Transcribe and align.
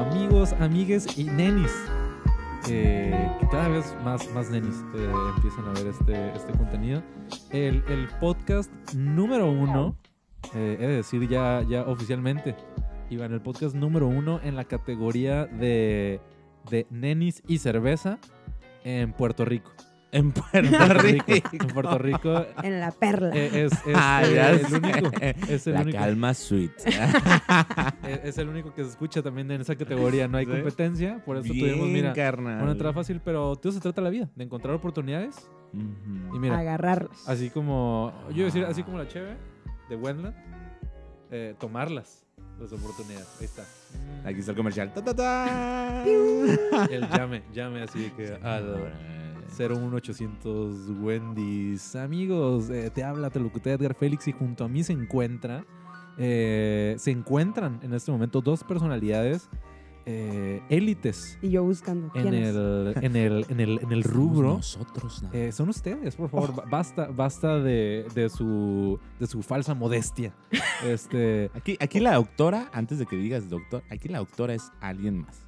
amigos, 0.00 0.52
amigues 0.60 1.18
y 1.18 1.24
nenis. 1.24 1.72
eh, 2.68 3.30
cada 3.50 3.68
vez 3.68 3.94
más, 4.04 4.28
más 4.32 4.50
nenis 4.50 4.74
eh, 4.96 5.12
empiezan 5.36 5.68
a 5.68 5.72
ver 5.72 5.86
este, 5.86 6.36
este 6.36 6.52
contenido. 6.54 7.02
El, 7.50 7.84
el 7.88 8.08
podcast 8.20 8.70
número 8.94 9.48
uno, 9.50 9.96
eh, 10.54 10.76
he 10.80 10.86
de 10.86 10.96
decir 10.96 11.28
ya, 11.28 11.62
ya 11.68 11.82
oficialmente, 11.82 12.56
Iván, 13.10 13.32
el 13.32 13.40
podcast 13.40 13.76
número 13.76 14.08
uno 14.08 14.40
en 14.42 14.56
la 14.56 14.64
categoría 14.64 15.46
de, 15.46 16.20
de 16.68 16.86
nenis 16.90 17.42
y 17.46 17.58
cerveza 17.58 18.18
en 18.82 19.12
Puerto 19.12 19.44
Rico. 19.44 19.70
En 20.22 20.32
Puerto 20.32 20.94
Rico. 20.94 21.24
En 21.52 21.66
Puerto 21.68 21.98
Rico 21.98 22.46
En 22.62 22.80
la 22.80 22.90
perla. 22.90 23.34
eh, 23.34 23.64
es, 23.66 23.72
es, 23.72 23.80
Ah, 23.94 24.22
eh, 24.24 24.34
ya 24.34 24.50
el 24.50 24.64
único. 24.74 25.10
Es 25.48 25.66
el 25.66 25.74
La 25.74 25.82
único. 25.82 25.98
calma 25.98 26.34
sweet. 26.34 26.70
Es 28.24 28.38
el 28.38 28.48
único 28.48 28.72
que 28.74 28.82
se 28.84 28.90
escucha 28.90 29.22
también 29.22 29.50
en 29.50 29.60
esa 29.60 29.74
categoría. 29.76 30.28
No 30.28 30.38
hay 30.38 30.46
competencia, 30.46 31.22
por 31.24 31.36
eso 31.36 31.52
Bien, 31.52 31.70
tuvimos, 31.72 31.88
mira, 31.88 32.12
carnal. 32.12 32.62
una 32.62 32.72
entrada 32.72 32.92
fácil, 32.94 33.20
pero 33.24 33.54
de 33.54 33.60
eso 33.60 33.72
se 33.72 33.80
trata 33.80 34.00
la 34.00 34.10
vida, 34.10 34.28
de 34.34 34.44
encontrar 34.44 34.74
oportunidades. 34.74 35.48
Y 35.72 36.38
mira, 36.38 36.58
agarrarlos. 36.58 37.28
así 37.28 37.50
como, 37.50 38.12
yo 38.30 38.36
iba 38.36 38.42
a 38.44 38.46
decir, 38.46 38.64
así 38.64 38.82
como 38.82 38.98
la 38.98 39.08
cheve 39.08 39.36
de 39.88 39.96
Wendland, 39.96 40.34
eh, 41.30 41.54
tomarlas, 41.58 42.24
las 42.58 42.72
oportunidades. 42.72 43.28
Ahí 43.40 43.44
está. 43.46 43.62
Aquí 44.24 44.40
está 44.40 44.52
el 44.52 44.56
comercial. 44.56 44.92
Ta, 44.94 45.02
ta, 45.04 45.14
ta. 45.14 46.04
El 46.04 47.08
llame, 47.10 47.42
llame 47.52 47.82
así 47.82 48.10
que 48.16 48.32
al 48.42 48.92
01800 49.48 50.90
Wendy's. 51.00 51.96
Amigos, 51.96 52.70
eh, 52.70 52.90
te 52.94 53.04
habla, 53.04 53.30
te 53.30 53.40
locuté 53.40 53.72
Edgar 53.72 53.94
Félix 53.94 54.28
y 54.28 54.32
junto 54.32 54.64
a 54.64 54.68
mí 54.68 54.82
se 54.84 54.92
encuentra, 54.92 55.64
eh, 56.18 56.94
se 56.98 57.10
encuentran 57.10 57.80
en 57.82 57.94
este 57.94 58.10
momento 58.12 58.40
dos 58.40 58.64
personalidades 58.64 59.48
eh, 60.08 60.62
élites 60.68 61.36
Y 61.42 61.50
yo 61.50 61.64
buscando. 61.64 62.12
en 62.14 62.28
el, 62.32 62.94
en, 63.02 63.16
el, 63.16 63.44
en, 63.48 63.58
el, 63.60 63.80
en 63.82 63.90
el 63.92 64.02
Somos 64.04 64.16
rubro. 64.16 64.48
Nosotros, 64.54 65.22
nada. 65.24 65.36
Eh, 65.36 65.50
son 65.50 65.68
ustedes, 65.68 66.14
por 66.14 66.28
favor, 66.30 66.54
ba- 66.54 66.64
basta, 66.70 67.08
basta 67.08 67.58
de, 67.58 68.06
de 68.14 68.28
su, 68.28 69.00
de 69.18 69.26
su 69.26 69.42
falsa 69.42 69.74
modestia. 69.74 70.32
Este, 70.84 71.50
Aquí, 71.54 71.76
aquí 71.80 72.00
la 72.00 72.14
doctora, 72.16 72.68
antes 72.72 72.98
de 72.98 73.06
que 73.06 73.16
digas 73.16 73.48
doctor, 73.48 73.82
aquí 73.90 74.08
la 74.08 74.18
doctora 74.18 74.52
es 74.54 74.70
alguien 74.80 75.22
más. 75.22 75.45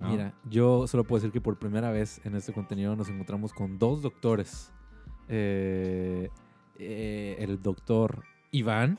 ¿No? 0.00 0.10
Mira, 0.10 0.34
yo 0.48 0.86
solo 0.86 1.04
puedo 1.04 1.20
decir 1.20 1.32
que 1.32 1.40
por 1.40 1.58
primera 1.58 1.90
vez 1.90 2.20
en 2.24 2.34
este 2.34 2.52
contenido 2.52 2.94
nos 2.96 3.08
encontramos 3.08 3.52
con 3.52 3.78
dos 3.78 4.02
doctores. 4.02 4.72
Eh, 5.28 6.28
eh, 6.78 7.36
el 7.40 7.60
doctor 7.62 8.22
Iván, 8.50 8.98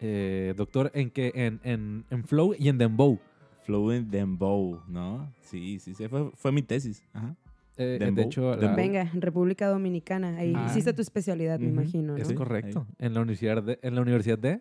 eh, 0.00 0.54
doctor 0.56 0.90
en 0.94 1.10
que 1.10 1.32
en, 1.34 1.60
en, 1.64 2.04
en 2.10 2.24
Flow 2.24 2.54
y 2.58 2.68
en 2.68 2.78
Dembow. 2.78 3.18
Fluent 3.64 4.10
Dembow, 4.10 4.82
¿no? 4.88 5.32
Sí, 5.40 5.78
sí, 5.78 5.94
sí. 5.94 6.06
Fue, 6.08 6.30
fue 6.34 6.52
mi 6.52 6.60
tesis. 6.62 7.02
Ajá. 7.14 7.34
Eh, 7.76 8.10
de 8.14 8.22
hecho, 8.22 8.54
la-. 8.56 8.74
Venga, 8.74 9.10
República 9.14 9.66
Dominicana. 9.68 10.36
Ahí 10.36 10.52
Ah. 10.54 10.66
hiciste 10.68 10.92
tu 10.92 11.00
especialidad, 11.02 11.58
me 11.58 11.68
imagino, 11.68 12.12
¿no? 12.12 12.18
es 12.22 12.32
correcto. 12.34 12.86
En 12.98 13.14
la 13.14 13.20
universidad 13.22 13.62
de, 13.62 13.78
en 13.82 13.94
la 13.94 14.02
universidad 14.02 14.38
de 14.38 14.60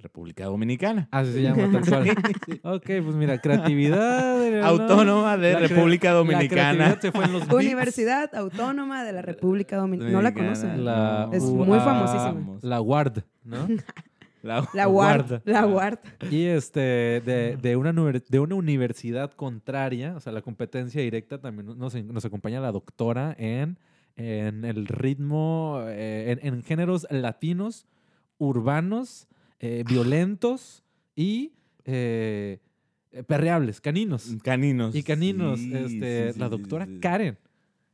República 0.00 0.44
Dominicana. 0.46 1.08
así 1.10 1.32
se 1.32 1.42
llama 1.42 1.70
tal 1.70 1.86
cual. 1.88 2.10
ok, 2.76 2.84
pues 3.04 3.14
mira, 3.14 3.38
creatividad 3.38 4.62
Autónoma 4.64 5.36
de 5.36 5.52
La 5.52 5.58
República 5.60 6.08
la 6.10 6.18
Dominicana. 6.18 6.50
creatividad 6.50 7.00
se 7.00 7.12
fue 7.12 7.24
en 7.24 7.32
los. 7.32 7.48
Universidad 7.52 8.34
Autónoma 8.34 9.04
de 9.04 9.12
la 9.12 9.22
República 9.22 9.76
Dominicana. 9.76 10.12
No 10.12 10.22
la 10.22 10.34
conocen. 10.34 10.84
La, 10.84 11.28
Es 11.32 11.44
muy 11.44 11.78
ah, 11.78 11.84
famosísima. 11.84 12.58
La 12.62 12.80
Ward, 12.80 13.22
¿no? 13.44 13.68
La- 14.42 14.66
La 14.72 14.86
Guarda. 14.86 15.42
La 15.44 15.66
UART. 15.66 16.02
Y 16.30 16.44
este, 16.46 16.80
de, 16.80 17.58
de, 17.60 17.76
una, 17.76 17.92
de 17.92 18.40
una 18.40 18.54
universidad 18.54 19.32
contraria, 19.32 20.14
o 20.16 20.20
sea, 20.20 20.32
la 20.32 20.40
competencia 20.40 21.02
directa, 21.02 21.38
también 21.42 21.78
nos, 21.78 21.94
nos 21.94 22.24
acompaña 22.24 22.58
la 22.58 22.72
doctora 22.72 23.36
en, 23.38 23.78
en 24.16 24.64
el 24.64 24.86
ritmo, 24.86 25.82
eh, 25.88 26.38
en, 26.40 26.54
en 26.54 26.62
géneros 26.62 27.06
latinos, 27.10 27.86
urbanos, 28.38 29.28
eh, 29.60 29.84
violentos 29.88 30.82
y 31.14 31.52
eh, 31.84 32.58
eh, 33.12 33.22
perreables, 33.24 33.80
caninos. 33.80 34.34
Caninos. 34.42 34.94
Y 34.94 35.02
caninos, 35.02 35.58
Sí, 35.60 35.72
este, 35.74 36.26
sí, 36.28 36.32
sí, 36.34 36.38
la 36.40 36.48
doctora 36.48 36.86
sí, 36.86 36.94
sí. 36.94 37.00
Karen. 37.00 37.38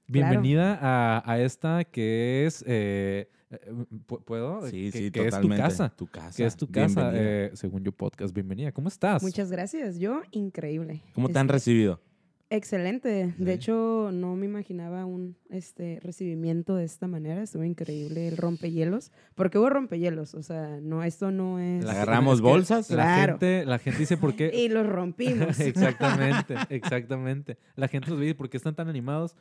Bienvenida 0.08 0.78
a, 0.80 1.22
a 1.30 1.40
esta 1.40 1.82
que 1.84 2.46
es, 2.46 2.62
eh, 2.66 3.28
¿pu- 4.06 4.22
¿puedo? 4.22 4.64
Sí, 4.68 4.90
que, 4.92 4.98
sí, 4.98 5.10
que 5.10 5.26
es 5.26 5.40
tu 5.40 5.48
casa 5.48 5.88
Tu 5.96 6.06
casa. 6.06 6.36
que 6.36 6.44
es 6.46 6.56
tu 6.56 6.68
casa, 6.70 7.10
eh, 7.14 7.50
según 7.54 7.82
yo 7.82 7.90
podcast. 7.90 8.32
Bienvenida. 8.32 8.70
¿Cómo 8.70 8.86
estás? 8.88 9.20
Muchas 9.22 9.50
gracias. 9.50 9.98
Yo, 9.98 10.22
increíble. 10.30 11.02
¿Cómo 11.12 11.28
te 11.28 11.38
han 11.38 11.46
Este, 11.46 11.52
recibido? 11.54 12.00
Excelente. 12.48 13.34
Sí. 13.36 13.44
De 13.44 13.52
hecho, 13.54 14.10
no 14.12 14.36
me 14.36 14.46
imaginaba 14.46 15.04
un 15.04 15.36
este 15.50 15.98
recibimiento 16.02 16.76
de 16.76 16.84
esta 16.84 17.08
manera. 17.08 17.42
Estuvo 17.42 17.64
increíble 17.64 18.28
el 18.28 18.36
rompehielos. 18.36 19.10
Porque 19.34 19.58
hubo 19.58 19.68
rompehielos. 19.68 20.34
O 20.34 20.42
sea, 20.42 20.78
no, 20.80 21.02
esto 21.02 21.32
no 21.32 21.58
es. 21.58 21.84
¿Le 21.84 21.90
agarramos 21.90 22.40
bolsas? 22.40 22.88
La, 22.90 23.02
Claro. 23.02 23.32
gente, 23.32 23.64
la 23.66 23.78
gente 23.78 23.98
dice 23.98 24.16
por 24.16 24.36
qué. 24.36 24.50
Y 24.54 24.68
los 24.68 24.86
rompimos. 24.86 25.58
exactamente, 25.60 26.54
exactamente. 26.70 27.58
La 27.74 27.88
gente 27.88 28.10
nos 28.10 28.20
dice 28.20 28.34
por 28.36 28.48
qué 28.48 28.56
están 28.58 28.76
tan 28.76 28.88
animados. 28.88 29.34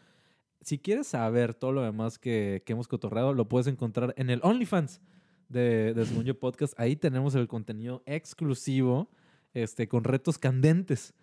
Si 0.61 0.79
quieres 0.79 1.05
saber 1.05 1.53
todo 1.53 1.71
lo 1.73 1.83
demás 1.83 2.17
que, 2.17 2.63
que 2.65 2.73
hemos 2.73 2.87
cotorreado, 2.87 3.33
lo 3.35 3.47
puedes 3.47 3.67
encontrar 3.67 4.15
en 4.17 4.31
el 4.31 4.39
OnlyFans 4.41 4.99
de, 5.47 5.93
de 5.93 6.05
Según 6.07 6.23
Yo 6.25 6.39
Podcast. 6.39 6.73
Ahí 6.79 6.95
tenemos 6.95 7.35
el 7.35 7.47
contenido 7.47 8.01
exclusivo 8.07 9.11
este, 9.53 9.87
con 9.87 10.03
retos 10.03 10.39
candentes 10.39 11.13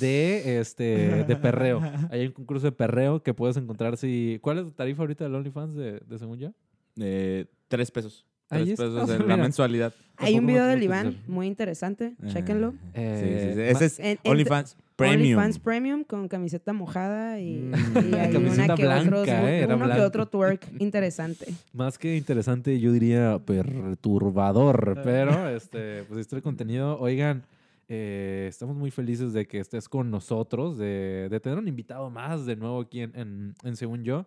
de, 0.00 0.58
este, 0.60 1.24
de 1.24 1.36
perreo. 1.36 1.80
Hay 2.10 2.26
un 2.26 2.32
concurso 2.32 2.66
de 2.66 2.72
perreo 2.72 3.22
que 3.22 3.34
puedes 3.34 3.56
encontrar 3.56 3.96
si... 3.96 4.38
¿Cuál 4.42 4.58
es 4.58 4.64
tu 4.64 4.70
tarifa 4.72 5.02
ahorita 5.02 5.24
del 5.24 5.34
OnlyFans 5.34 5.74
de, 5.74 6.00
de 6.00 6.18
Según 6.18 6.38
Yo? 6.38 6.52
Eh, 6.98 7.46
tres 7.68 7.90
pesos. 7.90 8.24
Ahí 8.48 8.60
Tres 8.64 8.78
está, 8.80 8.84
pesos 8.84 9.10
en 9.10 9.18
la 9.18 9.24
mira. 9.24 9.36
mensualidad. 9.38 9.92
Hay 10.18 10.34
un 10.34 10.40
Tampoco 10.40 10.52
video 10.52 10.62
no 10.64 10.70
del 10.70 10.82
Iván 10.84 11.16
muy 11.26 11.46
interesante. 11.48 12.14
Chéquenlo. 12.28 12.70
sí, 12.70 12.76
sí, 12.94 12.94
sí. 12.94 13.60
Eh, 13.60 13.70
Ese 13.72 13.84
es 13.86 13.98
En- 13.98 14.06
en- 14.06 14.18
OnlyFans 14.24 14.76
Premium. 14.94 15.18
OnlyFans 15.38 15.58
Premium 15.58 16.04
con 16.04 16.28
camiseta 16.28 16.72
mojada 16.72 17.40
y, 17.40 17.56
Mm, 17.56 17.74
y 18.12 18.14
hay 18.14 18.32
camiseta 18.32 18.64
una 18.64 18.74
que 18.76 18.82
blanca, 18.84 19.08
otros- 19.16 19.28
eh, 19.28 19.60
era 19.62 19.74
uno 19.76 19.92
que 19.92 20.00
otro 20.00 20.26
twerk 20.26 20.64
interesante. 20.78 21.46
Más 21.72 21.98
que 21.98 22.16
interesante, 22.16 22.78
yo 22.78 22.92
diría 22.92 23.40
perturbador. 23.44 25.00
Pero, 25.04 25.48
este, 25.48 26.04
pues 26.04 26.20
este 26.20 26.40
contenido, 26.40 26.98
oigan, 27.00 27.42
eh, 27.88 28.46
estamos 28.48 28.76
muy 28.76 28.90
felices 28.90 29.32
de 29.32 29.46
que 29.46 29.58
estés 29.58 29.88
con 29.88 30.10
nosotros, 30.10 30.76
de, 30.78 31.28
de 31.30 31.40
tener 31.40 31.58
un 31.58 31.68
invitado 31.68 32.10
más 32.10 32.46
de 32.46 32.56
nuevo 32.56 32.80
aquí 32.80 33.00
en, 33.00 33.16
en, 33.16 33.54
en 33.62 33.76
Según 33.76 34.04
Yo. 34.04 34.26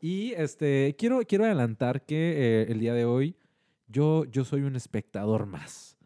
Y 0.00 0.32
este, 0.32 0.94
quiero, 0.98 1.20
quiero 1.26 1.44
adelantar 1.44 2.04
que 2.06 2.16
eh, 2.16 2.72
el 2.72 2.80
día 2.80 2.94
de 2.94 3.04
hoy 3.04 3.36
yo, 3.88 4.24
yo 4.24 4.44
soy 4.44 4.62
un 4.62 4.76
espectador 4.76 5.46
más 5.46 5.98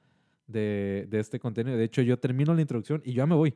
de, 0.46 1.06
de 1.08 1.20
este 1.20 1.38
contenido. 1.38 1.76
De 1.76 1.84
hecho, 1.84 2.02
yo 2.02 2.18
termino 2.18 2.54
la 2.54 2.62
introducción 2.62 3.02
y 3.04 3.12
ya 3.12 3.26
me 3.26 3.34
voy. 3.34 3.54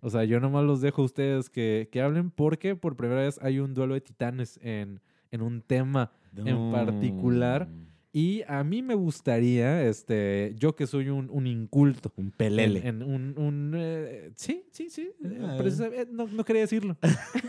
O 0.00 0.10
sea, 0.10 0.24
yo 0.24 0.40
nomás 0.40 0.64
los 0.64 0.80
dejo 0.80 1.02
a 1.02 1.04
ustedes 1.06 1.50
que, 1.50 1.88
que 1.90 2.00
hablen 2.00 2.30
porque 2.30 2.76
por 2.76 2.96
primera 2.96 3.22
vez 3.22 3.38
hay 3.42 3.58
un 3.58 3.74
duelo 3.74 3.94
de 3.94 4.00
titanes 4.00 4.58
en, 4.62 5.00
en 5.30 5.42
un 5.42 5.60
tema 5.62 6.12
en 6.36 6.70
particular. 6.72 7.68
Y 8.12 8.42
a 8.48 8.64
mí 8.64 8.82
me 8.82 8.94
gustaría, 8.94 9.86
este, 9.86 10.54
yo 10.58 10.74
que 10.74 10.86
soy 10.86 11.08
un, 11.10 11.28
un 11.30 11.46
inculto, 11.46 12.12
Un 12.16 12.30
pelele. 12.32 12.80
en, 12.80 13.02
en 13.02 13.02
un, 13.02 13.38
un, 13.38 13.74
eh, 13.76 14.32
sí, 14.34 14.64
sí, 14.72 14.90
sí, 14.90 15.12
eh, 15.24 15.38
Ah. 15.42 15.58
eh, 15.62 16.06
no, 16.10 16.26
no 16.26 16.44
quería 16.44 16.62
decirlo, 16.62 16.96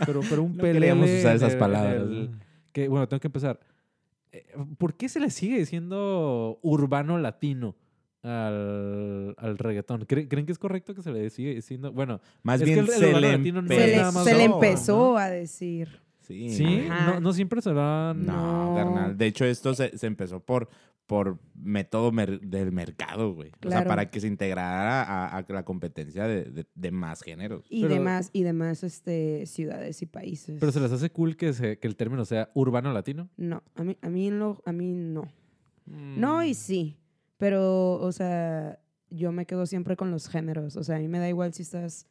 pero, 0.06 0.22
pero 0.30 0.44
un 0.44 0.52
No 0.58 0.62
pelele. 0.62 0.80
queríamos 0.88 1.10
usar 1.10 1.36
esas 1.36 1.54
el- 1.54 1.60
palabras. 1.60 1.96
el- 2.04 2.30
que, 2.72 2.88
bueno, 2.88 3.08
tengo 3.08 3.20
que 3.20 3.28
empezar. 3.28 3.60
¿Por 4.78 4.96
qué 4.96 5.10
se 5.10 5.20
le 5.20 5.30
sigue 5.30 5.58
diciendo 5.60 6.58
urbano 6.62 7.18
latino 7.18 7.76
al, 8.22 9.36
al 9.38 9.58
reggaetón? 9.58 10.06
¿Creen, 10.06 10.28
creen 10.28 10.46
que 10.46 10.52
es 10.54 10.60
correcto 10.60 10.94
que 10.96 11.02
se 11.02 11.12
le 11.12 11.30
sigue 11.30 11.56
diciendo? 11.56 11.92
Bueno, 11.92 12.22
Más 12.44 12.62
Es 12.62 12.66
que 12.68 12.74
bien 12.76 12.86
el- 12.86 12.92
el 12.94 13.00
se 13.00 13.20
le 13.20 13.38
no 14.04 14.12
Se 14.24 14.24
se 14.36 14.44
empezó 14.44 15.18
a 15.18 15.30
decir. 15.30 16.02
Sí. 16.32 16.50
sí, 16.50 16.88
Ajá. 16.90 17.14
no, 17.14 17.20
no 17.20 17.34
siempre 17.34 17.62
se 17.62 17.72
van... 17.72 18.26
No, 18.26 18.70
No. 18.72 18.76
carnal. 18.76 19.18
De 19.18 19.26
hecho, 19.28 19.46
esto 19.46 19.74
se, 19.74 19.98
se 19.98 20.08
empezó 20.08 20.40
por, 20.40 20.70
por 21.08 21.40
método 21.56 22.12
mer- 22.12 22.40
del 22.42 22.72
mercado, 22.72 23.34
güey. 23.34 23.52
O 23.66 23.70
sea, 23.70 23.84
para 23.86 24.10
que 24.10 24.20
se 24.20 24.28
integrara 24.28 25.04
a, 25.04 25.38
a 25.38 25.46
la 25.50 25.64
competencia 25.66 26.26
de, 26.28 26.46
de- 26.46 26.68
de 26.74 26.92
más 26.92 27.22
géneros. 27.22 27.66
Y 27.70 27.82
Pero- 27.84 27.96
demás, 27.96 28.30
y 28.34 28.44
demás 28.44 28.84
este, 28.84 29.46
ciudades 29.46 30.02
y 30.02 30.06
países. 30.06 30.58
Pero 30.60 30.72
se 30.72 30.80
les 30.80 30.92
hace 30.92 31.10
cool 31.10 31.36
que, 31.36 31.54
se- 31.54 31.80
que 31.80 31.88
el 31.88 31.96
término 31.96 32.24
sea 32.26 32.50
urbano 32.54 32.92
latino. 32.94 33.30
No, 33.38 33.62
a 33.76 33.84
mí, 33.84 33.98
a 34.02 34.10
mí, 34.10 34.30
no, 34.30 34.62
a 34.66 34.72
mí 34.72 34.94
no. 34.94 35.24
Mm. 35.86 36.20
No 36.20 36.44
y 36.44 36.54
sí, 36.54 36.98
pero, 37.38 37.94
o 38.00 38.12
sea, 38.12 38.80
yo 39.10 39.32
me 39.32 39.46
quedo 39.46 39.66
siempre 39.66 39.96
con 39.98 40.12
los 40.12 40.30
géneros. 40.30 40.76
O 40.78 40.84
sea, 40.84 40.96
a 40.96 41.00
mí 41.00 41.08
me 41.08 41.20
da 41.20 41.28
igual 41.28 41.54
si 41.54 41.64
estás 41.64 42.08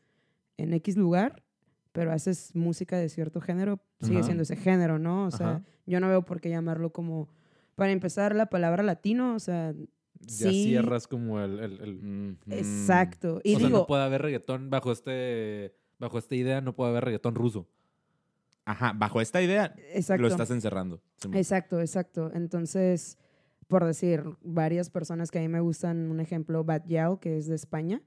en 0.59 0.75
X 0.75 0.97
lugar, 0.97 1.43
pero 1.93 2.13
haces 2.13 2.55
música 2.55 2.97
de 2.99 3.09
cierto 3.09 3.41
género, 3.41 3.81
sigue 4.01 4.19
Ajá. 4.19 4.25
siendo 4.27 4.43
ese 4.43 4.57
género, 4.57 4.99
¿no? 4.99 5.27
O 5.27 5.31
sea, 5.31 5.49
Ajá. 5.51 5.63
yo 5.87 6.01
no 6.01 6.09
veo 6.09 6.25
por 6.25 6.41
qué 6.41 6.49
llamarlo 6.51 6.91
como... 6.93 7.29
Para 7.75 7.93
empezar, 7.93 8.35
la 8.35 8.47
palabra 8.47 8.83
latino, 8.83 9.35
o 9.35 9.39
sea, 9.39 9.73
ya 9.73 10.51
Sí. 10.51 10.65
cierras 10.65 11.07
como 11.09 11.41
el... 11.41 11.59
el- 11.61 11.81
el- 11.81 12.03
Mm, 12.03 12.37
Exacto. 12.51 13.41
Y 13.43 13.55
o 13.57 13.59
sea, 13.61 13.69
no 13.71 13.87
puede 13.87 14.03
haber 14.05 14.23
reggaetón 14.23 14.71
bajo 14.71 14.93
este... 14.93 15.75
Bajo 15.99 16.19
esta 16.19 16.35
idea 16.35 16.61
no 16.61 16.75
puede 16.75 16.91
haber 16.91 17.05
reggaetón 17.05 17.35
ruso. 17.35 17.67
Ajá, 18.65 18.93
bajo 18.95 19.21
esta 19.21 19.43
idea 19.43 19.75
exacto. 19.93 20.23
lo 20.23 20.29
estás 20.29 20.51
encerrando. 20.51 21.03
Exacto, 21.33 21.81
exacto. 21.81 22.31
Entonces, 22.35 23.19
por 23.69 23.85
decir, 23.85 24.25
varias 24.43 24.91
personas 24.91 25.31
que 25.31 25.39
a 25.39 25.43
mí 25.43 25.49
me 25.49 25.61
gustan, 25.61 26.11
un 26.11 26.21
ejemplo, 26.21 26.63
Bad 26.65 26.85
Yao, 26.87 27.19
que 27.21 27.37
es 27.37 27.47
de 27.49 27.55
España, 27.57 28.03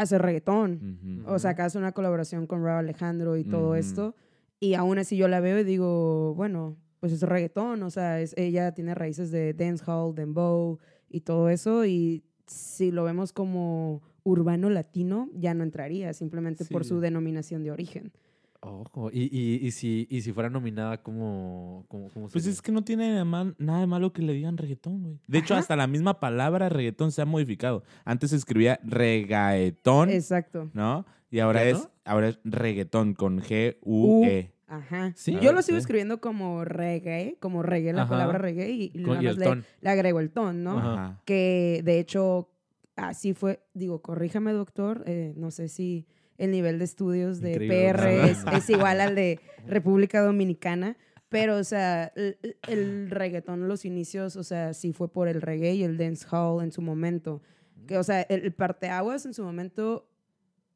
hace 0.00 0.18
reggaetón. 0.18 0.98
Ujú. 1.24 1.34
O 1.34 1.38
sea, 1.38 1.50
acá 1.50 1.64
hace 1.66 1.78
una 1.78 1.92
colaboración 1.92 2.46
con 2.46 2.62
Raúl 2.62 2.78
Alejandro 2.80 3.36
y 3.36 3.44
todo 3.44 3.68
Ujú. 3.68 3.74
esto. 3.74 4.14
Y 4.60 4.74
aún 4.74 4.98
así 4.98 5.16
yo 5.16 5.28
la 5.28 5.40
veo 5.40 5.58
y 5.58 5.64
digo, 5.64 6.34
bueno, 6.34 6.76
pues 7.00 7.12
es 7.12 7.22
reggaetón. 7.22 7.82
O 7.82 7.90
sea, 7.90 8.20
es, 8.20 8.34
ella 8.36 8.72
tiene 8.74 8.94
raíces 8.94 9.30
de 9.30 9.54
dancehall, 9.54 10.14
dembow 10.14 10.78
y 11.08 11.20
todo 11.20 11.48
eso. 11.50 11.84
Y 11.84 12.24
si 12.46 12.90
lo 12.90 13.04
vemos 13.04 13.32
como 13.32 14.02
urbano 14.24 14.68
latino, 14.68 15.28
ya 15.34 15.54
no 15.54 15.62
entraría, 15.62 16.12
simplemente 16.12 16.64
por 16.64 16.82
Sí. 16.84 16.90
su 16.90 17.00
denominación 17.00 17.62
de 17.62 17.70
origen. 17.70 18.12
Ojo. 18.60 19.10
Y, 19.12 19.22
y, 19.36 19.64
y, 19.66 19.70
si, 19.70 20.06
y 20.10 20.22
si 20.22 20.32
fuera 20.32 20.50
nominada 20.50 21.00
como... 21.02 21.84
como, 21.88 22.08
como 22.08 22.28
Pues 22.28 22.46
es 22.46 22.60
que 22.60 22.72
no 22.72 22.82
tiene 22.82 23.10
nada 23.10 23.24
mal- 23.24 23.54
nada 23.58 23.80
de 23.80 23.86
malo 23.86 24.12
que 24.12 24.22
le 24.22 24.32
digan 24.32 24.56
reggaetón, 24.56 25.02
güey. 25.02 25.18
De 25.26 25.38
hecho, 25.38 25.54
Ajá. 25.54 25.60
hasta 25.60 25.76
la 25.76 25.86
misma 25.86 26.18
palabra 26.20 26.68
reggaetón 26.68 27.12
se 27.12 27.22
ha 27.22 27.24
modificado. 27.24 27.84
Antes 28.04 28.30
se 28.30 28.36
escribía 28.36 28.80
regaetón, 28.82 30.10
Exacto. 30.10 30.70
¿no? 30.74 31.06
Y 31.30 31.38
ahora 31.40 31.62
¿Ya 31.64 31.70
es, 31.70 31.78
no? 31.78 31.90
ahora 32.04 32.28
es 32.30 32.38
reggaetón 32.44 33.14
con 33.14 33.40
G-U-E. 33.40 34.52
Ajá. 34.66 35.12
Sí. 35.16 35.36
Yo 35.40 35.52
lo 35.52 35.62
sigo 35.62 35.78
escribiendo 35.78 36.20
como 36.20 36.64
reggae, 36.64 37.36
como 37.40 37.62
reggae, 37.62 37.92
la 37.92 38.02
Ajá. 38.02 38.10
palabra 38.10 38.38
reggae, 38.38 38.70
y, 38.70 38.90
y 38.94 39.02
Con- 39.02 39.14
nada 39.14 39.22
y 39.22 39.26
más 39.26 39.34
el 39.34 39.38
le, 39.40 39.44
ton. 39.46 39.64
le 39.80 39.90
agrego 39.90 40.20
el 40.20 40.30
ton, 40.30 40.62
¿no? 40.62 40.78
Ajá. 40.78 40.92
Ajá. 40.92 41.22
Que 41.24 41.80
de 41.84 41.98
hecho, 42.00 42.50
así 42.96 43.32
fue, 43.34 43.60
digo, 43.72 44.02
corríjame 44.02 44.52
doctor, 44.52 45.04
eh, 45.06 45.32
no 45.36 45.50
sé 45.50 45.68
si 45.68 46.06
el 46.38 46.50
nivel 46.52 46.78
de 46.78 46.84
estudios 46.84 47.40
de 47.40 47.52
Increíble, 47.52 47.92
PR 47.92 48.08
es, 48.30 48.44
es 48.52 48.70
igual 48.70 49.00
al 49.00 49.14
de 49.14 49.40
República 49.66 50.22
Dominicana, 50.22 50.96
pero 51.28 51.56
o 51.56 51.64
sea, 51.64 52.12
el, 52.16 52.38
el 52.68 53.10
reggaetón, 53.10 53.68
los 53.68 53.84
inicios, 53.84 54.36
o 54.36 54.44
sea, 54.44 54.72
sí 54.72 54.92
fue 54.92 55.12
por 55.12 55.28
el 55.28 55.42
reggae 55.42 55.74
y 55.74 55.82
el 55.82 55.98
dancehall 55.98 56.62
en 56.62 56.72
su 56.72 56.80
momento. 56.80 57.42
Que, 57.86 57.98
o 57.98 58.02
sea, 58.02 58.22
el, 58.22 58.44
el 58.44 58.52
parteaguas 58.52 59.26
en 59.26 59.34
su 59.34 59.42
momento, 59.42 60.08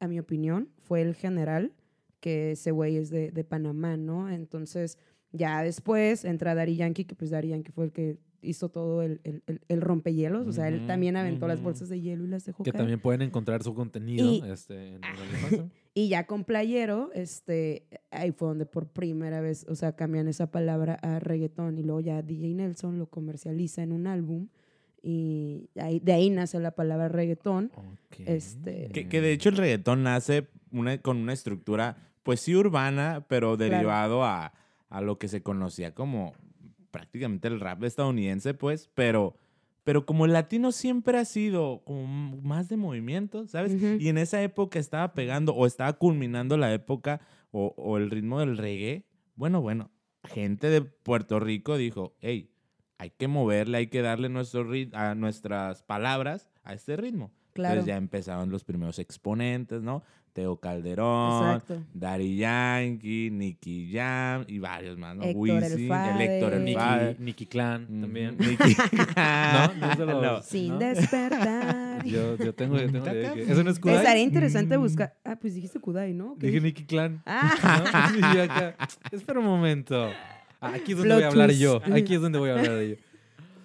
a 0.00 0.08
mi 0.08 0.18
opinión, 0.18 0.68
fue 0.82 1.00
el 1.00 1.14
general, 1.14 1.72
que 2.20 2.52
ese 2.52 2.70
güey 2.70 2.96
es 2.96 3.10
de, 3.10 3.30
de 3.30 3.44
Panamá, 3.44 3.96
¿no? 3.96 4.30
Entonces, 4.30 4.98
ya 5.32 5.62
después 5.62 6.24
entra 6.24 6.54
Daddy 6.54 6.76
Yankee, 6.76 7.04
que 7.04 7.14
pues 7.14 7.30
Daddy 7.30 7.48
Yankee 7.48 7.72
fue 7.72 7.86
el 7.86 7.92
que 7.92 8.18
hizo 8.42 8.68
todo 8.68 9.02
el, 9.02 9.20
el, 9.24 9.42
el- 9.46 9.60
el 9.68 9.80
rompehielos. 9.80 10.46
O 10.46 10.52
sea, 10.52 10.68
él 10.68 10.86
también 10.86 11.16
aventó 11.16 11.46
las 11.48 11.62
bolsas 11.62 11.88
de 11.88 12.00
hielo 12.00 12.24
y 12.24 12.28
las 12.28 12.44
dejó 12.44 12.62
Que 12.64 12.72
caer. 12.72 12.80
también 12.82 13.00
pueden 13.00 13.22
encontrar 13.22 13.62
su 13.62 13.74
contenido 13.74 14.30
Y- 14.30 14.42
este, 14.50 14.94
en 14.96 15.00
el. 15.52 15.70
Y 15.94 16.08
ya 16.08 16.26
con 16.26 16.44
Playero, 16.44 17.10
este, 17.14 17.86
ahí 18.10 18.32
fue 18.32 18.48
donde 18.48 18.64
por 18.66 18.86
primera 18.88 19.40
vez, 19.42 19.66
o 19.68 19.74
sea, 19.74 19.94
cambian 19.94 20.26
esa 20.26 20.50
palabra 20.50 20.94
a 21.02 21.18
reggaetón 21.20 21.78
y 21.78 21.82
luego 21.82 22.00
ya 22.00 22.22
DJ 22.22 22.54
Nelson 22.54 22.98
lo 22.98 23.06
comercializa 23.06 23.82
en 23.82 23.92
un 23.92 24.06
álbum 24.06 24.48
y 25.02 25.68
ahí, 25.78 26.00
de 26.00 26.12
ahí 26.12 26.30
nace 26.30 26.58
la 26.60 26.70
palabra 26.70 27.08
reggaetón. 27.08 27.70
Este- 28.24 28.88
Que, 28.92 29.08
que 29.08 29.20
de 29.20 29.32
hecho 29.32 29.48
el 29.48 29.56
reggaetón 29.56 30.02
nace 30.02 30.48
una- 30.70 30.98
con 30.98 31.16
una 31.18 31.32
estructura, 31.32 31.96
pues 32.22 32.40
sí 32.40 32.54
urbana, 32.54 33.24
pero 33.28 33.56
derivado 33.56 34.24
a, 34.24 34.52
a 34.88 35.00
lo 35.00 35.18
que 35.18 35.28
se 35.28 35.42
conocía 35.42 35.94
como 35.94 36.34
prácticamente 36.92 37.48
el 37.48 37.58
rap 37.58 37.82
estadounidense, 37.82 38.54
pues, 38.54 38.88
pero, 38.94 39.34
pero 39.82 40.06
como 40.06 40.26
el 40.26 40.32
latino 40.32 40.70
siempre 40.70 41.18
ha 41.18 41.24
sido 41.24 41.82
como 41.84 42.40
más 42.42 42.68
de 42.68 42.76
movimiento, 42.76 43.48
¿sabes? 43.48 43.76
Y 44.00 44.08
en 44.08 44.18
esa 44.18 44.40
época 44.42 44.78
estaba 44.78 45.12
pegando 45.14 45.52
o 45.54 45.66
estaba 45.66 45.94
culminando 45.94 46.56
la 46.56 46.72
época 46.72 47.20
o, 47.50 47.74
o 47.76 47.96
el 47.96 48.10
ritmo 48.10 48.38
del 48.38 48.56
reggae. 48.56 49.04
Bueno, 49.34 49.60
bueno, 49.60 49.90
gente 50.22 50.68
de 50.68 50.82
Puerto 50.82 51.40
Rico 51.40 51.76
dijo, 51.76 52.14
hey, 52.20 52.52
hay 52.98 53.10
que 53.10 53.26
moverle, 53.26 53.78
hay 53.78 53.86
que 53.88 54.00
darle 54.00 54.28
nuestro 54.28 54.64
a 54.92 55.16
nuestras 55.16 55.82
palabras 55.82 56.48
a 56.62 56.74
este 56.74 56.96
ritmo. 56.96 57.32
Claro. 57.52 57.74
Entonces 57.74 57.88
ya 57.88 57.96
empezaron 57.96 58.50
los 58.50 58.62
primeros 58.62 58.98
exponentes, 58.98 59.82
¿no? 59.82 60.04
Teo 60.32 60.56
Calderón, 60.56 61.56
Exacto. 61.56 61.82
Daddy 61.92 62.36
Yankee, 62.36 63.30
Nicky 63.30 63.90
Jam 63.92 64.44
y 64.48 64.58
varios 64.58 64.96
más, 64.96 65.14
¿no? 65.14 65.24
Wisin. 65.26 65.62
Héctor 66.20 66.54
el 66.54 66.64
Nicky. 66.64 67.22
Nicky 67.22 67.46
Clan 67.46 67.86
Ujú, 67.90 68.00
también. 68.00 68.36
Nicky 68.38 68.76
¿No? 69.16 69.74
¿No 69.74 69.92
es 69.92 69.98
de 69.98 70.06
los- 70.06 70.22
No. 70.22 70.42
Sin 70.42 70.68
¿no? 70.72 70.78
despertar. 70.78 72.04
Yo, 72.06 72.36
yo 72.36 72.54
tengo, 72.54 72.78
yo 72.78 72.86
tengo. 72.90 73.06
¿Eso 73.10 73.62
no 73.62 73.70
es 73.70 73.78
Kudai? 73.78 73.96
Estaría 73.98 74.22
interesante 74.22 74.76
Mm. 74.76 74.80
buscar. 74.80 75.14
Ah, 75.24 75.36
pues 75.40 75.54
dijiste 75.54 75.78
Kudai, 75.78 76.12
¿no? 76.14 76.36
¿Qué 76.40 76.46
Dije? 76.46 76.60
Nicky 76.60 76.84
Clan. 76.84 77.22
Ah, 77.26 78.10
¿no? 78.12 78.18
Y 78.18 78.36
yo 78.36 78.42
acá, 78.42 78.76
espera 79.12 79.38
un 79.38 79.44
momento. 79.46 80.08
Aquí 80.60 80.92
es 80.92 80.98
donde 80.98 81.08
Plot 81.08 81.16
voy 81.16 81.22
a 81.24 81.28
hablar 81.28 81.48
twist. 81.48 81.60
yo. 81.62 81.80
Aquí 81.92 82.14
es 82.14 82.20
donde 82.20 82.38
voy 82.38 82.50
a 82.50 82.54
hablar 82.58 82.72
de 82.76 82.90
yo. 82.90 82.96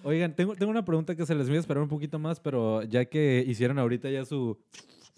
Oigan, 0.04 0.32
tengo, 0.34 0.54
tengo 0.54 0.70
una 0.70 0.84
pregunta 0.84 1.14
que 1.16 1.26
se 1.26 1.34
les 1.34 1.48
voy 1.48 1.56
a 1.56 1.60
esperar 1.60 1.82
un 1.82 1.88
poquito 1.88 2.18
más, 2.18 2.38
pero 2.40 2.82
ya 2.84 3.04
que 3.06 3.42
hicieron 3.46 3.78
ahorita 3.78 4.08
ya 4.10 4.24
su, 4.24 4.56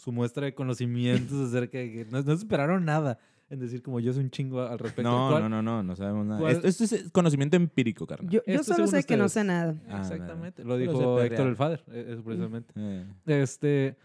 su 0.01 0.13
muestra 0.13 0.47
de 0.47 0.55
conocimientos 0.55 1.39
acerca 1.49 1.79
de 1.79 1.93
que 1.93 2.05
no, 2.11 2.23
no 2.23 2.25
se 2.37 2.43
esperaron 2.43 2.85
nada 2.85 3.19
en 3.51 3.59
decir 3.59 3.83
como 3.83 3.99
yo 4.01 4.13
soy 4.13 4.23
un 4.25 4.31
chingo 4.31 4.63
al 4.63 4.79
respecto. 4.79 5.11
No, 5.11 5.29
¿Cuál- 5.31 5.43
no, 5.43 5.49
no, 5.49 5.63
no, 5.63 5.83
no 5.83 5.97
sabemos 5.97 6.25
nada. 6.25 6.51
Esto, 6.51 6.69
esto 6.69 6.85
es 6.85 7.11
conocimiento 7.11 7.57
empírico, 7.57 8.07
carnal. 8.07 8.31
yo, 8.31 8.41
solo 8.63 8.87
sé 8.87 9.03
que 9.05 9.17
no 9.17 9.29
sé 9.29 9.43
nada. 9.45 9.75
Ah, 9.89 9.99
Exactamente. 10.01 10.63
nada. 10.65 10.77
Lo 10.79 10.85
Solo 10.85 10.99
dijo 10.99 11.21
Héctor 11.21 11.47
el 11.49 11.57
Fader, 11.57 11.85
eh, 11.91 12.07
eso 12.13 12.23
precisamente. 12.23 12.73
Eh. 12.77 13.05
Este, 13.27 13.97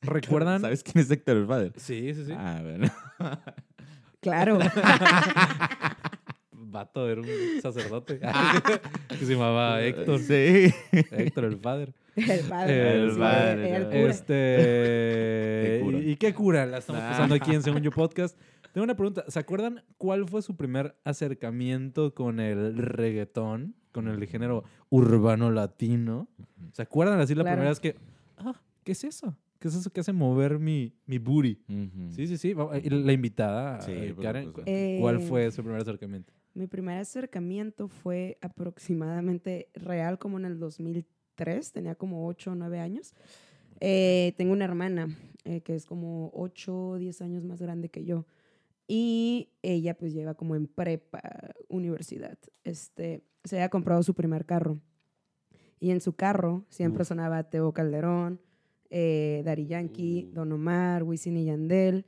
¿recuerdan? 0.00 0.60
¿Sabes 0.60 0.82
quién 0.84 1.02
es 1.02 1.10
Héctor 1.10 1.36
el 1.38 1.46
Padre? 1.46 1.72
Sí, 1.76 2.14
sí, 2.14 2.24
sí. 2.24 2.32
Ah, 2.36 2.60
bueno. 2.62 2.88
Claro. 4.20 4.58
Vato, 6.74 7.08
era 7.08 7.22
un 7.22 7.26
sacerdote 7.62 8.20
que 9.08 9.16
se 9.24 9.32
llamaba 9.32 9.80
Héctor. 9.82 10.18
Sí. 10.28 10.70
Héctor 10.92 11.44
el 11.46 11.56
Fader. 11.56 11.94
el 12.16 12.40
padre. 12.48 13.04
El 13.04 13.16
padre, 13.16 13.76
el. 13.76 13.92
Este. 13.92 14.34
Qué 14.34 15.80
cura. 15.82 15.98
¿Y, 15.98 16.16
qué 16.16 16.34
cura? 16.34 16.66
La 16.66 16.78
estamos 16.78 17.00
Ah. 17.02 17.08
pasando 17.12 17.34
aquí 17.34 17.54
en 17.54 17.62
Según 17.62 17.80
Yo 17.82 17.90
Podcast. 17.90 18.38
Tengo 18.72 18.84
una 18.84 18.96
pregunta. 18.96 19.24
¿Se 19.28 19.38
acuerdan 19.38 19.82
cuál 19.98 20.28
fue 20.28 20.42
su 20.42 20.56
primer 20.56 20.96
acercamiento 21.04 22.12
con 22.14 22.40
el 22.40 22.76
reggaetón? 22.76 23.74
Con 23.92 24.08
el 24.08 24.26
género 24.26 24.64
urbano 24.90 25.50
latino. 25.52 26.28
¿Se 26.72 26.82
acuerdan 26.82 27.20
así 27.20 27.34
la 27.34 27.42
Claro. 27.44 27.54
primera 27.56 27.70
vez 27.70 27.80
que. 27.80 27.96
Ah, 28.36 28.60
¿qué 28.82 28.92
es 28.92 29.04
eso? 29.04 29.36
¿Qué 29.64 29.68
es 29.68 29.76
eso 29.76 29.88
que 29.88 30.00
hace 30.00 30.12
mover 30.12 30.58
mi, 30.58 30.92
mi 31.06 31.16
booty? 31.16 31.58
Ujú. 31.70 32.12
Sí, 32.12 32.26
sí, 32.26 32.36
sí. 32.36 32.54
Y 32.82 32.90
La 32.90 33.12
invitada, 33.14 33.80
Sí, 33.80 33.92
eh, 33.92 34.14
Karen. 34.20 34.52
Eh, 34.66 34.98
¿cuál 35.00 35.20
fue 35.20 35.50
su 35.52 35.62
primer 35.62 35.80
acercamiento? 35.80 36.34
Mi 36.52 36.66
primer 36.66 36.98
acercamiento 36.98 37.88
fue 37.88 38.36
aproximadamente 38.42 39.70
real 39.72 40.18
como 40.18 40.38
en 40.38 40.44
el 40.44 40.58
2003, 40.58 41.72
tenía 41.72 41.94
como 41.94 42.26
8 42.26 42.52
o 42.52 42.54
9 42.54 42.78
años. 42.78 43.14
Eh, 43.80 44.34
tengo 44.36 44.52
una 44.52 44.66
hermana 44.66 45.08
eh, 45.44 45.62
que 45.62 45.74
es 45.74 45.86
como 45.86 46.30
8 46.34 46.88
o 46.88 46.98
10 46.98 47.22
años 47.22 47.42
más 47.42 47.62
grande 47.62 47.88
que 47.88 48.04
yo 48.04 48.26
y 48.86 49.48
ella 49.62 49.96
pues 49.96 50.12
lleva 50.12 50.34
como 50.34 50.56
en 50.56 50.66
prepa, 50.66 51.22
universidad. 51.70 52.36
Este, 52.64 53.24
se 53.44 53.56
había 53.56 53.70
comprado 53.70 54.02
su 54.02 54.12
primer 54.12 54.44
carro 54.44 54.78
y 55.80 55.90
en 55.90 56.02
su 56.02 56.12
carro 56.12 56.66
siempre 56.68 57.00
Uf. 57.00 57.08
sonaba 57.08 57.44
Teo 57.44 57.72
Calderón, 57.72 58.42
eh, 58.90 59.42
Daddy 59.44 59.66
Yankee, 59.66 60.28
Uh. 60.30 60.34
Don 60.34 60.52
Omar, 60.52 61.02
Wisin 61.02 61.36
y 61.36 61.44
Yandel. 61.46 62.04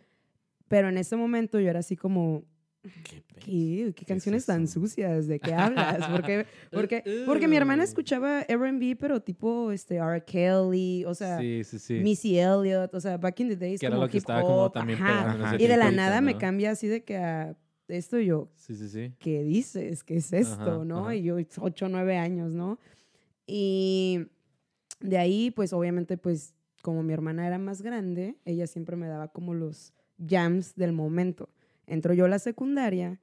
Pero 0.69 0.89
en 0.89 0.99
ese 0.99 1.17
momento 1.17 1.61
yo 1.61 1.71
era 1.71 1.81
así 1.81 1.97
como, 1.97 2.45
¿Qué 2.83 3.21
pe- 3.21 3.41
¿Qué, 3.41 3.93
qué 3.97 4.05
canciones 4.05 4.43
es 4.43 4.47
tan 4.47 4.69
sucias? 4.69 5.27
¿De 5.27 5.41
qué 5.41 5.53
hablas? 5.55 6.09
Porque, 6.09 6.47
porque, 6.71 7.23
porque 7.27 7.49
mi 7.49 7.57
hermana 7.57 7.83
escuchaba 7.83 8.43
R&B, 8.43 8.95
pero 8.97 9.21
tipo 9.21 9.73
este, 9.73 9.97
R. 9.97 10.23
Kelly, 10.25 11.05
o 11.05 11.13
sea, 11.15 11.39
sí, 11.41 11.65
sí, 11.65 11.79
sí. 11.81 11.95
Missy 11.95 12.39
Elliott, 12.39 12.95
o 12.95 13.01
sea, 13.01 13.17
back 13.17 13.41
in 13.41 13.49
the 13.49 13.57
days 13.57 13.81
que 13.81 13.87
era 13.87 13.97
lo 13.97 14.09
que 14.09 14.19
hip 14.19 14.23
estaba 14.23 14.43
como 14.43 14.71
también 14.71 15.01
ajá. 15.03 15.33
Ajá. 15.33 15.57
Y 15.59 15.67
de 15.67 15.77
la 15.77 15.91
nada 15.91 16.21
me 16.21 16.39
cambia 16.39 16.71
así 16.73 16.87
de 16.87 17.03
que 17.03 17.17
a 17.17 17.57
esto 17.89 18.19
yo. 18.21 18.51
¿qué 19.19 19.43
dices? 19.43 20.05
¿Qué 20.05 20.17
es 20.17 20.33
esto? 20.33 20.63
Ajá, 20.77 20.85
¿No? 20.85 21.13
Y 21.13 21.23
yo, 21.23 21.37
8 21.59 21.87
o 21.87 21.89
9 21.89 22.17
años, 22.17 22.53
¿no? 22.53 22.79
Y 23.47 24.27
de 25.01 25.19
ahí, 25.19 25.51
pues 25.51 25.73
obviamente, 25.73 26.17
pues 26.17 26.55
como 26.87 27.03
mi 27.03 27.13
hermana 27.13 27.45
era 27.49 27.59
más 27.59 27.83
grande, 27.83 28.37
ella 28.45 28.69
siempre 28.69 28.95
me 28.95 29.09
daba 29.09 29.27
como 29.33 29.55
los 29.55 29.93
jams 30.25 30.77
del 30.77 30.93
momento. 30.93 31.49
Entro 31.89 32.15
yo 32.15 32.27
a 32.27 32.29
la 32.29 32.39
secundaria 32.39 33.19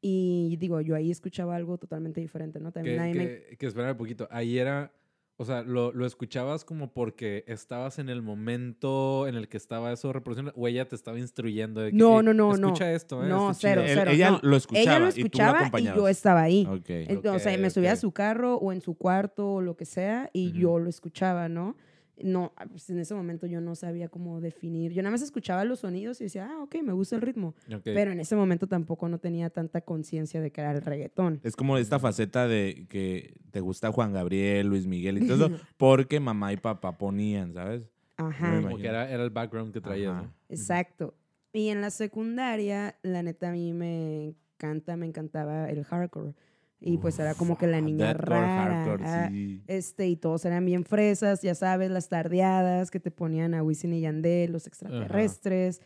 y 0.00 0.56
digo, 0.60 0.80
yo 0.82 0.94
ahí 0.94 1.10
escuchaba 1.10 1.56
algo 1.56 1.78
totalmente 1.78 2.20
diferente, 2.20 2.60
¿no? 2.60 2.70
También 2.70 2.94
Que, 2.98 3.02
ahí 3.02 3.14
me... 3.14 3.24
que, 3.26 3.56
que 3.58 3.66
esperar 3.66 3.90
un 3.90 3.98
poquito. 3.98 4.28
Ahí 4.30 4.56
era 4.56 4.92
O 5.40 5.44
sea, 5.44 5.62
¿lo, 5.62 5.92
lo 5.92 6.06
escuchabas 6.06 6.64
como 6.64 6.92
porque 6.92 7.42
estabas 7.48 7.98
en 7.98 8.08
el 8.08 8.22
momento 8.22 9.26
en 9.28 9.34
el 9.36 9.48
que 9.48 9.56
estaba 9.56 9.92
eso 9.92 10.12
reproduciendo 10.12 10.52
o 10.56 10.66
ella 10.68 10.86
te 10.88 10.94
estaba 10.96 11.18
instruyendo 11.18 11.80
de 11.80 11.90
que, 11.90 11.96
No, 11.96 12.18
"Hey, 12.18 12.24
no, 12.26 12.34
no, 12.34 12.54
escucha 12.54 12.84
no. 12.86 12.90
esto, 12.96 13.24
¿eh? 13.24 13.28
No, 13.28 13.54
cero, 13.54 13.82
chido". 13.82 13.92
Él- 13.92 13.98
cero. 13.98 14.10
ella 14.12 14.30
no. 14.32 14.40
lo 14.42 14.56
escuchaba 14.56 14.82
Ella 14.82 14.98
lo 14.98 15.08
y 15.08 15.12
tú 15.12 15.18
lo 15.18 15.26
escuchaba 15.26 15.80
y, 15.80 15.84
yo 15.84 16.08
estaba 16.08 16.42
ahí. 16.42 16.66
Ok. 16.68 16.88
Ent- 16.88 17.34
o 17.34 17.38
sea, 17.40 17.56
me 17.58 17.70
subía 17.70 17.92
a 17.92 17.96
su 17.96 18.12
carro 18.12 18.56
o 18.56 18.72
en 18.72 18.80
su 18.80 18.94
cuarto 18.94 19.54
o 19.54 19.60
lo 19.60 19.76
que 19.76 19.84
sea 19.84 20.30
y 20.32 20.52
yo 20.52 20.78
lo 20.78 20.88
escuchaba, 20.88 21.48
¿no? 21.48 21.76
No, 22.22 22.52
ah, 22.56 22.66
pues 22.66 22.88
en 22.90 22.98
ese 22.98 23.14
momento 23.14 23.46
yo 23.46 23.60
no 23.60 23.74
sabía 23.74 24.08
cómo 24.08 24.40
definir. 24.40 24.92
Yo 24.92 25.02
nada 25.02 25.12
más 25.12 25.22
escuchaba 25.22 25.64
los 25.64 25.80
sonidos 25.80 26.20
y 26.20 26.24
decía, 26.24 26.48
ah, 26.50 26.62
ok, 26.62 26.76
me 26.82 26.92
gusta 26.92 27.16
el 27.16 27.22
ritmo. 27.22 27.54
Pero 27.84 28.12
en 28.12 28.20
ese 28.20 28.36
momento 28.36 28.66
tampoco 28.66 29.08
no 29.08 29.18
tenía 29.18 29.50
tanta 29.50 29.80
conciencia 29.80 30.40
de 30.40 30.50
que 30.50 30.60
era 30.60 30.72
el 30.72 30.82
reggaetón. 30.82 31.40
Es 31.42 31.56
como 31.56 31.76
esta 31.78 31.98
faceta 31.98 32.48
de 32.48 32.86
que 32.88 33.34
te 33.50 33.60
gusta 33.60 33.92
Juan 33.92 34.12
Gabriel, 34.12 34.68
Luis 34.68 34.86
Miguel 34.86 35.22
y 35.22 35.26
todo 35.26 35.46
eso, 35.46 35.56
porque 35.76 36.20
mamá 36.20 36.52
y 36.52 36.56
papá 36.56 36.98
ponían, 36.98 37.54
¿sabes? 37.54 37.82
Ajá. 38.16 38.60
Como 38.60 38.78
que 38.78 38.88
era, 38.88 39.08
era 39.10 39.22
el 39.22 39.30
background 39.30 39.72
que 39.72 39.80
traías. 39.80 40.24
Exacto. 40.48 41.14
Y 41.52 41.68
en 41.68 41.80
la 41.80 41.90
secundaria, 41.90 42.96
la 43.02 43.22
neta, 43.22 43.48
a 43.48 43.52
mí 43.52 43.72
me 43.72 44.34
encanta, 44.58 44.96
me 44.96 45.06
encantaba 45.06 45.70
el 45.70 45.84
hardcore. 45.84 46.34
Y 46.80 46.98
pues 46.98 47.18
era 47.18 47.34
como 47.34 47.58
que 47.58 47.66
la 47.66 47.78
Uf, 47.78 47.84
niña 47.84 48.12
rara. 48.12 48.84
hardcore, 48.84 49.04
ah, 49.04 49.28
sí. 49.30 49.62
Este, 49.66 50.06
y 50.06 50.16
todos 50.16 50.44
eran 50.44 50.64
bien 50.64 50.84
fresas, 50.84 51.42
ya 51.42 51.54
sabes, 51.56 51.90
las 51.90 52.08
tardeadas 52.08 52.90
que 52.92 53.00
te 53.00 53.10
ponían 53.10 53.54
a 53.54 53.62
Wisin 53.64 53.92
y 53.94 54.00
Yandel, 54.02 54.52
los 54.52 54.66
extraterrestres. 54.68 55.80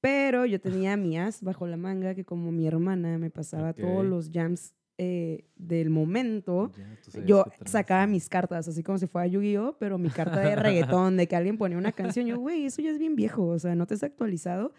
Pero 0.00 0.46
yo 0.46 0.60
tenía 0.60 0.96
mi 0.96 1.18
as 1.18 1.42
bajo 1.42 1.66
la 1.66 1.76
manga, 1.76 2.14
que 2.14 2.24
como 2.24 2.52
mi 2.52 2.66
hermana 2.68 3.18
me 3.18 3.30
pasaba 3.30 3.72
todos 3.72 4.04
Ok. 4.04 4.10
los 4.10 4.30
jams 4.32 4.74
eh, 4.96 5.44
del 5.56 5.90
momento. 5.90 6.70
Ya, 7.12 7.24
Yo 7.24 7.44
sacaba 7.64 8.06
mis 8.06 8.28
cartas, 8.28 8.68
así 8.68 8.82
como 8.84 8.98
si 8.98 9.06
fuera 9.08 9.26
Yu-Gi-Oh, 9.26 9.76
pero 9.78 9.98
mi 9.98 10.08
carta 10.10 10.40
de 10.40 10.54
reggaetón, 10.56 11.16
de 11.16 11.26
que 11.26 11.34
alguien 11.36 11.58
ponía 11.58 11.78
una 11.78 11.92
canción. 11.92 12.26
Yo, 12.26 12.38
güey, 12.38 12.64
eso 12.64 12.80
ya 12.82 12.90
es 12.90 12.98
bien 12.98 13.16
viejo, 13.16 13.44
o 13.46 13.58
sea, 13.58 13.74
no 13.74 13.86
te 13.86 13.94
has 13.94 14.02
actualizado. 14.04 14.72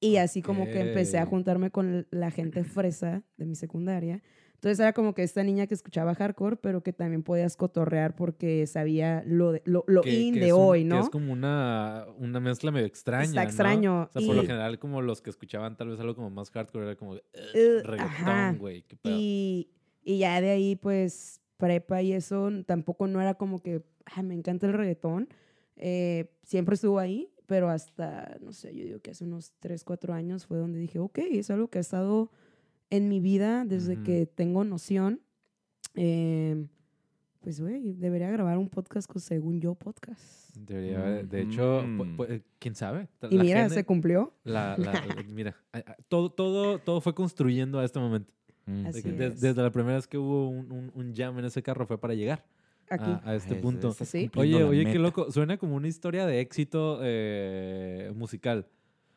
Y 0.00 0.16
así 0.16 0.42
como 0.42 0.64
que 0.66 0.80
empecé 0.80 1.18
a 1.18 1.26
juntarme 1.26 1.70
con 1.70 2.06
la 2.10 2.30
gente 2.30 2.62
fresa 2.64 3.22
de 3.36 3.46
mi 3.46 3.56
secundaria. 3.56 4.22
Entonces 4.58 4.80
era 4.80 4.92
como 4.92 5.14
que 5.14 5.22
esta 5.22 5.44
niña 5.44 5.68
que 5.68 5.74
escuchaba 5.74 6.16
hardcore, 6.16 6.56
pero 6.56 6.82
que 6.82 6.92
también 6.92 7.22
podías 7.22 7.56
cotorrear 7.56 8.16
porque 8.16 8.66
sabía 8.66 9.22
lo, 9.24 9.52
de- 9.52 9.62
lo, 9.64 9.84
lo 9.86 10.00
Que- 10.02 10.10
in 10.12 10.34
que 10.34 10.40
de 10.40 10.52
un- 10.52 10.60
hoy, 10.60 10.80
que 10.82 10.88
¿no? 10.88 11.00
es 11.00 11.10
como 11.10 11.32
una, 11.32 12.06
una 12.18 12.40
mezcla 12.40 12.72
medio 12.72 12.86
extraña. 12.86 13.22
Está 13.24 13.42
¿no? 13.44 13.48
extraño, 13.48 14.02
O 14.02 14.08
sea, 14.12 14.26
por 14.26 14.34
lo 14.34 14.42
y- 14.42 14.46
general, 14.46 14.80
como 14.80 15.00
los 15.00 15.22
que 15.22 15.30
escuchaban 15.30 15.76
tal 15.76 15.90
vez 15.90 16.00
algo 16.00 16.16
como 16.16 16.30
más 16.30 16.50
hardcore, 16.50 16.86
era 16.86 16.96
como, 16.96 17.12
"Ugh, 17.12 17.20
Eh, 17.54 17.82
ajá. 17.84 17.90
reggaetón, 17.92 18.58
güey. 18.58 18.84
Y, 19.04 19.70
y 20.02 20.18
ya 20.18 20.40
de 20.40 20.50
ahí, 20.50 20.74
pues, 20.74 21.40
prepa 21.56 22.02
y 22.02 22.12
eso, 22.12 22.50
tampoco 22.66 23.06
no 23.06 23.20
era 23.20 23.34
como 23.34 23.60
que, 23.62 23.84
ah, 24.06 24.22
me 24.22 24.34
encanta 24.34 24.66
el 24.66 24.72
reggaetón. 24.72 25.28
Eh, 25.76 26.32
siempre 26.42 26.74
estuvo 26.74 26.98
ahí, 26.98 27.32
pero 27.46 27.68
hasta, 27.70 28.36
no 28.40 28.52
sé, 28.52 28.74
yo 28.74 28.84
digo 28.84 28.98
que 28.98 29.12
hace 29.12 29.22
unos 29.24 29.52
3, 29.60 29.84
4 29.84 30.14
años 30.14 30.46
fue 30.46 30.58
donde 30.58 30.80
dije, 30.80 30.98
ok, 30.98 31.18
es 31.30 31.48
algo 31.50 31.68
que 31.68 31.78
ha 31.78 31.80
estado 31.80 32.32
en 32.90 33.08
mi 33.08 33.20
vida 33.20 33.64
desde 33.64 34.02
que 34.02 34.26
tengo 34.26 34.64
noción. 34.64 35.20
Eh, 35.94 36.66
pues, 37.40 37.60
güey, 37.60 37.92
debería 37.94 38.30
grabar 38.30 38.58
un 38.58 38.68
podcast 38.68 39.10
con 39.10 39.20
Según 39.22 39.60
Yo 39.60 39.74
Podcast. 39.74 40.54
Debería 40.56 40.98
haber- 41.00 41.28
de 41.28 41.42
hecho, 41.42 41.82
pu- 41.84 42.42
quién 42.58 42.74
sabe. 42.74 43.08
Y 43.30 43.36
La 43.36 43.42
mira, 43.42 43.62
gene- 43.64 43.74
se 43.74 43.84
cumplió. 43.84 44.34
la- 44.44 44.76
la- 44.76 44.92
la- 44.92 44.92
mira, 45.28 45.56
todo, 46.08 46.30
todo, 46.30 46.78
todo 46.78 47.00
fue 47.00 47.14
construyendo 47.14 47.78
a 47.78 47.84
este 47.84 47.98
momento. 48.00 48.34
Mm. 48.66 48.86
Así 48.86 49.02
que 49.02 49.12
des- 49.12 49.34
es. 49.34 49.40
desde 49.40 49.62
la 49.62 49.70
primera 49.70 49.96
vez 49.96 50.06
que 50.06 50.18
hubo 50.18 50.48
un, 50.48 50.70
un- 50.72 50.90
un 50.94 51.14
jam 51.14 51.38
en 51.38 51.44
ese 51.46 51.62
carro 51.62 51.86
fue 51.86 51.98
para 51.98 52.14
llegar 52.14 52.44
a, 52.90 53.20
a 53.30 53.34
este 53.36 53.54
Eso, 53.54 53.62
punto. 53.62 53.88
estás 53.90 54.08
Sí. 54.08 54.30
Oye, 54.36 54.62
oye, 54.64 54.84
qué 54.84 54.98
loco. 54.98 55.30
Suena 55.30 55.56
como 55.58 55.76
una 55.76 55.88
historia 55.88 56.26
de 56.26 56.40
éxito 56.40 56.98
eh, 57.02 58.12
musical. 58.16 58.66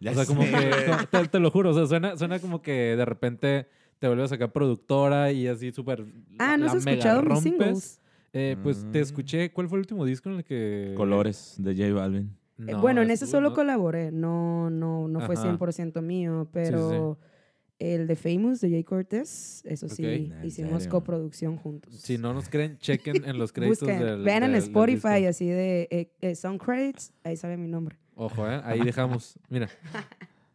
Ya 0.02 0.12
o 0.12 0.16
sea, 0.16 0.26
como 0.26 0.42
que, 0.42 1.08
te, 1.12 1.28
te 1.28 1.40
lo 1.40 1.50
juro, 1.52 1.70
o 1.70 1.74
sea, 1.74 1.86
suena, 1.86 2.18
suena 2.18 2.40
como 2.40 2.62
que 2.62 2.72
de 2.98 3.06
repente 3.06 3.68
te 4.00 4.08
vuelves 4.08 4.26
a 4.26 4.30
sacar 4.36 4.52
productora 4.52 5.32
y 5.32 5.48
así 5.48 5.72
súper. 5.72 6.04
ah, 6.40 6.58
¿no 6.58 6.66
la 6.66 6.72
has 6.72 6.86
escuchado 6.86 7.22
mis 7.22 7.40
singles? 7.40 8.02
Eh, 8.34 8.58
pues 8.64 8.86
te 8.92 9.00
Mm. 9.00 9.04
escuché. 9.04 9.52
¿Cuál 9.54 9.70
fue 9.70 9.78
el 9.78 9.82
último 9.82 10.04
disco 10.06 10.30
en 10.30 10.38
el 10.38 10.44
que. 10.44 10.94
Colores 10.98 11.56
de 11.60 11.76
J 11.76 11.94
Balvin. 11.94 12.36
Eh, 12.60 12.72
No, 12.72 12.82
bueno, 12.82 13.02
en 13.02 13.12
ese 13.12 13.28
solo 13.28 13.50
¿no? 13.50 13.56
colaboré, 13.56 14.12
no, 14.12 14.70
no, 14.70 15.08
no 15.08 15.22
fue 15.22 15.36
Ajá. 15.36 15.44
100% 15.58 16.02
mío, 16.02 16.44
sí. 16.46 16.50
pero 16.54 17.18
el 17.80 18.06
de 18.08 18.16
Famous 18.16 18.62
de 18.62 18.70
Jay 18.70 18.84
Cortés, 18.84 19.64
eso 19.66 19.88
sí. 19.90 20.06
¿En 20.06 20.46
hicimos 20.46 20.84
serio? 20.84 20.90
coproducción 20.98 21.58
juntos. 21.58 21.94
Si 21.96 22.18
no 22.18 22.34
nos 22.34 22.48
creen, 22.50 22.78
chequen 22.78 23.24
en 23.26 23.38
los 23.38 23.52
créditos 23.54 23.80
Busquen, 23.82 24.00
del. 24.00 24.24
vean 24.24 24.44
en 24.44 24.52
del- 24.54 24.62
Spotify 24.64 25.26
así 25.26 25.48
de 25.48 25.88
eh, 25.92 26.12
eh, 26.22 26.36
Sound 26.36 26.60
Credits, 26.62 27.14
ahí 27.24 27.36
sale 27.38 27.58
mi 27.58 27.68
nombre. 27.68 27.98
Ojo, 28.16 28.48
¿eh? 28.50 28.62
Ahí 28.64 28.82
dejamos. 28.82 29.38
Mira. 29.50 29.70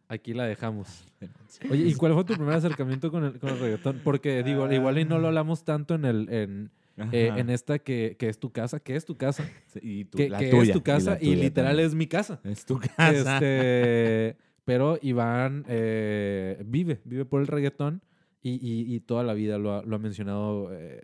Aquí 0.09 0.33
la 0.33 0.45
dejamos. 0.45 1.05
Oye, 1.69 1.83
¿y 1.87 1.93
cuál 1.95 2.13
fue 2.13 2.23
tu 2.23 2.33
primer 2.35 2.53
acercamiento 2.55 3.11
con 3.11 3.25
el, 3.25 3.39
con 3.39 3.49
el 3.49 3.59
reggaetón? 3.59 4.01
Porque 4.03 4.41
digo, 4.43 4.71
igual 4.71 4.97
y 4.99 5.05
no 5.05 5.19
lo 5.19 5.27
hablamos 5.27 5.63
tanto 5.65 5.95
en 5.95 6.05
el 6.05 6.29
en, 6.29 6.71
eh, 7.11 7.31
en 7.35 7.49
esta 7.49 7.79
que, 7.79 8.15
que 8.17 8.29
es 8.29 8.39
tu 8.39 8.51
casa, 8.51 8.79
que 8.79 8.95
es 8.95 9.05
tu 9.05 9.17
casa, 9.17 9.43
Sí, 9.67 9.79
y 9.81 10.05
tu- 10.05 10.17
que, 10.17 10.29
la 10.29 10.39
que 10.39 10.49
tuya, 10.49 10.61
es 10.63 10.71
tu 10.71 10.81
casa 10.83 11.17
y, 11.19 11.25
tuya 11.25 11.43
literal 11.43 11.71
también. 11.71 11.87
es 11.87 11.95
mi 11.95 12.07
casa. 12.07 12.39
Es 12.43 12.65
tu 12.65 12.79
casa. 12.79 13.11
Este, 13.37 14.37
pero 14.63 14.97
Iván 15.01 15.65
eh, 15.67 16.61
vive, 16.65 17.01
vive 17.03 17.25
por 17.25 17.41
el 17.41 17.47
reggaetón 17.47 18.01
y, 18.41 18.51
y- 18.51 18.95
y 18.95 18.99
toda 19.01 19.23
la 19.23 19.33
vida 19.33 19.57
lo 19.57 19.73
ha, 19.73 19.83
lo 19.83 19.95
ha 19.95 19.99
mencionado, 19.99 20.69
eh, 20.73 21.01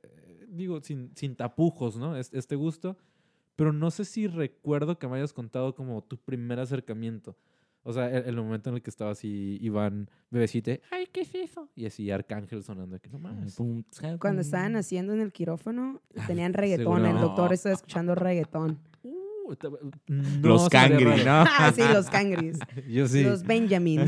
digo, 0.50 0.80
sin, 0.82 1.12
sin 1.16 1.36
tapujos, 1.36 1.98
¿no? 1.98 2.16
Es- 2.16 2.34
Este 2.34 2.56
gusto. 2.56 2.98
Pero 3.56 3.72
no 3.74 3.92
sé 3.92 4.06
si 4.06 4.28
recuerdo 4.28 4.98
que 4.98 5.08
me 5.08 5.18
hayas 5.18 5.34
contado 5.34 5.76
como 5.76 6.04
tu 6.04 6.18
primer 6.18 6.60
acercamiento. 6.60 7.38
O 7.86 7.92
sea, 7.92 8.10
el, 8.10 8.26
el 8.30 8.36
momento 8.38 8.70
en 8.70 8.76
el 8.78 8.82
que 8.82 8.90
estaba 8.90 9.12
así 9.12 9.58
Iván 9.62 10.10
bebecito, 10.32 10.72
ay, 10.90 11.08
¿qué 11.12 11.22
es 11.22 11.36
eso? 11.36 11.70
Y 11.76 11.86
así 11.86 12.10
Arcángel 12.12 12.64
sonando, 12.64 12.98
que 13.00 13.10
no. 13.10 13.20
Pum, 13.58 13.84
Cuando 14.20 14.42
estaban 14.42 14.76
haciendo 14.78 15.14
en 15.14 15.20
el 15.20 15.34
quirófano, 15.34 16.02
tenían 16.26 16.54
seguro 16.54 16.62
reggaetón, 16.62 17.06
el 17.06 17.20
doctor 17.20 17.52
estaba 17.54 17.76
escuchando 17.76 18.16
reggaetón. 18.16 18.80
Uh, 19.04 19.54
no 20.08 20.48
Los 20.48 20.64
sonaría 20.64 20.98
cangri, 20.98 21.06
raro. 21.24 21.44
¿no? 21.44 21.52
Ah, 21.60 21.72
sí, 21.76 21.82
los 21.94 22.10
cangris, 22.10 22.58
Yo 22.90 23.06
sí. 23.10 23.24
los 23.24 23.44
Benjamin. 23.44 24.06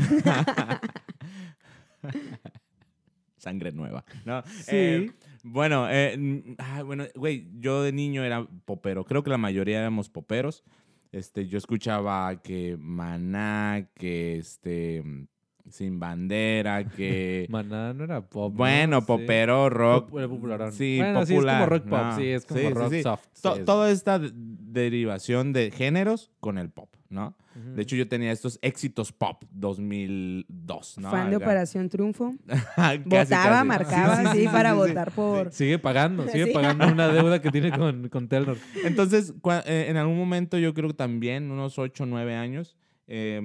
Sangre 3.36 3.72
nueva. 3.72 4.04
¿no? 4.24 4.42
Sí. 4.46 4.70
Eh, 4.72 5.12
bueno, 5.46 5.86
eh, 5.90 6.42
ah, 6.58 6.82
bueno, 6.82 7.04
güey, 7.14 7.48
yo 7.58 7.82
de 7.82 7.92
niño 7.92 8.24
era 8.24 8.46
popero. 8.64 9.04
Creo 9.04 9.22
que 9.22 9.30
la 9.30 9.38
mayoría 9.38 9.78
éramos 9.78 10.08
poperos. 10.10 10.64
Este, 11.12 11.46
yo 11.46 11.56
escuchaba 11.58 12.42
que 12.42 12.76
Maná, 12.78 13.88
que 13.94 14.36
este, 14.38 15.02
mm, 15.04 15.26
Sin 15.70 15.98
Bandera, 15.98 16.84
que... 16.88 17.46
Maná 17.50 17.92
no 17.94 18.04
era 18.04 18.20
pop. 18.28 18.52
¿no? 18.52 18.58
bueno, 18.58 19.00
Sí. 19.00 19.06
popero, 19.06 19.68
rock. 19.70 20.10
Pop- 20.10 20.28
popularón. 20.28 20.72
Sí, 20.72 20.98
Bueno, 20.98 21.20
popular. 21.20 21.26
sí, 21.26 21.34
es 21.34 21.44
como 21.54 21.66
rock 21.66 21.82
pop, 21.88 21.98
¿no? 22.02 22.16
sí, 22.16 22.28
es 22.28 22.44
como 22.46 22.60
Sí, 22.60 22.68
rock 22.70 22.94
soft. 23.02 23.26
To-. 23.42 23.64
Toda 23.64 23.90
esta 23.90 24.18
de- 24.18 24.30
derivación 24.34 25.52
de 25.52 25.70
géneros 25.70 26.30
con 26.40 26.58
el 26.58 26.70
pop, 26.70 26.90
¿no? 27.08 27.34
De 27.74 27.82
hecho, 27.82 27.96
yo 27.96 28.06
tenía 28.08 28.32
estos 28.32 28.58
éxitos 28.62 29.12
pop 29.12 29.42
2002, 29.50 30.98
¿no? 30.98 31.10
Fan 31.10 31.30
de 31.30 31.36
Acá. 31.36 31.44
Operación 31.44 31.88
Triunfo. 31.88 32.34
Casi, 32.76 32.98
Votaba, 33.04 33.28
casi. 33.56 33.66
marcaba 33.68 34.32
Sí, 34.32 34.40
sí, 34.40 34.46
para 34.46 34.70
sí, 34.70 34.74
sí. 34.74 34.88
votar 34.88 35.12
por... 35.12 35.52
Sigue 35.52 35.78
pagando, 35.78 36.28
sigue 36.28 36.46
Sí. 36.46 36.52
pagando 36.52 36.86
una 36.88 37.08
deuda 37.12 37.40
que 37.40 37.50
tiene 37.50 37.70
con, 37.76 38.08
con 38.08 38.28
Telnor. 38.28 38.58
Entonces, 38.84 39.34
cua- 39.40 39.62
eh, 39.66 39.86
en 39.88 39.96
algún 39.96 40.16
momento, 40.18 40.58
yo 40.58 40.74
creo 40.74 40.88
que 40.88 40.94
también, 40.94 41.50
unos 41.50 41.78
8 41.78 42.04
o 42.04 42.06
9 42.06 42.34
años, 42.34 42.76
eh, 43.06 43.40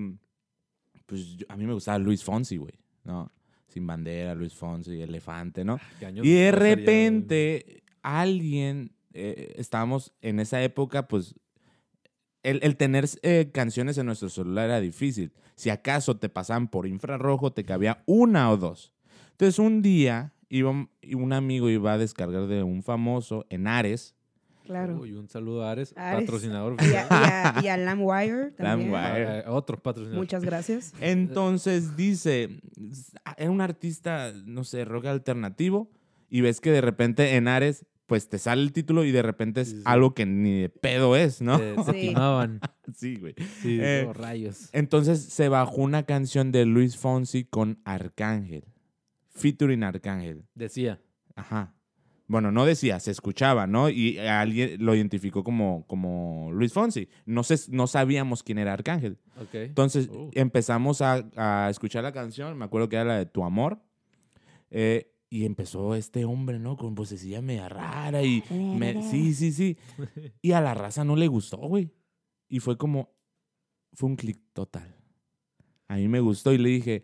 pues 1.05 1.37
yo- 1.37 1.45
a 1.49 1.57
mí 1.57 1.65
me 1.65 1.73
gustaba 1.73 1.97
Luis 1.99 2.23
Fonsi, 2.23 2.57
güey, 2.57 2.73
¿no? 3.03 3.31
Sin 3.67 3.87
bandera, 3.87 4.35
Luis 4.35 4.53
Fonsi, 4.53 5.01
Elefante, 5.01 5.63
¿no? 5.63 5.79
¿Qué 5.99 6.05
años 6.05 6.25
Y 6.25 6.31
de 6.33 6.51
repente, 6.51 7.83
alguien, 8.01 8.91
eh, 9.13 9.53
estábamos 9.57 10.13
en 10.21 10.39
esa 10.39 10.61
época, 10.61 11.07
pues, 11.07 11.35
el, 12.43 12.59
el 12.63 12.75
tener 12.77 13.07
eh, 13.21 13.49
canciones 13.53 13.97
en 13.97 14.05
nuestro 14.05 14.29
celular 14.29 14.65
era 14.65 14.79
difícil. 14.79 15.31
Si 15.55 15.69
acaso 15.69 16.17
te 16.17 16.29
pasaban 16.29 16.67
por 16.67 16.87
infrarrojo, 16.87 17.53
te 17.53 17.63
cabía 17.63 18.03
una 18.05 18.51
o 18.51 18.57
dos. 18.57 18.93
Entonces, 19.31 19.59
un 19.59 19.81
día, 19.81 20.33
iba, 20.49 20.71
un 20.71 21.33
amigo 21.33 21.69
iba 21.69 21.93
a 21.93 21.97
descargar 21.97 22.47
de 22.47 22.63
un 22.63 22.83
famoso 22.83 23.45
en 23.49 23.67
Ares, 23.67 24.15
Claro. 24.63 24.99
Uy, 25.01 25.11
un 25.13 25.27
saludo 25.27 25.65
a 25.65 25.71
Ares, 25.71 25.93
Ares. 25.97 26.21
patrocinador. 26.21 26.77
Y 26.81 26.93
a, 26.93 27.07
y 27.09 27.09
a, 27.11 27.61
y 27.63 27.67
a 27.67 27.77
Lamwire 27.77 28.51
también. 28.57 28.91
Lamwire. 28.91 29.39
Eh, 29.39 29.43
otro 29.47 29.77
patrocinador. 29.77 30.19
Muchas 30.19 30.45
gracias. 30.45 30.93
Entonces 31.01 31.97
dice, 31.97 32.61
era 33.37 33.49
un 33.51 33.59
artista, 33.59 34.31
no 34.45 34.63
sé, 34.63 34.85
rock 34.85 35.07
alternativo, 35.07 35.89
y 36.29 36.41
ves 36.41 36.61
que 36.61 36.71
de 36.71 36.79
repente 36.79 37.35
en 37.35 37.47
Ares, 37.49 37.85
pues 38.11 38.27
te 38.27 38.39
sale 38.39 38.61
el 38.61 38.73
título 38.73 39.05
y 39.05 39.11
de 39.13 39.21
repente 39.21 39.61
es 39.61 39.69
Sí, 39.69 39.75
sí. 39.77 39.81
algo 39.85 40.13
que 40.13 40.25
ni 40.25 40.59
de 40.63 40.67
pedo 40.67 41.15
es, 41.15 41.41
¿no? 41.41 41.57
Se, 41.57 41.75
se 41.75 41.83
Sí. 41.93 42.01
timaban. 42.09 42.59
sí, 42.93 43.15
güey. 43.15 43.35
Sí, 43.61 43.77
Eh, 43.81 44.05
rayos. 44.13 44.67
Entonces 44.73 45.23
se 45.23 45.47
bajó 45.47 45.75
una 45.77 46.03
canción 46.03 46.51
de 46.51 46.65
Luis 46.65 46.97
Fonsi 46.97 47.45
con 47.45 47.79
Arcángel, 47.85 48.65
featuring 49.29 49.83
Arcángel. 49.83 50.43
Decía. 50.55 50.99
Ajá. 51.35 51.73
Bueno, 52.27 52.51
no 52.51 52.65
decía, 52.65 52.99
se 52.99 53.11
escuchaba, 53.11 53.65
¿no? 53.65 53.89
Y 53.89 54.17
alguien 54.17 54.83
lo 54.83 54.93
identificó 54.93 55.45
como, 55.45 55.85
como 55.87 56.49
Luis 56.51 56.73
Fonsi. 56.73 57.07
No, 57.25 57.43
se, 57.43 57.55
no 57.71 57.87
sabíamos 57.87 58.43
quién 58.43 58.57
era 58.57 58.73
Arcángel. 58.73 59.19
Ok. 59.41 59.53
Entonces 59.53 60.09
Oh. 60.11 60.29
empezamos 60.33 61.01
a, 61.01 61.23
a 61.37 61.69
escuchar 61.69 62.03
la 62.03 62.11
canción, 62.11 62.57
me 62.57 62.65
acuerdo 62.65 62.89
que 62.89 62.97
era 62.97 63.05
la 63.05 63.17
de 63.19 63.25
Tu 63.25 63.41
Amor, 63.45 63.79
eh, 64.69 65.10
y 65.33 65.45
empezó 65.45 65.95
este 65.95 66.25
hombre, 66.25 66.59
¿no? 66.59 66.75
Con 66.77 66.93
vocecilla 66.93 67.41
media 67.41 67.69
rara 67.69 68.21
y... 68.21 68.43
me- 68.51 69.01
sí, 69.09 69.33
sí, 69.33 69.51
sí. 69.53 69.77
Y 70.41 70.51
a 70.51 70.59
la 70.61 70.73
raza 70.73 71.03
no 71.05 71.15
le 71.15 71.27
gustó, 71.27 71.57
güey. 71.57 71.89
Y 72.49 72.59
fue 72.59 72.77
como... 72.77 73.09
Fue 73.93 74.09
un 74.09 74.17
clic 74.17 74.39
total. 74.53 74.93
A 75.87 75.95
mí 75.95 76.07
me 76.09 76.19
gustó 76.19 76.51
y 76.53 76.57
le 76.57 76.69
dije, 76.69 77.03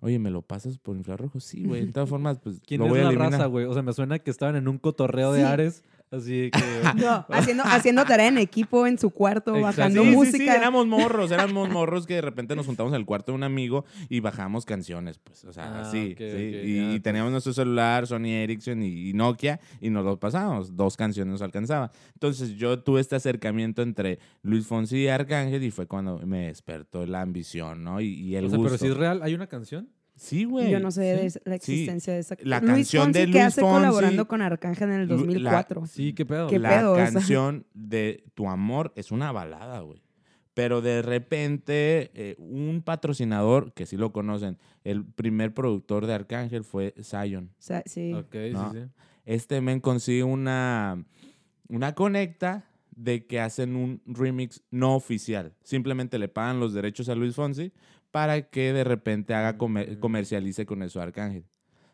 oye, 0.00 0.18
¿me 0.20 0.30
lo 0.30 0.42
pasas 0.42 0.78
por 0.78 0.96
infrarrojo? 0.96 1.40
Sí, 1.40 1.64
güey. 1.64 1.86
De 1.86 1.92
todas 1.92 2.08
formas, 2.08 2.38
pues 2.38 2.60
¿Quién 2.64 2.80
lo 2.80 2.86
es 2.86 2.90
voy 2.92 3.00
a 3.00 3.02
la 3.04 3.08
eliminar. 3.10 3.32
raza, 3.32 3.46
güey? 3.46 3.66
O 3.66 3.72
sea, 3.74 3.82
me 3.82 3.92
suena 3.92 4.18
que 4.20 4.30
estaban 4.30 4.54
en 4.56 4.66
un 4.68 4.78
cotorreo 4.78 5.32
de. 5.32 5.42
Ares. 5.44 5.82
Así 6.16 6.50
que. 6.50 6.60
No, 7.04 7.26
haciendo, 7.30 7.62
haciendo 7.64 8.04
tarea 8.04 8.28
en 8.28 8.38
equipo 8.38 8.86
en 8.86 8.98
su 8.98 9.10
cuarto, 9.10 9.56
Exacto. 9.56 9.66
bajando 9.80 10.02
Sí, 10.02 10.10
música. 10.10 10.36
sí, 10.38 10.48
éramos 10.48 10.86
morros, 10.86 11.30
éramos 11.30 11.68
morros 11.70 12.06
que 12.06 12.14
de 12.14 12.20
repente 12.20 12.54
nos 12.56 12.66
juntamos 12.66 12.92
al 12.92 13.04
cuarto 13.04 13.32
de 13.32 13.36
un 13.36 13.42
amigo 13.42 13.84
y 14.08 14.20
bajamos 14.20 14.64
canciones, 14.64 15.18
pues, 15.18 15.44
o 15.44 15.52
sea, 15.52 15.64
Ah, 15.64 15.80
así, 15.82 16.08
sí. 16.08 16.12
ok, 16.14 16.20
y, 16.20 16.86
pues. 16.90 17.02
teníamos 17.02 17.32
nuestro 17.32 17.52
celular, 17.52 18.06
Sony 18.06 18.26
Ericsson 18.28 18.82
y, 18.82 19.10
y 19.10 19.12
Nokia, 19.14 19.60
y 19.80 19.90
nos 19.90 20.04
lo 20.04 20.18
pasábamos, 20.18 20.76
dos 20.76 20.96
canciones 20.96 21.32
nos 21.32 21.42
alcanzaba. 21.42 21.90
Entonces 22.12 22.50
yo 22.56 22.78
tuve 22.80 23.00
este 23.00 23.16
acercamiento 23.16 23.82
entre 23.82 24.18
Luis 24.42 24.66
Fonsi 24.66 24.98
y 24.98 25.08
Arcángel 25.08 25.62
y 25.64 25.70
fue 25.70 25.86
cuando 25.86 26.18
me 26.18 26.46
despertó 26.48 27.04
la 27.06 27.20
ambición, 27.22 27.82
¿no? 27.82 28.00
Y, 28.00 28.06
y 28.14 28.36
el 28.36 28.46
o 28.46 28.48
sea, 28.50 28.58
pero 28.58 28.70
gusto. 28.70 28.84
si 28.84 28.90
es 28.90 28.96
real, 28.96 29.20
¿hay 29.22 29.34
una 29.34 29.46
canción? 29.46 29.88
Sí, 30.16 30.44
güey. 30.44 30.70
Yo 30.70 30.78
no 30.80 30.90
sé 30.90 31.02
de 31.02 31.30
Sí. 31.30 31.38
la 31.44 31.52
Sí. 31.52 31.56
existencia 31.56 32.12
de 32.12 32.20
esa 32.20 32.36
La 32.42 32.60
Luis 32.60 32.70
canción 32.70 33.04
Fonsi 33.04 33.18
de 33.20 33.26
que 33.26 33.32
Luis 33.32 33.42
hace 33.44 33.62
Fonsi- 33.62 33.72
colaborando 33.74 34.28
con 34.28 34.42
Arcángel 34.42 34.90
en 34.90 35.00
el 35.00 35.08
Lu- 35.08 35.16
la- 35.16 35.22
2004. 35.22 35.86
Sí, 35.86 36.12
qué 36.12 36.24
pedo. 36.24 36.46
¿Qué 36.48 36.58
la 36.58 36.68
pedo? 36.70 36.92
O 36.92 36.96
sea. 36.96 37.10
canción 37.12 37.66
de 37.74 38.24
Tu 38.34 38.48
Amor 38.48 38.92
es 38.96 39.10
una 39.10 39.32
balada, 39.32 39.80
güey. 39.80 40.02
Pero 40.54 40.80
de 40.80 41.02
repente, 41.02 42.12
eh, 42.14 42.36
un 42.38 42.80
patrocinador, 42.84 43.72
que 43.74 43.86
sí 43.86 43.96
lo 43.96 44.12
conocen, 44.12 44.56
el 44.84 45.04
primer 45.04 45.52
productor 45.52 46.06
de 46.06 46.14
Arcángel 46.14 46.62
fue 46.62 46.94
Zion. 47.02 47.50
Sí. 47.86 48.12
Ok, 48.14 48.34
No. 48.52 48.72
sí, 48.72 48.78
sí. 48.80 48.86
Este 49.26 49.60
men 49.60 49.80
consigue 49.80 50.22
una, 50.22 51.04
una 51.68 51.94
conecta 51.96 52.66
de 52.94 53.26
que 53.26 53.40
hacen 53.40 53.74
un 53.74 54.00
remix 54.06 54.62
no 54.70 54.94
oficial. 54.94 55.54
Simplemente 55.64 56.20
le 56.20 56.28
pagan 56.28 56.60
los 56.60 56.72
derechos 56.72 57.08
a 57.08 57.16
Luis 57.16 57.34
Fonsi 57.34 57.72
para 58.14 58.42
que 58.48 58.72
de 58.72 58.84
repente 58.84 59.34
haga 59.34 59.58
comer- 59.58 59.96
Mm. 59.96 59.98
comercialice 59.98 60.64
con 60.66 60.84
eso 60.84 61.00
a 61.00 61.02
Arcángel. 61.02 61.46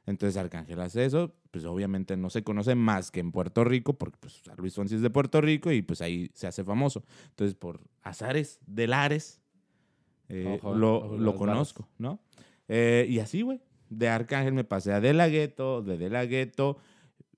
Entonces 0.04 0.36
Arcángel 0.36 0.78
hace 0.82 1.06
eso, 1.06 1.34
pues 1.50 1.64
obviamente 1.64 2.14
no 2.18 2.28
se 2.28 2.42
conoce 2.44 2.74
más 2.74 3.10
que 3.10 3.20
en 3.20 3.32
Puerto 3.32 3.64
Rico, 3.64 3.94
porque 3.96 4.18
pues, 4.20 4.42
Luis 4.58 4.74
Fonsi 4.74 4.96
es 4.96 5.00
de 5.00 5.08
Puerto 5.08 5.40
Rico 5.40 5.72
y 5.72 5.80
pues 5.80 6.02
ahí 6.02 6.30
se 6.34 6.46
hace 6.46 6.62
famoso. 6.62 7.04
Entonces 7.30 7.54
por 7.54 7.80
azares 8.02 8.60
de 8.66 8.86
Lares 8.86 9.40
eh, 10.28 10.58
Ojo, 10.60 10.74
lo, 10.74 10.96
ojo, 10.96 11.16
lo 11.16 11.34
conozco, 11.36 11.88
¿no? 11.96 12.20
Eh, 12.68 13.06
y 13.08 13.18
así, 13.20 13.40
güey. 13.40 13.62
De 13.88 14.08
Arcángel 14.10 14.52
me 14.52 14.64
pasé 14.64 14.92
a 14.92 15.00
De 15.00 15.14
La 15.14 15.26
Ghetto, 15.28 15.80
de 15.80 15.96
De 15.96 16.10
La 16.10 16.26
Ghetto 16.26 16.76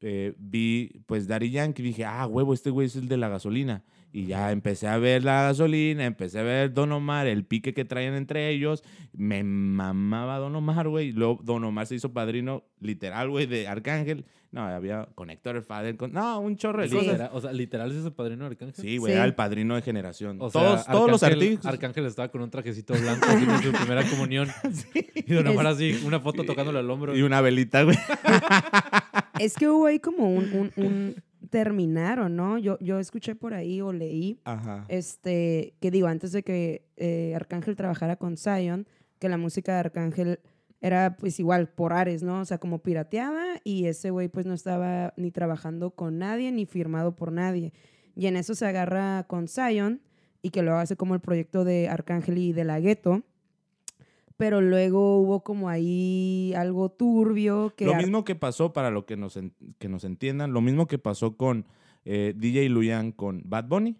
eh, 0.01 0.35
vi 0.39 1.03
pues 1.07 1.29
Daddy 1.29 1.51
Yankee 1.53 1.83
y 1.83 1.87
dije, 1.87 2.05
ah, 2.05 2.27
huevo, 2.27 2.53
este 2.53 2.71
güey 2.71 2.89
es 2.89 2.97
el 2.97 3.07
de 3.07 3.17
la 3.17 3.29
gasolina. 3.29 3.85
Y 4.15 4.27
ya 4.27 4.53
empecé 4.53 4.89
a 4.89 4.99
ver 4.99 5.25
la 5.25 5.45
gasolina, 5.45 6.05
empecé 6.05 6.39
a 6.41 6.43
ver 6.43 6.73
Don 6.75 6.93
Omar, 6.93 7.27
el 7.27 7.45
pique 7.47 7.73
que 7.73 7.87
traían 7.87 8.13
entre 8.15 8.51
ellos. 8.51 8.85
Me 9.15 9.43
mamaba 9.43 10.37
Don 10.39 10.55
Omar, 10.55 10.89
güey. 10.89 11.13
Luego 11.13 11.41
Don 11.43 11.65
Omar 11.65 11.87
se 11.87 11.95
hizo 11.95 12.13
padrino, 12.13 12.63
literal, 12.81 13.31
güey, 13.31 13.47
de 13.47 13.69
Arcángel. 13.69 14.27
No, 14.51 14.61
había 14.67 15.09
Conector, 15.15 15.57
el 15.57 15.63
Fader, 15.63 15.97
con... 15.97 16.13
no, 16.13 16.39
un 16.41 16.59
chorro 16.59 16.83
de 16.83 16.89
Sí. 16.91 16.95
cosas. 16.97 17.31
O 17.33 17.41
sea, 17.41 17.53
literal 17.55 17.91
es 17.91 18.05
el 18.05 18.13
padrino 18.13 18.45
de 18.45 18.51
Arcángel. 18.51 18.85
Sí, 18.85 18.99
güey, 18.99 19.13
Sí. 19.13 19.17
era 19.17 19.25
el 19.25 19.35
padrino 19.35 19.77
de 19.77 19.81
generación. 19.81 20.37
O 20.43 20.51
sea, 20.51 20.61
todos, 20.61 20.87
todos 20.87 21.11
los 21.11 21.23
artistas. 21.23 21.65
Arcángel 21.65 22.05
estaba 22.05 22.29
con 22.29 22.43
un 22.43 22.51
trajecito 22.51 22.93
blanco 22.93 23.25
así 23.27 23.45
en 23.45 23.63
su 23.63 23.73
primera 23.73 24.05
comunión. 24.05 24.49
Y 25.25 25.33
Don 25.35 25.47
Omar 25.47 25.69
así, 25.69 26.03
una 26.05 26.21
foto 26.21 26.45
tocándole 26.45 26.81
al 26.81 26.91
hombro. 26.91 27.17
Y 27.17 27.23
una 27.23 27.41
velita, 27.41 27.85
güey. 27.85 27.97
Es 29.39 29.55
que 29.55 29.69
hubo 29.69 29.87
ahí 29.87 29.99
como 29.99 30.29
un, 30.35 30.45
un, 30.53 30.73
un 30.85 31.15
terminaron, 31.53 32.35
¿no? 32.35 32.57
Yo, 32.57 32.79
yo 32.81 32.99
escuché 32.99 33.35
por 33.35 33.53
ahí 33.53 33.83
o 33.83 33.93
leí, 33.93 34.41
Ajá. 34.45 34.87
este, 34.89 35.75
que 35.81 35.91
digo, 35.91 36.07
antes 36.09 36.33
de 36.33 36.43
que 36.43 36.89
eh, 36.97 37.35
Arcángel 37.37 37.77
trabajara 37.77 38.17
con 38.17 38.39
Zion, 38.39 38.87
que 39.19 39.29
la 39.29 39.37
música 39.37 39.75
de 39.75 39.79
Arcángel 39.81 40.41
era 40.81 41.17
pues 41.19 41.39
igual 41.39 41.69
por 41.69 41.93
Ares, 41.93 42.23
¿no? 42.23 42.41
O 42.41 42.45
sea, 42.47 42.57
como 42.57 42.79
pirateada 42.79 43.61
y 43.65 43.85
ese 43.85 44.09
güey 44.09 44.29
pues 44.29 44.47
no 44.47 44.55
estaba 44.55 45.13
ni 45.19 45.31
trabajando 45.31 45.91
con 45.91 46.19
nadie 46.19 46.51
ni 46.53 46.65
firmado 46.65 47.15
por 47.17 47.33
nadie. 47.33 47.75
Y 48.17 48.29
en 48.29 48.37
eso 48.37 48.55
se 48.55 48.65
agarra 48.65 49.27
con 49.29 49.47
Zion 49.47 50.01
y 50.41 50.51
que 50.51 50.63
lo 50.63 50.77
hace 50.77 50.97
como 50.97 51.15
el 51.15 51.21
proyecto 51.21 51.65
de 51.65 51.91
Arcángel 51.91 52.39
y 52.39 52.55
de 52.55 52.65
la 52.65 52.81
Gueto. 52.81 53.25
Pero 54.43 54.61
luego 54.61 55.19
hubo 55.21 55.45
como 55.45 55.69
ahí 55.69 56.53
algo 56.57 56.91
turbio 56.91 57.73
que... 57.77 57.85
Lo 57.87 57.95
mismo 57.95 58.25
que 58.25 58.35
pasó, 58.35 58.73
para 58.73 58.91
lo 58.91 59.07
que 59.07 59.17
nos, 59.17 59.37
en- 59.37 59.55
que 59.79 59.89
nos 59.89 60.05
entiendan, 60.05 60.53
lo 60.53 60.61
mismo 60.61 60.87
que 60.87 60.99
pasó 60.99 61.37
con 61.37 61.65
eh, 62.05 62.35
DJ 62.37 62.69
Luyan 62.69 63.13
con 63.13 63.43
Bad 63.45 63.67
Bunny, 63.69 63.97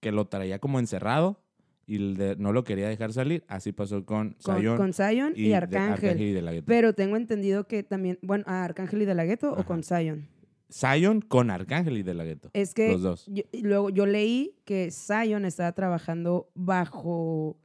que 0.00 0.10
lo 0.10 0.26
traía 0.26 0.58
como 0.58 0.78
encerrado 0.80 1.40
y 1.86 2.14
de- 2.14 2.34
no 2.36 2.52
lo 2.52 2.64
quería 2.64 2.88
dejar 2.88 3.12
salir. 3.12 3.44
Así 3.46 3.72
pasó 3.72 4.04
con 4.04 4.36
Zion 4.40 4.76
con 4.76 4.92
Zion 4.92 5.32
y, 5.36 5.48
de 5.48 5.56
Arcángel. 5.56 6.20
y 6.20 6.32
De 6.32 6.42
La 6.42 6.52
Ghetto. 6.52 6.66
Pero 6.66 6.92
tengo 6.92 7.16
entendido 7.16 7.68
que 7.68 7.82
también, 7.84 8.18
bueno, 8.22 8.44
a 8.48 8.64
Arcángel 8.64 9.02
y 9.02 9.04
de 9.04 9.14
la 9.14 9.24
Gueto 9.24 9.52
o 9.52 9.64
con 9.64 9.82
Zion. 9.84 10.26
Zion 10.70 11.20
con 11.22 11.50
Arcángel 11.50 11.96
y 11.96 12.02
De 12.02 12.12
La 12.14 12.24
Ghetto. 12.24 12.50
Es 12.52 12.74
que 12.74 12.90
Los 12.92 13.02
dos. 13.02 13.26
yo- 13.28 13.44
luego 13.62 13.88
yo 13.90 14.04
leí 14.06 14.56
que 14.64 14.90
Zion 14.90 15.44
estaba 15.46 15.72
trabajando 15.72 16.50
bajo 16.54 17.56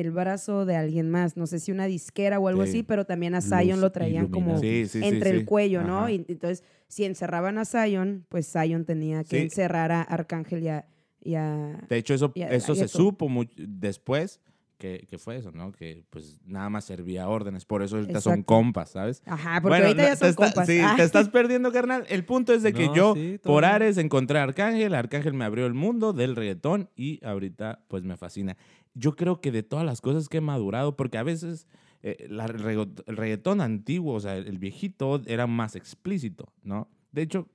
el 0.00 0.10
brazo 0.10 0.64
de 0.66 0.76
alguien 0.76 1.10
más, 1.10 1.36
no 1.36 1.46
sé 1.46 1.58
si 1.58 1.72
una 1.72 1.86
disquera 1.86 2.38
o 2.38 2.48
algo 2.48 2.62
Sí. 2.64 2.68
así, 2.70 2.82
pero 2.82 3.04
también 3.06 3.34
a 3.34 3.40
Zion 3.40 3.68
Los 3.70 3.80
lo 3.80 3.92
traían 3.92 4.28
como. 4.28 4.58
Sí, 4.58 4.86
sí, 4.86 5.00
entre 5.02 5.30
sí. 5.30 5.36
el 5.36 5.44
cuello, 5.44 5.82
¿no? 5.82 6.08
Y 6.08 6.24
entonces, 6.28 6.62
si 6.88 7.04
encerraban 7.04 7.58
a 7.58 7.64
Zion, 7.64 8.26
pues 8.28 8.50
Zion 8.52 8.84
tenía 8.84 9.24
que 9.24 9.36
Sí. 9.38 9.42
encerrar 9.44 9.92
a 9.92 10.02
Arcángel 10.02 10.62
y 10.62 10.68
a... 10.68 10.86
y 11.22 11.34
a- 11.34 11.84
De 11.88 11.96
hecho, 11.96 12.14
eso, 12.14 12.32
a 12.36 12.40
eso 12.54 12.74
se 12.74 12.88
supo 12.88 13.28
mu- 13.28 13.44
después 13.56 14.40
que, 14.78 15.06
que 15.08 15.16
fue 15.16 15.38
eso, 15.38 15.52
¿no? 15.52 15.72
Que 15.72 16.04
pues 16.10 16.38
nada 16.44 16.68
más 16.68 16.84
servía 16.84 17.26
órdenes. 17.30 17.64
Por 17.64 17.82
eso 17.82 17.96
ahorita 17.96 18.20
son 18.20 18.34
Exacto. 18.34 18.46
compas, 18.54 18.90
¿sabes? 18.90 19.22
Ajá, 19.24 19.54
porque 19.62 19.68
Bueno, 19.78 19.86
ahorita 19.86 20.02
no, 20.02 20.08
ya 20.08 20.14
te 20.14 20.18
son 20.18 20.28
está- 20.28 20.44
compas. 20.44 20.66
Sí, 20.66 20.78
Ah. 20.82 20.92
te 20.98 21.02
estás 21.02 21.30
perdiendo, 21.30 21.72
carnal. 21.72 22.04
El 22.10 22.26
punto 22.26 22.52
es 22.52 22.62
de 22.62 22.74
que 22.74 22.88
No, 22.88 22.94
yo, 22.94 23.14
sí, 23.14 23.40
por. 23.42 23.64
Ares, 23.64 23.96
encontré 23.96 24.38
a 24.38 24.42
Arcángel. 24.42 24.94
Arcángel 24.94 25.32
me 25.32 25.46
abrió 25.46 25.64
el 25.64 25.72
mundo 25.72 26.12
del 26.12 26.36
reggaetón 26.36 26.90
y 26.94 27.24
ahorita, 27.24 27.86
pues, 27.88 28.02
me 28.04 28.18
fascina. 28.18 28.58
Yo 28.98 29.14
creo 29.14 29.40
que 29.40 29.52
de 29.52 29.62
todas 29.62 29.84
las 29.84 30.00
cosas 30.00 30.28
que 30.28 30.38
he 30.38 30.40
madurado, 30.40 30.96
porque 30.96 31.18
a 31.18 31.22
veces 31.22 31.66
eh, 32.02 32.26
la- 32.30 32.46
el, 32.46 32.58
reggaetón 33.06 33.60
antiguo, 33.60 34.14
o 34.14 34.20
sea, 34.20 34.36
el 34.36 34.58
viejito, 34.58 35.20
era 35.26 35.46
más 35.46 35.76
explícito, 35.76 36.52
¿no? 36.62 36.88
De 37.12 37.22
hecho, 37.22 37.48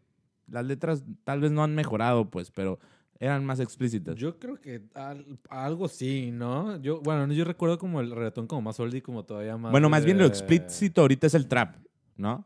las 0.47 0.65
letras 0.65 1.03
tal 1.23 1.39
vez 1.41 1.51
no 1.51 1.63
han 1.63 1.73
mejorado, 1.73 2.29
pues, 2.29 2.51
pero 2.51 2.79
eran 3.19 3.45
más 3.45 3.59
explícitas. 3.59 4.15
Yo 4.17 4.37
creo 4.39 4.59
que 4.59 4.81
al- 4.93 5.39
algo 5.49 5.87
sí, 5.87 6.31
¿no? 6.31 6.79
Yo, 6.81 7.01
bueno, 7.01 7.31
yo 7.33 7.43
recuerdo 7.45 7.77
como 7.77 8.01
el 8.01 8.11
reggaetón 8.11 8.47
como 8.47 8.61
más 8.63 8.79
oldie, 8.79 9.01
como 9.01 9.23
todavía 9.23 9.57
más... 9.57 9.71
bueno, 9.71 9.89
más 9.89 10.03
bien 10.05 10.17
lo 10.17 10.25
explícito 10.25 11.01
ahorita 11.01 11.27
es 11.27 11.33
el 11.35 11.47
trap, 11.47 11.75
¿no? 12.17 12.43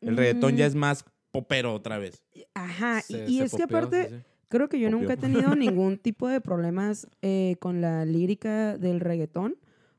El 0.00 0.16
reggaetón 0.16 0.56
ya 0.56 0.66
es 0.66 0.74
más 0.74 1.04
popero 1.30 1.74
otra 1.74 1.98
vez. 1.98 2.22
Ajá, 2.54 3.00
y- 3.08 3.12
Se- 3.12 3.24
y, 3.30 3.38
se 3.38 3.44
es 3.44 3.54
que 3.54 3.62
aparte... 3.64 4.08
sí, 4.08 4.14
sí. 4.16 4.22
Creo 4.48 4.68
que 4.68 4.78
yo 4.78 4.88
Obvio. 4.88 4.98
nunca 4.98 5.14
he 5.14 5.16
tenido 5.16 5.54
ningún 5.56 5.98
tipo 5.98 6.28
de 6.28 6.40
problemas 6.40 7.08
eh, 7.22 7.56
con 7.60 7.80
la 7.80 8.04
lírica 8.04 8.76
del 8.78 9.00
reggaetón, 9.00 9.56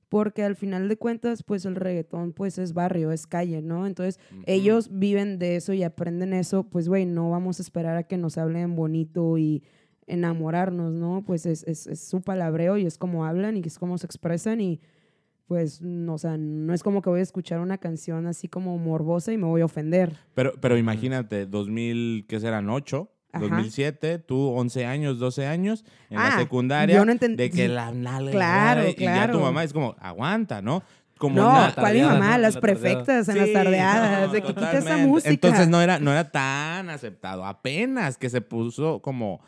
porque 0.09 0.43
al 0.43 0.55
final 0.55 0.87
de 0.87 0.97
cuentas, 0.97 1.43
pues 1.43 1.65
el 1.65 1.75
reggaetón 1.75 2.31
pues 2.31 2.57
es 2.57 2.73
barrio, 2.73 3.11
es 3.11 3.27
calle, 3.27 3.61
¿no? 3.61 3.85
Entonces, 3.87 4.19
ellos 4.45 4.89
viven 4.91 5.39
de 5.39 5.55
eso 5.55 5.73
y 5.73 5.83
aprenden 5.83 6.33
eso, 6.33 6.63
pues, 6.63 6.87
güey, 6.87 7.05
no 7.05 7.31
vamos 7.31 7.59
a 7.59 7.63
esperar 7.63 7.97
a 7.97 8.03
que 8.03 8.17
nos 8.17 8.37
hablen 8.37 8.75
bonito 8.75 9.37
y 9.37 9.63
enamorarnos, 10.07 10.93
¿no? 10.93 11.23
Pues 11.25 11.45
es, 11.45 11.63
es, 11.63 11.87
es 11.87 11.99
su 11.99 12.21
palabreo 12.21 12.77
y 12.77 12.85
es 12.85 12.97
como 12.97 13.25
hablan 13.25 13.57
y 13.57 13.61
es 13.65 13.79
como 13.79 13.97
se 13.97 14.05
expresan 14.05 14.61
y 14.61 14.79
pues, 15.47 15.81
no, 15.81 16.15
o 16.15 16.17
sea, 16.17 16.37
no 16.37 16.73
es 16.73 16.81
como 16.81 17.01
que 17.01 17.09
voy 17.09 17.19
a 17.19 17.23
escuchar 17.23 17.59
una 17.59 17.77
canción 17.77 18.25
así 18.25 18.47
como 18.47 18.77
morbosa 18.77 19.31
y 19.31 19.37
me 19.37 19.45
voy 19.45 19.61
a 19.61 19.65
ofender. 19.65 20.17
Pero, 20.33 20.53
pero 20.59 20.77
imagínate, 20.77 21.45
2000, 21.45 22.25
¿qué 22.27 22.39
serán? 22.39 22.69
8, 22.69 23.09
Ajá. 23.35 23.45
2007, 23.47 24.19
tú 24.19 24.49
11 24.49 24.85
años, 24.85 25.19
12 25.19 25.45
años, 25.47 25.83
en 26.09 26.17
la 26.17 26.27
Ah, 26.35 26.39
secundaria, 26.39 26.95
yo 26.95 27.05
no 27.05 27.11
entend- 27.13 27.35
de 27.35 27.49
que 27.49 27.67
la 27.67 27.91
nalga, 27.91 28.31
Claro, 28.31 28.81
y 28.83 28.85
ya 28.87 28.91
tu 28.93 28.97
claro. 28.97 29.39
mamá 29.39 29.63
es 29.63 29.73
como, 29.73 29.95
aguanta, 29.99 30.61
¿no? 30.61 30.83
Como 31.17 31.35
no, 31.41 31.67
¿cuál 31.75 31.93
mi 31.95 32.01
mamá? 32.01 32.31
¿no? 32.31 32.37
Las 32.39 32.55
La 32.55 32.61
prefectas 32.61 33.29
en 33.29 33.37
las 33.37 33.53
tardeadas. 33.53 34.27
no, 34.27 34.33
de 34.33 34.41
que 34.41 34.47
quita 34.49 34.77
esa 34.77 34.97
música. 34.97 35.29
Entonces 35.29 35.67
no 35.69 35.81
era, 35.81 35.97
no 35.99 36.11
era 36.11 36.29
tan 36.29 36.89
aceptado. 36.89 37.45
Apenas 37.45 38.17
que 38.17 38.29
se 38.29 38.41
puso 38.41 39.01
como, 39.01 39.39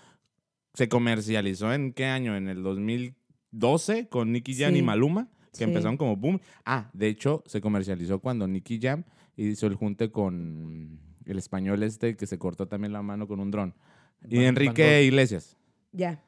se 0.75 0.87
comercializó 0.87 1.73
en 1.73 1.91
qué 1.91 2.05
año? 2.05 2.37
En 2.37 2.47
el 2.47 2.63
2012 2.63 4.07
con 4.07 4.31
Nicky 4.31 4.55
Jam 4.55 4.71
Sí. 4.73 4.79
y 4.79 4.81
Maluma, 4.81 5.27
que 5.51 5.57
Sí. 5.57 5.63
empezaron 5.65 5.97
como 5.97 6.15
boom. 6.15 6.39
Ah, 6.65 6.89
de 6.93 7.07
hecho, 7.09 7.43
se 7.47 7.59
comercializó 7.61 8.19
cuando 8.19 8.47
Nicky 8.47 8.79
Jam 8.81 9.03
hizo 9.35 9.67
el 9.67 9.75
junte 9.75 10.09
con 10.11 10.99
el 11.27 11.37
español 11.37 11.83
este 11.83 12.15
que 12.15 12.25
se 12.27 12.37
cortó 12.37 12.67
también 12.67 12.93
la 12.93 13.01
mano 13.01 13.27
con 13.27 13.39
un 13.39 13.51
dron. 13.51 13.73
Y 14.27 14.37
Van- 14.37 14.45
Enrique 14.45 14.83
Van. 14.95 15.03
Iglesias. 15.03 15.55
Ya. 15.91 16.21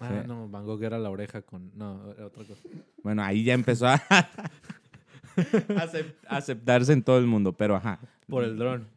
Ah, 0.00 0.10
Sí. 0.22 0.28
no, 0.28 0.48
Van 0.48 0.64
Gogh 0.66 0.82
era 0.82 0.98
la 0.98 1.08
oreja 1.10 1.40
con... 1.42 1.70
No, 1.74 2.10
era 2.12 2.26
otra 2.26 2.44
cosa. 2.44 2.60
Bueno, 3.02 3.22
ahí 3.22 3.44
ya 3.44 3.54
empezó 3.54 3.86
a 3.86 3.98
acep- 5.36 6.14
aceptarse 6.28 6.92
en 6.92 7.02
todo 7.02 7.18
el 7.18 7.26
mundo, 7.26 7.52
pero 7.52 7.76
ajá. 7.76 7.98
Por 8.28 8.44
el 8.44 8.56
dron. 8.58 8.88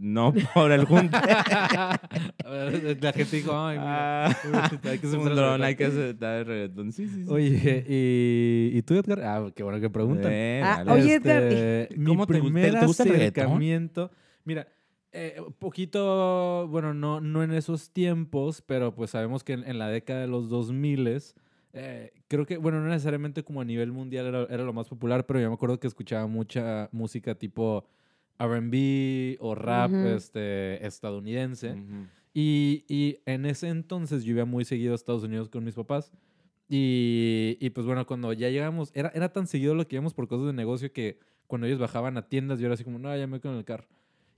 No 0.00 0.32
por 0.54 0.70
el 0.70 0.84
junte. 0.84 1.16
la 2.44 3.12
gente 3.12 3.36
dijo, 3.36 3.52
ay, 3.58 3.78
mira, 3.78 4.26
Ah, 4.28 4.70
hay 4.84 4.98
que 5.00 5.06
un 5.08 5.24
dron, 5.34 5.62
hay 5.64 5.74
que 5.74 5.86
aceptar 5.86 6.38
el 6.38 6.46
reggaetón. 6.46 6.92
Sí, 6.92 7.08
sí, 7.08 7.24
sí. 7.24 7.30
Oye, 7.30 7.84
¿y, 7.88 8.78
¿y 8.78 8.82
tú, 8.82 8.94
Edgar? 8.94 9.20
Ah, 9.24 9.50
qué 9.54 9.62
bueno 9.64 9.80
que 9.80 9.90
preguntan. 9.90 10.30
Eh, 10.32 10.62
Ah, 10.64 10.84
oye, 10.88 11.14
Edgar, 11.14 11.42
Este, 11.42 11.96
mi 11.96 12.04
¿cómo 12.06 12.26
te 12.26 12.38
primer 12.40 12.78
te 12.78 12.86
gusta 12.86 13.02
el 13.02 13.08
reggaetón? 13.10 13.42
acercamiento... 13.44 14.10
Mira, 14.44 14.68
eh, 15.12 15.40
poquito, 15.58 16.68
bueno, 16.68 16.94
no, 16.94 17.20
no 17.20 17.42
en 17.42 17.52
esos 17.52 17.90
tiempos, 17.90 18.62
pero 18.62 18.94
pues 18.94 19.10
sabemos 19.10 19.44
que 19.44 19.54
en, 19.54 19.64
en 19.64 19.78
la 19.78 19.88
década 19.88 20.20
de 20.20 20.28
los 20.28 20.48
2000 20.48 21.22
eh, 21.74 22.12
creo 22.28 22.46
que, 22.46 22.56
bueno, 22.56 22.80
no 22.80 22.88
necesariamente 22.88 23.42
como 23.42 23.60
a 23.60 23.64
nivel 23.64 23.92
mundial 23.92 24.26
era, 24.26 24.42
era 24.44 24.64
lo 24.64 24.72
más 24.72 24.88
popular, 24.88 25.26
pero 25.26 25.40
yo 25.40 25.48
me 25.48 25.54
acuerdo 25.54 25.78
que 25.78 25.86
escuchaba 25.86 26.26
mucha 26.26 26.88
música 26.92 27.34
tipo 27.34 27.84
R&B 28.38 29.36
o 29.40 29.54
rap 29.54 29.92
este, 29.92 30.84
estadounidense. 30.86 31.76
Y, 32.34 32.84
y 32.88 33.18
en 33.26 33.46
ese 33.46 33.68
entonces 33.68 34.24
yo 34.24 34.32
iba 34.32 34.44
muy 34.44 34.64
seguido 34.64 34.92
a 34.92 34.94
Estados 34.94 35.24
Unidos 35.24 35.48
con 35.48 35.64
mis 35.64 35.74
papás. 35.74 36.12
Y, 36.68 37.56
y 37.60 37.70
pues 37.70 37.86
bueno, 37.86 38.06
cuando 38.06 38.32
ya 38.32 38.50
llegamos, 38.50 38.90
era, 38.94 39.10
era 39.14 39.32
tan 39.32 39.46
seguido 39.46 39.74
lo 39.74 39.88
que 39.88 39.96
íbamos 39.96 40.14
por 40.14 40.28
cosas 40.28 40.46
de 40.46 40.52
negocio 40.52 40.92
que 40.92 41.18
cuando 41.46 41.66
ellos 41.66 41.78
bajaban 41.78 42.16
a 42.18 42.28
tiendas, 42.28 42.58
yo 42.58 42.66
era 42.66 42.74
así 42.74 42.84
como, 42.84 42.98
no, 42.98 43.16
ya 43.16 43.26
me 43.26 43.40
quedo 43.40 43.52
en 43.52 43.58
el 43.58 43.64
carro. 43.64 43.86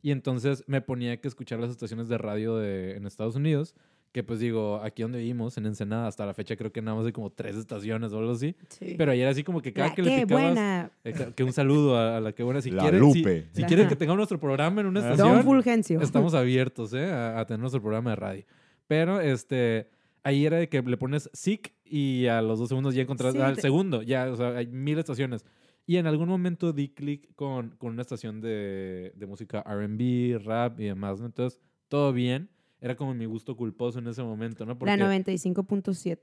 Y 0.03 0.11
entonces 0.13 0.65
me 0.67 0.81
ponía 0.81 1.21
que 1.21 1.29
escuchar 1.29 1.59
las 1.61 1.71
estaciones 1.71 2.09
de 2.09 2.19
radio 2.19 2.57
de, 2.57 2.97
en 2.97 3.07
Estados 3.07 3.37
Unidos, 3.37 3.75
que 4.13 4.25
pues 4.25 4.41
digo, 4.41 4.81
aquí 4.83 5.03
donde 5.03 5.19
vivimos, 5.19 5.57
en 5.57 5.67
Ensenada, 5.67 6.09
hasta 6.09 6.27
la 6.27 6.35
fecha 6.35 6.57
creo 6.57 6.73
que 6.73 6.83
nada 6.83 6.97
más 6.97 7.07
hay 7.07 7.13
como 7.13 7.31
tres 7.31 7.55
estaciones 7.57 8.13
o 8.13 8.19
algo 8.19 8.33
así. 8.33 8.57
Sí. 8.69 8.95
Pero 8.99 9.13
ahí 9.13 9.21
era 9.21 9.31
así 9.31 9.45
como 9.45 9.63
que 9.63 9.73
cada 9.73 9.91
La 9.91 9.95
que 9.95 10.03
le 10.03 10.11
qué 10.17 10.23
picabas... 10.27 10.45
buena. 10.47 10.91
eh, 11.05 11.33
que- 11.37 11.45
un 11.45 11.53
saludo 11.53 11.97
a, 11.97 12.17
a 12.17 12.21
la 12.21 12.33
que 12.33 12.43
buena. 12.43 12.61
Si 12.61 12.71
La 12.73 12.83
quieren, 12.83 13.13
si- 13.13 13.19
Lupe. 13.21 13.47
Si, 13.53 13.61
Ajá. 13.63 13.69
quieren 13.69 13.89
que 13.89 13.95
tengamos 13.97 14.17
nuestro 14.19 14.41
programa 14.41 14.81
en 14.81 14.89
una 14.89 15.01
estación, 15.01 15.35
Don 15.35 15.45
Fulgencio. 15.45 16.01
estamos 16.01 16.35
abiertos 16.35 16.93
¿eh? 16.95 17.05
a, 17.13 17.39
a 17.39 17.47
tener 17.47 17.61
nuestro 17.61 17.81
programa 17.81 18.11
de 18.11 18.17
radio. 18.17 18.45
Pero 18.89 19.21
este, 19.21 19.89
ahí 20.25 20.45
era 20.45 20.57
de 20.57 20.69
que 20.69 20.83
le 20.83 20.97
pones 20.97 21.31
SIC 21.33 21.73
y 21.85 22.27
a 22.27 22.43
los 22.43 22.59
dos 22.59 22.69
segundos 22.69 22.95
ya 22.95 23.03
encontrás 23.03 23.33
Sí, 23.35 23.41
al 23.41 23.55
te- 23.55 23.63
segundo. 23.63 24.03
Ya, 24.03 24.29
o 24.33 24.37
sea, 24.37 24.57
hay 24.57 24.67
mil 24.67 24.99
estaciones. 24.99 25.45
Y 25.87 25.97
en 25.97 26.07
algún 26.07 26.29
momento 26.29 26.73
di 26.73 26.89
clic 26.89 27.35
con, 27.35 27.71
con 27.79 27.93
una 27.93 28.03
estación 28.03 28.41
de, 28.41 29.13
de 29.17 29.27
música 29.27 29.61
RB, 29.63 30.39
rap 30.45 30.79
y 30.81 30.85
demás. 30.85 31.21
¿no? 31.21 31.27
Entonces, 31.27 31.61
todo 31.89 32.13
bien. 32.13 32.49
Era 32.81 32.97
como 32.97 33.13
mi 33.13 33.27
gusto 33.27 33.57
culposo 33.57 33.99
en 33.99 34.07
ese 34.07 34.23
momento, 34.23 34.65
¿no? 34.65 34.79
La 34.81 34.97
95.7 34.97 36.19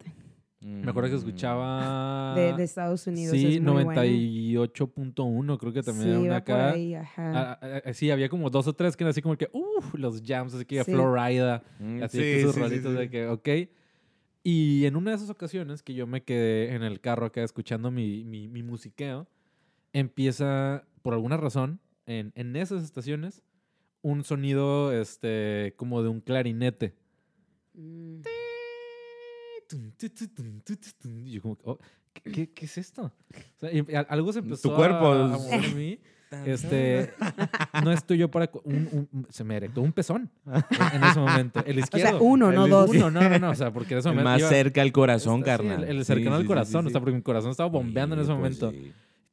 me 0.60 0.90
acuerdo 0.90 1.10
que 1.12 1.16
escuchaba... 1.18 2.34
de, 2.36 2.54
de 2.54 2.64
Estados 2.64 3.06
Unidos. 3.06 3.38
Sí, 3.38 3.58
es 3.58 3.62
muy 3.62 3.84
buena. 3.84 4.04
98.1 4.04 5.58
creo 5.60 5.74
que 5.74 5.84
también 5.84 6.04
sí, 6.06 6.10
era 6.10 6.20
una 6.20 6.36
acá. 6.38 6.72
ahí, 6.72 6.96
ajá. 6.96 7.52
Ah, 7.52 7.60
ah, 7.62 7.82
ah, 7.86 7.94
sí, 7.94 8.10
había 8.10 8.28
como 8.28 8.50
dos 8.50 8.68
o 8.68 8.74
tres 8.74 8.98
que 8.98 9.04
eran 9.04 9.12
así 9.12 9.22
como 9.22 9.38
que, 9.38 9.50
uff, 9.54 9.94
los 9.94 10.22
jams, 10.26 10.54
así 10.56 10.66
que 10.66 10.84
Sí. 10.84 10.92
Florida, 10.92 11.64
Mm, 11.80 12.02
así 12.04 12.18
sí, 12.18 12.24
que 12.24 12.42
sus 12.42 12.54
sí, 12.56 12.60
sí, 12.60 12.64
rolitos 12.64 12.92
sí. 12.94 12.98
de 13.00 13.10
que, 13.10 13.28
ok. 13.28 13.50
Y 14.44 14.86
en 14.86 14.96
una 14.96 15.12
de 15.12 15.18
esas 15.18 15.30
ocasiones 15.30 15.84
que 15.84 15.94
yo 15.94 16.08
me 16.08 16.24
quedé 16.24 16.74
en 16.74 16.82
el 16.84 17.02
carro 17.02 17.28
acá 17.28 17.44
escuchando 17.44 17.92
mi, 17.92 18.24
mi, 18.24 18.48
mi 18.48 18.64
musiqueo, 18.64 19.28
empieza, 20.00 20.86
por 21.02 21.14
alguna 21.14 21.38
razón, 21.38 21.80
en, 22.06 22.32
en 22.36 22.56
esas 22.56 22.84
estaciones, 22.84 23.44
un 24.02 24.24
sonido 24.24 24.94
este, 24.94 25.74
como 25.78 26.02
de 26.04 26.10
un 26.10 26.22
clarinete. 26.22 26.96
Mm. 27.74 28.22
Y 31.04 31.32
yo 31.32 31.42
como, 31.42 31.58
oh, 31.64 31.78
¿qué, 32.14 32.32
qué, 32.32 32.50
qué 32.54 32.66
es 32.66 32.78
esto? 32.78 33.04
O 33.34 33.60
sea, 33.60 33.72
y 33.72 33.80
a- 33.94 34.02
algo 34.02 34.32
se 34.32 34.40
empezó 34.40 34.74
cuerpo 34.74 35.08
a, 35.12 35.28
mover 35.28 35.64
en 35.66 35.78
mí. 35.78 36.00
Este, 36.46 37.14
no 37.86 37.90
estoy 37.94 38.18
yo 38.18 38.30
para... 38.30 38.50
un- 38.66 39.08
se 39.30 39.46
me 39.46 39.56
erectó 39.56 39.80
un 39.82 39.94
pezón 39.94 40.30
en 40.46 41.04
ese 41.06 41.20
momento. 41.22 41.64
El 41.66 41.78
O 41.78 41.80
izquierdo. 41.80 42.10
sea, 42.10 42.18
uno, 42.22 42.52
no 42.52 42.66
El 42.66 42.72
dos. 42.72 42.90
Uno, 42.90 43.10
no, 43.10 43.30
no, 43.30 43.40
no. 43.40 43.52
O 43.52 43.56
sea, 43.56 43.72
porque 43.72 43.94
en 43.94 44.00
ese 44.00 44.10
El 44.10 44.16
momento... 44.16 44.32
más 44.32 44.40
iba- 44.42 44.50
cerca 44.50 44.82
al 44.82 44.92
corazón, 44.92 45.40
sí, 45.40 45.46
carnal. 45.46 45.84
el, 45.86 45.90
el 45.90 46.00
Sí, 46.00 46.04
cercano 46.08 46.36
sí, 46.36 46.42
al 46.42 46.46
corazón. 46.46 46.82
sí, 46.84 46.88
O 46.88 46.92
sea, 46.92 47.00
porque 47.00 47.16
mi 47.16 47.22
corazón 47.22 47.52
estaba 47.52 47.70
bombeando 47.70 48.16
en 48.16 48.24
ese 48.24 48.34
pues 48.36 48.38
momento. 48.38 48.74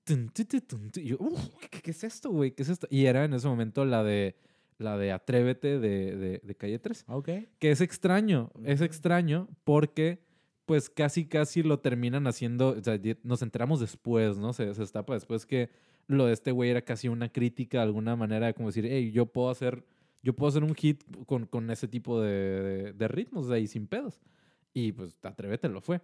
Tun, 0.05 0.31
tun. 0.69 0.91
Y 0.97 1.05
yo, 1.09 1.17
"Uf, 1.19 1.41
¿qué, 1.71 1.81
qué 1.81 1.91
es 1.91 2.05
esto, 2.05 2.31
güey? 2.31 2.53
¿Qué 2.53 2.63
es 2.63 2.69
esto? 2.69 2.87
Y 2.91 3.07
era 3.07 3.25
en 3.25 3.33
ese 3.33 3.49
momento 3.49 3.85
la 3.85 4.05
de, 4.05 4.37
la 4.79 4.99
de 4.99 5.13
Atrévete 5.13 5.79
de, 5.79 6.17
de, 6.17 6.41
de 6.43 6.55
Calle 6.55 6.79
3. 6.79 7.05
Ok. 7.09 7.29
Que 7.59 7.71
es 7.71 7.81
extraño, 7.81 8.51
es 8.65 8.81
extraño 8.81 9.49
porque 9.65 10.23
pues 10.67 10.89
casi 10.89 11.27
casi 11.27 11.63
lo 11.63 11.81
terminan 11.81 12.27
haciendo, 12.27 12.71
o 12.71 12.83
sea, 12.83 12.99
nos 13.23 13.43
enteramos 13.43 13.81
después, 13.81 14.39
¿no? 14.39 14.53
Se, 14.53 14.73
se 14.75 14.81
destapa 14.81 15.13
después 15.15 15.45
que 15.45 15.71
lo 16.07 16.27
de 16.27 16.33
este 16.33 16.53
güey 16.53 16.71
era 16.71 16.83
casi 16.83 17.09
una 17.09 17.31
crítica 17.31 17.79
de 17.79 17.85
alguna 17.85 18.17
manera, 18.17 18.53
como 18.55 18.69
decir, 18.69 18.87
hey, 18.89 19.11
yo 19.13 19.27
puedo 19.27 19.51
hacer, 19.51 19.85
yo 20.23 20.35
puedo 20.35 20.49
hacer 20.49 20.65
un 20.65 20.75
hit 20.75 21.03
con, 21.27 21.47
con 21.47 21.71
ese 21.71 21.87
tipo 21.89 22.21
de, 22.21 22.31
de, 22.31 22.93
de 22.95 23.09
ritmos, 23.09 23.51
ahí 23.51 23.67
sin 23.67 23.87
pedos. 23.87 24.21
Y 24.77 24.91
pues 24.93 25.17
Atrévete 25.23 25.69
lo 25.69 25.81
fue. 25.81 26.01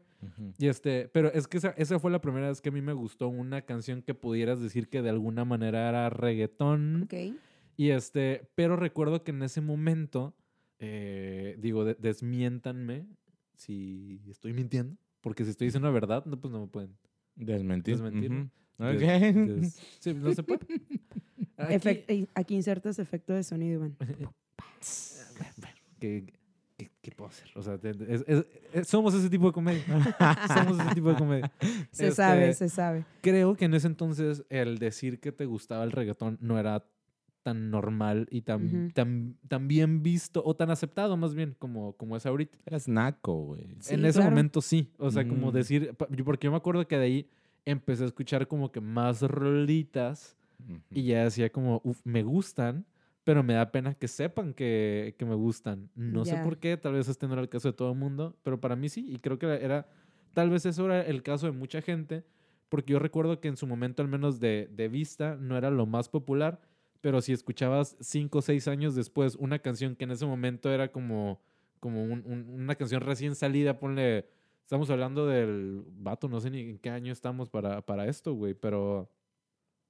Y 0.56 0.68
este, 0.68 1.09
pero 1.09 1.33
es 1.33 1.48
que 1.48 1.59
esa, 1.59 1.70
esa 1.70 1.98
fue 1.98 2.11
la 2.12 2.20
primera 2.20 2.48
vez 2.48 2.61
que 2.61 2.68
a 2.68 2.72
mí 2.72 2.80
me 2.80 2.92
gustó 2.92 3.26
una 3.28 3.62
canción 3.62 4.00
que 4.00 4.14
pudieras 4.14 4.61
decir 4.61 4.88
que 4.88 5.02
de 5.02 5.11
alguna 5.11 5.44
manera 5.44 5.88
era 5.88 6.09
reggaetón. 6.09 7.02
Ok. 7.02 7.14
Y 7.76 7.90
este, 7.90 8.48
pero 8.54 8.76
recuerdo 8.76 9.24
que 9.24 9.33
en 9.33 9.42
ese 9.42 9.61
momento, 9.61 10.37
eh, 10.78 11.56
digo, 11.59 11.85
de- 11.85 11.94
desmiéntanme 11.96 13.06
si 13.56 14.20
estoy 14.28 14.52
mintiendo, 14.52 14.96
porque 15.20 15.44
si 15.44 15.50
estoy 15.50 15.66
diciendo 15.66 15.88
la 15.88 15.92
verdad, 15.94 16.24
no, 16.26 16.40
pues 16.40 16.52
no 16.52 16.61
me 16.61 16.66
pueden 16.68 16.96
Desmentir. 17.35 17.94
desmentir. 17.96 18.50
Des- 18.78 19.74
sí, 19.98 20.14
no 20.14 20.33
se 20.33 20.42
puede. 20.44 20.61
Aquí- 21.56 21.74
Efect- 21.74 22.04
eh, 22.09 22.26
aquí 22.35 22.54
insertas 22.54 22.98
efecto 23.00 23.33
de 23.33 23.42
sonido, 23.42 23.74
Iván. 23.80 23.96
¿Qué, 25.98 26.24
qué, 27.11 27.14
qué 27.14 27.16
puedo 27.16 27.29
hacer? 27.31 27.51
O 27.55 27.62
sea, 27.62 27.79
te- 27.79 27.90
es- 27.90 28.25
es- 28.27 28.46
es- 28.73 28.88
somos 28.88 29.12
ese 29.14 29.29
tipo 29.31 29.46
de 29.46 29.53
comedia. 29.53 29.83
somos 30.75 30.81
ese 30.81 30.94
tipo 30.94 31.09
de 31.11 31.16
comedia. 31.16 31.53
Se 31.90 32.09
Este, 32.09 32.12
sabe, 32.12 32.55
se 32.55 32.68
sabe. 32.68 33.05
creo 33.20 33.55
que 33.57 33.64
en 33.66 33.75
ese 33.75 33.87
entonces 33.87 34.44
el 34.49 34.79
decir 34.79 35.20
que 35.20 35.33
te 35.33 35.46
gustaba 35.46 35.85
el 35.85 35.92
reggaetón 35.92 36.38
no 36.40 36.59
era 36.59 36.85
tan 37.42 37.70
normal 37.70 38.29
y 38.31 38.42
tan, 38.42 38.90
tan, 38.90 39.35
tan 39.49 39.66
bien 39.66 40.03
visto 40.03 40.42
o 40.44 40.55
tan 40.55 40.70
aceptado 40.70 41.16
más 41.16 41.35
bien 41.35 41.57
como, 41.59 41.94
como 41.94 42.14
es 42.16 42.27
ahorita. 42.27 42.59
Eras 42.66 42.87
naco, 42.87 43.33
güey. 43.35 43.66
Sí, 43.81 43.94
en 43.94 44.05
ese 44.05 44.18
claro. 44.18 44.31
momento 44.31 44.61
sí, 44.61 44.90
o 44.99 45.11
sea, 45.11 45.27
como 45.27 45.51
Mm. 45.51 45.55
decir, 45.55 45.94
porque 46.25 46.46
yo 46.46 46.51
me 46.51 46.59
acuerdo 46.59 46.87
que 46.87 46.99
de 46.99 47.05
ahí 47.05 47.31
empecé 47.64 48.05
a 48.05 48.07
escuchar 48.09 48.46
como 48.46 48.70
que 48.70 48.81
más 48.83 49.23
rolitas 49.23 50.37
y 50.90 51.05
ya 51.05 51.25
decía 51.25 51.51
como, 51.51 51.81
"Uf, 51.85 52.01
me 52.05 52.23
gustan, 52.23 52.85
pero 53.31 53.45
me 53.45 53.55
da 53.55 53.71
pena 53.71 53.95
que 53.95 54.09
sepan 54.09 54.53
que, 54.55 55.14
que 55.16 55.25
me 55.25 55.37
gustan. 55.37 55.88
No 55.95 56.25
sé 56.25 56.33
por 56.43 56.59
qué, 56.59 56.77
tal 56.77 56.95
vez 56.95 57.07
este 57.09 57.27
no 57.29 57.35
era 57.35 57.43
el 57.43 57.49
caso 57.49 57.69
de 57.69 57.75
todo 57.75 57.93
el 57.93 57.97
mundo, 57.99 58.37
pero 58.43 58.61
para 58.61 58.75
mí 58.75 58.88
sí, 58.88 59.07
y 59.09 59.19
creo 59.21 59.38
que 59.38 59.47
era- 59.47 59.87
tal 60.33 60.51
vez 60.51 60.66
eso 60.66 60.85
era 60.87 61.03
el 61.03 61.23
caso 61.23 61.47
de 61.47 61.53
mucha 61.53 61.81
gente, 61.81 62.25
porque 62.69 62.93
yo 62.93 62.99
recuerdo 62.99 63.40
que 63.40 63.47
en 63.47 63.57
su 63.57 63.69
momento, 63.69 64.03
al 64.03 64.09
menos 64.09 64.40
de, 64.40 64.69
de 64.73 64.88
vista, 64.88 65.37
no 65.37 65.57
era 65.57 65.71
lo 65.71 65.87
más 65.87 66.09
popular, 66.09 66.61
pero 67.01 67.21
si 67.21 67.33
escuchabas 67.33 67.97
cinco 68.01 68.38
o 68.38 68.43
seis 68.43 68.66
años 68.66 68.95
después 68.97 69.37
una 69.37 69.61
canción 69.61 69.95
que 69.95 70.05
en 70.05 70.11
ese 70.11 70.27
momento 70.27 70.71
era 70.73 70.90
como, 70.90 71.40
como 71.79 72.03
un- 72.03 72.25
un- 72.27 72.47
una 72.49 72.75
canción 72.75 73.01
recién 73.01 73.35
salida, 73.37 73.79
ponle, 73.79 74.27
estamos 74.62 74.90
hablando 74.90 75.27
del 75.29 75.83
vato, 75.87 76.29
no 76.29 76.40
sé 76.40 76.51
ni 76.51 76.61
en 76.62 76.79
qué 76.79 76.90
año 76.90 77.12
estamos 77.12 77.49
para, 77.49 77.81
para 77.87 78.07
esto, 78.09 78.35
güey, 78.35 78.55
pero 78.55 79.09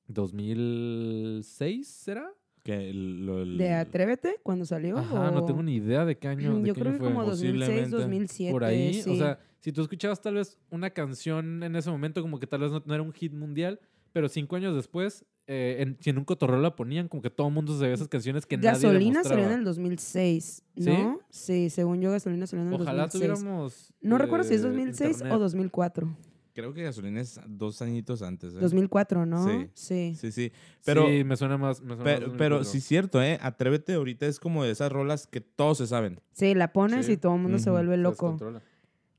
2006 0.09 1.87
será? 1.88 2.33
Que 2.62 2.90
el- 2.90 3.24
lo- 3.26 3.42
el- 3.42 3.56
¿De 3.58 3.72
Atrévete 3.72 4.36
cuando 4.42 4.64
salió? 4.64 4.98
Ajá, 4.98 5.30
no 5.30 5.40
o- 5.42 5.46
tengo 5.46 5.62
ni 5.62 5.76
idea 5.76 6.04
de 6.04 6.18
qué 6.18 6.28
año. 6.28 6.58
de 6.60 6.68
Yo 6.68 6.74
qué 6.74 6.80
creo 6.80 6.92
año 6.92 6.98
que 6.98 7.04
fue. 7.04 7.12
como 7.14 7.24
2006, 7.26 7.58
Posiblemente. 7.60 7.96
2007. 7.96 8.52
por 8.52 8.64
ahí. 8.64 8.94
sí. 8.94 9.10
O 9.10 9.16
sea, 9.16 9.38
si 9.60 9.72
tú 9.72 9.82
escuchabas 9.82 10.20
tal 10.20 10.34
vez 10.34 10.58
una 10.70 10.90
canción 10.90 11.62
en 11.62 11.76
ese 11.76 11.90
momento, 11.90 12.22
como 12.22 12.38
que 12.38 12.46
tal 12.46 12.60
vez 12.60 12.70
no, 12.72 12.82
no 12.84 12.94
era 12.94 13.02
un 13.02 13.12
hit 13.12 13.32
mundial, 13.32 13.78
pero 14.12 14.28
cinco 14.28 14.56
años 14.56 14.74
después, 14.74 15.24
eh, 15.46 15.76
en, 15.80 15.96
si 16.00 16.10
en 16.10 16.18
un 16.18 16.24
cotorreo 16.24 16.60
la 16.60 16.74
ponían, 16.76 17.08
como 17.08 17.22
que 17.22 17.30
todo 17.30 17.48
el 17.48 17.54
mundo 17.54 17.76
sabía 17.78 17.94
esas 17.94 18.08
canciones 18.08 18.46
que 18.46 18.56
nadie 18.56 18.70
Gasolina 18.70 19.22
salió 19.24 19.46
en 19.46 19.52
el 19.52 19.64
2006, 19.64 20.62
¿Sí? 20.76 20.84
¿no? 20.90 21.20
¿Sí? 21.30 21.70
según 21.70 22.00
yo, 22.00 22.10
Gasolina 22.10 22.46
salió 22.46 22.64
en 22.66 22.72
el 22.74 22.80
Ojalá 22.80 23.02
2006. 23.04 23.38
tuviéramos. 23.40 23.92
No 24.00 24.18
recuerdo 24.18 24.44
si 24.44 24.54
es 24.54 24.60
eh, 24.60 24.64
2006 24.68 25.10
internet. 25.12 25.32
o 25.34 25.38
2004. 25.38 26.16
Creo 26.52 26.72
que 26.74 26.82
gasolina 26.82 27.20
es 27.20 27.40
dos 27.46 27.80
añitos 27.82 28.22
antes. 28.22 28.54
¿eh? 28.54 28.58
2004, 28.60 29.26
¿no? 29.26 29.44
Sí. 29.44 29.70
Sí. 29.74 30.14
Sí, 30.18 30.32
sí. 30.32 30.52
Pero, 30.84 31.08
sí, 31.08 31.24
me 31.24 31.36
suena 31.36 31.56
más. 31.58 31.80
Me 31.80 31.88
suena 31.96 32.04
pero, 32.04 32.28
más 32.28 32.36
pero 32.38 32.56
2004. 32.58 32.64
sí 32.72 32.78
es 32.78 32.84
cierto, 32.84 33.22
¿eh? 33.22 33.38
Atrévete 33.40 33.94
ahorita 33.94 34.26
es 34.26 34.40
como 34.40 34.64
de 34.64 34.70
esas 34.72 34.90
rolas 34.90 35.26
que 35.26 35.40
todos 35.40 35.78
se 35.78 35.86
saben. 35.86 36.20
Sí, 36.32 36.54
la 36.54 36.72
pones 36.72 37.06
Sí. 37.06 37.12
y 37.12 37.16
todo 37.16 37.34
el 37.36 37.40
mundo 37.42 37.58
se 37.58 37.70
Ujú, 37.70 37.76
vuelve 37.78 37.94
Se 37.94 38.02
loco. 38.02 38.26
descontrola. 38.26 38.62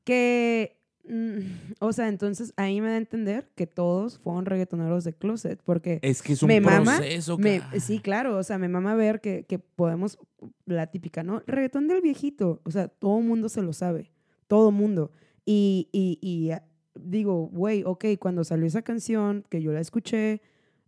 Que 0.03 0.77
Mm, 1.03 1.39
o 1.79 1.93
sea, 1.93 2.09
entonces 2.09 2.53
ahí 2.57 2.79
me 2.79 2.89
da 2.89 2.93
a 2.93 2.97
entender 2.97 3.49
que 3.55 3.65
todos 3.65 4.19
fueron 4.19 4.45
reggaetoneros 4.45 5.03
de 5.03 5.13
closet, 5.13 5.59
porque 5.63 5.97
Es 6.03 6.21
que 6.21 6.33
es 6.33 6.43
un 6.43 6.47
Me 6.49 6.61
mama, 6.61 6.97
proceso. 6.97 7.39
me- 7.39 7.59
ca- 7.59 7.79
sí, 7.79 7.97
claro, 7.99 8.37
o 8.37 8.43
sea, 8.43 8.59
me 8.59 8.69
mama 8.69 8.93
ver 8.93 9.19
que, 9.19 9.43
que 9.49 9.57
podemos, 9.57 10.19
la 10.67 10.85
típica, 10.91 11.23
¿no? 11.23 11.41
Reggaetón 11.47 11.87
del 11.87 12.01
viejito, 12.01 12.61
o 12.65 12.69
sea, 12.69 12.87
todo 12.87 13.19
mundo 13.19 13.49
se 13.49 13.63
lo 13.63 13.73
sabe, 13.73 14.11
todo 14.45 14.69
mundo. 14.69 15.09
Y, 15.43 15.89
y, 15.91 16.19
y 16.21 16.51
digo, 16.95 17.47
güey, 17.47 17.83
ok, 17.85 18.05
cuando 18.19 18.43
salió 18.43 18.65
esa 18.65 18.81
canción, 18.81 19.43
que 19.49 19.61
yo 19.61 19.71
la 19.71 19.79
escuché, 19.79 20.41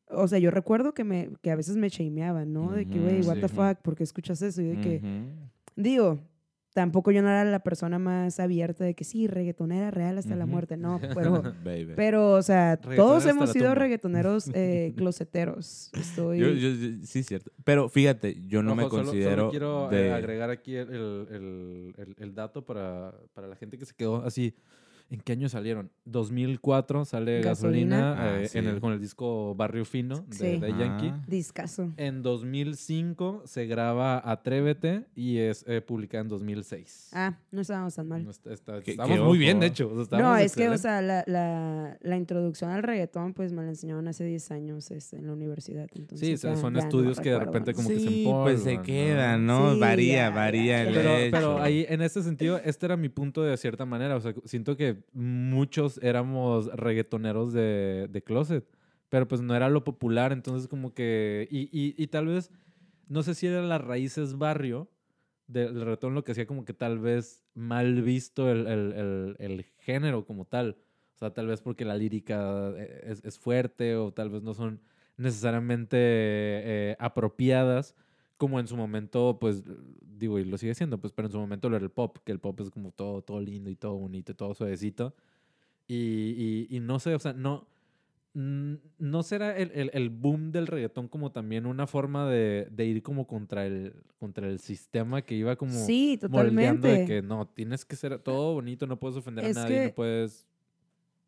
o 0.09 0.27
sea, 0.27 0.39
yo 0.39 0.51
recuerdo 0.51 0.93
que, 0.93 1.03
me, 1.03 1.29
que 1.41 1.49
a 1.51 1.55
veces 1.55 1.75
me 1.77 1.89
shameaban, 1.89 2.51
¿no? 2.53 2.71
De 2.71 2.85
que, 2.87 2.99
güey, 2.99 3.21
what 3.21 3.35
sí. 3.35 3.41
the 3.41 3.47
fuck, 3.47 3.77
¿por 3.81 3.95
qué 3.95 4.03
escuchas 4.03 4.41
eso? 4.41 4.61
Y 4.61 4.65
de 4.65 4.81
que, 4.81 5.01
digo, 5.75 6.19
tampoco 6.73 7.11
yo 7.11 7.21
no 7.21 7.29
era 7.29 7.45
la 7.45 7.59
persona 7.61 7.99
más 7.99 8.39
abierta 8.39 8.83
de 8.83 8.95
que 8.95 9.03
sí, 9.03 9.27
reggaetonera 9.27 9.91
real 9.91 10.17
hasta 10.17 10.35
la 10.35 10.45
muerte, 10.45 10.75
no, 10.75 10.99
pero... 11.15 11.41
Pero, 11.95 12.31
o 12.33 12.41
sea, 12.41 12.77
todos 12.77 13.25
hemos 13.25 13.51
sido 13.51 13.65
tumba. 13.67 13.75
reggaetoneros 13.75 14.49
eh, 14.53 14.93
closeteros. 14.97 15.89
Estoy... 15.93 16.39
Yo- 16.39 16.49
yo- 16.49 16.69
yo- 16.69 17.05
sí, 17.05 17.23
cierto. 17.23 17.51
Pero 17.63 17.89
fíjate, 17.89 18.41
yo 18.47 18.61
no 18.61 18.75
me 18.75 18.83
Ojo, 18.83 18.97
solo- 18.97 19.03
considero. 19.05 19.35
Solo 19.37 19.49
quiero 19.51 19.89
de- 19.89 20.11
agregar 20.11 20.49
aquí 20.49 20.75
el, 20.75 20.89
el- 20.93 21.27
el- 21.31 21.93
el- 21.97 22.15
el 22.19 22.35
dato 22.35 22.65
para, 22.65 23.15
para 23.33 23.47
la 23.47 23.55
gente 23.55 23.77
que 23.77 23.85
se 23.85 23.93
quedó 23.95 24.23
así. 24.23 24.53
¿En 25.13 25.19
qué 25.21 25.33
año 25.33 25.47
salieron? 25.47 25.91
2004 26.05 27.05
sale 27.05 27.41
Gasolina. 27.43 27.97
Gasolina, 27.97 28.15
Ah, 28.35 28.41
eh, 28.41 28.47
sí. 28.47 28.57
en 28.57 28.65
el, 28.65 28.79
con 28.81 28.93
el 28.93 28.99
disco 28.99 29.53
Barrio 29.53 29.85
Fino 29.85 30.25
de, 30.27 30.35
Sí. 30.35 30.57
de 30.59 30.69
Yankee. 30.71 31.09
Ah. 31.13 31.23
Discaso. 31.27 31.93
En 31.97 32.23
2005 32.23 33.43
se 33.45 33.67
graba 33.67 34.19
Atrévete 34.25 35.05
y 35.15 35.37
es 35.37 35.65
eh, 35.67 35.81
publicada 35.81 36.23
en 36.23 36.29
2006. 36.29 37.11
Ah, 37.13 37.37
no 37.51 37.61
estábamos 37.61 37.93
tan 37.93 38.07
mal. 38.07 38.23
No 38.25 38.31
está- 38.31 38.51
está- 38.53 38.81
Qué- 38.81 38.91
estamos 38.91 39.15
qué 39.15 39.21
muy 39.23 39.37
bien, 39.37 39.59
de 39.59 39.67
hecho. 39.67 39.91
o 39.93 40.03
sea, 40.03 40.17
No, 40.17 40.35
es 40.35 40.55
que, 40.55 40.67
o 40.69 40.77
sea, 40.79 40.99
la, 41.03 41.23
la, 41.27 41.95
la 42.01 42.17
introducción 42.17 42.71
al 42.71 42.81
reggaetón, 42.81 43.33
pues 43.33 43.53
me 43.53 43.61
la 43.61 43.69
enseñaron 43.69 44.07
hace 44.07 44.25
10 44.25 44.49
años 44.49 44.89
este, 44.89 45.17
en 45.17 45.27
la 45.27 45.33
universidad. 45.33 45.87
Entonces, 45.93 46.27
Sí, 46.27 46.33
o 46.33 46.37
sea, 46.37 46.55
ya- 46.55 46.57
son 46.59 46.73
ya 46.73 46.79
no 46.81 46.87
estudios 46.87 47.19
que 47.19 47.29
de 47.29 47.39
repente 47.39 47.71
¿no? 47.71 47.75
como 47.77 47.89
que 47.89 47.99
se 47.99 48.07
Sí, 48.07 48.23
pues 48.31 48.63
se 48.63 48.71
empolvan, 48.71 48.85
queda, 48.85 49.37
¿no? 49.37 49.59
¿no? 49.67 49.73
Sí, 49.75 49.79
varía, 49.79 50.15
ya, 50.15 50.29
varía 50.31 50.63
ya, 50.83 50.89
el. 50.89 50.93
Pero, 50.95 51.17
hecho. 51.17 51.31
pero 51.31 51.61
ahí, 51.61 51.85
en 51.87 52.01
este 52.01 52.23
sentido, 52.23 52.57
este 52.65 52.87
era 52.87 52.97
mi 52.97 53.09
punto 53.09 53.43
de 53.43 53.55
cierta 53.57 53.85
manera. 53.85 54.15
O 54.15 54.19
sea, 54.19 54.33
siento 54.45 54.75
que 54.75 55.02
muchos 55.11 55.99
éramos 56.01 56.67
reggaetoneros 56.73 57.53
de, 57.53 58.07
de 58.09 58.23
closet, 58.23 58.65
pero 59.09 59.27
pues 59.27 59.41
no 59.41 59.55
era 59.55 59.69
lo 59.69 59.83
popular. 59.83 60.31
Entonces, 60.31 60.67
como 60.67 60.93
que. 60.93 61.47
Y, 61.51 61.63
y, 61.71 61.95
y 61.97 62.07
tal 62.07 62.27
vez, 62.27 62.51
no 63.07 63.23
sé 63.23 63.35
si 63.35 63.47
era 63.47 63.61
las 63.61 63.81
raíces 63.81 64.37
barrio 64.37 64.89
del 65.47 65.81
reggaetón 65.81 66.15
lo 66.15 66.23
que 66.23 66.31
hacía 66.31 66.47
como 66.47 66.65
que 66.65 66.73
tal 66.73 66.99
vez 66.99 67.43
mal 67.53 68.01
visto 68.01 68.49
el, 68.49 68.65
el, 68.65 68.93
el, 68.93 69.35
el 69.39 69.63
género 69.77 70.25
como 70.25 70.45
tal. 70.45 70.77
O 71.15 71.17
sea, 71.17 71.33
tal 71.33 71.47
vez 71.47 71.61
porque 71.61 71.85
la 71.85 71.95
lírica 71.95 72.71
eh, 72.75 73.01
es, 73.05 73.23
es 73.23 73.37
fuerte 73.37 73.95
o 73.95 74.11
tal 74.13 74.29
vez 74.29 74.41
no 74.41 74.53
son 74.53 74.81
necesariamente 75.17 75.97
eh, 75.99 76.95
apropiadas 76.99 77.95
como 78.37 78.59
en 78.59 78.67
su 78.67 78.75
momento, 78.75 79.37
pues, 79.39 79.63
digo, 80.01 80.39
y 80.39 80.45
lo 80.45 80.57
sigue 80.57 80.73
siendo, 80.75 80.99
pues, 80.99 81.13
pero 81.13 81.27
en 81.27 81.31
su 81.31 81.39
momento 81.39 81.69
lo 81.69 81.75
era 81.77 81.85
el 81.85 81.91
pop, 81.91 82.17
que 82.23 82.31
el 82.31 82.39
pop 82.39 82.59
es 82.61 82.69
como 82.69 82.91
todo, 82.91 83.21
todo 83.21 83.39
lindo 83.39 83.69
y 83.69 83.75
todo 83.75 83.93
bonito 83.95 84.31
y 84.31 84.35
todo 84.35 84.53
suavecito. 84.53 85.13
Y, 85.87 86.67
y, 86.69 86.77
y 86.77 86.79
no 86.79 86.99
sé, 86.99 87.13
o 87.15 87.19
sea, 87.19 87.33
no, 87.33 87.67
no 88.33 89.21
será 89.23 89.55
el, 89.57 89.71
el, 89.71 89.91
el 89.93 90.09
boom 90.09 90.51
del 90.51 90.65
reggaetón 90.67 91.07
como 91.07 91.31
también 91.31 91.65
una 91.65 91.85
forma 91.87 92.27
de, 92.29 92.67
de 92.71 92.85
ir 92.85 93.03
como 93.03 93.27
contra 93.27 93.65
el, 93.67 93.93
contra 94.17 94.47
el 94.47 94.59
sistema 94.59 95.21
que 95.21 95.35
iba 95.35 95.55
como 95.55 95.69
Sí, 95.69 96.19
moldeando 96.29 96.87
de 96.87 97.05
que 97.05 97.21
no, 97.21 97.47
tienes 97.47 97.85
que 97.85 97.95
ser 97.95 98.17
todo 98.19 98.53
bonito, 98.55 98.87
no 98.87 98.99
puedes 98.99 99.17
ofender 99.17 99.45
Es 99.45 99.55
a 99.57 99.61
nadie, 99.61 99.77
que- 99.81 99.87
no 99.89 99.93
puedes, 99.93 100.47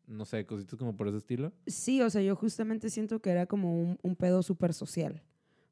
no 0.08 0.24
sé, 0.24 0.44
cositas 0.46 0.76
como 0.78 0.96
por 0.96 1.06
ese 1.08 1.18
estilo. 1.18 1.52
Sí, 1.66 2.02
o 2.02 2.10
sea, 2.10 2.22
yo 2.22 2.34
justamente 2.34 2.90
siento 2.90 3.20
que 3.20 3.30
era 3.30 3.46
como 3.46 3.78
un, 3.80 3.98
un 4.02 4.16
pedo 4.16 4.42
súper 4.42 4.74
social. 4.74 5.22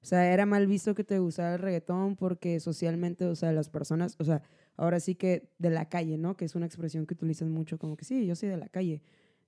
O 0.04 0.06
sea, 0.06 0.30
era 0.30 0.44
mal 0.44 0.66
visto 0.66 0.94
que 0.94 1.02
te 1.02 1.18
gustara 1.18 1.54
el 1.54 1.60
reggaetón 1.60 2.14
porque 2.16 2.60
socialmente, 2.60 3.24
o 3.24 3.34
sea, 3.34 3.52
las 3.52 3.70
personas, 3.70 4.16
o 4.18 4.24
sea, 4.24 4.42
ahora 4.76 5.00
sí 5.00 5.14
que 5.14 5.48
de 5.56 5.70
la 5.70 5.88
calle, 5.88 6.18
¿no? 6.18 6.36
Que 6.36 6.44
es 6.44 6.54
una 6.54 6.66
expresión 6.66 7.06
que 7.06 7.14
utilizan 7.14 7.50
mucho, 7.50 7.78
como 7.78 7.96
que 7.96 8.04
sí, 8.04 8.26
yo 8.26 8.36
soy 8.36 8.50
de 8.50 8.58
la 8.58 8.68
calle. 8.68 9.00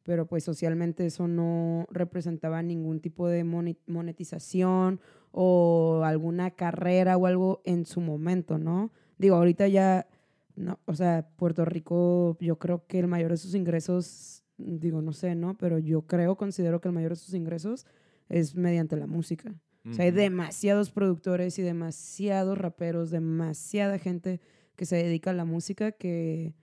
Pero 0.02 0.26
pues 0.26 0.44
socialmente 0.44 1.04
eso 1.04 1.28
no 1.28 1.86
representaba 1.90 2.62
ningún 2.62 3.00
tipo 3.00 3.28
de 3.28 3.44
monetización 3.44 4.98
o 5.30 6.00
alguna 6.06 6.52
carrera 6.52 7.18
o 7.18 7.26
algo 7.26 7.60
en 7.66 7.84
su 7.84 8.00
momento, 8.00 8.56
¿no? 8.56 8.92
Digo, 9.18 9.36
ahorita 9.36 9.68
ya, 9.68 10.08
no, 10.54 10.78
o 10.86 10.94
sea, 10.94 11.28
Puerto 11.36 11.66
Rico, 11.66 12.38
yo 12.40 12.58
creo 12.58 12.86
que 12.86 13.00
el 13.00 13.08
mayor 13.08 13.32
de 13.32 13.36
sus 13.36 13.54
ingresos, 13.54 14.42
digo, 14.56 15.02
no 15.02 15.12
sé, 15.12 15.34
¿no? 15.34 15.54
Pero 15.58 15.78
yo 15.78 16.06
creo, 16.06 16.38
considero 16.38 16.80
que 16.80 16.88
el 16.88 16.94
mayor 16.94 17.10
de 17.10 17.16
sus 17.16 17.34
ingresos 17.34 17.84
es 18.30 18.54
mediante 18.54 18.96
la 18.96 19.06
música. 19.06 19.54
O 19.88 19.94
sea, 19.94 20.04
hay 20.06 20.10
demasiados 20.10 20.90
productores 20.90 21.58
y 21.58 21.62
demasiados 21.62 22.58
raperos, 22.58 23.10
demasiada 23.10 23.98
gente 23.98 24.40
que 24.74 24.84
se 24.86 24.96
dedica 24.96 25.30
a 25.30 25.34
la 25.34 25.44
música 25.44 25.92
que 25.92 26.54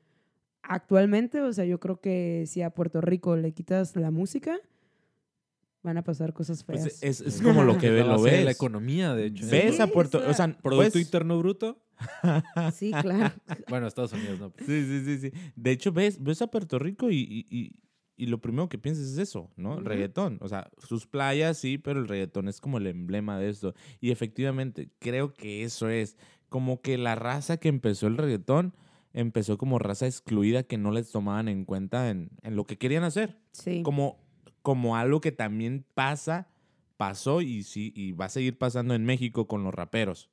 actualmente, 0.61 1.41
o 1.41 1.51
sea, 1.53 1.65
yo 1.65 1.79
creo 1.79 1.99
que 1.99 2.43
si 2.47 2.61
a 2.61 2.69
Puerto 2.71 3.01
Rico 3.01 3.35
le 3.35 3.51
quitas 3.53 3.95
la 3.95 4.11
música, 4.11 4.57
van 5.83 5.97
a 5.97 6.03
pasar 6.03 6.33
cosas 6.33 6.63
feas. 6.63 6.81
Pues 6.81 7.03
es, 7.03 7.21
es 7.21 7.41
como 7.43 7.63
lo 7.63 7.77
que 7.77 7.89
ve- 7.91 8.03
lo 8.03 8.21
ves. 8.21 8.45
La 8.45 8.51
economía, 8.51 9.13
de 9.15 9.25
hecho. 9.27 9.45
Ves 9.49 9.79
a 9.79 9.87
Puerto, 9.87 10.17
o 10.19 10.21
sea, 10.21 10.29
o 10.29 10.33
sea, 10.33 10.57
Producto 10.61 10.91
pues- 10.93 11.05
Interno 11.05 11.37
Bruto. 11.39 11.79
Sí, 12.73 12.91
claro. 13.01 13.33
Bueno, 13.69 13.87
Estados 13.87 14.13
Unidos, 14.13 14.39
¿no? 14.39 14.51
Sí, 14.65 14.85
sí, 14.85 15.03
sí, 15.05 15.17
sí. 15.19 15.31
De 15.55 15.71
hecho, 15.71 15.91
ves, 15.91 16.21
ves 16.21 16.41
a 16.41 16.47
Puerto 16.47 16.79
Rico 16.79 17.09
y, 17.11 17.45
y, 17.49 17.71
y- 18.17 18.27
lo 18.27 18.39
primero 18.41 18.69
que 18.69 18.77
piensas 18.77 19.05
es 19.05 19.17
eso, 19.17 19.49
¿no? 19.55 19.73
El 19.73 19.79
Ujú. 19.79 19.89
reggaetón. 19.89 20.37
O 20.41 20.47
sea, 20.47 20.69
sus 20.77 21.07
playas 21.07 21.57
sí, 21.57 21.77
pero 21.77 21.99
el 21.99 22.07
reggaetón 22.07 22.47
es 22.47 22.59
como 22.61 22.77
el 22.77 22.87
emblema 22.87 23.37
de 23.39 23.49
esto. 23.49 23.73
Y 23.99 24.11
efectivamente, 24.11 24.89
creo 24.99 25.33
que 25.33 25.63
eso 25.63 25.89
es. 25.89 26.17
Como 26.49 26.81
que 26.81 26.97
la 26.97 27.15
raza 27.15 27.57
que 27.57 27.69
empezó 27.69 28.07
el 28.07 28.17
reggaetón 28.17 28.75
empezó 29.13 29.57
como 29.57 29.79
raza 29.79 30.05
excluida 30.07 30.63
que 30.63 30.77
no 30.77 30.91
les 30.91 31.11
tomaban 31.11 31.47
en 31.47 31.65
cuenta 31.65 32.09
en, 32.09 32.29
en 32.41 32.55
lo 32.55 32.65
que 32.65 32.77
querían 32.77 33.03
hacer. 33.03 33.39
Sí. 33.51 33.81
Como, 33.83 34.19
como 34.61 34.95
algo 34.97 35.19
que 35.21 35.31
también 35.31 35.85
pasa, 35.93 36.47
pasó 36.97 37.41
y 37.41 37.63
sí, 37.63 37.91
y 37.95 38.11
va 38.13 38.25
a 38.25 38.29
seguir 38.29 38.57
pasando 38.57 38.93
en 38.95 39.03
México 39.05 39.47
con 39.47 39.63
los 39.63 39.73
raperos. 39.73 40.29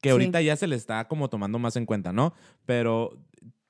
Que 0.00 0.08
Sí. 0.10 0.12
ahorita 0.12 0.40
ya 0.42 0.56
se 0.56 0.66
le 0.66 0.76
está 0.76 1.06
como 1.08 1.28
tomando 1.28 1.58
más 1.58 1.76
en 1.76 1.84
cuenta, 1.86 2.12
¿no? 2.12 2.32
Pero 2.66 3.18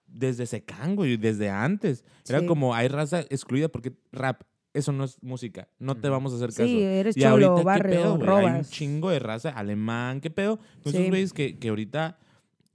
desde 0.09 0.47
Secango 0.47 1.05
y 1.07 1.17
desde 1.17 1.51
antes. 1.51 2.05
Era 2.29 2.41
Sí. 2.41 2.47
como, 2.47 2.75
hay 2.75 2.89
raza 2.89 3.21
excluida 3.31 3.69
porque 3.69 3.93
rap, 4.13 4.43
eso 4.75 4.93
no 4.93 5.05
es 5.05 5.23
música. 5.23 5.69
No 5.79 5.95
te 5.97 6.09
vamos 6.09 6.33
a 6.33 6.37
hacer 6.37 6.49
caso. 6.51 6.65
Sí, 6.65 6.83
eres 6.83 7.17
y 7.17 7.25
ahorita, 7.25 7.47
cholo, 7.49 7.59
¿qué 7.59 7.65
barrio, 7.65 7.91
pedo, 8.01 8.17
güey? 8.19 8.29
Hay 8.31 8.37
un 8.45 8.51
robas. 8.53 8.71
chingo 8.71 9.11
de 9.11 9.19
raza 9.19 9.51
alemán, 9.51 10.21
¿qué 10.21 10.31
pedo? 10.31 10.59
Esos 10.81 10.93
Sí. 11.01 11.09
güeyes 11.09 11.33
que, 11.33 11.59
que 11.59 11.69
ahorita 11.69 12.19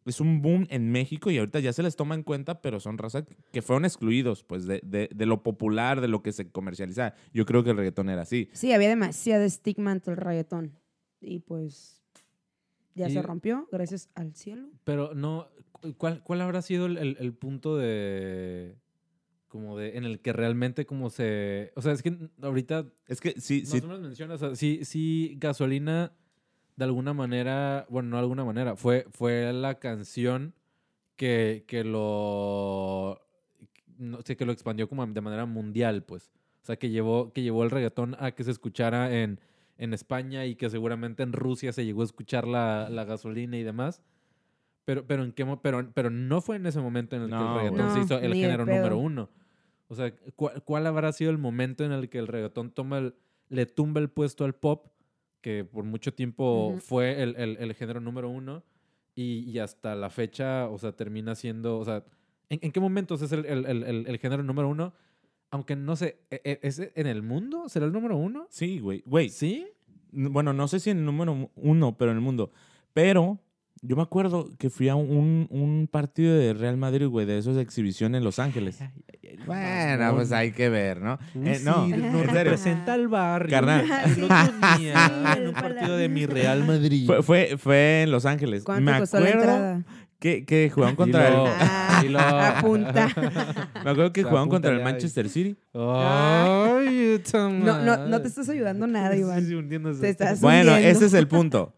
es 0.06 0.20
un 0.20 0.42
boom 0.42 0.68
en 0.70 0.92
México 0.92 1.32
y 1.32 1.38
ahorita 1.38 1.60
ya 1.62 1.72
se 1.72 1.82
les 1.82 1.96
toma 1.96 2.14
en 2.16 2.24
cuenta, 2.24 2.62
pero 2.62 2.80
son 2.82 2.98
raza 2.98 3.24
que 3.54 3.62
fueron 3.62 3.86
excluidos, 3.86 4.44
pues, 4.44 4.66
de, 4.66 4.82
de, 4.84 5.08
de 5.16 5.26
lo 5.26 5.44
popular, 5.44 6.02
de 6.02 6.10
lo 6.10 6.22
que 6.22 6.34
se 6.34 6.52
comercializa. 6.52 7.14
Yo 7.34 7.46
creo 7.46 7.64
que 7.64 7.70
el 7.70 7.78
reggaetón 7.78 8.10
era 8.10 8.24
así. 8.24 8.50
Sí, 8.52 8.74
había 8.74 8.90
demasiado 8.90 9.44
estigma 9.46 9.92
ante 9.92 10.12
el 10.12 10.18
reggaetón. 10.18 10.78
Y 11.22 11.40
pues 11.40 12.02
ya 12.96 13.08
Y- 13.08 13.14
se 13.14 13.22
rompió, 13.22 13.70
gracias 13.72 14.10
al 14.14 14.36
cielo. 14.36 14.68
Pero 14.84 15.14
no, 15.14 15.48
¿cuál, 15.98 16.24
cuál 16.24 16.42
habrá 16.42 16.62
sido 16.62 16.86
el, 16.86 16.98
el- 16.98 17.18
el 17.20 17.34
punto 17.34 17.78
de 17.78 18.78
como 19.48 19.78
de 19.78 19.98
en 19.98 20.04
el 20.06 20.20
que 20.20 20.34
realmente 20.34 20.86
como 20.88 21.10
se, 21.12 21.72
o 21.76 21.82
sea, 21.82 21.92
es 21.92 22.02
que 22.02 22.18
ahorita 22.42 22.88
Es 23.08 23.22
que 23.22 23.40
sí, 23.40 23.62
más 23.62 23.70
sí. 23.72 23.78
o 23.80 23.82
menos 23.88 24.02
mencionas, 24.02 24.42
o 24.42 24.48
sea, 24.48 24.56
sí, 24.56 24.80
sí, 24.84 25.36
gasolina 25.40 26.14
de 26.76 26.86
alguna 26.86 27.14
manera, 27.14 27.86
bueno, 27.90 28.10
no 28.10 28.16
de 28.16 28.22
alguna 28.22 28.44
manera, 28.46 28.76
fue, 28.76 29.06
fue 29.12 29.54
la 29.54 29.78
canción 29.78 30.56
que, 31.16 31.66
que 31.68 31.84
lo, 31.84 33.22
no 34.00 34.22
sé, 34.24 34.36
que 34.36 34.46
lo 34.46 34.52
expandió 34.52 34.90
como 34.90 35.06
de 35.06 35.22
manera 35.22 35.46
mundial, 35.46 36.04
pues. 36.04 36.32
O 36.64 36.66
sea, 36.66 36.78
que 36.78 36.90
llevó, 36.90 37.32
que 37.32 37.44
llevó 37.44 37.64
el 37.64 37.70
reggaetón 37.70 38.16
a 38.20 38.32
que 38.32 38.44
se 38.44 38.50
escuchara 38.50 39.22
en, 39.22 39.40
en 39.78 39.94
España 39.94 40.46
y 40.48 40.56
que 40.56 40.70
seguramente 40.72 41.22
en 41.22 41.34
Rusia 41.34 41.74
se 41.74 41.86
llegó 41.86 42.02
a 42.02 42.06
escuchar 42.06 42.48
la, 42.48 42.90
la 42.90 43.04
gasolina 43.06 43.56
y 43.58 43.64
demás. 43.64 44.02
Pero, 44.86 45.06
pero, 45.08 45.24
¿en 45.24 45.32
qué, 45.32 45.46
pero, 45.62 45.90
pero 45.94 46.10
no 46.10 46.42
fue 46.42 46.58
en 46.58 46.66
ese 46.66 46.80
momento 46.82 47.16
en 47.16 47.24
el 47.24 47.28
que 47.30 47.36
No, 47.36 47.52
el 47.60 47.64
reggaetón 47.72 47.86
güey. 47.88 47.98
se 48.00 48.06
hizo 48.06 48.20
No, 48.20 48.26
el 48.26 48.34
género 48.34 48.66
pedo. 48.66 48.76
número 48.76 48.98
uno. 48.98 49.30
O 49.88 49.96
sea, 49.96 50.14
¿cuál, 50.36 50.62
cuál 50.64 50.88
habrá 50.88 51.12
sido 51.14 51.32
el 51.32 51.38
momento 51.38 51.84
en 51.86 51.92
el 51.92 52.10
que 52.10 52.18
el 52.20 52.28
reggaetón 52.28 52.72
toma 52.72 52.98
el- 52.98 53.16
le 53.50 53.66
tumba 53.66 54.02
el 54.02 54.10
puesto 54.10 54.44
al 54.46 54.56
pop, 54.56 54.88
que 55.42 55.64
por 55.64 55.84
mucho 55.86 56.14
tiempo 56.14 56.70
Ujú. 56.70 56.80
fue 56.80 57.22
el, 57.22 57.36
el- 57.38 57.58
el 57.60 57.74
género 57.76 58.02
número 58.02 58.30
uno, 58.30 58.64
y, 59.16 59.40
y 59.50 59.60
hasta 59.60 59.96
la 59.96 60.10
fecha, 60.10 60.68
o 60.70 60.78
sea, 60.80 60.92
termina 60.94 61.36
siendo, 61.36 61.78
o 61.78 61.86
sea, 61.86 62.04
¿en, 62.50 62.60
en 62.62 62.72
qué 62.72 62.80
momentos 62.80 63.22
es 63.22 63.32
el, 63.32 63.46
el- 63.46 63.66
el- 63.66 63.84
el- 63.84 64.08
el 64.08 64.18
género 64.18 64.44
número 64.44 64.68
uno? 64.68 64.94
Aunque 65.52 65.76
no 65.76 65.96
sé, 65.96 66.18
¿e- 66.32 66.42
e- 66.44 66.60
¿es 66.64 66.80
en 66.96 67.06
el 67.08 67.22
mundo? 67.22 67.70
¿Será 67.70 67.86
el 67.86 67.92
número 67.94 68.18
uno? 68.18 68.48
Sí, 68.50 68.80
güey. 68.80 69.04
Güey, 69.06 69.30
¿Sí? 69.30 69.68
bueno, 70.12 70.52
no 70.52 70.68
sé 70.68 70.80
si 70.80 70.90
en 70.90 70.98
el 71.00 71.06
número 71.06 71.52
uno, 71.56 71.96
pero 71.98 72.12
en 72.12 72.18
el 72.18 72.24
mundo. 72.24 72.52
Pero 72.94 73.40
Yo 73.86 73.98
me 73.98 74.02
acuerdo 74.02 74.50
que 74.58 74.70
fui 74.70 74.88
a 74.88 74.96
un, 74.96 75.46
un 75.50 75.90
partido 75.92 76.34
de 76.34 76.54
Real 76.54 76.78
Madrid, 76.78 77.06
güey, 77.08 77.26
de 77.26 77.38
esos 77.38 77.58
exhibiciones 77.58 78.20
en 78.20 78.24
Los 78.24 78.40
Ángeles. 78.40 78.80
Bueno, 79.46 80.16
pues 80.16 80.32
hay 80.32 80.52
que 80.54 80.70
ver, 80.70 81.02
¿no? 81.02 81.20
Eh, 81.36 81.60
no, 81.64 81.86
Sí, 81.86 81.92
serio. 81.92 82.24
representa 82.24 82.94
al 82.94 83.08
barrio. 83.10 83.50
Carnal. 83.50 83.86
El 84.06 84.24
otro 84.24 84.38
día, 84.80 85.12
Sí, 85.36 85.40
en 85.42 85.48
un 85.50 85.54
partido 85.54 85.98
de 85.98 86.08
mi 86.08 86.26
Real 86.26 86.64
Madrid. 86.66 87.06
Fue, 87.08 87.22
fue, 87.24 87.56
fue 87.58 88.04
en 88.04 88.12
Los 88.12 88.26
Ángeles. 88.26 88.64
¿Cuánto 88.64 88.90
me 88.90 89.00
costó 89.00 89.20
la 89.20 89.28
acuerdo 89.28 89.42
entrada? 89.44 89.84
que, 90.20 90.46
que 90.46 90.70
jugaron 90.74 90.96
contra 90.96 91.30
Dilo. 91.30 91.46
el... 91.48 91.52
Ah, 91.60 92.00
Dilo. 92.04 92.20
apunta. 92.20 93.08
Me 93.84 93.90
acuerdo 93.92 94.14
que 94.14 94.22
Se 94.22 94.28
jugaban 94.30 94.48
contra 94.48 94.72
el 94.72 94.82
Manchester 94.82 95.28
City. 95.28 95.58
Ay, 95.74 97.22
No, 97.34 97.84
no, 97.84 98.08
no 98.08 98.22
te 98.22 98.28
estás 98.30 98.48
ayudando 98.48 98.88
nada, 98.88 99.14
Iván. 99.18 99.46
sí. 99.46 100.00
Te 100.00 100.10
estás 100.10 100.40
Bueno, 100.40 100.72
hundiendo. 100.74 100.98
ese 100.98 101.06
es 101.08 101.14
el 101.14 101.28
punto. 101.28 101.74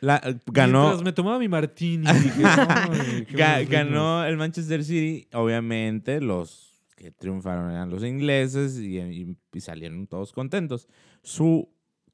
La- 0.00 0.20
ganó, 0.46 0.80
Mientras 0.82 1.02
me 1.04 1.12
tomaba 1.12 1.38
mi 1.38 1.48
martini. 1.48 2.06
dije, 2.10 2.42
"Ay, 2.44 3.24
qué 3.26 3.36
ga- 3.36 3.54
buenos 3.56 3.68
ganó 3.70 4.24
el 4.24 4.36
Manchester 4.36 4.82
City. 4.84 5.28
Obviamente, 5.34 6.20
los 6.20 6.82
que 6.96 7.10
triunfaron 7.10 7.70
eran 7.70 7.90
los 7.90 8.02
ingleses 8.04 8.78
y, 8.78 8.98
y- 8.98 9.36
y 9.52 9.60
salieron 9.60 10.06
todos 10.06 10.32
contentos. 10.32 10.88
Su 11.22 11.68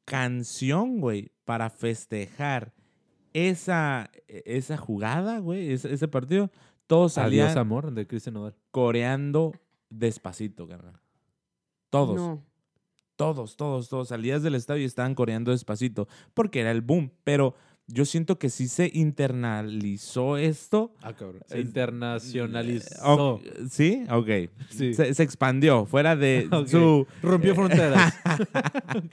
canción, 0.05 1.01
güey, 1.01 1.33
para 1.45 1.71
festejar 1.71 2.73
esa, 3.33 4.11
esa 4.29 4.77
jugada, 4.77 5.39
güey, 5.39 5.73
ese, 5.73 5.93
ese 5.93 6.09
partido, 6.09 6.51
todos 6.87 7.15
salían 7.15 7.47
Adiós, 7.49 7.57
amor, 7.59 7.93
de 7.93 8.07
Cristian 8.07 8.35
Nodal. 8.35 8.55
coreando 8.71 9.53
despacito, 9.91 10.67
carnal. 10.67 11.01
Todos. 11.91 12.17
No. 12.17 12.45
Todos, 13.17 13.57
todos, 13.57 13.89
todos. 13.89 14.09
Salías 14.09 14.43
del 14.43 14.55
estadio 14.55 14.83
y 14.83 14.85
estaban 14.87 15.15
coreando 15.15 15.51
despacito 15.51 16.07
porque 16.35 16.61
era 16.61 16.71
el 16.71 16.83
boom. 16.83 17.11
Pero 17.25 17.55
yo 17.89 18.05
siento 18.05 18.39
que 18.39 18.51
sí 18.51 18.69
se 18.69 18.91
internalizó 18.93 20.37
esto. 20.37 20.95
Ah, 21.03 21.13
cabrón. 21.15 21.43
Se 21.47 21.61
internacionalizó. 21.61 23.35
Ok, 23.35 23.43
¿Sí? 23.71 24.05
Ok. 24.11 24.29
Sí. 24.71 24.95
Se, 24.95 25.15
se 25.15 25.23
expandió 25.23 25.87
fuera 25.87 26.17
de 26.17 26.49
su... 26.67 27.07
Rompió 27.23 27.55
fronteras. 27.55 28.15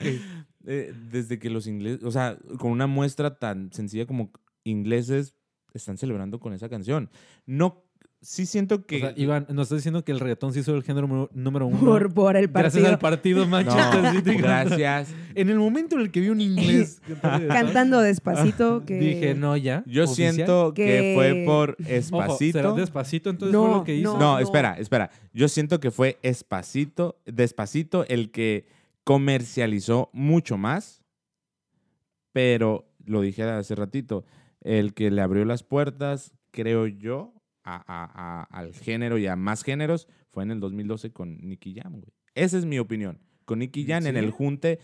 eh, 0.66 0.92
desde 1.10 1.38
que 1.38 1.50
los 1.50 1.66
ingleses... 1.66 2.02
O 2.04 2.10
sea, 2.10 2.36
con 2.58 2.70
una 2.72 2.86
muestra 2.86 3.38
tan 3.38 3.72
sencilla 3.72 4.06
como 4.06 4.30
ingleses 4.64 5.34
están 5.72 5.96
celebrando 5.96 6.40
con 6.40 6.52
esa 6.52 6.68
canción. 6.68 7.10
No... 7.46 7.83
Sí 8.26 8.46
siento 8.46 8.86
que... 8.86 8.96
O 8.96 9.00
sea, 9.00 9.12
Iván, 9.16 9.46
nos 9.50 9.64
está 9.66 9.74
diciendo 9.74 10.02
que 10.02 10.10
el 10.10 10.18
reggaetón 10.18 10.54
sí 10.54 10.60
hizo 10.60 10.74
el 10.74 10.82
género 10.82 11.28
número- 11.34 11.66
uno. 11.66 11.78
Por, 11.78 12.14
por 12.14 12.36
el 12.36 12.48
Gracias 12.48 12.72
partido. 12.72 12.88
al 12.88 12.98
partido 12.98 13.46
Manchester 13.48 14.02
no, 14.02 14.12
City. 14.12 14.34
gracias. 14.36 15.08
En 15.34 15.50
el 15.50 15.58
momento 15.58 15.96
en 15.96 16.02
el 16.02 16.10
que 16.10 16.20
vi 16.20 16.28
un 16.30 16.40
inglés 16.40 17.02
Cantando 17.48 18.00
despacito 18.00 18.84
que... 18.86 18.94
dije, 18.98 19.34
no, 19.34 19.56
ya. 19.58 19.82
Yo 19.86 20.04
oficial. 20.04 20.34
siento 20.34 20.72
que, 20.72 20.86
Que- 20.86 21.12
fue 21.14 21.42
por 21.44 21.70
Ojo, 21.72 21.90
Espacito. 21.90 22.58
¿será 22.58 22.72
despacito? 22.72 23.28
Entonces 23.30 23.52
No, 23.52 23.66
fue 23.66 23.74
lo 23.74 23.84
que 23.84 23.94
hizo. 23.96 24.16
No. 24.18 24.38
espera, 24.38 24.78
espera. 24.78 25.10
Yo 25.34 25.48
siento 25.48 25.78
que 25.80 25.90
fue 25.90 26.18
Espacito, 26.22 27.20
Despacito 27.26 28.06
el 28.08 28.30
que 28.30 28.64
comercializó 29.04 30.08
mucho 30.14 30.56
más, 30.56 31.02
pero 32.32 32.86
lo 33.04 33.20
dije 33.20 33.42
hace 33.42 33.74
ratito, 33.74 34.24
el 34.62 34.94
que 34.94 35.10
le 35.10 35.20
abrió 35.20 35.44
las 35.44 35.62
puertas, 35.62 36.32
creo 36.52 36.86
yo, 36.86 37.33
a- 37.64 37.76
a- 37.86 38.10
a- 38.14 38.42
al 38.44 38.72
género 38.74 39.18
y 39.18 39.26
a 39.26 39.36
más 39.36 39.62
géneros 39.62 40.06
fue 40.30 40.42
en 40.44 40.50
el 40.50 40.60
2012 40.60 41.10
con 41.12 41.38
Nicky 41.48 41.74
Jam, 41.74 41.94
güey. 41.94 42.12
Esa 42.34 42.58
es 42.58 42.66
mi 42.66 42.78
opinión. 42.78 43.18
Con 43.44 43.58
Nicky 43.60 43.84
Jam 43.86 44.06
en 44.06 44.14
¿Sí? 44.14 44.18
el 44.20 44.30
junte, 44.30 44.78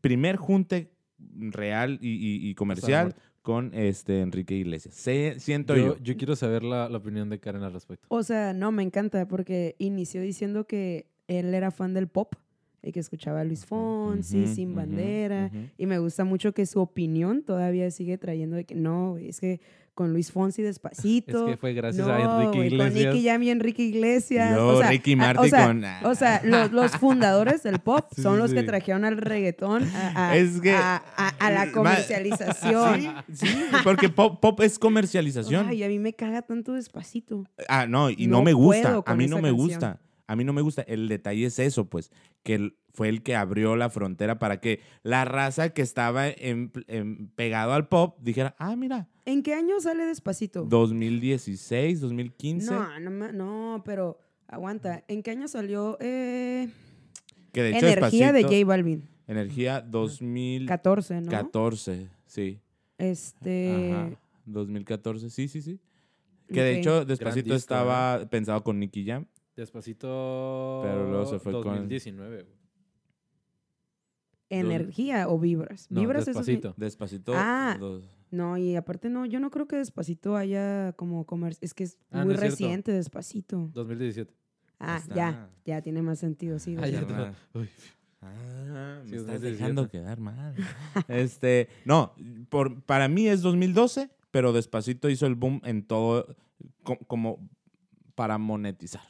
primer 0.00 0.36
junte 0.36 0.90
real 1.18 1.98
y, 2.00 2.08
y- 2.10 2.48
y 2.50 2.54
comercial 2.54 3.14
con 3.42 3.72
este 3.74 4.20
Enrique 4.20 4.54
Iglesias. 4.54 4.94
Se- 4.94 5.38
siento 5.40 5.76
yo. 5.76 5.96
Yo, 5.96 6.02
yo 6.02 6.16
quiero 6.16 6.36
saber 6.36 6.62
la, 6.62 6.88
la 6.88 6.98
opinión 6.98 7.28
de 7.28 7.38
Karen 7.40 7.62
al 7.62 7.72
respecto. 7.72 8.06
O 8.08 8.22
sea, 8.22 8.52
no, 8.52 8.70
me 8.72 8.82
encanta 8.82 9.26
porque 9.26 9.74
inició 9.78 10.20
diciendo 10.22 10.66
que 10.66 11.06
él 11.26 11.52
era 11.54 11.70
fan 11.70 11.94
del 11.94 12.08
pop 12.08 12.34
y 12.82 12.92
que 12.92 13.00
escuchaba 13.00 13.40
a 13.40 13.44
Luis 13.44 13.64
Fonsi, 13.64 14.44
Ujú, 14.44 14.54
Sin 14.54 14.68
ujú, 14.70 14.76
Bandera. 14.76 15.50
ujú. 15.52 15.66
Y 15.78 15.86
me 15.86 15.98
gusta 15.98 16.24
mucho 16.24 16.52
que 16.52 16.66
su 16.66 16.80
opinión 16.80 17.42
todavía 17.42 17.90
sigue 17.90 18.18
trayendo 18.18 18.56
de 18.56 18.64
que 18.64 18.74
no, 18.74 19.18
es 19.18 19.40
que 19.40 19.60
con 19.94 20.12
Luis 20.12 20.32
Fonsi 20.32 20.62
despacito. 20.62 21.46
Es 21.46 21.52
que 21.52 21.56
fue 21.58 21.74
gracias 21.74 22.06
no, 22.06 22.12
a 22.14 22.20
Enrique 22.44 22.66
Iglesias. 22.66 23.04
Con 23.04 23.12
Nicky 23.14 23.26
Jam 23.28 23.42
y 23.42 23.50
Enrique 23.50 23.82
Iglesias. 23.82 24.52
Luego 24.54 24.68
o 24.70 24.78
sea, 24.80 24.88
Ricky 24.90 25.16
Martin 25.16 25.44
o 25.44 25.48
sea, 25.48 25.66
con- 25.66 25.84
O 26.04 26.14
sea, 26.14 26.40
los, 26.44 26.72
los 26.72 26.92
fundadores 26.92 27.62
del 27.62 27.78
pop 27.78 28.06
Sí, 28.16 28.22
son 28.22 28.34
sí, 28.36 28.38
los 28.42 28.54
que 28.54 28.60
sí. 28.60 28.66
trajeron 28.66 29.04
al 29.04 29.18
reggaetón 29.18 29.82
a, 29.94 30.30
a- 30.30 30.36
Es 30.36 30.60
que- 30.60 30.72
a- 30.74 31.02
a- 31.16 31.28
a 31.38 31.50
la 31.50 31.66
Ma- 31.66 31.72
comercialización. 31.72 33.00
Sí, 33.32 33.46
sí, 33.46 33.64
porque 33.84 34.08
pop, 34.08 34.40
pop 34.40 34.60
es 34.60 34.78
comercialización. 34.78 35.68
Ay, 35.68 35.82
a 35.84 35.88
mí 35.88 35.98
me 35.98 36.12
caga 36.14 36.42
tanto 36.42 36.72
despacito. 36.72 37.44
Ah, 37.68 37.86
no, 37.86 38.10
y 38.10 38.26
no, 38.26 38.38
No 38.38 38.42
me 38.44 38.52
gusta. 38.52 39.02
A 39.04 39.14
mí 39.14 39.26
no 39.26 39.36
me 39.36 39.48
canción. 39.50 39.56
gusta. 39.56 40.00
A 40.32 40.36
mí 40.36 40.44
no 40.44 40.54
me 40.54 40.62
gusta. 40.62 40.80
El 40.82 41.08
detalle 41.08 41.44
es 41.44 41.58
eso, 41.58 41.90
pues, 41.90 42.10
que 42.42 42.72
fue 42.94 43.10
el 43.10 43.22
que 43.22 43.36
abrió 43.36 43.76
la 43.76 43.90
frontera 43.90 44.38
para 44.38 44.60
que 44.60 44.80
la 45.02 45.26
raza 45.26 45.70
que 45.74 45.82
estaba 45.82 46.26
en- 46.28 46.72
en- 46.86 47.28
pegado 47.34 47.74
al 47.74 47.86
pop 47.88 48.16
dijera, 48.22 48.54
ah, 48.58 48.74
mira, 48.74 49.08
¿En 49.26 49.42
qué 49.42 49.52
año 49.54 49.78
sale 49.78 50.04
despacito? 50.06 50.64
2016, 50.64 52.00
2015, 52.00 52.72
No, 52.72 52.98
no, 52.98 53.30
no, 53.32 53.82
pero 53.84 54.18
aguanta. 54.48 55.04
¿En 55.06 55.22
qué 55.22 55.32
año 55.32 55.48
salió 55.48 55.98
eh, 56.00 56.70
que 57.52 57.62
de 57.62 57.76
hecho 57.76 57.86
Energía 57.86 58.32
de 58.32 58.40
Despacito- 58.40 58.56
J 58.60 58.66
Balvin? 58.66 59.08
Energía 59.28 59.80
2014, 59.82 61.22
14, 61.28 61.96
¿no? 62.04 62.08
sí. 62.26 62.58
Este. 62.96 63.90
Ajá, 63.92 64.10
2014, 64.46 65.28
sí, 65.30 65.46
sí, 65.48 65.60
sí. 65.60 65.78
Que 66.48 66.62
de 66.62 66.78
hecho 66.80 67.04
Despacito 67.04 67.54
estaba 67.54 68.28
pensado 68.30 68.62
con 68.64 68.78
Nicky 68.80 69.04
Jam. 69.06 69.26
Despacito. 69.56 70.80
Pero 70.82 71.08
luego 71.10 71.26
se 71.26 71.38
fue 71.38 71.52
con- 71.52 71.62
2019. 71.64 72.42
güey. 72.42 72.62
¿Energía 74.50 75.28
o 75.28 75.38
vibras? 75.38 75.86
No, 75.90 76.00
vibras 76.00 76.20
es 76.22 76.26
despacito. 76.26 76.74
Despacito. 76.76 77.32
Ah. 77.34 77.76
dos- 77.80 78.04
No, 78.30 78.56
y 78.58 78.76
aparte 78.76 79.08
no, 79.08 79.24
yo 79.26 79.40
no 79.40 79.50
creo 79.50 79.66
que 79.66 79.76
Despacito 79.76 80.36
haya 80.36 80.92
como 80.96 81.24
comercio. 81.26 81.58
Es 81.62 81.72
que 81.74 81.84
es 81.84 81.98
Ah, 82.10 82.18
no 82.20 82.24
muy 82.26 82.34
es 82.34 82.40
cierto. 82.40 82.56
reciente 82.56 82.92
Despacito. 82.92 83.70
2017. 83.72 84.32
Ah, 84.78 84.96
está. 84.98 85.14
ya, 85.14 85.50
ya 85.64 85.80
tiene 85.82 86.02
más 86.02 86.18
sentido, 86.18 86.58
sí. 86.58 86.76
Ah, 86.78 86.88
ya 86.88 87.06
te- 87.06 87.58
Uy. 87.58 87.68
Ah, 88.20 89.00
me 89.02 89.08
Sí, 89.08 89.16
estás 89.16 89.40
2017. 89.40 89.50
dejando 89.52 89.88
quedar 89.88 90.20
mal. 90.20 90.54
este, 91.08 91.68
no, 91.84 92.14
por, 92.50 92.82
para 92.82 93.08
mí 93.08 93.28
es 93.28 93.42
2012, 93.42 94.10
pero 94.30 94.52
Despacito 94.52 95.08
hizo 95.08 95.26
el 95.26 95.34
boom 95.34 95.60
en 95.64 95.86
todo, 95.86 96.36
co- 96.82 96.98
como 97.06 97.48
para 98.14 98.38
monetizar 98.38 99.02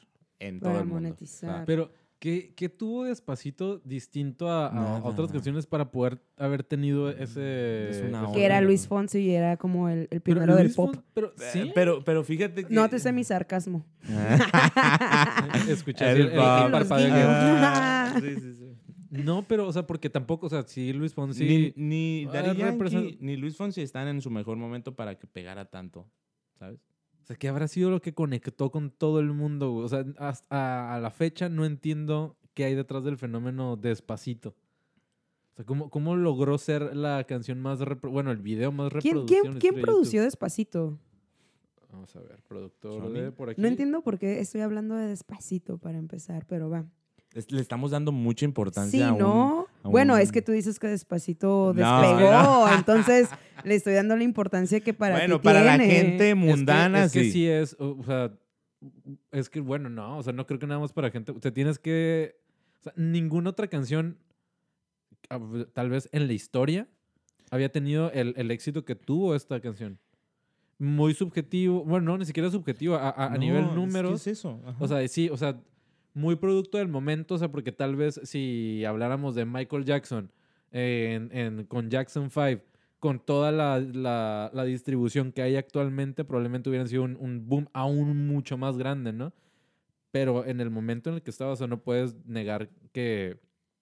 en 0.49 0.61
todo 0.61 0.71
Para 0.71 0.81
el 0.83 0.87
mundo. 0.87 1.03
monetizar. 1.03 1.65
Pero, 1.67 1.91
¿qué, 2.19 2.53
qué 2.57 2.69
tuvo 2.69 3.05
Despacito 3.05 3.79
distinto 3.85 4.49
a, 4.51 4.69
a 4.69 4.75
Nada. 4.75 5.01
otras 5.05 5.33
canciones 5.33 5.67
para 5.67 5.91
poder 5.91 6.21
haber 6.37 6.63
tenido 6.65 7.11
ese. 7.11 7.91
Es 7.91 8.03
una 8.03 8.31
que 8.33 8.45
era? 8.45 8.61
Luis 8.61 8.87
Fonsi 8.87 9.19
y 9.21 9.31
era 9.31 9.57
como 9.57 9.89
el, 9.89 10.09
el 10.11 10.21
Pero 10.21 10.23
primero 10.23 10.55
del 10.57 10.65
Luis 10.67 10.77
pop. 10.77 10.95
Fon- 10.95 11.05
Pero, 11.15 11.29
Eh, 11.39 11.51
sí. 11.53 11.73
Pero, 11.75 12.05
pero 12.05 12.23
fíjate 12.25 12.65
que... 12.65 12.75
No 12.75 12.89
te 12.89 12.99
sé 12.99 13.13
mi 13.13 13.25
sarcasmo. 13.25 13.85
Escuché 15.69 16.11
El 16.11 16.21
el, 16.21 16.27
el, 16.29 16.37
parpadeo. 16.37 17.15
Ah, 17.29 18.15
sí, 18.21 18.35
sí, 18.41 18.55
sí. 18.55 18.69
No, 19.11 19.47
pero, 19.47 19.67
o 19.69 19.73
sea, 19.73 19.87
porque 19.87 20.09
tampoco, 20.09 20.47
o 20.47 20.49
sea, 20.49 20.63
sí, 20.67 20.93
Luis 20.95 21.13
Fonsi. 21.13 21.45
Ni, 21.45 21.73
ni 21.77 22.27
Ah, 22.31 22.33
Daddy 22.43 22.59
Yankee, 22.59 23.19
ni 23.21 23.37
Luis 23.37 23.57
Fonsi 23.57 23.83
están 23.83 24.09
en 24.09 24.23
su 24.23 24.31
mejor 24.31 24.57
momento 24.57 24.95
para 24.97 25.19
que 25.19 25.27
pegara 25.27 25.67
tanto, 25.67 26.09
¿sabes? 26.59 26.81
O 27.23 27.25
sea, 27.25 27.37
¿qué 27.37 27.49
habrá 27.49 27.69
sido 27.69 27.91
lo 27.91 28.01
que 28.03 28.15
conectó 28.15 28.71
con 28.71 28.91
todo 28.91 29.21
el 29.21 29.33
mundo? 29.33 29.71
güey? 29.71 29.85
O 29.85 29.89
sea, 29.89 30.05
hasta 30.19 30.95
a, 30.95 30.99
la 31.01 31.11
fecha 31.11 31.49
no 31.49 31.65
entiendo 31.65 32.37
qué 32.55 32.65
hay 32.65 32.75
detrás 32.75 33.05
del 33.05 33.17
fenómeno 33.17 33.77
Despacito. 33.77 34.51
O 35.53 35.55
sea, 35.55 35.65
¿cómo, 35.65 35.89
cómo 35.91 36.17
logró 36.17 36.59
ser 36.59 36.97
la 36.97 37.23
canción 37.25 37.61
más... 37.61 37.79
repro- 37.81 38.11
bueno, 38.11 38.31
el 38.33 38.39
video 38.39 38.73
más 38.73 38.91
¿Quién, 38.91 39.15
reproducido 39.15 39.43
quién, 39.43 39.59
quién 39.61 39.75
de 39.77 39.83
produció 39.83 40.13
YouTube? 40.21 40.25
Despacito? 40.25 40.99
Vamos 41.93 42.17
a 42.17 42.21
ver, 42.21 42.43
productor 42.49 43.03
Sony. 43.03 43.11
de 43.13 43.33
por 43.33 43.51
aquí. 43.51 43.61
No 43.61 43.69
entiendo 43.69 44.03
por 44.03 44.19
qué 44.19 44.41
estoy 44.41 44.63
hablando 44.63 44.97
de 44.97 45.07
Despacito 45.09 45.79
para 45.79 45.99
empezar, 45.99 46.47
pero 46.47 46.71
va. 46.71 46.87
Es- 47.35 47.51
Le 47.51 47.61
estamos 47.61 47.91
dando 47.91 48.13
mucha 48.13 48.45
importancia 48.45 48.99
Sí, 48.99 49.03
a 49.03 49.13
un... 49.13 49.19
¿no? 49.19 49.67
a 49.83 49.89
Bueno, 49.89 50.15
un- 50.15 50.21
es 50.21 50.33
que 50.33 50.43
tú 50.43 50.53
dices 50.53 50.79
que 50.79 50.87
Despacito 50.89 51.73
No, 51.75 52.01
despegó, 52.01 52.31
no. 52.33 52.73
entonces 52.79 53.29
le 53.65 53.75
estoy 53.75 53.95
dando 53.95 54.17
la 54.17 54.25
importancia 54.25 54.81
que 54.81 54.93
para 54.95 55.17
bueno, 55.17 55.41
ti 55.41 55.45
para 55.45 55.63
la 55.63 55.79
tiene. 55.79 55.93
gente 55.95 56.29
Es 56.31 56.35
que- 56.35 56.35
mundana, 56.35 57.05
es 57.05 57.13
que, 57.13 57.25
sí. 57.25 57.33
sí 57.33 57.47
es, 57.49 57.75
o 57.79 57.97
o 57.99 58.05
sea, 58.05 58.33
es 59.31 59.49
que 59.49 59.61
bueno, 59.61 59.89
no, 59.89 60.19
o 60.19 60.23
sea, 60.23 60.33
no 60.33 60.47
creo 60.47 60.59
que 60.59 60.67
nada 60.67 60.81
más 60.81 60.93
para 60.93 61.11
gente, 61.11 61.33
o 61.33 61.41
sea, 61.41 61.53
tienes 61.53 61.79
que, 61.79 62.37
o 62.81 62.83
sea, 62.83 62.93
ninguna 62.97 63.51
otra 63.51 63.69
canción, 63.69 64.19
ah, 65.31 65.39
tal 65.73 65.89
vez 65.91 66.09
en 66.13 66.27
la 66.27 66.33
historia, 66.33 66.89
había 67.51 67.71
tenido 67.71 68.11
el, 68.13 68.35
el 68.37 68.51
éxito 68.51 68.85
que 68.85 68.95
tuvo 68.95 69.35
esta 69.35 69.61
canción. 69.61 69.99
Muy 70.79 71.15
subjetivo, 71.15 71.85
bueno, 71.85 72.07
no, 72.13 72.19
ni 72.19 72.25
siquiera 72.25 72.51
subjetivo, 72.51 72.97
a, 72.97 73.11
a- 73.11 73.27
a 73.27 73.31
No, 73.31 73.39
nivel 73.39 73.63
es 73.65 73.69
que 73.71 73.75
números. 73.77 74.21
es 74.23 74.27
eso. 74.39 74.61
ajá. 74.67 74.77
O 74.81 74.89
sea, 74.89 75.07
sí, 75.07 75.29
o 75.29 75.37
sea, 75.37 75.61
muy 76.15 76.37
producto 76.37 76.79
del 76.79 76.89
momento, 76.89 77.35
o 77.35 77.39
sea, 77.39 77.51
porque 77.51 77.73
tal 77.73 77.97
vez 77.97 78.21
si 78.25 78.85
habláramos 78.85 79.35
de 79.35 79.45
Michael 79.45 79.85
Jackson 79.85 80.31
en, 80.71 81.31
en- 81.37 81.65
con 81.67 81.91
Jackson 81.91 82.31
5, 82.31 82.63
con 82.99 83.19
toda 83.19 83.51
la, 83.53 83.79
la- 83.81 84.51
la 84.53 84.65
distribución 84.65 85.33
que 85.33 85.43
hay 85.43 85.57
actualmente, 85.57 86.25
probablemente 86.25 86.69
hubieran 86.71 86.89
sido 86.89 87.03
un, 87.05 87.17
un 87.19 87.47
boom 87.49 87.69
aún 87.73 88.27
mucho 88.27 88.57
más 88.59 88.77
grande, 88.79 89.13
¿no? 89.13 89.33
Pero 90.11 90.45
en 90.45 90.61
el 90.61 90.71
momento 90.71 91.09
en 91.11 91.17
el 91.17 91.23
que 91.23 91.31
estaba, 91.31 91.53
o 91.53 91.57
sea, 91.57 91.67
no 91.67 91.83
puedes 91.83 92.15
negar 92.27 92.69
que, 92.93 93.39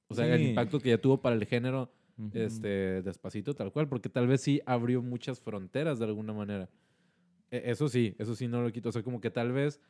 o 0.08 0.14
sea, 0.14 0.26
el 0.26 0.40
impacto 0.50 0.78
que 0.80 0.90
ya 0.90 0.98
tuvo 0.98 1.20
para 1.20 1.34
el 1.36 1.44
género, 1.46 1.92
este, 2.32 3.02
despacito, 3.02 3.54
tal 3.54 3.72
cual, 3.72 3.88
porque 3.88 4.08
tal 4.08 4.26
vez 4.28 4.40
sí 4.42 4.60
abrió 4.66 5.02
muchas 5.02 5.40
fronteras 5.40 5.98
de 5.98 6.04
alguna 6.04 6.32
manera. 6.32 6.68
E- 7.50 7.62
Eso 7.70 7.88
sí, 7.88 8.14
eso 8.18 8.34
sí 8.36 8.46
no 8.46 8.62
lo 8.62 8.70
quito. 8.70 8.90
O 8.90 8.92
sea, 8.92 9.02
como 9.02 9.20
que 9.20 9.30
tal 9.30 9.50
vez, 9.52 9.80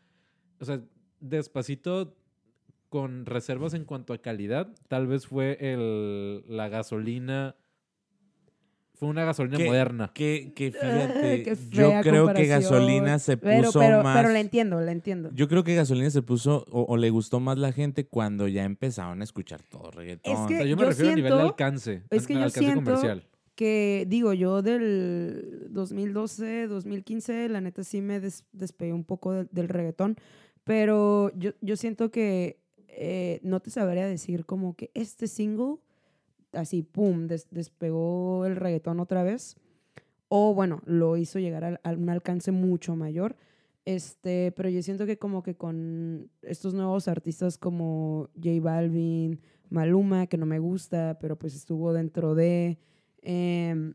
o 0.61 0.65
sea, 0.65 0.81
despacito 1.21 2.17
con 2.91 3.25
reservas 3.25 3.73
en 3.73 3.85
cuanto 3.87 4.13
a 4.13 4.19
calidad, 4.19 4.69
tal 4.89 5.07
vez 5.07 5.27
fue 5.27 5.57
el, 5.61 6.45
la 6.49 6.69
gasolina, 6.69 7.57
fue 8.95 9.09
una 9.09 9.25
gasolina 9.25 9.57
¿Qué? 9.57 9.65
moderna. 9.65 10.11
Que, 10.13 10.53
fíjate, 10.57 11.43
qué 11.45 11.57
yo 11.71 11.91
creo 12.03 12.35
que 12.35 12.47
gasolina 12.47 13.19
se 13.19 13.39
Pero, 13.39 13.69
puso 13.69 13.79
pero, 13.81 14.03
más. 14.03 14.19
pero 14.21 14.31
la 14.33 14.41
entiendo, 14.41 14.79
la 14.81 14.93
entiendo. 14.93 15.31
Yo 15.33 15.49
creo 15.49 15.65
que 15.65 15.75
gasolina 15.75 16.11
se 16.11 16.21
puso 16.21 16.67
o, 16.71 16.83
o 16.83 16.97
le 16.99 17.09
gustó 17.09 17.41
más 17.41 17.57
la 17.57 17.73
gente 17.73 18.07
cuando 18.07 18.47
ya 18.49 18.65
empezaron 18.65 19.23
a 19.23 19.25
escuchar 19.25 19.63
todo 19.63 19.91
reggaetón. 19.91 20.35
Es 20.35 20.39
O 20.41 20.49
sea, 20.49 20.65
yo 20.65 20.77
me 20.77 20.83
yo 20.83 20.89
refiero 20.89 21.13
a 21.13 21.15
nivel 21.17 21.31
de 21.33 21.37
siento- 21.39 21.49
alcance, 21.49 22.03
es 22.11 22.27
que 22.27 22.35
al- 22.35 22.41
yo 22.41 22.45
alcance 22.45 22.61
siento- 22.73 22.85
comercial. 22.91 23.27
que 23.55 24.05
digo 24.09 24.33
yo 24.35 24.61
del 24.63 25.69
2012, 25.71 26.67
2015, 26.67 27.49
la 27.49 27.61
neta 27.61 27.85
sí 27.85 28.03
me 28.03 28.21
des- 28.21 28.45
despegué 28.53 28.93
un 28.93 29.05
poco 29.05 29.33
del- 29.33 29.49
del 29.53 29.69
reggaetón, 29.69 30.17
pero 30.65 31.31
yo, 31.37 31.53
yo 31.63 31.77
siento 31.77 32.11
que 32.11 32.61
eh, 32.97 33.41
no 33.43 33.61
te 33.61 33.71
sabría 33.71 34.07
decir 34.07 34.47
como 34.47 34.75
que 34.75 34.91
este 34.95 35.27
single, 35.27 35.77
así, 36.53 36.83
pum, 36.83 37.27
des- 37.27 37.49
despegó 37.51 38.47
el 38.47 38.57
reggaetón 38.57 39.01
otra 39.01 39.23
vez, 39.23 39.57
o 40.29 40.55
bueno, 40.55 40.83
lo 40.87 41.17
hizo 41.17 41.39
llegar 41.39 41.81
a, 41.83 41.91
un 41.93 42.09
alcance 42.11 42.53
mucho 42.53 42.97
mayor. 42.97 43.37
Este, 43.85 44.53
pero 44.53 44.69
yo 44.69 44.83
siento 44.83 45.07
que 45.07 45.19
como 45.19 45.43
que 45.43 45.57
con 45.57 46.31
estos 46.43 46.75
nuevos 46.75 47.09
artistas 47.09 47.59
como 47.59 48.29
J 48.37 48.61
Balvin, 48.61 49.41
Maluma, 49.71 50.27
que 50.27 50.37
no 50.37 50.47
me 50.47 50.59
gusta, 50.59 51.19
pero 51.21 51.37
pues 51.39 51.55
estuvo 51.55 51.93
dentro 51.93 52.35
de, 52.35 52.79
em, 53.23 53.95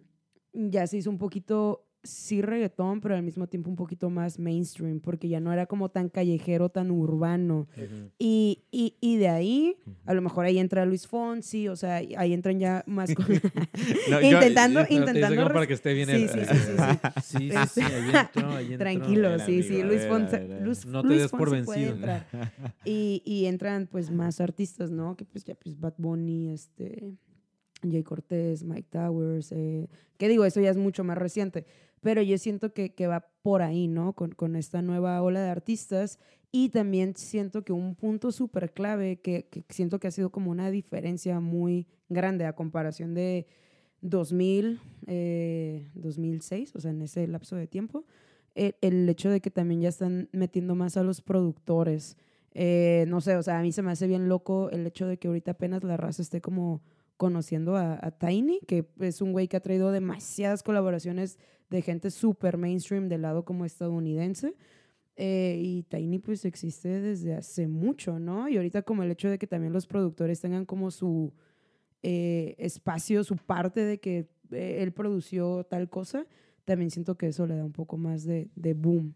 ya 0.54 0.88
se 0.88 0.98
hizo 0.98 1.10
un 1.10 1.18
poquito, 1.18 1.85
sí 2.06 2.42
reggaetón, 2.42 3.02
pero 3.02 3.16
al 3.16 3.24
mismo 3.24 3.48
tiempo 3.48 3.70
un 3.70 3.76
poquito 3.76 4.10
más 4.10 4.40
mainstream, 4.40 5.00
porque 5.00 5.28
ya 5.28 5.40
no 5.40 5.52
era 5.52 5.66
como 5.66 5.90
tan 5.90 6.10
callejero, 6.10 6.70
tan 6.70 6.92
urbano. 6.92 7.68
Y, 8.18 8.64
y, 8.72 8.96
y 9.02 9.18
de 9.18 9.28
ahí, 9.28 9.76
a 10.06 10.14
lo 10.14 10.22
mejor 10.22 10.46
ahí 10.46 10.58
entra 10.60 10.86
Luis 10.86 11.08
Fonsi, 11.08 11.68
o 11.68 11.76
sea, 11.76 11.96
ahí 11.98 12.34
entran 12.34 12.60
ya 12.60 12.84
más 12.88 13.10
No, 14.10 14.22
yo- 14.22 14.32
intentando, 14.32 14.82
te 14.82 14.88
dice 14.88 15.00
intentando 15.00 15.36
como 15.44 15.54
para 15.54 15.68
que 15.68 15.74
esté 15.74 15.94
bien 15.94 16.08
Sí, 16.10 16.16
el- 16.16 16.30
sí, 16.30 16.40
sí, 16.46 16.56
sí, 16.56 16.72
sí. 17.22 17.50
Sí, 17.50 17.50
sí, 17.74 17.82
ahí 17.82 18.10
entró, 18.16 18.50
ahí 18.56 18.66
entró. 18.74 18.78
Tranquilo, 18.80 19.40
sí, 19.40 19.64
sí, 19.64 19.84
Luis 19.84 20.06
Fonsi. 20.06 20.38
Luis, 20.62 20.86
No 20.86 21.02
te 21.02 21.08
Luis 21.08 21.22
des 21.22 21.32
por 21.32 21.50
vencido. 21.52 21.96
Y, 22.86 23.22
y 23.26 23.46
entran 23.48 23.88
pues 23.88 24.12
más 24.12 24.40
artistas, 24.40 24.92
¿no? 24.92 25.16
Que 25.16 25.26
pues 25.26 25.44
ya 25.44 25.56
pues 25.56 25.80
Bad 25.80 25.96
Bunny, 25.98 26.50
este, 26.52 27.14
Jay 27.82 28.04
Cortés, 28.04 28.64
Mike 28.64 28.88
Towers, 28.92 29.52
eh, 29.52 29.88
que 30.18 30.28
digo, 30.30 30.46
eso 30.46 30.62
ya 30.62 30.70
es 30.70 30.78
mucho 30.78 31.04
más 31.04 31.18
reciente, 31.18 31.66
pero 32.02 32.22
yo 32.22 32.38
siento 32.38 32.74
que, 32.74 32.94
que 32.94 33.08
va 33.08 33.28
por 33.42 33.62
ahí, 33.62 33.88
¿no? 33.88 34.14
Con, 34.14 34.32
con 34.32 34.56
esta 34.56 34.82
nueva 34.82 35.22
ola 35.22 35.42
de 35.42 35.50
artistas 35.50 36.20
y 36.52 36.70
también 36.70 37.16
siento 37.18 37.64
que 37.64 37.74
un 37.74 37.96
punto 37.96 38.32
súper 38.32 38.72
clave 38.72 39.18
que, 39.18 39.48
que 39.50 39.64
siento 39.70 40.00
que 40.00 40.08
ha 40.08 40.12
sido 40.12 40.30
como 40.32 40.52
una 40.52 40.72
diferencia 40.72 41.40
muy 41.42 41.86
grande 42.08 42.46
a 42.46 42.54
comparación 42.54 43.14
de 43.14 43.48
2000, 44.02 44.80
eh, 45.08 45.90
2006, 45.96 46.76
o 46.76 46.80
sea, 46.80 46.92
en 46.92 47.02
ese 47.02 47.28
lapso 47.28 47.56
de 47.56 47.68
tiempo, 47.68 48.06
el, 48.54 48.76
el 48.82 49.10
hecho 49.10 49.30
de 49.30 49.42
que 49.42 49.52
también 49.52 49.82
ya 49.82 49.90
están 49.90 50.30
metiendo 50.32 50.76
más 50.76 50.96
a 50.96 51.04
los 51.04 51.22
productores. 51.22 52.18
Eh, 52.54 53.04
no 53.10 53.20
sé, 53.20 53.36
o 53.36 53.44
sea, 53.44 53.60
a 53.60 53.62
mí 53.62 53.72
se 53.72 53.82
me 53.82 53.92
hace 53.92 54.08
bien 54.08 54.30
loco 54.30 54.70
el 54.70 54.88
hecho 54.88 55.08
de 55.08 55.18
que 55.18 55.28
ahorita 55.28 55.52
apenas 55.52 55.84
la 55.84 55.98
raza 55.98 56.22
esté 56.22 56.40
como 56.40 56.82
conociendo 57.18 57.76
a, 57.76 58.00
a 58.02 58.12
Tiny, 58.12 58.62
que 58.66 58.88
es 59.00 59.22
un 59.22 59.34
güey 59.34 59.48
que 59.48 59.58
ha 59.58 59.62
traído 59.62 59.92
demasiadas 59.92 60.64
colaboraciones 60.64 61.38
de 61.70 61.82
gente 61.82 62.12
súper 62.12 62.58
mainstream 62.58 63.08
del 63.08 63.24
lado 63.24 63.44
como 63.46 63.66
estadounidense. 63.66 64.56
Eh, 65.18 65.60
y 65.64 65.84
Tiny 65.84 66.20
pues 66.20 66.44
existe 66.44 67.00
desde 67.00 67.36
hace 67.36 67.68
mucho, 67.68 68.20
¿no? 68.20 68.50
Y 68.50 68.58
ahorita 68.58 68.82
como 68.82 69.04
el 69.04 69.12
hecho 69.12 69.30
de 69.30 69.38
que 69.38 69.48
también 69.48 69.72
los 69.72 69.88
productores 69.88 70.42
tengan 70.42 70.66
como 70.66 70.92
su 70.92 71.34
eh, 72.04 72.56
espacio, 72.58 73.24
su 73.24 73.38
parte 73.38 73.86
de 73.86 74.00
que 74.00 74.28
eh, 74.52 74.80
él 74.82 74.92
produció 74.92 75.64
tal 75.64 75.90
cosa, 75.90 76.26
también 76.66 76.92
siento 76.92 77.16
que 77.18 77.28
eso 77.28 77.48
le 77.48 77.56
da 77.56 77.64
un 77.64 77.72
poco 77.72 77.98
más 77.98 78.26
de, 78.26 78.50
de 78.56 78.74
boom. 78.74 79.14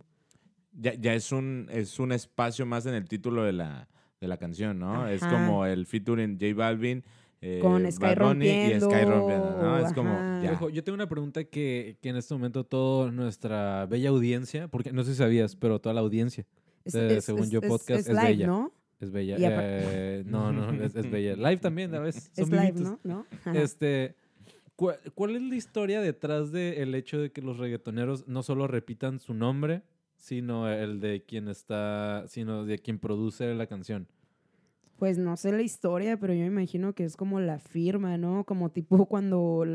Ya, 0.72 0.94
ya 0.94 1.14
es 1.14 1.34
un 1.34 1.68
es 1.70 2.00
un 2.00 2.14
espacio 2.14 2.66
más 2.66 2.86
en 2.86 2.94
el 2.94 3.10
título 3.10 3.44
de 3.44 3.52
la, 3.52 3.90
de 4.22 4.28
la 4.28 4.38
canción, 4.38 4.80
¿no? 4.80 5.08
Es 5.08 5.22
como 5.22 5.66
el 5.66 5.86
featuring 5.86 6.40
J 6.40 6.54
Balvin 6.56 7.04
eh, 7.42 7.60
Con 7.62 7.90
Sky 7.92 8.02
Bad 8.16 8.28
Bunny 8.28 8.48
y 8.48 8.52
Sky 8.72 8.80
Rompiendo, 8.80 9.10
Rompiendo, 9.12 9.62
¿no? 9.62 9.80
Es 9.80 9.94
como 9.94 10.10
ajá. 10.10 10.42
ya. 10.44 10.52
Ojo, 10.54 10.70
yo 10.70 10.84
tengo 10.84 10.96
una 10.96 11.08
pregunta 11.08 11.44
que, 11.46 11.98
que 12.02 12.10
en 12.10 12.18
este 12.18 12.34
momento 12.34 12.66
toda 12.66 13.12
nuestra 13.12 13.86
bella 13.86 14.10
audiencia, 14.10 14.68
porque 14.68 14.92
no 14.92 15.04
sé 15.04 15.12
si 15.12 15.18
sabías, 15.20 15.56
pero 15.56 15.80
toda 15.80 15.94
la 15.96 16.02
audiencia 16.02 16.46
Es- 16.84 16.94
De 16.94 17.18
es- 17.18 17.26
Según 17.26 17.44
es- 17.44 17.50
Yo 17.52 17.62
Podcast 17.62 18.02
es 18.02 18.08
es 18.10 18.16
live, 18.16 18.28
bella. 18.28 18.48
¿no? 18.48 18.74
es 19.00 19.12
bella. 19.12 19.38
Eh, 19.40 20.24
no, 20.26 20.52
no, 20.52 20.72
es, 20.84 20.94
es 20.96 21.10
bella. 21.12 21.36
Live 21.38 21.58
también, 21.58 21.96
a 21.96 22.00
veces. 22.00 22.30
Son 22.36 22.54
Es 22.54 22.76
live. 22.76 22.98
¿no? 23.06 23.26
Este, 23.54 24.16
¿cuál, 24.76 25.00
cuál 25.16 25.36
es 25.38 25.42
la 25.42 25.56
historia 25.56 26.02
detrás 26.02 26.52
del 26.52 26.94
hecho 26.96 27.20
de 27.22 27.32
que 27.32 27.42
los 27.42 27.58
reggaetoneros 27.58 28.28
no 28.28 28.44
solo 28.44 28.68
repitan 28.68 29.20
su 29.20 29.34
nombre, 29.34 29.84
sino 30.18 30.70
el 30.70 31.00
de 31.00 31.24
quien 31.24 31.48
está, 31.48 32.26
sino 32.28 32.66
de 32.66 32.80
quien 32.80 33.00
produce 33.00 33.54
la 33.56 33.68
canción? 33.68 34.08
Pues 35.00 35.18
no 35.18 35.38
sé 35.38 35.52
la 35.54 35.62
historia, 35.62 36.18
pero 36.18 36.34
yo 36.34 36.42
me 36.42 36.48
imagino 36.48 36.94
que 36.94 37.06
es 37.06 37.16
como 37.16 37.40
la 37.40 37.58
firma, 37.60 38.18
¿no? 38.18 38.44
Como 38.44 38.70
tipo 38.70 39.06
cuando 39.08 39.66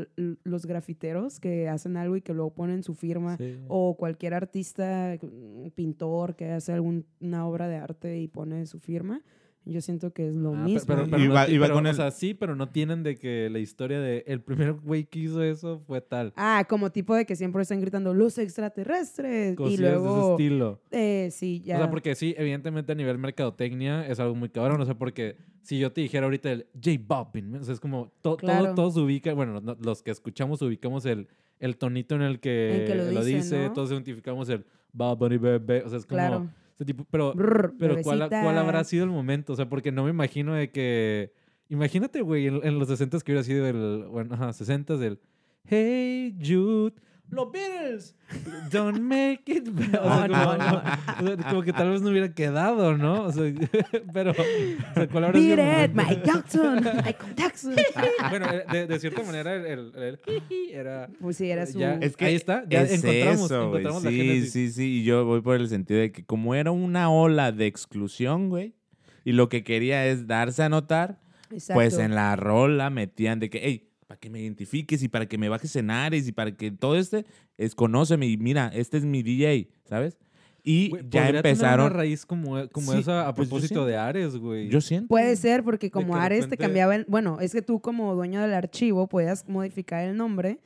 los 0.43 0.65
grafiteros 0.67 1.39
que 1.39 1.67
hacen 1.67 1.97
algo 1.97 2.15
y 2.15 2.21
que 2.21 2.33
luego 2.33 2.53
ponen 2.53 2.83
su 2.83 2.93
firma, 2.93 3.35
Sí. 3.37 3.57
o 3.67 3.97
cualquier 3.97 4.33
artista, 4.35 5.17
un 5.23 5.71
pintor 5.75 6.35
que 6.35 6.51
hace 6.51 6.73
alguna 6.73 7.47
obra 7.47 7.67
de 7.67 7.77
arte 7.77 8.19
y 8.19 8.27
pone 8.27 8.65
su 8.67 8.79
firma. 8.79 9.21
Yo 9.67 9.81
siento 9.81 10.13
que 10.13 10.27
es 10.27 10.35
lo 10.35 10.53
Ah, 10.53 10.63
mismo. 10.63 10.85
Pero, 10.95 11.07
pero 11.09 11.17
no 11.25 11.33
va- 11.33 11.47
ti- 11.47 11.53
y 11.53 11.57
va 11.57 11.65
pero, 11.65 11.75
con 11.75 11.85
o 11.87 11.89
el- 11.89 11.95
sea, 11.95 12.11
sí, 12.11 12.35
pero 12.35 12.55
no 12.55 12.69
tienen 12.69 13.01
de 13.01 13.15
que 13.17 13.49
la 13.49 13.57
historia 13.57 13.99
de 13.99 14.23
el 14.27 14.39
primer 14.41 14.73
güey 14.73 15.05
que 15.05 15.17
hizo 15.19 15.41
eso 15.41 15.79
fue 15.87 16.01
tal. 16.01 16.33
Ah, 16.35 16.65
como 16.69 16.91
tipo 16.91 17.15
de 17.15 17.25
que 17.25 17.35
siempre 17.35 17.63
están 17.63 17.81
gritando 17.81 18.13
los 18.13 18.37
extraterrestres. 18.37 19.55
Cosillas 19.55 19.79
y 19.79 19.81
de 19.83 19.89
ese 19.89 19.99
luego, 19.99 20.31
estilo. 20.31 20.79
eh, 20.91 21.29
sí, 21.31 21.61
ya. 21.65 21.75
O 21.77 21.79
sea, 21.79 21.89
porque 21.89 22.13
sí, 22.15 22.35
evidentemente 22.37 22.91
a 22.91 22.95
nivel 22.95 23.17
mercadotecnia 23.17 24.07
es 24.07 24.19
algo 24.19 24.35
muy 24.35 24.49
cabrón. 24.49 24.79
O 24.81 24.85
sea, 24.85 24.95
porque 24.97 25.37
si 25.61 25.79
yo 25.79 25.91
te 25.91 26.01
dijera 26.01 26.25
ahorita 26.25 26.51
el 26.51 26.67
J 26.75 26.91
Balvin, 27.07 27.55
o 27.55 27.63
sea, 27.63 27.73
es 27.73 27.79
como 27.79 28.11
to- 28.21 28.37
Claro. 28.37 28.65
todo, 28.65 28.75
todos 28.75 28.97
ubican, 28.97 29.35
bueno, 29.35 29.59
no- 29.61 29.77
los 29.81 30.03
que 30.03 30.11
escuchamos 30.11 30.61
ubicamos 30.61 31.05
el, 31.05 31.27
el 31.59 31.77
tonito 31.77 32.15
en 32.15 32.21
el 32.21 32.39
que, 32.39 32.81
En 32.81 32.85
que 32.87 32.95
lo 32.95 33.05
dice, 33.09 33.23
dice, 33.37 33.63
¿no? 33.67 33.73
todos 33.73 33.91
identificamos 33.91 34.47
el 34.49 34.65
Bad 34.93 35.17
Bunny 35.17 35.37
Bebé, 35.37 35.81
o 35.83 35.89
sea, 35.89 35.97
es 35.97 36.05
como 36.05 36.17
Claro. 36.19 36.49
Ese 36.75 36.85
tipo, 36.85 37.05
pero, 37.09 37.33
Brr, 37.33 37.73
pero 37.79 38.01
¿cuál. 38.01 38.27
¿cuál 38.29 38.57
habrá 38.57 38.83
sido 38.83 39.05
el 39.05 39.09
momento? 39.09 39.53
O 39.53 39.55
sea, 39.55 39.69
porque 39.69 39.91
no 39.91 40.03
me 40.03 40.09
imagino 40.09 40.53
de 40.53 40.71
que, 40.71 41.31
imagínate, 41.69 42.21
güey, 42.21 42.47
en, 42.47 42.59
en 42.63 42.79
los 42.79 42.89
60 42.89 43.19
que 43.19 43.31
hubiera 43.31 43.43
sido 43.43 43.65
el, 43.65 44.05
bueno, 44.09 44.35
ajá, 44.35 44.51
60 44.51 44.97
del 44.97 45.19
Hey 45.63 46.35
Jude. 46.39 46.93
Los 47.29 47.51
Beatles, 47.51 48.15
don't 48.71 48.99
make 48.99 49.41
it. 49.47 49.67
bad". 49.73 49.95
O 50.05 50.17
sea, 50.17 50.27
No, 50.27 50.45
como, 50.45 50.57
no, 50.57 51.33
o 51.33 51.35
sea, 51.37 51.49
como 51.49 51.61
que 51.63 51.73
tal 51.73 51.89
vez 51.89 52.01
no 52.01 52.09
hubiera 52.11 52.33
quedado, 52.33 52.95
¿no? 52.97 53.23
O 53.23 53.31
sea, 53.31 53.43
pero, 54.13 54.31
o 54.31 54.35
sea, 54.93 55.07
¿cuál 55.07 55.23
habrá 55.25 55.39
sido 55.39 55.55
Beat 55.57 55.79
el 55.79 55.89
it? 55.89 55.95
Mike 55.95 56.21
Jackson, 56.23 56.75
Michael 56.75 57.35
Jackson. 57.35 57.75
Ah, 58.19 58.29
bueno, 58.29 58.45
eh, 58.51 58.65
de, 58.71 58.87
de 58.87 58.99
cierta 58.99 59.23
manera, 59.23 59.55
el, 59.55 59.65
el, 59.65 59.91
el 59.95 60.19
era. 60.71 61.09
Pues 61.19 61.37
sí, 61.37 61.49
era 61.49 61.65
su... 61.65 61.79
Ya, 61.79 61.95
Es 61.95 62.15
que 62.15 62.25
Ahí 62.25 62.35
está, 62.35 62.63
ya 62.69 62.81
es 62.83 63.03
encontramos- 63.03 63.45
eso, 63.45 63.67
encontramos 63.67 64.03
la 64.03 64.09
sí. 64.11 64.47
Sí, 64.47 64.69
sí, 64.71 64.99
y 65.01 65.03
yo 65.03 65.25
voy 65.25 65.41
por 65.41 65.55
el 65.55 65.67
sentido 65.67 65.99
de 65.99 66.11
que 66.11 66.23
como 66.23 66.53
era 66.55 66.71
una 66.71 67.09
ola 67.09 67.51
de 67.51 67.65
exclusión, 67.65 68.49
güey, 68.49 68.75
y 69.23 69.31
lo 69.31 69.49
que 69.49 69.63
quería 69.63 70.05
es 70.05 70.27
darse 70.27 70.61
a 70.63 70.69
notar, 70.69 71.19
Exacto. 71.51 71.73
pues 71.73 71.97
en 71.97 72.13
la 72.15 72.35
rola 72.35 72.89
metían 72.91 73.39
de 73.39 73.49
que, 73.49 73.59
hey, 73.63 73.89
para 74.07 74.19
que 74.19 74.29
me 74.29 74.41
identifiques 74.41 75.01
y 75.03 75.07
para 75.07 75.27
que 75.27 75.37
me 75.37 75.49
bajes 75.49 75.75
en 75.75 75.89
Ares 75.89 76.27
y 76.27 76.31
para 76.31 76.55
que 76.55 76.71
todo 76.71 76.95
este 76.95 77.25
es 77.57 77.75
conóceme 77.75 78.27
y 78.27 78.37
mira, 78.37 78.71
este 78.73 78.97
es 78.97 79.05
mi 79.05 79.23
DJ, 79.23 79.69
¿sabes? 79.85 80.17
Y 80.67 80.89
ya 80.89 80.97
podría 80.97 81.09
tener 81.11 81.35
empezaron. 81.37 81.85
una 81.85 81.95
raíz 81.95 82.25
como, 82.25 82.67
como 82.69 82.91
Sí, 82.93 82.99
esa 82.99 83.27
a 83.27 83.35
pues 83.35 83.47
propósito 83.47 83.85
de 83.85 83.97
Ares, 83.97 84.35
güey. 84.35 84.67
Yo 84.67 84.81
siento. 84.81 85.07
Puede 85.07 85.35
ser, 85.35 85.63
porque 85.63 85.91
como 85.91 86.15
Ares 86.15 86.39
te 86.39 86.45
repente- 86.45 86.57
cambiaba 86.57 86.95
el... 86.95 87.05
Bueno, 87.07 87.39
es 87.39 87.51
que 87.53 87.61
tú 87.61 87.79
como 87.81 88.15
dueño 88.15 88.41
del 88.41 88.53
archivo 88.53 89.07
podías 89.07 89.47
modificar 89.47 90.03
el 90.03 90.17
nombre 90.17 90.59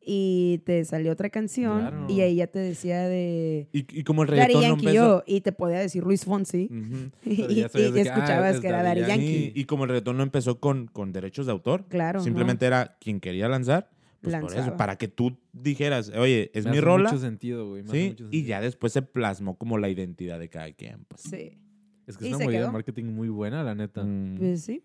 y 0.00 0.58
te 0.64 0.84
salió 0.84 1.12
otra 1.12 1.30
canción 1.30 1.80
Claro. 1.80 2.06
y 2.08 2.20
ahí 2.20 2.36
ya 2.36 2.46
te 2.46 2.58
decía 2.60 3.00
de... 3.08 3.66
y, 3.72 3.86
y 3.98 4.04
como 4.04 4.22
el 4.22 4.28
reggaetón 4.28 4.54
no 4.62 4.68
Yankee 4.68 4.86
empezó. 4.86 4.94
yo 4.94 5.22
y 5.26 5.40
te 5.40 5.52
podía 5.52 5.78
decir 5.78 6.04
Luis 6.04 6.24
Fonsi 6.24 6.68
y, 7.24 7.42
y- 7.42 7.62
ah, 7.62 7.70
escuchabas 7.74 8.54
es 8.54 8.60
que 8.60 8.68
era 8.68 8.82
Daddy 8.82 9.00
Yankee. 9.06 9.52
Y 9.54 9.64
como 9.64 9.84
el 9.84 9.90
reggaetón 9.90 10.16
no 10.16 10.22
empezó 10.22 10.60
con, 10.60 10.86
con 10.86 11.12
derechos 11.12 11.46
de 11.46 11.52
autor, 11.52 11.84
Claro. 11.88 12.20
simplemente 12.20 12.66
era 12.66 12.96
quien 13.00 13.20
quería 13.20 13.48
lanzar, 13.48 13.88
Pues 14.20 14.36
por 14.36 14.54
eso, 14.54 14.76
para 14.76 14.96
que 14.96 15.08
tú 15.08 15.38
dijeras, 15.52 16.10
oye, 16.10 16.50
es 16.54 16.64
Me 16.64 16.72
mi 16.72 16.76
hace 16.78 16.84
rola. 16.86 17.10
mucho 17.10 17.20
sentido, 17.22 17.68
güey. 17.70 17.82
me 17.82 17.88
hace 17.88 18.14
Sí, 18.18 18.24
y 18.30 18.42
ya 18.44 18.60
después 18.60 18.92
se 18.92 19.00
plasmó 19.02 19.56
como 19.56 19.78
la 19.78 19.88
identidad 19.88 20.38
de 20.38 20.48
cada 20.50 20.70
quien. 20.72 21.04
Pues. 21.08 21.22
Sí. 21.22 21.58
Es 22.06 22.16
que 22.18 22.28
es 22.28 22.34
una 22.34 22.44
movida 22.44 22.66
de 22.66 22.70
marketing 22.72 23.04
muy 23.06 23.28
buena, 23.28 23.62
la 23.62 23.74
neta. 23.74 24.02
Mm. 24.04 24.36
Pues 24.38 24.62
sí. 24.62 24.82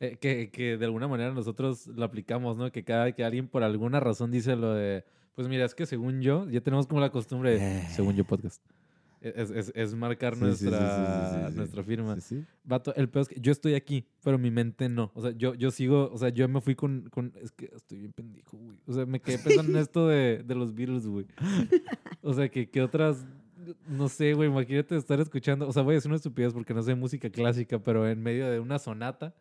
Eh, 0.00 0.16
que, 0.20 0.50
que 0.50 0.76
de 0.76 0.84
alguna 0.84 1.08
manera 1.08 1.32
nosotros 1.32 1.86
lo 1.86 2.04
aplicamos, 2.04 2.56
¿no? 2.58 2.70
Que 2.72 2.82
cada 2.84 3.12
que 3.12 3.24
alguien 3.24 3.48
por 3.48 3.62
alguna 3.62 4.00
razón 4.00 4.30
dice 4.30 4.56
lo 4.56 4.74
de, 4.74 5.04
pues 5.34 5.48
mira, 5.48 5.64
es 5.64 5.74
que 5.74 5.86
según 5.86 6.20
yo, 6.20 6.48
ya 6.50 6.60
tenemos 6.60 6.86
como 6.86 7.00
la 7.00 7.10
costumbre, 7.10 7.58
de, 7.58 7.78
Eh. 7.78 7.86
según 7.90 8.16
yo 8.16 8.24
podcast, 8.24 8.60
es, 9.28 9.50
es- 9.50 9.72
es 9.74 9.94
marcar 9.94 10.34
Sí, 10.34 10.40
nuestra, 10.42 11.48
sí, 11.50 11.56
nuestra 11.56 11.82
firma. 11.82 12.16
Vato, 12.64 12.94
el 12.94 13.08
peor 13.08 13.22
es 13.22 13.28
que 13.28 13.40
yo 13.40 13.52
estoy 13.52 13.74
aquí, 13.74 14.06
pero 14.22 14.38
mi 14.38 14.50
mente 14.50 14.88
no. 14.88 15.10
O 15.14 15.22
sea, 15.22 15.30
yo, 15.32 15.54
yo 15.54 15.70
sigo, 15.70 16.10
o 16.12 16.18
sea, 16.18 16.28
yo 16.28 16.48
me 16.48 16.60
fui 16.60 16.74
con, 16.74 17.08
con- 17.10 17.32
es 17.42 17.50
que 17.52 17.70
estoy 17.74 17.98
bien 17.98 18.12
pendejo, 18.12 18.56
güey. 18.58 18.76
O 18.86 18.92
sea, 18.92 19.06
me 19.06 19.20
quedé 19.20 19.38
pensando 19.38 19.72
en 19.72 19.78
esto 19.82 20.08
de, 20.08 20.42
de 20.44 20.54
los 20.54 20.74
Beatles, 20.74 21.06
güey. 21.06 21.26
O 22.22 22.32
sea, 22.34 22.48
que, 22.48 22.68
que 22.68 22.82
otras, 22.82 23.26
no 23.88 24.08
sé, 24.08 24.34
güey, 24.34 24.48
imagínate 24.48 24.96
estar 24.96 25.20
escuchando, 25.20 25.66
o 25.68 25.72
sea, 25.72 25.82
voy 25.82 25.92
a 25.92 25.96
decir 25.96 26.10
una 26.10 26.16
estupidez 26.16 26.52
porque 26.52 26.74
no 26.74 26.82
sé 26.82 26.94
música 26.94 27.30
clásica, 27.30 27.78
pero 27.78 28.08
en 28.08 28.22
medio 28.22 28.50
de 28.50 28.60
una 28.60 28.78
sonata. 28.78 29.34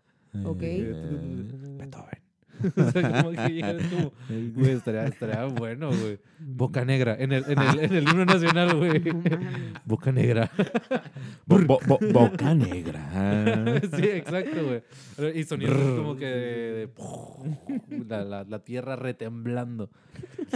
Ok. 0.43 0.61
eh, 0.63 0.91
Eh, 0.93 1.75
Beethoven. 1.77 2.22
o 2.77 2.91
sea, 2.91 3.21
como 3.23 3.31
que 3.31 3.77
como, 3.89 4.13
güey, 4.55 4.71
estaría, 4.71 5.05
estaría 5.05 5.45
bueno, 5.45 5.89
güey. 5.89 6.19
Boca 6.39 6.83
Negra, 6.85 7.15
en 7.19 7.31
el, 7.31 7.43
en 7.47 7.59
el, 7.59 7.79
en 7.79 7.93
el 7.93 8.03
himno 8.09 8.25
nacional, 8.25 8.75
güey. 8.75 9.01
Boca 9.85 10.11
Negra. 10.11 10.51
Bo- 11.45 11.59
bo- 11.65 11.79
bo- 11.87 11.99
boca 12.11 12.53
negra. 12.53 13.81
sí, 13.95 14.03
exacto, 14.03 14.57
güey. 15.17 15.39
Y 15.39 15.43
sonidos 15.43 15.77
como 15.97 16.15
que 16.15 16.25
de, 16.25 16.89
de- 17.87 18.05
la, 18.07 18.23
la- 18.23 18.43
la 18.43 18.59
tierra 18.63 18.95
retemblando. 18.95 19.89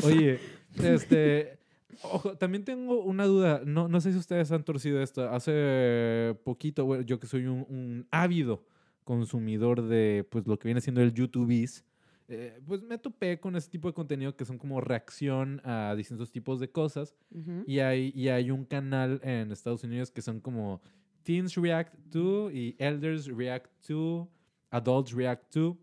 Oye, 0.04 0.40
este. 0.82 1.58
Ojo, 2.04 2.38
también 2.38 2.64
tengo 2.64 3.02
una 3.02 3.26
duda. 3.26 3.62
No, 3.66 3.88
no 3.88 4.00
sé 4.02 4.12
si 4.12 4.20
ustedes 4.20 4.52
han 4.52 4.64
torcido 4.64 5.02
esto. 5.02 5.30
Hace 5.32 6.36
poquito, 6.44 6.86
güey, 6.86 7.06
yo 7.06 7.20
que 7.20 7.26
soy 7.28 7.48
un, 7.48 7.66
un 7.70 8.08
ávido 8.12 8.64
consumidor 9.08 9.82
de 9.88 10.28
pues 10.30 10.46
lo 10.46 10.60
que 10.60 10.68
viene 10.68 10.82
siendo 10.82 11.02
el 11.02 11.14
YouTube's, 11.14 11.86
eh, 12.28 12.60
pues 12.68 12.84
me 12.84 12.98
topé 12.98 13.40
con 13.40 13.56
ese 13.56 13.70
tipo 13.70 13.88
de 13.88 13.94
contenido 13.94 14.36
que 14.36 14.44
son 14.44 14.58
como 14.58 14.82
reacción 14.82 15.62
a 15.64 15.96
distintos 15.96 16.30
tipos 16.30 16.60
de 16.60 16.70
cosas. 16.70 17.16
Ujú. 17.32 17.64
Y 17.66 17.80
hay, 17.80 18.12
y 18.14 18.28
hay 18.28 18.52
un 18.52 18.66
canal 18.66 19.22
en 19.24 19.54
Estados 19.54 19.86
Unidos 19.86 20.12
que 20.12 20.22
son 20.22 20.42
como 20.42 20.82
Teens 21.24 21.56
React 21.56 22.12
to 22.12 22.52
y 22.52 22.76
Elders 22.80 23.28
React 23.28 23.72
to, 23.88 24.30
Adults 24.72 25.14
React 25.14 25.54
to. 25.54 25.78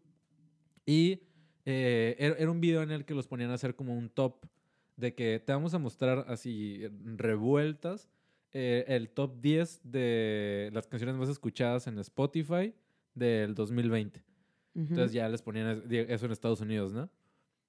Y 0.84 1.22
eh, 1.64 2.14
era, 2.18 2.36
era 2.36 2.50
un 2.50 2.60
video 2.60 2.82
en 2.82 2.90
el 2.90 3.06
que 3.06 3.14
los 3.14 3.26
ponían 3.26 3.50
a 3.50 3.54
hacer 3.54 3.74
como 3.74 3.96
un 3.96 4.10
top 4.10 4.44
de 4.96 5.14
que 5.14 5.40
te 5.40 5.52
vamos 5.52 5.72
a 5.72 5.78
mostrar 5.78 6.26
así 6.28 6.82
revueltas 7.16 8.10
eh, 8.56 8.84
el 8.86 9.10
top 9.10 9.40
10 9.40 9.80
de 9.82 10.70
las 10.72 10.86
canciones 10.86 11.16
más 11.16 11.28
escuchadas 11.28 11.88
en 11.88 11.98
Spotify 11.98 12.72
del 13.14 13.54
2020. 13.54 14.20
Ujú. 14.74 14.80
Entonces 14.88 15.12
ya 15.12 15.28
les 15.28 15.42
ponían 15.42 15.82
eso 15.90 16.26
en 16.26 16.32
Estados 16.32 16.60
Unidos, 16.60 16.92
¿no? 16.92 17.08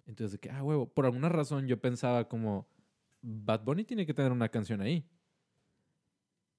Entonces, 0.07 0.33
de 0.33 0.39
que, 0.39 0.49
ah, 0.51 0.63
huevo, 0.63 0.87
por 0.87 1.05
alguna 1.05 1.29
razón 1.29 1.67
yo 1.67 1.79
pensaba 1.79 2.27
como, 2.27 2.67
Bad 3.21 3.63
Bunny 3.63 3.83
tiene 3.85 4.05
que 4.05 4.13
tener 4.13 4.31
una 4.31 4.49
canción 4.49 4.81
ahí. 4.81 5.03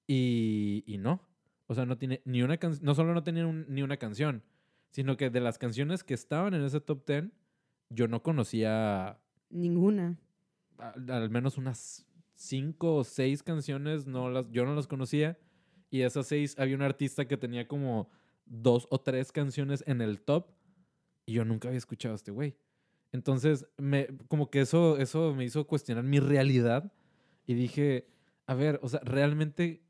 Y, 0.07 0.83
y 0.87 0.97
no. 0.97 1.21
O 1.67 1.75
sea, 1.75 1.85
no 1.85 1.97
tiene 1.97 2.21
ni 2.25 2.41
una 2.43 2.57
canción, 2.57 2.85
no 2.85 2.95
solo 2.95 3.13
no 3.13 3.23
tenía 3.23 3.45
un- 3.45 3.65
ni 3.67 3.81
una 3.81 3.97
canción, 3.97 4.41
sino 4.91 5.17
que 5.17 5.29
de 5.29 5.41
las 5.41 5.57
canciones 5.57 6.03
que 6.03 6.13
estaban 6.13 6.53
en 6.53 6.63
ese 6.63 6.79
top 6.79 7.05
10, 7.05 7.25
yo 7.89 8.07
no 8.07 8.23
conocía 8.23 9.19
Ninguna. 9.49 10.17
al, 10.77 11.09
al 11.11 11.29
menos 11.29 11.57
unas 11.57 12.05
cinco 12.35 12.95
o 12.95 13.03
seis 13.03 13.43
canciones, 13.43 14.07
no 14.07 14.29
las, 14.29 14.45
yo 14.51 14.65
no 14.65 14.75
las 14.75 14.87
conocía. 14.87 15.37
Y 15.89 15.99
de 15.99 16.05
esas 16.05 16.27
seis 16.27 16.57
había 16.57 16.75
un 16.75 16.81
artista 16.83 17.25
que 17.27 17.37
tenía 17.37 17.67
como 17.67 18.09
dos 18.49 18.87
o 18.89 18.99
tres 18.99 19.31
canciones 19.31 19.83
en 19.87 20.01
el 20.01 20.21
top. 20.21 20.51
Y 21.25 21.33
yo 21.33 21.45
nunca 21.45 21.67
había 21.67 21.77
escuchado 21.77 22.13
a 22.13 22.15
este 22.15 22.31
güey. 22.31 22.57
Entonces, 23.11 23.67
me, 23.77 24.07
como 24.27 24.49
que 24.49 24.61
eso, 24.61 24.97
eso 24.97 25.33
me 25.33 25.45
hizo 25.45 25.67
cuestionar 25.67 26.03
mi 26.03 26.19
realidad. 26.19 26.91
Y 27.45 27.53
dije, 27.53 28.07
a 28.45 28.53
ver, 28.53 28.79
o 28.81 28.89
sea, 28.89 28.99
realmente, 29.03 29.83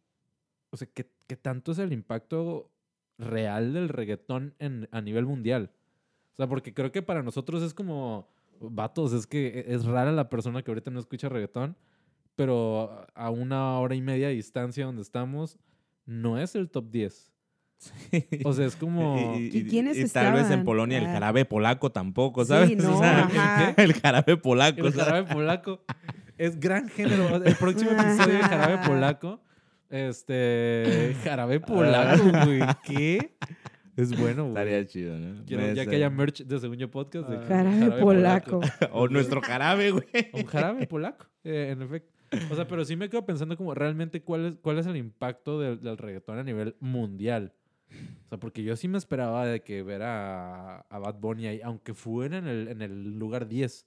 o 0.69 0.77
sea, 0.77 0.87
¿qué, 0.93 1.11
qué 1.27 1.35
tanto 1.35 1.71
es 1.71 1.79
el 1.79 1.93
impacto 1.93 2.71
real 3.17 3.73
del 3.73 3.89
reggaetón 3.89 4.55
en, 4.59 4.87
a 4.91 5.01
nivel 5.01 5.25
mundial? 5.25 5.71
O 6.33 6.35
sea, 6.37 6.47
porque 6.47 6.73
creo 6.73 6.91
que 6.91 7.01
para 7.01 7.23
nosotros 7.23 7.63
es 7.63 7.73
como, 7.73 8.29
vatos, 8.59 9.13
es 9.13 9.25
que 9.27 9.65
es 9.67 9.85
rara 9.85 10.11
la 10.11 10.29
persona 10.29 10.63
que 10.63 10.71
ahorita 10.71 10.91
no 10.91 10.99
escucha 10.99 11.29
reggaetón, 11.29 11.75
pero 12.35 13.07
a 13.15 13.29
una 13.31 13.79
hora 13.79 13.95
y 13.95 14.01
media 14.01 14.27
de 14.27 14.35
distancia 14.35 14.85
donde 14.85 15.01
estamos, 15.01 15.57
no 16.05 16.37
es 16.37 16.55
el 16.55 16.69
top 16.69 16.89
10. 16.91 17.33
O 18.45 18.53
sea, 18.53 18.65
es 18.65 18.75
como... 18.75 19.35
Y, 19.37 19.49
¿Y 19.57 19.65
quiénes 19.65 19.97
y 19.97 20.07
tal 20.09 20.33
vez 20.33 20.49
en? 20.49 20.63
Polonia 20.63 20.97
el 20.97 21.05
Ah. 21.05 21.13
jarabe 21.13 21.45
polaco 21.45 21.91
tampoco, 21.91 22.43
Sí, 22.43 22.49
¿sabes? 22.49 22.77
no, 22.77 22.97
O 22.97 22.99
sea, 22.99 23.23
ajá. 23.25 23.73
el 23.77 23.93
jarabe 23.93 24.37
polaco. 24.37 24.87
El 24.87 24.93
¿sabes? 24.93 25.05
jarabe 25.07 25.33
polaco 25.33 25.81
es 26.37 26.59
gran 26.59 26.89
género. 26.89 27.35
El 27.43 27.55
próximo 27.55 27.91
episodio 27.91 28.35
de 28.37 28.43
jarabe 28.43 28.87
polaco. 28.87 29.41
Este. 29.89 31.15
Jarabe 31.23 31.59
polaco, 31.59 32.23
güey. 32.45 32.59
¿Qué? 32.83 33.35
Es 33.95 34.09
bueno, 34.19 34.43
güey. 34.43 34.49
Estaría 34.49 34.85
chido, 34.85 35.17
¿no? 35.17 35.43
Quiero- 35.45 35.67
ya 35.69 35.75
ser. 35.83 35.89
que 35.89 35.95
haya 35.95 36.09
merch 36.09 36.43
de 36.43 36.59
Según 36.59 36.77
Yo 36.77 36.91
Podcast. 36.91 37.27
de 37.29 37.37
Jarabe 37.45 37.91
polaco. 38.01 38.59
O 38.91 39.07
nuestro 39.07 39.41
jarabe, 39.41 39.91
güey. 39.91 40.05
Un 40.33 40.45
jarabe 40.45 40.87
polaco, 40.87 41.25
eh, 41.43 41.69
en 41.71 41.81
efecto. 41.81 42.11
O 42.51 42.55
sea, 42.55 42.67
pero 42.67 42.83
sí 42.83 42.95
me 42.97 43.09
quedo 43.09 43.25
pensando 43.25 43.55
como 43.55 43.73
realmente 43.73 44.21
cuál 44.21 44.45
es, 44.45 44.53
cuál 44.61 44.77
es 44.79 44.85
el 44.87 44.97
impacto 44.97 45.59
del, 45.61 45.79
del 45.81 45.97
reggaetón 45.97 46.37
a 46.37 46.43
nivel 46.43 46.75
mundial. 46.81 47.53
O 48.25 48.29
sea, 48.29 48.37
porque 48.39 48.63
yo 48.63 48.75
sí 48.75 48.87
me 48.87 48.97
esperaba 48.97 49.45
de 49.45 49.61
que 49.61 49.83
ver 49.83 50.01
a, 50.03 50.79
a 50.81 50.99
Bad 50.99 51.15
Bunny 51.19 51.47
ahí, 51.47 51.61
aunque 51.63 51.93
fuera 51.93 52.37
en 52.37 52.47
el, 52.47 52.67
en 52.67 52.81
el 52.81 53.17
lugar 53.17 53.47
10. 53.47 53.85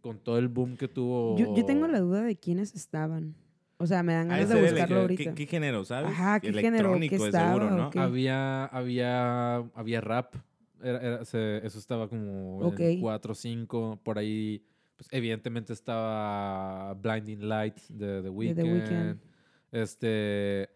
Con 0.00 0.18
todo 0.18 0.38
el 0.38 0.48
boom 0.48 0.76
que 0.76 0.86
tuvo. 0.86 1.36
Yo, 1.38 1.54
yo 1.56 1.64
tengo 1.64 1.86
la 1.88 1.98
duda 2.00 2.22
de 2.22 2.36
quiénes 2.36 2.74
estaban. 2.74 3.34
O 3.78 3.86
sea, 3.86 4.02
me 4.02 4.12
dan 4.12 4.28
ganas 4.28 4.48
de 4.50 4.60
buscarlo 4.60 5.00
ahorita. 5.00 5.22
¿Qué, 5.30 5.34
qué 5.34 5.46
género, 5.46 5.84
sabes? 5.84 6.10
Ajá, 6.10 6.38
¿qué 6.40 6.52
género? 6.52 6.62
¿Qué 6.62 6.68
Electrónico, 7.08 7.22
de 7.24 7.28
estaba 7.30 7.46
seguro, 7.54 7.70
¿no? 7.70 7.90
Había, 8.00 8.66
había, 8.66 9.56
había 9.74 10.00
rap. 10.00 10.34
Era- 10.82 11.00
era- 11.00 11.24
se- 11.24 11.66
eso 11.66 11.78
estaba 11.78 12.08
como 12.08 12.58
Ok. 12.58 12.80
en 12.80 13.00
4 13.00 13.32
o 13.32 13.34
5. 13.34 14.00
Por 14.04 14.18
ahí, 14.18 14.62
pues 14.96 15.08
evidentemente 15.10 15.72
estaba 15.72 16.94
Blinding 16.94 17.48
Lights 17.48 17.86
de 17.98 18.22
The 18.22 18.28
Weeknd. 18.28 18.62
Weeknd. 18.62 19.18
Este. 19.72 20.68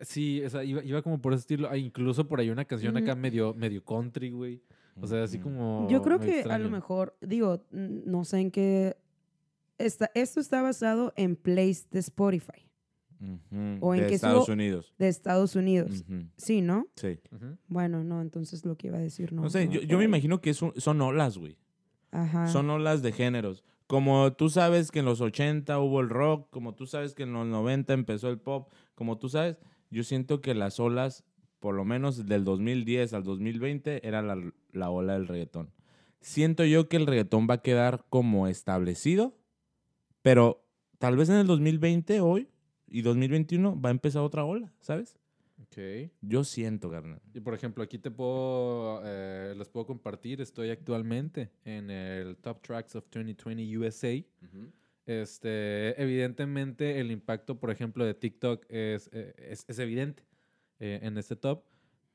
Sí, 0.00 0.42
o 0.44 0.50
sea, 0.50 0.64
iba, 0.64 0.82
iba 0.84 1.02
como 1.02 1.20
por 1.20 1.32
ese 1.32 1.40
estilo. 1.40 1.68
Ah, 1.70 1.76
incluso 1.76 2.26
por 2.26 2.40
ahí 2.40 2.50
una 2.50 2.64
canción 2.64 2.96
acá 2.96 3.14
medio, 3.14 3.54
medio 3.54 3.84
country, 3.84 4.30
güey. 4.30 4.60
O 5.00 5.06
sea, 5.06 5.22
así 5.24 5.38
como. 5.38 5.86
Yo 5.90 6.02
creo 6.02 6.20
que 6.20 6.42
a 6.42 6.58
lo 6.58 6.70
mejor, 6.70 7.16
digo, 7.20 7.64
no 7.70 8.24
sé 8.24 8.40
en 8.40 8.50
qué. 8.50 8.96
Está, 9.78 10.10
esto 10.14 10.38
está 10.40 10.62
basado 10.62 11.12
en 11.16 11.34
plays 11.34 11.90
de 11.90 11.98
Spotify, 11.98 12.68
¿O 13.80 13.92
en 13.94 14.00
de 14.02 14.06
qué 14.06 14.14
Estados 14.14 14.48
Unidos. 14.48 14.94
de 14.98 15.08
Estados 15.08 15.56
Unidos. 15.56 16.04
Sí, 16.36 16.60
¿no? 16.62 16.86
Sí. 16.94 17.18
Bueno, 17.66 18.04
no, 18.04 18.20
entonces 18.22 18.64
lo 18.64 18.76
que 18.76 18.86
iba 18.88 18.98
a 18.98 19.00
decir 19.00 19.32
no. 19.32 19.42
No 19.42 19.50
sé, 19.50 19.66
no 19.66 19.72
yo, 19.72 19.98
me 19.98 20.04
imagino 20.04 20.40
que 20.40 20.50
es 20.50 20.62
un- 20.62 20.72
son 20.76 21.00
olas, 21.00 21.38
güey. 21.38 21.56
Ajá. 22.12 22.46
Son 22.48 22.70
olas 22.70 23.02
de 23.02 23.10
géneros. 23.12 23.64
Como 23.88 24.32
tú 24.34 24.48
sabes 24.48 24.90
que 24.92 25.00
en 25.00 25.04
los 25.06 25.20
80 25.20 25.78
hubo 25.80 26.00
el 26.00 26.08
rock, 26.08 26.48
como 26.50 26.74
tú 26.74 26.86
sabes 26.86 27.14
que 27.14 27.24
en 27.24 27.32
los 27.32 27.46
90 27.46 27.92
empezó 27.92 28.30
el 28.30 28.38
pop, 28.38 28.70
como 28.94 29.18
tú 29.18 29.28
sabes, 29.28 29.56
yo 29.94 30.02
siento 30.02 30.40
que 30.40 30.54
las 30.54 30.80
olas, 30.80 31.24
por 31.60 31.74
lo 31.74 31.84
menos 31.84 32.26
del 32.26 32.44
2010 32.44 33.12
al 33.14 33.22
2020, 33.22 34.06
era 34.06 34.22
la, 34.22 34.36
la 34.72 34.90
ola 34.90 35.12
del 35.12 35.28
reggaetón. 35.28 35.70
Siento 36.20 36.64
yo 36.64 36.88
que 36.88 36.96
el 36.96 37.06
reggaetón 37.06 37.46
va 37.48 37.54
a 37.54 37.62
quedar 37.62 38.04
como 38.10 38.48
establecido, 38.48 39.38
pero 40.20 40.66
tal 40.98 41.16
vez 41.16 41.28
en 41.28 41.36
el 41.36 41.46
2020, 41.46 42.20
hoy, 42.20 42.48
y 42.88 43.02
2021, 43.02 43.80
va 43.80 43.90
a 43.90 43.92
empezar 43.92 44.22
otra 44.22 44.44
ola, 44.44 44.72
¿sabes? 44.80 45.16
Ok. 45.62 46.10
Yo 46.22 46.42
siento, 46.42 46.90
carnal. 46.90 47.20
Y 47.32 47.40
por 47.40 47.54
ejemplo, 47.54 47.84
aquí 47.84 47.98
te 47.98 48.10
puedo, 48.10 49.00
eh, 49.04 49.54
les 49.56 49.68
puedo 49.68 49.86
compartir. 49.86 50.40
Estoy 50.40 50.70
actualmente 50.70 51.50
en 51.64 51.90
el 51.90 52.36
Top 52.38 52.62
Tracks 52.62 52.96
of 52.96 53.04
2020 53.12 53.78
USA. 53.78 54.24
Este, 55.06 56.00
evidentemente, 56.02 57.00
el 57.00 57.10
impacto, 57.10 57.58
por 57.60 57.70
ejemplo, 57.70 58.04
de 58.04 58.14
TikTok 58.14 58.64
es, 58.70 59.10
eh, 59.12 59.34
es, 59.38 59.64
es 59.68 59.78
evidente 59.78 60.24
eh, 60.80 61.00
en 61.02 61.18
este 61.18 61.36
top. 61.36 61.64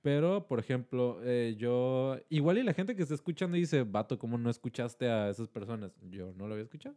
pero, 0.02 0.48
por 0.48 0.60
ejemplo, 0.60 1.20
eh, 1.24 1.56
yo. 1.58 2.18
Igual 2.30 2.58
y 2.60 2.64
la 2.64 2.74
gente 2.74 2.96
que 2.96 3.04
está 3.04 3.16
escuchando 3.16 3.58
dice, 3.58 3.84
vato, 3.84 4.18
¿cómo 4.20 4.38
no 4.38 4.50
escuchaste 4.50 5.10
a 5.10 5.30
esas 5.30 5.50
personas? 5.50 5.92
Yo 6.10 6.34
no 6.34 6.48
lo 6.48 6.54
había 6.54 6.64
escuchado. 6.64 6.96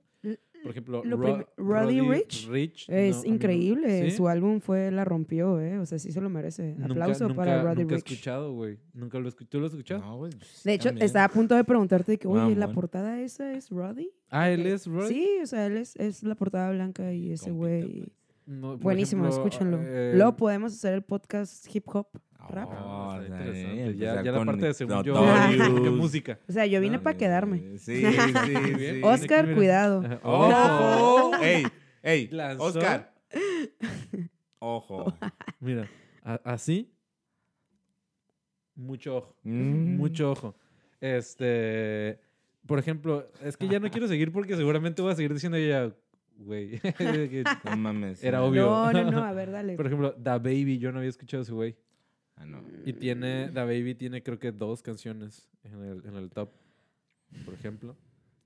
Por 0.62 0.70
ejemplo, 0.70 1.02
lo 1.04 1.16
Ro- 1.16 1.46
Roddy 1.56 1.98
a 1.98 2.04
Es 2.88 3.18
no- 3.24 3.34
increíble. 3.34 4.10
¿Sí? 4.10 4.16
Su 4.16 4.28
álbum 4.28 4.60
fue 4.60 4.90
La 4.90 5.04
Rompió, 5.04 5.60
¿eh? 5.60 5.78
O 5.78 5.86
sea, 5.86 5.98
sí 5.98 6.12
se 6.12 6.20
lo 6.20 6.30
merece. 6.30 6.76
Aplauso 6.82 7.24
nunca, 7.28 7.36
para 7.36 7.62
Roddy 7.62 7.82
Nunca 7.82 7.94
he 7.94 7.98
Rich. 7.98 8.12
escuchado, 8.12 8.54
güey. 8.54 8.78
Nunca 8.94 9.18
lo 9.18 9.24
he 9.26 9.28
escuchado. 9.28 9.50
¿Tú 9.50 9.60
lo 9.60 9.66
has 9.66 9.72
escuchado? 9.72 10.00
No, 10.00 10.16
güey. 10.18 10.32
pues, 10.32 10.62
De 10.64 10.72
hecho, 10.74 10.88
también. 10.90 11.04
estaba 11.06 11.24
a 11.24 11.28
punto 11.30 11.54
de 11.54 11.64
preguntarte 11.64 12.18
que, 12.18 12.28
oye, 12.28 12.54
¿la 12.56 12.72
portada 12.72 13.20
esa 13.20 13.52
es 13.52 13.70
Roddy? 13.70 14.10
Ah, 14.30 14.50
él 14.50 14.66
es 14.66 14.86
Roddy. 14.86 15.08
Sí, 15.14 15.28
o 15.42 15.46
sea, 15.46 15.66
él 15.66 15.76
es, 15.76 15.96
es 15.96 16.22
la 16.22 16.34
portada 16.34 16.70
blanca 16.70 17.12
y 17.12 17.32
ese 17.32 17.50
güey. 17.50 17.82
pues. 18.02 18.10
No, 18.44 18.76
Buenísimo, 18.76 19.24
ejemplo, 19.26 19.46
escúchenlo. 19.46 19.78
eh, 19.82 20.12
Luego 20.16 20.36
podemos 20.36 20.72
hacer 20.72 20.94
el 20.94 21.02
podcast 21.02 21.64
hip 21.74 21.84
hop 21.94 22.08
rap. 22.48 22.68
Oh, 22.70 23.10
Ah, 23.12 23.20
está 23.22 23.34
está 23.36 23.48
interesante. 23.48 23.74
bien, 23.92 23.98
Ya, 23.98 24.22
la 24.22 24.44
parte 24.44 24.66
de 24.66 24.74
según 24.74 25.02
yo, 25.02 25.14
de 25.82 25.90
música. 25.90 26.38
O 26.48 26.52
sea, 26.52 26.66
yo 26.66 26.80
vine 26.80 26.96
No, 26.96 27.02
para 27.02 27.16
quedarme. 27.16 27.78
Sí, 27.78 28.02
sí, 28.04 28.32
sí. 28.76 29.00
Oscar, 29.02 29.54
cuidado. 29.54 30.02
¡Ojo! 30.22 31.32
¡Ey! 31.42 31.64
¡Ey! 32.02 32.28
Lanzó. 32.28 32.64
¡Oscar! 32.64 33.12
¡Ojo! 34.58 35.12
Mira, 35.60 35.88
así. 36.44 36.92
Mucho 38.74 39.16
ojo. 39.18 39.36
Mm. 39.42 39.96
Mucho 39.96 40.30
ojo. 40.32 40.54
Este. 41.00 42.18
Por 42.66 42.78
ejemplo, 42.78 43.26
es 43.42 43.56
que 43.56 43.68
ya 43.68 43.80
no 43.80 43.90
quiero 43.90 44.06
seguir 44.08 44.32
porque 44.32 44.56
seguramente 44.56 45.02
voy 45.02 45.12
a 45.12 45.16
seguir 45.16 45.34
diciendo 45.34 45.58
ya, 45.58 45.92
güey. 46.38 46.80
No 47.64 47.76
mames. 47.76 48.22
Era 48.22 48.42
obvio. 48.42 48.66
No, 48.66 48.92
no, 48.92 49.10
no, 49.10 49.24
a 49.24 49.32
ver, 49.32 49.50
dale. 49.50 49.74
Por 49.76 49.86
ejemplo, 49.86 50.14
Da 50.16 50.38
Baby, 50.38 50.78
yo 50.78 50.92
no 50.92 50.98
había 50.98 51.10
escuchado 51.10 51.42
a 51.42 51.44
su 51.44 51.54
güey. 51.56 51.76
Ah, 52.36 52.46
no. 52.46 52.62
Y 52.84 52.92
tiene, 52.92 53.50
Da 53.50 53.64
Baby 53.64 53.94
tiene 53.94 54.22
creo 54.22 54.38
que 54.38 54.52
dos 54.52 54.82
canciones 54.82 55.48
en 55.64 55.82
el, 55.82 56.06
en 56.06 56.16
el 56.16 56.30
top, 56.30 56.50
por 57.44 57.54
ejemplo. 57.54 57.96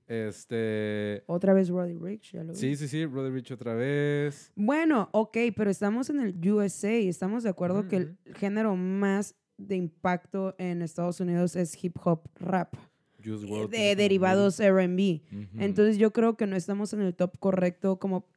Este. 0.07 1.23
Otra 1.27 1.53
vez 1.53 1.69
Roddy 1.69 1.93
Rich, 1.93 2.31
ya 2.31 2.43
lo 2.43 2.53
vi. 2.53 2.59
Sí, 2.59 2.75
sí, 2.77 2.87
sí, 2.87 3.05
Brother 3.05 3.33
Rich 3.33 3.51
otra 3.51 3.73
vez. 3.73 4.51
Bueno, 4.55 5.09
ok, 5.11 5.37
pero 5.55 5.69
estamos 5.69 6.09
en 6.09 6.21
el 6.21 6.51
USA 6.51 6.97
y 6.97 7.09
estamos 7.09 7.43
de 7.43 7.49
acuerdo 7.49 7.87
que 7.89 7.97
el 7.97 8.17
género 8.35 8.75
más 8.77 9.35
de 9.57 9.75
impacto 9.75 10.55
en 10.59 10.81
Estados 10.81 11.19
Unidos 11.19 11.55
es 11.55 11.83
hip 11.83 11.97
hop 12.03 12.21
rap, 12.35 12.73
eh, 13.21 13.29
WRLD. 13.29 13.69
de 13.69 13.95
derivados 13.97 14.59
R&B. 14.61 15.23
Entonces 15.57 15.97
yo 15.97 16.13
creo 16.13 16.37
que 16.37 16.47
no 16.47 16.55
estamos 16.55 16.93
en 16.93 17.01
el 17.01 17.13
top 17.13 17.37
correcto 17.39 17.99
como 17.99 18.29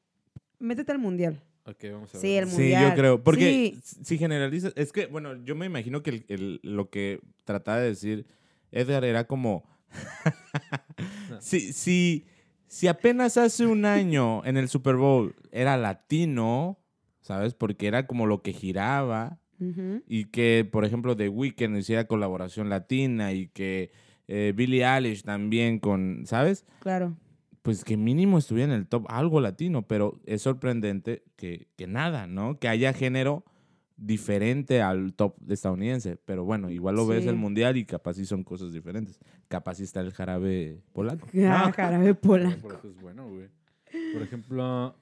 métete 0.59 0.91
al 0.91 0.99
mundial. 0.99 1.41
Ok, 1.71 1.85
vamos 1.93 2.11
a 2.15 2.19
ver. 2.19 2.21
Sí, 2.23 2.37
el 2.37 2.47
Sí, 2.49 2.57
mundial. 2.57 2.89
yo 2.91 2.95
creo. 2.97 3.23
Porque 3.25 3.75
Sí. 3.83 4.05
si 4.05 4.19
generalizas, 4.19 4.73
es 4.77 4.93
que, 4.93 5.07
bueno, 5.07 5.43
yo 5.45 5.55
me 5.55 5.67
imagino 5.67 6.03
que 6.03 6.11
el- 6.11 6.25
el- 6.29 6.61
lo 6.63 6.91
que 6.91 7.21
trataba 7.45 7.79
de 7.81 7.89
decir 7.89 8.27
Edgar 8.73 9.05
era 9.05 9.25
como. 9.27 9.65
si, 11.41 11.73
si, 11.73 12.27
si 12.67 12.89
apenas 12.89 13.37
hace 13.37 13.67
un 13.67 13.85
año 13.85 14.45
en 14.45 14.57
el 14.57 14.69
Super 14.69 14.97
Bowl 14.97 15.35
era 15.53 15.77
latino, 15.77 16.79
¿sabes? 17.21 17.55
Porque 17.55 17.87
era 17.87 18.07
como 18.07 18.27
lo 18.27 18.43
que 18.43 18.53
giraba. 18.53 19.39
Y 20.09 20.25
que, 20.31 20.67
por 20.73 20.87
ejemplo, 20.87 21.15
The 21.17 21.29
Weeknd 21.29 21.77
hiciera 21.77 22.07
colaboración 22.07 22.71
latina 22.71 23.35
y 23.35 23.49
que 23.49 23.91
eh, 24.27 24.55
Billie 24.57 24.87
Eilish 24.87 25.23
también 25.23 25.79
con, 25.81 26.23
¿sabes? 26.25 26.65
Claro. 26.79 27.15
Pues 27.63 27.85
que 27.85 27.97
mínimo 27.97 28.39
estuviera 28.39 28.73
en 28.73 28.79
el 28.79 28.87
top 28.87 29.07
algo 29.09 29.41
latino, 29.41 29.87
pero 29.87 30.21
es 30.25 30.43
sorprendente 30.43 31.25
que, 31.37 31.69
que 31.77 31.87
nada, 31.87 32.27
¿no? 32.27 32.59
Que 32.59 32.69
haya 32.69 32.93
género 32.93 33.45
diferente 34.01 34.81
al 34.81 35.13
top 35.15 35.37
estadounidense. 35.49 36.17
Pero 36.17 36.45
bueno, 36.45 36.71
igual 36.71 36.97
lo 36.97 37.07
ves 37.07 37.27
el 37.27 37.37
mundial 37.37 37.77
y 37.77 37.85
capaz 37.85 38.15
sí 38.15 38.25
son 38.25 38.43
cosas 38.43 38.73
diferentes. 38.73 39.21
Capaz 39.49 39.77
sí 39.77 39.85
está 39.85 40.01
el 40.01 40.13
jarabe 40.13 40.81
polaco. 40.93 41.29
Ah, 41.45 41.73
jarabe 41.73 42.15
pola. 42.15 42.57
Pero 42.61 42.75
eso 42.77 42.89
es 42.89 43.01
bueno, 43.01 43.29
güey. 43.29 43.49
Por 44.13 44.23
ejemplo, 44.23 44.95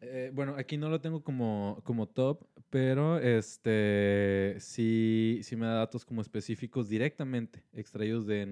eh, 0.00 0.30
bueno, 0.34 0.54
aquí 0.56 0.76
no 0.76 0.88
lo 0.88 1.00
tengo 1.00 1.22
como, 1.22 1.80
como 1.84 2.08
top, 2.08 2.44
pero 2.70 3.18
este 3.18 4.56
sí, 4.58 5.40
sí 5.42 5.56
me 5.56 5.66
da 5.66 5.74
datos 5.74 6.04
como 6.04 6.22
específicos 6.22 6.88
directamente, 6.88 7.62
extraídos 7.72 8.26
de 8.26 8.46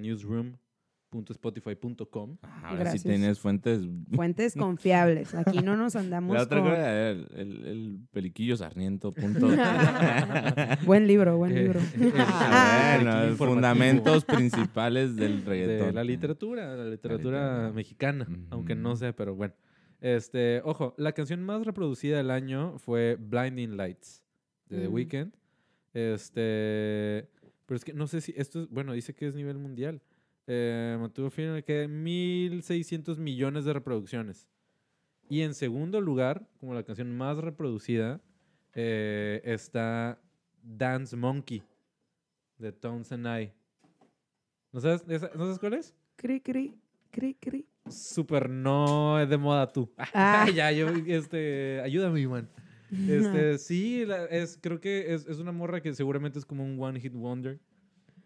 newsroom.spotify.com. 1.13 2.37
Ahora 2.63 2.91
sí 2.93 2.99
tienes 3.01 3.39
fuentes. 3.41 3.81
Fuentes 4.15 4.55
confiables. 4.59 5.35
Aquí 5.35 5.59
no 5.61 5.77
nos 5.77 5.97
andamos 5.97 6.37
La 6.37 6.43
otra 6.43 6.61
con... 6.61 6.71
cosa 6.71 7.11
el, 7.11 7.27
el, 7.35 7.99
el 8.13 8.57
sarniento. 8.57 9.13
Punto. 9.13 9.49
Buen 10.85 11.07
libro, 11.07 11.37
buen 11.39 11.57
Eh, 11.57 11.63
libro. 11.63 11.81
Ah, 12.17 12.97
el 13.01 13.07
bueno, 13.07 13.37
fundamentos 13.37 14.25
principales 14.25 15.17
del 15.17 15.45
reggaetón. 15.45 15.87
de 15.89 15.93
la 15.93 16.05
literatura, 16.05 16.77
la 16.77 16.85
literatura 16.85 17.39
literatura. 17.41 17.73
mexicana, 17.73 18.27
aunque 18.51 18.75
no 18.75 18.97
sé, 18.97 19.13
pero 19.13 19.35
bueno. 19.35 19.55
Este, 20.01 20.61
ojo, 20.65 20.95
la 20.97 21.13
canción 21.13 21.43
más 21.43 21.65
reproducida 21.65 22.19
del 22.19 22.31
año 22.31 22.79
fue 22.79 23.17
Blinding 23.19 23.77
Lights 23.77 24.23
de 24.69 24.81
The 24.83 24.89
Mm. 24.89 24.95
Weeknd. 24.95 25.33
Este, 25.95 27.29
pero 27.67 27.77
es 27.77 27.85
que 27.85 27.93
no 27.93 28.07
sé 28.07 28.21
si 28.21 28.33
esto 28.37 28.61
es, 28.63 28.69
bueno, 28.69 28.93
dice 28.93 29.15
que 29.15 29.27
es 29.27 29.35
nivel 29.35 29.59
mundial. 29.59 30.01
Eh, 30.51 30.97
mantuvo 30.99 31.29
firme 31.29 31.63
que 31.63 31.87
1600 31.87 33.19
millones 33.19 33.67
de 33.67 33.73
reproducciones. 33.75 34.49
Y 35.29 35.43
en 35.43 35.53
segundo 35.53 36.01
lugar, 36.01 36.49
como 36.59 36.73
la 36.73 36.83
canción 36.83 37.15
más 37.15 37.37
reproducida, 37.37 38.19
eh, 38.75 39.43
está 39.45 40.19
Dance 40.63 41.15
Monkey 41.17 41.63
de 42.57 42.73
Tones 42.73 43.13
and 43.13 43.27
I. 43.27 43.53
¿No 44.73 44.81
sabes, 44.81 45.05
esa- 45.09 45.31
¿No 45.35 45.45
sabes 45.45 45.59
cuál 45.59 45.75
es? 45.75 45.95
Cri, 46.17 46.41
cri, 46.41 46.75
cri, 47.11 47.35
cri. 47.35 47.67
Súper 47.91 48.49
no 48.49 49.21
es 49.21 49.29
de 49.29 49.37
moda 49.37 49.71
tú. 49.71 49.91
Ah. 50.15 50.47
ya, 50.55 50.73
yo, 50.73 50.89
este, 51.07 51.81
ayúdame, 51.83 52.21
Iván. 52.21 52.49
Este, 53.07 53.59
sí, 53.59 54.07
la- 54.07 54.25
es, 54.25 54.59
creo 54.59 54.81
que 54.81 55.13
es, 55.13 55.27
es 55.27 55.39
una 55.41 55.53
morra 55.53 55.83
que 55.83 55.93
seguramente 55.95 56.39
es 56.39 56.47
como 56.47 56.65
un 56.65 56.81
one 56.83 56.99
hit 56.99 57.13
wonder. 57.13 57.61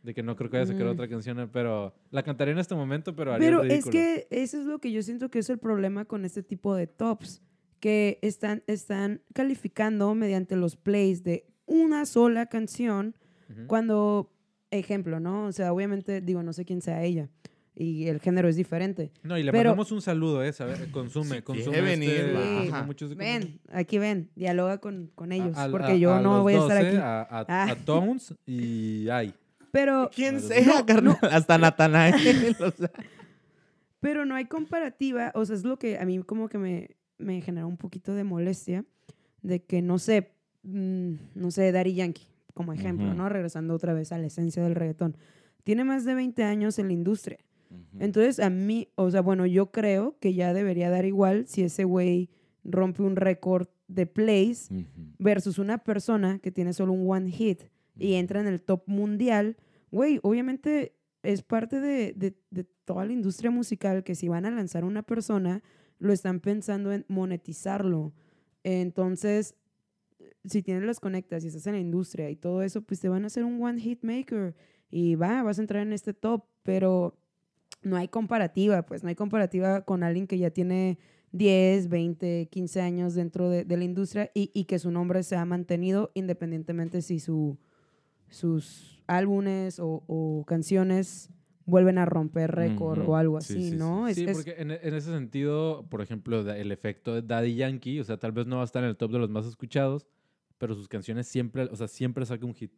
De 0.03 0.15
que 0.15 0.23
no 0.23 0.35
creo 0.35 0.51
que 0.51 0.57
vaya 0.59 0.65
a 0.71 0.73
sacar 0.73 0.87
Mm. 0.87 0.91
otra 0.91 1.09
canción, 1.09 1.51
pero 1.53 1.95
la 2.11 2.23
cantaré 2.25 2.51
en 2.53 2.59
este 2.59 2.75
momento, 2.75 3.15
pero 3.15 3.33
haría 3.35 3.47
Pero 3.47 3.63
es 3.63 3.85
que 3.87 4.27
eso 4.31 4.59
es 4.59 4.65
lo 4.67 4.81
que 4.81 4.91
yo 4.91 5.03
siento 5.03 5.31
que 5.31 5.39
es 5.39 5.49
el 5.51 5.59
problema 5.59 6.05
con 6.07 6.25
este 6.25 6.43
tipo 6.43 6.75
de 6.75 6.87
tops, 6.89 7.41
que 7.79 8.19
están, 8.23 8.63
están 8.67 9.23
calificando 9.33 10.15
mediante 10.15 10.57
los 10.57 10.77
plays 10.77 11.23
de 11.23 11.47
una 11.67 12.05
sola 12.07 12.47
canción, 12.47 13.15
Ujú. 13.51 13.67
cuando, 13.69 14.33
ejemplo, 14.73 15.21
¿no? 15.21 15.47
O 15.47 15.53
sea, 15.53 15.73
obviamente, 15.73 16.21
digo, 16.21 16.43
no 16.43 16.53
sé 16.53 16.65
quién 16.65 16.81
sea 16.83 17.03
ella, 17.05 17.29
y 17.75 18.07
el 18.09 18.21
género 18.21 18.49
es 18.49 18.57
diferente. 18.57 19.13
No, 19.23 19.39
y 19.39 19.43
le 19.45 19.51
pero- 19.53 19.71
mandamos 19.71 19.93
un 19.93 20.03
saludo, 20.03 20.43
¿eh? 20.45 20.53
Sabe- 20.53 20.91
Consume, 20.91 21.37
Si 21.37 21.43
consume. 21.43 21.81
venir, 21.81 22.11
este- 22.11 22.33
baja. 22.33 22.57
consume 22.59 22.83
mucho 22.87 23.07
ese 23.07 23.15
contenido. 23.17 23.41
Ven, 23.49 23.61
aquí 23.73 23.99
ven, 23.99 24.31
dialoga 24.35 24.79
con, 24.79 25.11
con 25.15 25.31
ellos, 25.33 25.57
A- 25.57 25.65
a- 25.65 25.71
porque 25.71 25.93
a- 25.93 25.97
yo 25.97 26.15
a 26.15 26.21
no 26.21 26.43
voy 26.43 26.55
a 26.55 26.57
dos, 26.59 26.71
estar 26.71 26.85
¿eh? 26.85 26.89
aquí. 26.89 26.97
A, 26.99 27.21
a, 27.23 27.47
Ah. 27.49 27.71
a 27.71 27.77
Tones 27.77 28.35
y 28.47 29.09
Ay. 29.09 29.33
Pero, 29.73 30.11
¿Quién 30.15 30.37
No, 30.37 30.41
sea, 30.41 30.65
no, 30.65 30.87
carnal? 30.87 31.19
Hasta 31.33 31.59
Natanael. 31.59 32.57
o 32.61 32.71
sea. 32.71 32.91
pero 34.01 34.25
no 34.25 34.37
hay 34.37 34.45
comparativa, 34.45 35.33
o 35.35 35.45
sea, 35.45 35.57
es 35.57 35.65
lo 35.65 35.79
que 35.79 35.99
a 35.99 36.05
mí 36.05 36.23
como 36.23 36.49
que 36.49 36.59
me, 36.59 36.91
me 37.19 37.41
genera 37.41 37.67
un 37.67 37.79
poquito 37.79 38.15
de 38.15 38.23
molestia, 38.23 38.85
de 39.41 39.65
que, 39.65 39.83
no 39.83 39.99
sé, 39.99 40.31
mm, 40.63 41.15
no 41.35 41.51
sé, 41.51 41.73
Daddy 41.73 41.95
Yankee, 41.95 42.29
como 42.55 42.73
ejemplo. 42.73 43.15
¿no? 43.15 43.29
Regresando 43.29 43.75
otra 43.75 43.95
vez 43.95 44.13
a 44.13 44.19
la 44.19 44.27
esencia 44.27 44.63
del 44.63 44.75
reggaetón. 44.75 45.17
Tiene 45.65 45.85
más 45.85 46.05
de 46.05 46.15
20 46.15 46.45
años 46.45 46.79
en 46.79 46.89
la 46.89 46.93
industria. 46.93 47.39
Entonces, 47.99 48.39
a 48.39 48.51
mí, 48.51 48.89
o 48.97 49.11
sea, 49.11 49.23
bueno, 49.23 49.47
yo 49.47 49.71
creo 49.71 50.19
que 50.21 50.35
ya 50.35 50.53
debería 50.53 50.91
dar 50.91 51.07
igual 51.07 51.47
si 51.47 51.63
ese 51.63 51.85
güey 51.85 52.29
rompe 52.65 53.03
un 53.03 53.17
récord 53.17 53.69
de 53.89 54.07
plays 54.07 54.69
versus 55.19 55.59
una 55.59 55.79
persona 55.79 56.39
que 56.39 56.51
tiene 56.51 56.75
solo 56.75 56.93
un 56.93 57.11
one 57.11 57.31
hit 57.31 57.63
y 58.03 58.15
entra 58.15 58.41
en 58.41 58.47
el 58.47 58.61
top 58.63 58.83
mundial. 58.87 59.57
Güey, 59.91 60.19
obviamente 60.23 60.97
es 61.23 61.43
parte 61.43 61.81
de, 61.81 62.13
de- 62.15 62.37
de 62.51 62.65
toda 62.85 63.05
la 63.07 63.13
industria 63.13 63.51
musical 63.51 64.03
que 64.05 64.15
si 64.15 64.29
van 64.29 64.45
a 64.45 64.51
lanzar 64.51 64.85
una 64.85 65.03
persona, 65.03 65.63
lo 65.99 66.13
están 66.13 66.41
pensando 66.41 66.93
en 66.93 67.05
monetizarlo. 67.09 68.13
Entonces, 68.65 69.55
si 70.45 70.63
tienes 70.63 70.83
los 70.85 71.01
conectas 71.01 71.45
y 71.45 71.49
estás 71.49 71.67
en 71.67 71.75
la 71.75 71.81
industria 71.81 72.31
y 72.31 72.37
todo 72.37 72.63
eso, 72.63 72.83
pues 72.83 73.01
te 73.01 73.09
van 73.09 73.25
a 73.25 73.27
hacer 73.29 73.45
un 73.45 73.63
one 73.63 73.81
hit 73.81 74.03
maker 74.03 74.55
y 74.91 75.15
va, 75.15 75.43
vas 75.43 75.59
a 75.59 75.63
entrar 75.63 75.83
en 75.83 75.93
este 75.93 76.13
top, 76.15 76.45
pero 76.63 77.17
no 77.83 77.97
hay 77.97 78.09
comparativa, 78.09 78.83
pues 78.83 79.03
no 79.03 79.09
hay 79.09 79.15
comparativa 79.15 79.83
con 79.83 80.03
alguien 80.03 80.27
que 80.27 80.39
ya 80.39 80.51
tiene 80.51 80.99
10, 81.33 81.89
20, 81.89 82.49
15 82.51 82.81
años 82.81 83.15
dentro 83.15 83.49
de, 83.49 83.65
de 83.65 83.77
la 83.77 83.85
industria 83.85 84.31
y, 84.35 84.51
y 84.55 84.65
que 84.65 84.79
su 84.79 84.91
nombre 84.91 85.23
se 85.23 85.37
ha 85.37 85.45
mantenido 85.45 86.11
independientemente 86.15 87.03
si 87.03 87.21
su, 87.21 87.59
sus 88.33 89.03
álbumes 89.07 89.79
o, 89.79 90.03
o 90.07 90.45
canciones 90.47 91.31
vuelven 91.65 91.99
a 91.99 92.05
romper 92.07 92.51
récord 92.51 92.99
o 93.09 93.17
algo 93.17 93.41
Sí, 93.41 93.55
así, 93.55 93.63
sí, 93.65 93.71
sí. 93.71 93.77
¿no? 93.77 94.09
Es- 94.09 94.17
Sí, 94.17 94.25
es- 94.25 94.37
porque 94.37 94.57
en, 94.59 94.71
en 94.73 94.95
ese 94.95 95.13
sentido, 95.13 95.87
por 95.89 96.01
ejemplo, 96.03 96.41
el 96.51 96.73
efecto 96.73 97.15
de 97.15 97.23
Daddy 97.23 97.55
Yankee, 97.55 98.01
o 98.01 98.05
sea, 98.05 98.17
tal 98.19 98.33
vez 98.33 98.47
no 98.47 98.57
va 98.57 98.63
a 98.63 98.65
estar 98.65 98.83
en 98.83 98.89
el 98.91 98.97
top 98.97 99.13
de 99.13 99.19
los 99.21 99.31
más 99.31 99.47
escuchados, 99.47 100.07
pero 100.59 100.75
sus 100.75 100.89
canciones 100.89 101.27
siempre, 101.29 101.65
o 101.65 101.77
sea, 101.77 101.87
siempre 101.89 102.27
saca 102.27 102.45
un 102.47 102.55
hit. 102.55 102.73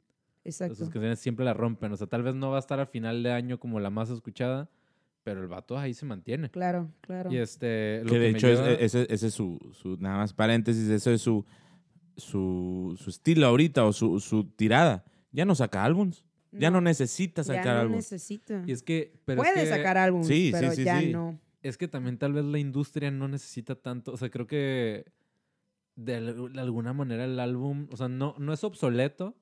Exacto. 0.45 0.75
Sus 0.75 0.91
canciones 0.91 1.19
siempre 1.19 1.45
la 1.47 1.55
rompen. 1.55 1.93
O 1.93 1.97
sea, 1.97 2.07
tal 2.07 2.23
vez 2.23 2.35
no 2.35 2.51
va 2.51 2.57
a 2.57 2.61
estar 2.61 2.79
al 2.79 2.87
final 2.87 3.23
de 3.23 3.33
año 3.33 3.59
como 3.59 3.81
la 3.81 3.89
más 3.89 4.11
escuchada, 4.11 4.69
pero 5.23 5.41
el 5.41 5.49
vato 5.49 5.79
ahí 5.79 5.95
se 5.95 6.05
mantiene. 6.05 6.51
Claro, 6.51 6.91
claro. 7.01 7.33
Y 7.33 7.39
este. 7.39 8.03
lo 8.05 8.11
Que 8.11 8.19
de 8.19 8.33
me 8.33 8.37
hecho, 8.39 8.49
es- 8.49 8.59
lleva- 8.61 8.73
ese, 8.73 9.07
ese 9.09 9.27
es 9.29 9.35
su, 9.35 9.59
su- 9.73 9.97
nada 9.99 10.19
más 10.19 10.35
paréntesis, 10.35 10.89
eso 10.91 11.11
es 11.11 11.23
su, 11.23 11.47
su, 12.19 12.95
su 12.99 13.09
estilo 13.11 13.47
ahorita 13.47 13.85
o 13.87 13.93
su, 13.95 14.21
su 14.21 14.45
tirada. 14.45 15.05
Ya 15.35 15.45
no 15.45 15.55
saca 15.55 15.85
álbums. 15.85 16.25
Ya 16.53 16.71
no, 16.71 16.81
necesita 16.81 17.43
ya 17.43 17.55
sacar 17.57 17.75
no 17.75 17.81
álbums. 17.81 17.97
necesita. 18.13 18.63
Y 18.67 18.73
es 18.73 18.83
que. 18.83 19.13
pero 19.25 19.43
es 19.43 19.51
Puede 19.53 19.65
que- 19.65 19.71
sacar 19.71 19.99
álbumes, 19.99 20.29
Sí, 20.29 20.47
sí, 20.47 20.53
pero 20.53 20.73
sí, 20.73 20.85
ya 20.85 21.01
sí. 21.01 21.11
no. 21.13 21.39
Es 21.63 21.77
que 21.77 21.89
también 21.89 22.17
tal 22.17 22.33
vez 22.33 22.45
la 22.45 22.59
industria 22.59 23.11
no 23.11 23.27
necesita 23.27 23.75
tanto. 23.75 24.13
O 24.13 24.17
sea, 24.17 24.31
creo 24.31 24.47
que 24.47 25.05
de, 25.97 26.15
al- 26.17 26.53
de 26.53 26.61
alguna 26.61 26.93
manera 26.93 27.25
el 27.25 27.41
álbum. 27.41 27.89
O 27.91 27.97
sea, 27.97 28.09
no, 28.09 28.35
no 28.39 28.53
es 28.53 28.63
obsoleto. 28.65 29.35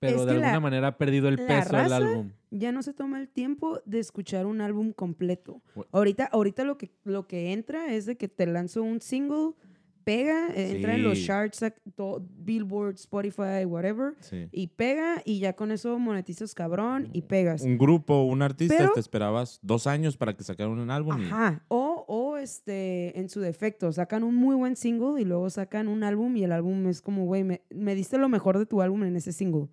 Pero 0.00 0.18
Es 0.18 0.24
de 0.26 0.32
alguna 0.32 0.52
la- 0.52 0.60
manera 0.60 0.86
ha 0.88 0.98
perdido 0.98 1.28
el 1.28 1.36
la 1.36 1.46
peso 1.46 1.76
del 1.76 1.92
álbum. 1.92 2.30
Ya 2.50 2.72
no 2.72 2.82
se 2.82 2.92
toma 2.92 3.18
el 3.20 3.28
tiempo 3.28 3.80
de 3.86 4.00
escuchar 4.00 4.44
un 4.46 4.60
álbum 4.60 4.92
completo. 4.92 5.62
Ahorita, 5.92 6.26
ahorita 6.26 6.62
lo 6.64 6.76
que, 6.76 6.90
lo 7.04 7.26
que 7.26 7.52
entra 7.52 7.92
es 7.94 8.04
de 8.06 8.16
que 8.16 8.28
te 8.28 8.46
lanzo 8.46 8.82
un 8.82 9.00
single, 9.00 9.54
pega, 10.04 10.48
eh, 10.54 10.72
entra 10.76 10.94
en 10.94 11.02
los 11.02 11.24
charts, 11.24 11.64
Billboard, 12.38 12.94
Spotify, 12.94 13.64
whatever, 13.66 14.14
Sí. 14.20 14.48
y 14.52 14.66
pega, 14.68 15.22
y 15.24 15.38
ya 15.38 15.54
con 15.54 15.70
eso 15.72 15.98
monetizas 15.98 16.54
cabrón 16.54 17.08
y 17.12 17.22
pegas. 17.22 17.62
Un 17.62 17.78
grupo, 17.78 18.22
un 18.24 18.42
artista, 18.42 18.76
Pero- 18.78 18.92
te 18.92 19.00
esperabas 19.00 19.58
dos 19.62 19.86
años 19.86 20.16
para 20.16 20.36
que 20.36 20.44
sacaran 20.44 20.78
un 20.78 20.90
álbum. 20.90 21.20
y- 21.20 21.24
Ajá. 21.24 21.62
O, 21.68 21.76
o 21.78 21.83
este, 22.44 23.18
en 23.18 23.28
su 23.28 23.40
defecto, 23.40 23.90
sacan 23.90 24.22
un 24.22 24.34
muy 24.36 24.54
buen 24.54 24.76
single 24.76 25.20
y 25.20 25.24
luego 25.24 25.50
sacan 25.50 25.88
un 25.88 26.04
álbum 26.04 26.36
y 26.36 26.44
el 26.44 26.52
álbum 26.52 26.86
es 26.86 27.00
como, 27.00 27.24
güey, 27.24 27.42
me, 27.42 27.62
me 27.70 27.94
diste 27.96 28.18
lo 28.18 28.28
mejor 28.28 28.58
de 28.58 28.66
tu 28.66 28.80
álbum 28.82 29.02
en 29.02 29.16
ese 29.16 29.32
single. 29.32 29.66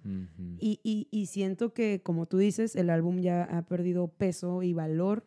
Y, 0.60 0.80
y, 0.84 1.08
y 1.12 1.28
siento 1.28 1.74
que, 1.74 2.02
como 2.04 2.26
tú 2.26 2.38
dices, 2.40 2.76
el 2.76 2.90
álbum 2.90 3.20
ya 3.20 3.44
ha 3.44 3.62
perdido 3.68 4.08
peso 4.08 4.64
y 4.64 4.74
valor. 4.74 5.24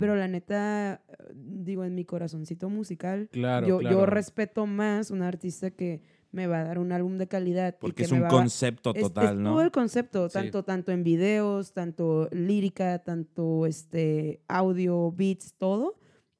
Pero 0.00 0.16
la 0.16 0.28
neta, 0.28 1.02
digo, 1.34 1.84
en 1.84 1.94
mi 1.94 2.04
corazoncito 2.04 2.70
musical, 2.70 3.28
Claro, 3.32 3.66
yo, 3.66 3.78
claro. 3.78 3.98
yo 4.00 4.06
respeto 4.06 4.66
más 4.66 5.10
un 5.10 5.22
artista 5.22 5.70
que 5.70 6.00
me 6.32 6.48
va 6.48 6.60
a 6.60 6.64
dar 6.64 6.78
un 6.80 6.90
álbum 6.90 7.16
de 7.16 7.28
calidad. 7.28 7.74
y 7.76 7.80
Porque 7.80 7.94
que 7.98 8.02
es 8.04 8.10
me 8.10 8.16
un 8.18 8.24
va 8.24 8.28
a- 8.28 8.30
concepto 8.30 8.90
es- 8.90 8.96
es 8.96 9.02
total, 9.02 9.40
¿no? 9.42 9.50
todo 9.52 9.62
el 9.62 9.70
concepto, 9.70 10.28
Sí. 10.28 10.32
tanto, 10.32 10.64
tanto 10.64 10.90
en 10.90 11.04
videos, 11.04 11.72
tanto 11.72 12.28
lírica, 12.32 12.98
tanto 13.04 13.66
este, 13.66 14.40
audio, 14.48 15.12
beats, 15.12 15.54
todo. 15.58 15.94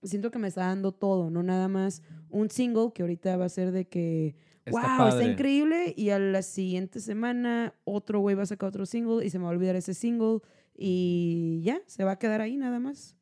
Siento 0.05 0.31
que 0.31 0.39
me 0.39 0.49
está 0.49 0.67
dando 0.67 0.93
todo, 0.93 1.31
no 1.31 1.43
nada 1.43 1.69
más 1.69 2.03
un 2.31 2.51
single 2.51 2.93
que 2.95 3.03
ahorita 3.03 3.37
va 3.37 3.45
a 3.47 3.49
ser 3.49 3.73
de 3.73 3.87
que, 3.87 4.37
Está 4.67 4.99
wow, 4.99 5.09
está 5.09 5.25
increíble, 5.31 5.93
y 5.97 6.09
a 6.11 6.19
la 6.19 6.41
siguiente 6.43 7.01
semana 7.01 7.75
otro 7.85 8.21
güey 8.21 8.35
va 8.35 8.45
a 8.45 8.47
sacar 8.47 8.71
otro 8.71 8.87
single 8.87 9.25
y 9.25 9.29
se 9.31 9.39
me 9.39 9.45
va 9.45 9.51
a 9.51 9.53
olvidar 9.53 9.77
ese 9.77 9.93
single 9.93 10.39
y 10.77 11.61
ya, 11.63 11.81
se 11.87 12.05
va 12.05 12.13
a 12.13 12.19
quedar 12.19 12.41
ahí 12.41 12.57
nada 12.57 12.79
más. 12.79 13.17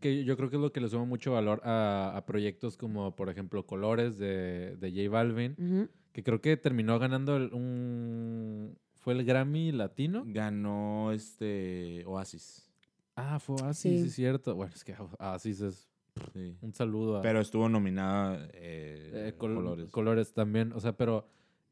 Que 0.00 0.24
yo 0.24 0.36
creo 0.36 0.48
que 0.48 0.56
es 0.56 0.62
lo 0.62 0.72
que 0.72 0.80
le 0.80 0.88
suma 0.88 1.04
mucho 1.04 1.32
valor 1.32 1.60
a, 1.64 2.12
a 2.16 2.24
proyectos 2.24 2.76
como, 2.76 3.16
por 3.16 3.28
ejemplo, 3.30 3.66
Colores 3.66 4.16
de, 4.16 4.76
de 4.76 4.90
J 4.90 5.10
Balvin, 5.10 5.88
que 6.12 6.22
creo 6.22 6.40
que 6.40 6.56
terminó 6.56 6.98
ganando 6.98 7.36
el- 7.36 7.52
un... 7.52 8.78
¿Fue 8.94 9.12
el 9.14 9.24
Grammy 9.24 9.72
latino? 9.72 10.22
Ganó 10.26 11.10
este 11.12 12.04
Oasis. 12.06 12.70
Ah, 13.16 13.38
fue 13.38 13.56
Oasis, 13.60 13.80
Sí. 13.80 13.98
sí, 14.02 14.06
es 14.08 14.14
cierto. 14.14 14.54
Bueno, 14.54 14.72
es 14.74 14.82
que 14.84 14.94
Oasis 15.18 15.60
es 15.60 15.88
Sí. 16.32 16.56
un 16.62 16.72
saludo 16.74 17.18
a... 17.18 17.22
Pero 17.22 17.40
estuvo 17.40 17.68
nominada 17.68 18.48
eh, 18.54 19.10
eh, 19.12 19.34
col- 19.36 19.54
Colores. 19.54 19.90
colores 19.90 20.32
también, 20.32 20.72
o 20.72 20.80
sea, 20.80 20.96
pero 20.96 21.26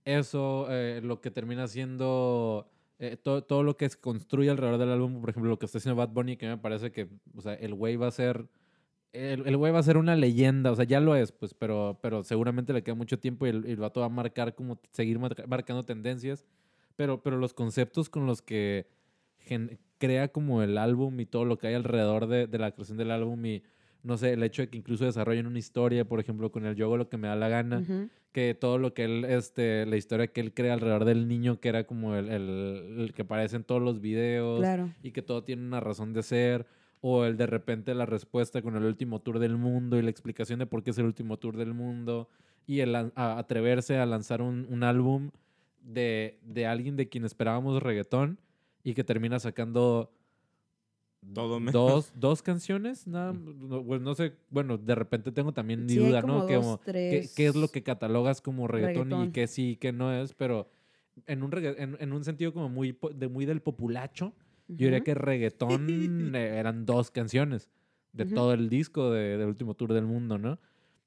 eso, 0.05 0.67
eh, 0.71 1.01
lo 1.03 1.21
que 1.21 1.31
termina 1.31 1.67
siendo 1.67 2.69
eh, 2.99 3.17
to- 3.17 3.43
todo 3.45 3.63
lo 3.63 3.77
que 3.77 3.89
se 3.89 3.99
construye 3.99 4.51
alrededor 4.51 4.79
del 4.79 4.91
álbum, 4.91 5.21
por 5.21 5.31
ejemplo, 5.31 5.51
lo 5.51 5.59
que 5.59 5.67
está 5.67 5.79
haciendo 5.79 5.97
Bad 5.97 6.11
Bunny, 6.11 6.37
que 6.37 6.47
me 6.47 6.59
parece 6.59 6.93
que, 6.93 7.09
o 7.35 7.41
sea, 7.41 7.55
el 7.55 7.75
güey 7.75 7.97
va 7.97 8.09
a 8.09 8.11
ser, 8.11 8.47
el, 9.13 9.47
el 9.47 9.57
güey 9.57 9.73
va 9.73 9.79
a 9.79 9.83
ser 9.83 9.97
una 9.97 10.15
leyenda, 10.17 10.71
o 10.73 10.77
sea, 10.77 10.85
ya 10.85 11.01
lo 11.01 11.17
es, 11.17 11.33
pues, 11.33 11.55
pero, 11.55 11.99
pero 12.03 12.23
seguramente 12.23 12.73
le 12.73 12.83
queda 12.83 12.95
mucho 12.95 13.19
tiempo 13.19 13.47
y 13.47 13.51
el, 13.51 13.65
el 13.67 13.77
vato 13.77 14.01
va 14.01 14.07
a 14.07 14.11
marcar 14.11 14.55
como, 14.55 14.79
seguir 14.91 15.19
marca- 15.19 15.47
marcando 15.47 15.83
tendencias, 15.85 16.45
pero, 16.97 17.23
pero 17.23 17.39
los 17.39 17.55
conceptos 17.55 18.09
con 18.11 18.27
los 18.27 18.43
que 18.43 18.87
crea 19.99 20.29
como 20.29 20.63
el 20.63 20.79
álbum 20.79 21.19
y 21.21 21.27
todo 21.27 21.45
lo 21.45 21.59
que 21.59 21.67
hay 21.69 21.75
alrededor 21.75 22.27
de, 22.27 22.47
de 22.47 22.59
la 22.59 22.73
creación 22.73 22.99
del 22.99 23.11
álbum 23.11 23.45
y 23.47 23.63
no 24.05 24.17
sé, 24.17 24.35
el 24.35 24.43
hecho 24.45 24.63
de 24.63 24.69
que 24.69 24.79
incluso 24.79 25.05
desarrollen 25.05 25.47
una 25.47 25.59
historia, 25.59 26.05
por 26.05 26.21
ejemplo, 26.21 26.53
con 26.53 26.65
el 26.67 26.77
yo 26.77 26.85
hago 26.87 26.97
lo 26.97 27.09
que 27.09 27.17
me 27.17 27.27
da 27.29 27.35
la 27.35 27.49
gana, 27.49 27.83
que 28.33 28.55
todo 28.55 28.79
lo 28.79 28.95
que 28.95 29.05
él, 29.05 29.25
este, 29.25 29.87
la 29.87 29.97
historia 29.97 30.27
que 30.29 30.41
él 30.41 30.53
crea 30.55 30.75
alrededor 30.75 31.05
del 31.05 31.27
niño, 31.27 31.59
que 31.61 31.69
era 31.71 31.85
como 31.85 32.15
el, 32.15 32.29
el, 32.29 32.97
el 33.01 33.13
que 33.15 33.23
aparece 33.23 33.57
en 33.57 33.65
todos 33.65 33.83
los 33.83 34.01
videos 34.01 34.61
Claro. 34.61 34.91
y 35.03 35.11
que 35.11 35.23
todo 35.23 35.43
tiene 35.45 35.63
una 35.63 35.81
razón 35.81 36.13
de 36.13 36.23
ser, 36.23 36.67
o 37.01 37.25
el 37.25 37.37
de 37.37 37.47
repente 37.47 37.95
la 37.95 38.07
respuesta 38.07 38.63
con 38.63 38.77
el 38.77 38.85
último 38.85 39.21
tour 39.21 39.39
del 39.39 39.57
mundo 39.57 39.99
y 39.99 40.03
la 40.03 40.11
explicación 40.11 40.59
de 40.59 40.67
por 40.67 40.83
qué 40.83 40.91
es 40.91 40.99
el 40.99 41.05
último 41.07 41.37
tour 41.39 41.57
del 41.57 41.75
mundo, 41.75 42.29
y 42.67 42.81
el 42.81 42.95
a- 42.97 43.13
atreverse 43.39 43.99
a 43.99 44.07
lanzar 44.07 44.41
un, 44.43 44.67
un 44.71 44.83
álbum 44.85 45.31
de, 45.83 46.39
de 46.43 46.67
alguien 46.67 46.97
de 46.97 47.09
quien 47.09 47.25
esperábamos 47.25 47.83
reggaetón 47.83 48.39
y 48.83 48.95
que 48.95 49.05
termina 49.05 49.39
sacando 49.39 50.11
Todo 51.33 51.59
dos, 51.61 52.13
dos 52.17 52.43
canciones, 52.43 53.07
nada, 53.07 53.33
no, 53.33 53.85
pues 53.85 54.01
no 54.01 54.15
sé, 54.15 54.35
bueno, 54.51 54.77
de 54.79 54.95
repente 54.95 55.33
tengo 55.33 55.53
también 55.53 55.87
mi 55.87 55.93
Sí, 55.95 55.99
duda, 55.99 56.21
como 56.21 56.41
¿no? 56.41 56.47
Que 56.47 56.55
dos, 56.55 56.65
como, 56.65 56.81
¿qué, 56.81 56.93
tres 56.93 57.35
qué 57.35 57.47
es 57.47 57.57
lo 57.57 57.71
que 57.71 57.83
catalogas 57.83 58.41
como 58.41 58.69
reggaetón, 58.69 59.07
y 59.07 59.11
reggaetón. 59.11 59.33
qué 59.33 59.47
sí 59.47 59.71
y 59.71 59.77
qué 59.77 59.93
no 59.93 60.13
es? 60.13 60.35
Pero 60.35 60.69
en 61.27 61.43
un, 61.43 61.51
regga- 61.53 61.75
en, 61.79 61.97
en 62.01 62.13
un 62.13 62.25
sentido 62.25 62.53
como 62.53 62.69
muy, 62.69 62.99
de 63.15 63.29
muy 63.29 63.47
del 63.47 63.63
populacho, 63.63 64.35
yo 64.69 64.75
diría 64.87 65.01
que 65.03 65.15
reggaetón 65.15 65.87
eh, 66.37 66.59
eran 66.59 66.85
dos 66.87 67.11
canciones 67.11 67.71
de 68.13 68.25
Ujú. 68.25 68.35
todo 68.35 68.53
el 68.53 68.69
disco 68.69 69.11
de, 69.11 69.37
del 69.39 69.49
último 69.49 69.75
tour 69.75 69.93
del 69.93 70.05
mundo, 70.07 70.39
¿no? 70.39 70.59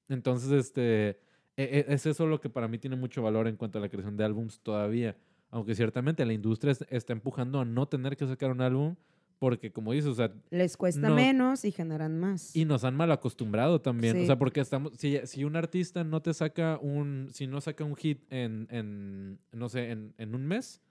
Entonces, 0.09 0.51
este, 0.51 1.09
e- 1.09 1.15
e- 1.57 1.85
es 1.89 2.05
eso 2.05 2.25
lo 2.27 2.39
que 2.39 2.49
para 2.49 2.67
mí 2.67 2.77
tiene 2.77 2.95
mucho 2.95 3.21
valor 3.21 3.47
en 3.47 3.55
cuanto 3.57 3.77
a 3.77 3.81
la 3.81 3.89
creación 3.89 4.17
de 4.17 4.23
álbums 4.23 4.59
todavía. 4.61 5.15
Aunque 5.49 5.75
ciertamente 5.75 6.25
la 6.25 6.33
industria 6.33 6.71
es- 6.71 6.85
está 6.89 7.13
empujando 7.13 7.59
a 7.61 7.65
no 7.65 7.87
tener 7.87 8.17
que 8.17 8.25
sacar 8.27 8.51
un 8.51 8.61
álbum 8.61 8.95
porque, 9.39 9.71
como 9.71 9.91
dices, 9.93 10.09
o 10.09 10.15
sea, 10.15 10.31
Les 10.49 10.77
cuesta 10.77 11.09
No. 11.09 11.15
menos 11.15 11.63
y 11.65 11.71
generan 11.71 12.19
más. 12.19 12.55
y 12.55 12.65
nos 12.65 12.83
han 12.83 12.95
mal 12.95 13.11
acostumbrado 13.11 13.81
también. 13.81 14.15
O 14.17 14.19
Sí. 14.19 14.25
sea, 14.25 14.37
porque 14.37 14.59
estamos. 14.61 14.93
Si, 14.97 15.19
si 15.25 15.43
un 15.43 15.55
artista 15.55 16.03
no 16.03 16.21
te 16.21 16.33
saca 16.33 16.79
un. 16.81 17.29
Si 17.33 17.45
no 17.47 17.61
saca 17.61 17.83
un 17.83 17.95
hit 17.95 18.23
en. 18.31 18.67
en 18.71 19.39
no 19.51 19.69
sé, 19.69 19.91
en, 19.91 20.13
en 20.17 20.33
un 20.35 20.45
mes. 20.47 20.81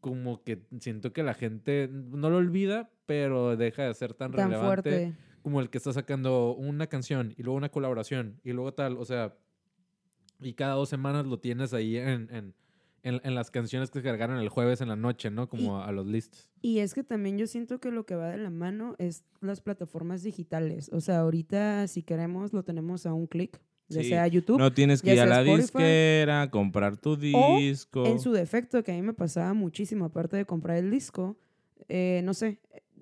Como 0.00 0.42
que 0.42 0.62
siento 0.80 1.12
que 1.12 1.22
la 1.22 1.34
gente 1.34 1.88
no 1.92 2.28
lo 2.28 2.38
olvida, 2.38 2.90
pero 3.06 3.56
deja 3.56 3.84
de 3.84 3.94
ser 3.94 4.14
tan, 4.14 4.32
tan 4.32 4.50
relevante 4.50 4.90
fuerte. 4.90 5.14
como 5.42 5.60
el 5.60 5.70
que 5.70 5.78
está 5.78 5.92
sacando 5.92 6.54
una 6.54 6.88
canción 6.88 7.34
y 7.36 7.42
luego 7.44 7.56
una 7.56 7.68
colaboración 7.68 8.40
y 8.42 8.52
luego 8.52 8.74
tal. 8.74 8.96
O 8.96 9.04
sea, 9.04 9.36
y 10.40 10.54
cada 10.54 10.74
dos 10.74 10.88
semanas 10.88 11.24
lo 11.26 11.38
tienes 11.38 11.72
ahí 11.72 11.98
en, 11.98 12.28
en, 12.34 12.54
en, 13.02 13.20
en 13.24 13.34
las 13.34 13.50
canciones 13.50 13.90
que 13.90 13.98
se 14.00 14.04
cargaron 14.04 14.38
el 14.38 14.48
jueves 14.48 14.80
en 14.80 14.88
la 14.88 14.96
noche, 14.96 15.30
¿no? 15.30 15.48
Como 15.48 15.78
a, 15.78 15.86
a 15.88 15.92
los 15.92 16.06
listos. 16.06 16.48
Y 16.60 16.78
es 16.78 16.94
que 16.94 17.02
también 17.02 17.36
yo 17.38 17.46
siento 17.46 17.80
que 17.80 17.90
lo 17.90 18.06
que 18.06 18.14
va 18.14 18.28
de 18.30 18.38
la 18.38 18.50
mano 18.50 18.94
es 18.98 19.24
las 19.40 19.60
plataformas 19.60 20.22
digitales. 20.22 20.88
O 20.92 21.00
sea, 21.00 21.20
ahorita 21.20 21.86
si 21.88 22.02
queremos 22.02 22.52
lo 22.52 22.62
tenemos 22.62 23.04
a 23.06 23.12
un 23.12 23.26
clic, 23.26 23.60
ya 23.88 24.02
Sí. 24.02 24.08
sea 24.10 24.26
YouTube. 24.28 24.58
No 24.58 24.72
tienes 24.72 25.02
que 25.02 25.14
ir 25.14 25.20
a 25.20 25.26
la 25.26 25.40
Spotify, 25.40 25.62
disquera, 25.62 26.50
comprar 26.50 26.96
tu 26.96 27.16
disco. 27.16 28.06
En 28.06 28.20
su 28.20 28.32
defecto, 28.32 28.82
que 28.84 28.92
a 28.92 28.94
mí 28.94 29.02
me 29.02 29.12
pasaba 29.14 29.52
muchísimo, 29.54 30.04
aparte 30.06 30.36
de 30.36 30.44
comprar 30.46 30.76
el 30.78 30.90
disco, 30.90 31.36
eh, 31.88 32.20
no 32.24 32.32
sé, 32.34 32.58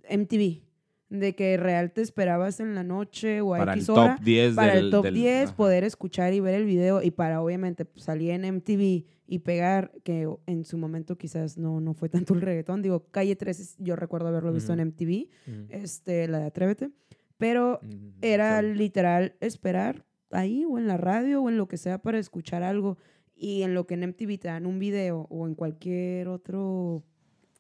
MTV. 0.09 0.63
De 1.11 1.35
que 1.35 1.57
real 1.57 1.91
te 1.93 2.03
esperabas 2.03 2.61
en 2.61 2.77
la 2.77 2.85
noche 2.85 3.41
o 3.41 3.55
a 3.57 3.59
para 3.59 3.73
el 3.73 3.81
X 3.81 3.87
top 3.89 3.99
hora 3.99 4.19
10 4.23 4.55
para 4.55 4.75
del, 4.77 4.85
el 4.87 4.91
top 4.93 5.05
del- 5.07 5.15
10, 5.15 5.45
ajá. 5.49 5.57
poder 5.57 5.83
escuchar 5.83 6.33
y 6.35 6.39
ver 6.41 6.55
el 6.55 6.65
video 6.65 7.03
y 7.03 7.11
para 7.11 7.43
obviamente 7.43 7.85
pues, 7.85 8.05
salir 8.05 8.31
en 8.31 8.45
MTV 8.45 9.07
y 9.33 9.39
pegar, 9.39 9.93
que 10.03 10.29
en 10.47 10.65
su 10.65 10.77
momento 10.77 11.17
quizás 11.17 11.57
no, 11.57 11.81
no 11.81 11.95
fue 11.95 12.09
tanto 12.09 12.35
el 12.35 12.41
reggaetón. 12.41 12.83
Digo, 12.83 13.07
Calle 13.13 13.37
13, 13.37 13.77
yo 13.79 13.95
recuerdo 13.95 14.27
haberlo 14.27 14.53
visto 14.53 14.73
en 14.73 14.81
MTV, 14.89 15.29
este, 15.69 16.27
la 16.27 16.41
de 16.41 16.47
Atrévete, 16.47 16.91
pero 17.39 17.81
era 18.23 18.57
sorry. 18.61 18.75
literal 18.75 19.37
esperar 19.41 20.05
ahí 20.33 20.65
o 20.69 20.79
en 20.79 20.89
la 20.89 20.97
radio 20.97 21.43
o 21.43 21.49
en 21.49 21.57
lo 21.59 21.69
que 21.69 21.77
sea 21.77 22.03
para 22.03 22.19
escuchar 22.19 22.65
algo 22.65 22.99
y 23.37 23.63
en 23.63 23.73
lo 23.73 23.87
que 23.87 23.95
en 23.95 24.01
MTV 24.09 24.39
te 24.41 24.49
dan 24.49 24.67
un 24.67 24.81
video 24.81 25.29
o 25.31 25.47
en 25.47 25.55
cualquier 25.55 26.27
otro 26.27 27.05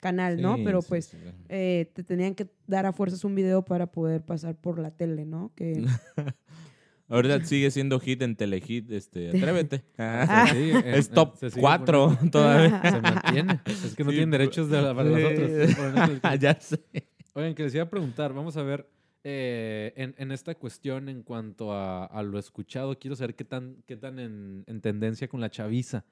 canal, 0.01 0.43
¿no? 0.43 0.57
Sí, 0.57 0.63
Pero 0.65 0.83
sí, 0.83 0.89
pues 0.89 1.05
sí. 1.07 1.19
eh, 1.49 1.91
te 1.95 2.03
tenían 2.03 2.35
que 2.35 2.49
dar 2.67 2.85
a 2.87 2.93
fuerzas 2.93 3.23
un 3.25 3.35
video 3.37 3.65
para 3.65 3.87
poder 3.93 4.23
pasar 4.25 4.57
por 4.57 4.79
la 4.81 4.91
tele, 4.91 5.25
¿no? 5.25 5.53
Que 5.55 5.85
Ahorita 7.11 7.45
sigue 7.45 7.71
siendo 7.71 7.99
hit 8.01 8.23
en 8.23 8.37
Telehit, 8.37 8.91
este, 8.93 9.29
Atrévete. 9.37 9.85
Ah. 9.99 10.47
En- 10.55 10.77
es 10.87 11.09
en- 11.09 11.15
top 11.15 11.37
se 11.37 11.51
sigue 11.51 11.61
4 11.61 12.05
poniendo. 12.07 12.31
todavía. 12.39 12.83
Se 12.91 13.01
mantiene. 13.03 13.61
Es 13.67 13.95
que 13.95 14.05
no 14.05 14.11
Sí, 14.11 14.17
tienen 14.17 14.31
derechos 14.31 14.71
de 14.71 14.81
para 14.81 15.05
nosotros. 15.05 15.51
ya 16.41 16.55
sé. 16.61 16.81
Oigan, 17.35 17.55
que 17.55 17.65
les 17.65 17.75
iba 17.75 17.85
a 17.85 17.91
preguntar, 17.91 18.33
vamos 18.33 18.57
a 18.57 18.63
ver, 18.63 18.89
eh, 19.23 19.93
en, 19.97 20.15
en 20.19 20.33
esta 20.33 20.55
cuestión 20.55 21.09
en 21.09 21.23
cuanto 21.23 21.73
a, 21.73 22.07
a 22.07 22.23
lo 22.23 22.39
escuchado, 22.39 22.99
quiero 22.99 23.15
saber 23.17 23.35
qué 23.35 23.45
tan, 23.45 23.77
qué 23.87 23.97
tan 23.97 24.19
en, 24.19 24.65
en 24.67 24.81
tendencia 24.81 25.29
con 25.29 25.41
la 25.41 25.51
chaviza 25.51 26.05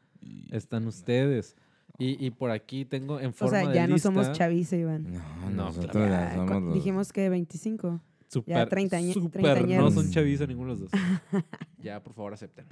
están 0.51 0.86
ustedes. 0.86 1.57
Y, 1.99 2.24
y 2.24 2.30
por 2.30 2.51
aquí 2.51 2.84
tengo 2.84 3.18
en 3.18 3.28
O 3.28 3.32
forma 3.32 3.61
sea, 3.61 3.68
de 3.70 3.74
ya 3.74 3.86
no 3.86 3.94
lista, 3.94 4.09
somos 4.11 4.30
chaviza, 4.32 4.76
Iván. 4.76 5.11
No, 5.12 5.51
No, 5.51 5.64
nosotros 5.66 5.90
claro. 5.92 6.09
ya 6.11 6.28
Ya, 6.28 6.34
somos 6.34 6.62
los- 6.62 6.74
Dijimos 6.74 7.12
que 7.12 7.28
25. 7.30 8.01
Super, 8.29 8.68
treintañe- 8.68 9.12
super 9.14 9.66
no 9.66 9.91
son 9.91 10.11
chaviza 10.11 10.47
ninguno 10.47 10.74
de 10.74 10.81
los 10.83 10.91
dos. 10.91 11.01
ya, 11.83 12.03
por 12.03 12.12
favor, 12.12 12.35
acepten. 12.35 12.66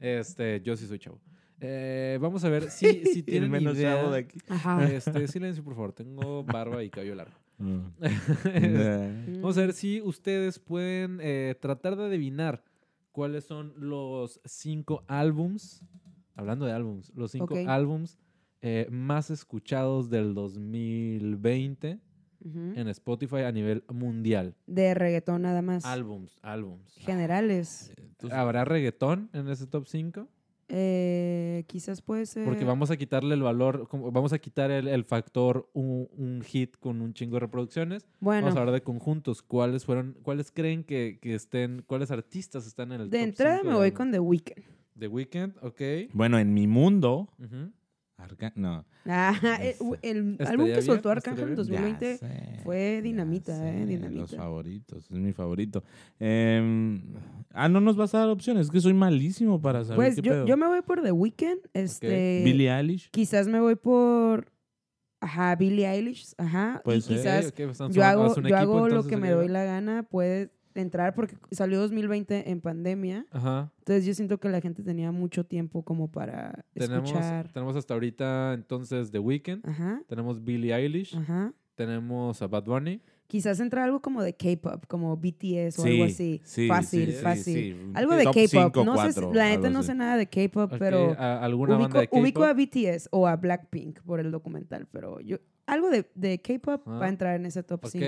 Este, 0.00 0.60
yo 0.62 0.76
sí 0.76 0.86
soy 0.86 0.98
chavo. 0.98 1.20
Eh, 1.60 2.18
vamos 2.20 2.44
a 2.44 2.48
ver 2.48 2.70
si, 2.70 2.86
si 3.04 3.18
el 3.20 3.24
tienen 3.24 3.50
menos 3.50 3.76
idea. 3.76 3.96
chavo 3.96 4.10
de 4.12 4.18
aquí. 4.20 4.38
Ajá. 4.48 4.84
Este, 4.90 5.26
silencio, 5.28 5.62
por 5.64 5.74
favor. 5.74 5.92
Tengo 5.92 6.44
barba 6.44 6.82
y 6.82 6.90
cabello 6.90 7.14
largo. 7.14 7.34
Mm. 7.58 9.40
Vamos 9.40 9.56
a 9.56 9.60
ver 9.60 9.72
si 9.72 10.00
ustedes 10.00 10.58
pueden 10.58 11.18
eh, 11.22 11.54
tratar 11.60 11.94
de 11.96 12.06
adivinar 12.06 12.64
cuáles 13.12 13.44
son 13.44 13.72
los 13.76 14.40
cinco 14.44 15.04
álbums, 15.06 15.84
hablando 16.34 16.66
de 16.66 16.72
álbums, 16.72 17.12
los 17.14 17.30
cinco 17.30 17.54
Ok. 17.54 17.68
álbums 17.68 18.18
eh, 18.62 18.88
más 18.90 19.30
escuchados 19.30 20.10
del 20.10 20.34
2020 20.34 22.00
En 22.44 22.88
Spotify 22.88 23.38
a 23.38 23.52
nivel 23.52 23.84
mundial. 23.88 24.54
De 24.66 24.94
reggaetón 24.94 25.42
nada 25.42 25.62
más. 25.62 25.84
Álbums, 25.84 26.38
álbums. 26.42 26.94
Generales. 26.96 27.92
¿Habrá 28.30 28.64
reggaetón 28.64 29.30
en 29.32 29.48
ese 29.48 29.66
top 29.66 29.86
5? 29.86 30.28
Eh, 30.74 31.64
quizás 31.66 32.00
puede 32.00 32.24
ser. 32.24 32.46
Porque 32.46 32.64
vamos 32.64 32.90
a 32.90 32.96
quitarle 32.96 33.34
el 33.34 33.42
valor, 33.42 33.88
vamos 33.92 34.32
a 34.32 34.38
quitar 34.38 34.70
el, 34.70 34.88
el 34.88 35.04
factor 35.04 35.68
un, 35.74 36.08
un 36.16 36.40
hit 36.42 36.76
con 36.78 37.02
un 37.02 37.12
chingo 37.12 37.34
de 37.34 37.40
reproducciones. 37.40 38.06
Bueno, 38.20 38.46
Vamos 38.46 38.56
a 38.56 38.60
hablar 38.60 38.74
de 38.74 38.82
conjuntos. 38.82 39.42
¿Cuáles 39.42 39.84
fueron, 39.84 40.16
cuáles 40.22 40.50
creen 40.50 40.82
que, 40.84 41.18
que 41.20 41.34
estén, 41.34 41.82
cuáles 41.86 42.10
artistas 42.10 42.66
están 42.66 42.90
en 42.92 43.02
el 43.02 43.10
de 43.10 43.18
top 43.18 43.28
entrada 43.28 43.58
cinco 43.58 43.70
me 43.70 43.76
voy 43.76 43.92
con 43.92 44.12
The 44.12 44.20
Weeknd. 44.20 44.64
The 44.98 45.08
Weeknd, 45.08 45.52
ok. 45.60 45.80
Bueno, 46.14 46.38
en 46.38 46.54
mi 46.54 46.66
mundo. 46.66 47.28
Ujú. 47.38 47.70
Arca- 48.22 48.52
No. 48.56 48.84
Ah, 49.06 49.34
el, 50.02 50.36
álbum 50.46 50.66
que 50.66 50.72
bien, 50.72 50.82
soltó 50.82 51.10
Arcángel 51.10 51.48
en 51.50 51.54
bien. 51.56 51.66
Ya 51.66 51.80
2020 51.80 52.16
sé, 52.18 52.60
fue 52.62 53.00
dinamita, 53.02 53.56
sé, 53.56 53.68
eh, 53.68 53.80
Los 53.80 53.88
dinamita. 53.88 54.36
favoritos, 54.36 55.04
es 55.10 55.18
mi 55.18 55.32
favorito. 55.32 55.82
Em, 56.20 57.02
ah, 57.52 57.68
no 57.68 57.80
nos 57.80 57.96
vas 57.96 58.14
a 58.14 58.20
dar 58.20 58.28
opciones, 58.28 58.66
es 58.66 58.70
que 58.72 58.80
soy 58.80 58.94
malísimo 58.94 59.60
para 59.60 59.82
saber 59.84 59.96
Pues 59.96 60.16
qué 60.16 60.22
yo, 60.22 60.32
pedo. 60.32 60.46
yo 60.46 60.56
me 60.56 60.66
voy 60.66 60.82
por 60.82 61.02
The 61.02 61.12
Weeknd. 61.12 61.58
Este, 61.74 62.42
Billie 62.44 62.70
Eilish. 62.72 63.10
Quizás 63.10 63.48
me 63.48 63.60
voy 63.60 63.74
por. 63.74 64.46
Ajá, 65.20 65.54
Billie 65.56 65.88
Eilish. 65.88 66.34
Ajá. 66.38 66.82
Y 66.84 67.00
quizás 67.00 67.52
pues, 67.52 67.76
son- 67.76 67.92
yo 67.92 68.04
hago, 68.04 68.26
yo 68.34 68.40
equipo, 68.40 68.56
hago 68.56 68.88
lo 68.88 69.04
que 69.06 69.16
me 69.16 69.30
doy 69.30 69.48
la 69.48 69.64
gana. 69.64 70.02
Puede 70.04 70.50
entrar 70.80 71.14
porque 71.14 71.36
salió 71.50 71.78
2020 71.80 72.50
en 72.50 72.60
pandemia. 72.60 73.26
Ajá. 73.30 73.70
Entonces 73.78 74.04
yo 74.06 74.14
siento 74.14 74.38
que 74.38 74.48
la 74.48 74.60
gente 74.60 74.82
tenía 74.82 75.12
mucho 75.12 75.44
tiempo 75.44 75.82
como 75.82 76.10
para 76.10 76.64
Tenemos, 76.74 77.10
escuchar. 77.10 77.52
tenemos 77.52 77.76
hasta 77.76 77.94
ahorita 77.94 78.54
entonces 78.54 79.10
The 79.10 79.18
Weeknd, 79.18 79.66
Ajá, 79.68 80.02
tenemos 80.08 80.42
Billie 80.44 80.74
Eilish, 80.74 81.16
ajá. 81.16 81.52
tenemos 81.74 82.40
a 82.42 82.46
Bad 82.46 82.64
Bunny. 82.64 83.00
Quizás 83.26 83.60
entra 83.60 83.84
algo 83.84 84.02
como 84.02 84.22
de 84.22 84.34
K-pop, 84.34 84.84
como 84.88 85.16
BTS 85.16 85.78
o 85.78 85.82
Sí, 85.84 85.90
algo 85.92 86.04
así. 86.04 86.40
sí, 86.44 86.68
fácil, 86.68 87.06
sí, 87.06 87.12
sí, 87.16 87.22
fácil. 87.22 87.90
Algo 87.94 88.14
de 88.14 88.24
K-pop. 88.24 88.84
No 88.84 89.10
sé, 89.10 89.20
la 89.32 89.48
neta 89.48 89.70
no 89.70 89.82
sé 89.82 89.94
nada 89.94 90.18
de 90.18 90.26
K-pop, 90.26 90.70
pero 90.78 91.16
¿a- 91.18 91.42
¿Alguna 91.42 91.74
ubico, 91.76 91.82
banda 91.84 92.00
de 92.00 92.06
K-pop? 92.08 92.20
ubico 92.22 92.44
a 92.44 92.52
BTS 92.52 93.08
o 93.10 93.26
a 93.26 93.36
Blackpink 93.36 94.00
por 94.02 94.20
el 94.20 94.30
documental, 94.30 94.86
pero 94.92 95.18
yo 95.20 95.38
algo 95.64 95.88
de, 95.88 96.10
de 96.14 96.42
K-pop 96.42 96.82
Ah. 96.86 96.98
va 96.98 97.06
a 97.06 97.08
entrar 97.08 97.36
en 97.36 97.46
ese 97.46 97.62
top 97.62 97.82
Ok. 97.86 97.90
5. 97.92 98.06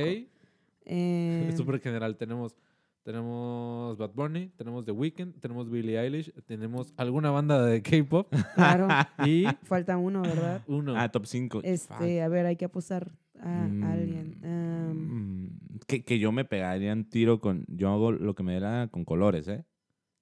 Eh, 0.85 1.47
Es 1.51 1.57
súper 1.57 1.81
general. 1.81 2.17
Tenemos, 2.17 2.57
tenemos 3.03 3.97
Bad 3.99 4.11
Bunny, 4.15 4.49
tenemos 4.57 4.85
The 4.85 4.93
Weeknd, 4.93 5.39
tenemos 5.41 5.71
Billie 5.71 5.99
Eilish, 5.99 6.33
tenemos 6.47 6.93
alguna 6.97 7.31
banda 7.31 7.65
de 7.65 7.83
K-pop 7.83 8.33
claro, 8.55 8.89
y 9.27 9.45
falta 9.65 9.97
uno, 9.97 10.23
¿verdad? 10.23 10.63
uno. 10.67 10.95
Ah, 10.97 11.11
top 11.11 11.27
5. 11.27 11.61
Este, 11.65 12.23
a 12.23 12.29
ver, 12.29 12.47
hay 12.47 12.57
que 12.57 12.65
apostar 12.65 13.13
a 13.41 13.67
Mm, 13.69 13.83
alguien. 13.85 14.39
Um, 14.43 15.79
que, 15.87 16.05
que 16.05 16.19
yo 16.19 16.33
me 16.33 16.45
pegaría 16.45 16.93
un 16.93 17.09
tiro 17.09 17.41
con. 17.41 17.65
Yo 17.69 17.91
hago 17.91 18.13
lo 18.13 18.35
que 18.35 18.43
me 18.43 18.55
dé 18.55 18.61
la 18.61 18.71
gana 18.71 18.89
con 18.89 19.05
colores, 19.05 19.49
¿eh? 19.49 19.65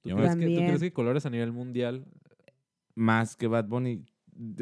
¿Tú, 0.00 0.10
crees 0.16 0.34
que, 0.36 0.46
¿Tú 0.46 0.54
crees 0.56 0.80
que 0.80 0.92
colores 0.92 1.24
a 1.26 1.30
nivel 1.30 1.52
mundial? 1.52 2.04
Más 2.94 3.36
que 3.36 3.46
Bad 3.46 3.66
Bunny. 3.66 4.04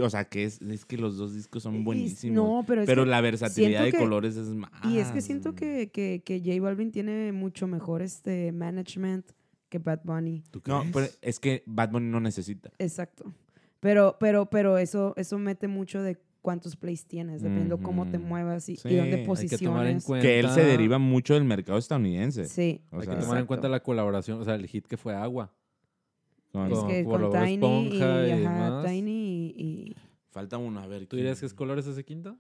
O 0.01 0.11
sea, 0.11 0.25
que 0.25 0.45
es, 0.45 0.61
es 0.63 0.85
que 0.85 0.97
los 0.99 1.17
dos 1.17 1.35
discos 1.35 1.63
son 1.63 1.85
buenísimos. 1.85 2.35
No, 2.35 2.65
pero 2.67 2.83
es 2.83 2.87
pero 2.87 3.05
que- 3.05 3.11
la 3.11 3.21
versatilidad 3.21 3.85
de 3.85 3.93
que- 3.93 3.99
colores 3.99 4.37
es 4.37 4.49
más. 4.49 4.71
Y 4.85 4.99
es 4.99 5.09
que 5.13 5.21
siento 5.21 5.55
que, 5.55 5.91
que, 5.93 6.23
que 6.25 6.41
J 6.45 6.61
Balvin 6.61 6.91
tiene 6.91 7.33
mucho 7.33 7.67
mejor 7.67 8.03
este 8.03 8.51
management 8.53 9.27
que 9.69 9.79
Bad 9.79 10.01
Bunny. 10.05 10.43
¿Tú 10.51 10.61
No, 10.67 10.83
pero 10.93 11.07
es 11.23 11.39
que 11.39 11.63
Bad 11.67 11.91
Bunny 11.93 12.07
no 12.09 12.21
necesita. 12.21 12.71
Exacto. 12.79 13.33
Pero, 13.79 14.17
pero, 14.19 14.47
pero 14.51 14.77
eso, 14.79 15.15
eso 15.17 15.39
mete 15.39 15.69
mucho 15.69 16.03
de 16.03 16.19
cuántos 16.43 16.75
plays 16.75 17.07
tienes, 17.07 17.41
dependiendo 17.43 17.79
cómo 17.79 18.07
te 18.11 18.19
muevas 18.19 18.69
y, 18.69 18.77
Sí, 18.77 18.89
y 18.89 18.97
dónde 18.97 19.17
hay 19.19 19.25
que 19.25 19.31
Hay 19.31 19.49
que 19.49 19.59
tomar 19.59 19.87
en 19.87 19.95
posiciones. 19.99 20.05
cuenta. 20.05 20.27
Que 20.27 20.41
él 20.41 20.49
se 20.51 20.65
deriva 20.65 20.99
mucho 20.99 21.35
del 21.35 21.45
mercado 21.45 21.79
estadounidense. 21.79 22.47
Sí. 22.47 22.81
O 22.91 22.99
Hay 22.99 23.05
sea, 23.07 23.15
que 23.15 23.21
tomar 23.23 23.39
en 23.39 23.47
cuenta 23.47 23.69
la 23.69 23.83
colaboración, 23.83 24.41
o 24.41 24.45
sea, 24.45 24.57
el 24.57 24.67
hit 24.67 24.87
que 24.87 24.97
fue 24.97 25.15
Agua. 25.15 25.53
con- 26.53 26.73
Es 26.73 26.79
que 26.81 27.05
con 27.05 27.31
Tiny, 27.31 27.97
y, 27.99 28.03
ajá. 28.03 28.83
Tiny 28.85 29.20
Falta 30.41 30.59
uno, 30.59 30.81
a 30.81 30.87
ver. 30.87 31.07
¿Tú 31.07 31.17
dirías 31.17 31.39
que 31.39 31.47
es 31.47 31.55
colores 31.55 31.87
ese 31.87 32.05
quinto? 32.05 32.37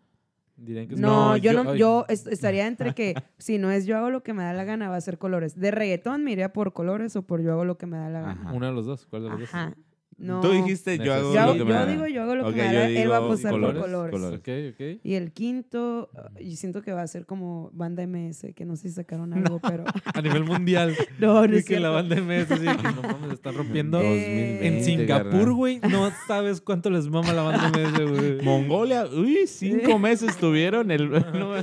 Dirían 0.56 0.88
que 0.88 0.94
es 0.94 1.00
No, 1.00 1.30
No, 1.30 1.36
yo, 1.36 1.52
yo- 1.52 1.64
no, 1.64 1.74
yo 1.74 2.04
est- 2.08 2.26
estaría 2.26 2.66
entre 2.66 2.94
que 2.94 3.14
si 3.38 3.58
no 3.58 3.70
es 3.70 3.86
yo 3.86 3.96
hago 3.98 4.10
lo 4.10 4.22
que 4.22 4.32
me 4.34 4.42
da 4.42 4.52
la 4.52 4.64
gana, 4.64 4.88
va 4.88 4.96
a 4.96 5.00
ser 5.00 5.18
colores. 5.18 5.54
De 5.58 5.70
reggaetón 5.70 6.24
me 6.24 6.32
iría 6.32 6.52
por 6.52 6.72
colores 6.72 7.14
o 7.16 7.22
por 7.22 7.40
yo 7.42 7.52
hago 7.52 7.64
lo 7.64 7.76
que 7.78 7.86
me 7.86 7.96
da 7.98 8.08
la 8.10 8.20
gana. 8.20 8.40
Ajá. 8.40 8.52
Uno 8.52 8.66
de 8.66 8.72
los 8.72 8.86
dos. 8.86 9.06
¿Cuál 9.06 9.22
de 9.24 9.28
los 9.30 9.42
Ajá. 9.54 9.74
No. 10.20 10.40
Tú 10.42 10.50
dijiste 10.50 10.98
yo 10.98 11.14
hago 11.14 11.32
Yo, 11.34 11.46
lo 11.46 11.52
que 11.54 11.64
me 11.64 11.70
yo 11.70 11.76
da. 11.76 11.86
digo 11.86 12.06
yo 12.06 12.22
hago 12.24 12.34
lo 12.34 12.44
que 12.50 12.56
me 12.56 12.74
da 12.74 12.88
Él 12.88 13.10
va 13.10 13.16
a 13.16 13.20
digo 13.20 13.26
apostar 13.26 13.52
por 13.52 13.60
colores, 13.60 13.82
colores. 14.12 14.40
colores. 14.42 15.00
Y 15.02 15.14
el 15.14 15.32
quinto, 15.32 16.10
yo 16.38 16.56
siento 16.56 16.82
que 16.82 16.92
va 16.92 17.00
a 17.02 17.06
ser 17.06 17.24
como 17.24 17.70
banda 17.72 18.06
MS, 18.06 18.48
que 18.54 18.66
no 18.66 18.76
sé 18.76 18.88
si 18.90 18.94
sacaron 18.96 19.32
algo, 19.32 19.60
pero. 19.60 19.84
A 20.14 20.20
nivel 20.20 20.44
mundial. 20.44 20.94
no, 21.18 21.46
no 21.46 21.54
Y 21.54 21.58
es 21.60 21.64
que 21.64 21.80
la 21.80 21.88
banda 21.88 22.16
MS 22.16 22.48
de 22.50 22.56
que 22.58 22.64
no 22.82 23.02
mames, 23.02 23.32
están 23.32 23.54
rompiendo. 23.54 23.98
Eh, 24.02 24.66
En 24.66 24.74
2020, 24.78 24.84
Singapur, 24.84 25.52
güey, 25.54 25.80
no 25.90 26.10
sabes 26.26 26.60
cuánto 26.60 26.90
les 26.90 27.08
mama 27.08 27.32
la 27.32 27.42
banda 27.42 27.70
MS, 27.70 28.10
güey. 28.10 28.42
Mongolia, 28.42 29.06
uy, 29.06 29.46
cinco 29.46 29.98
meses 29.98 30.36
tuvieron 30.36 30.90
el. 30.90 31.10
no, 31.10 31.54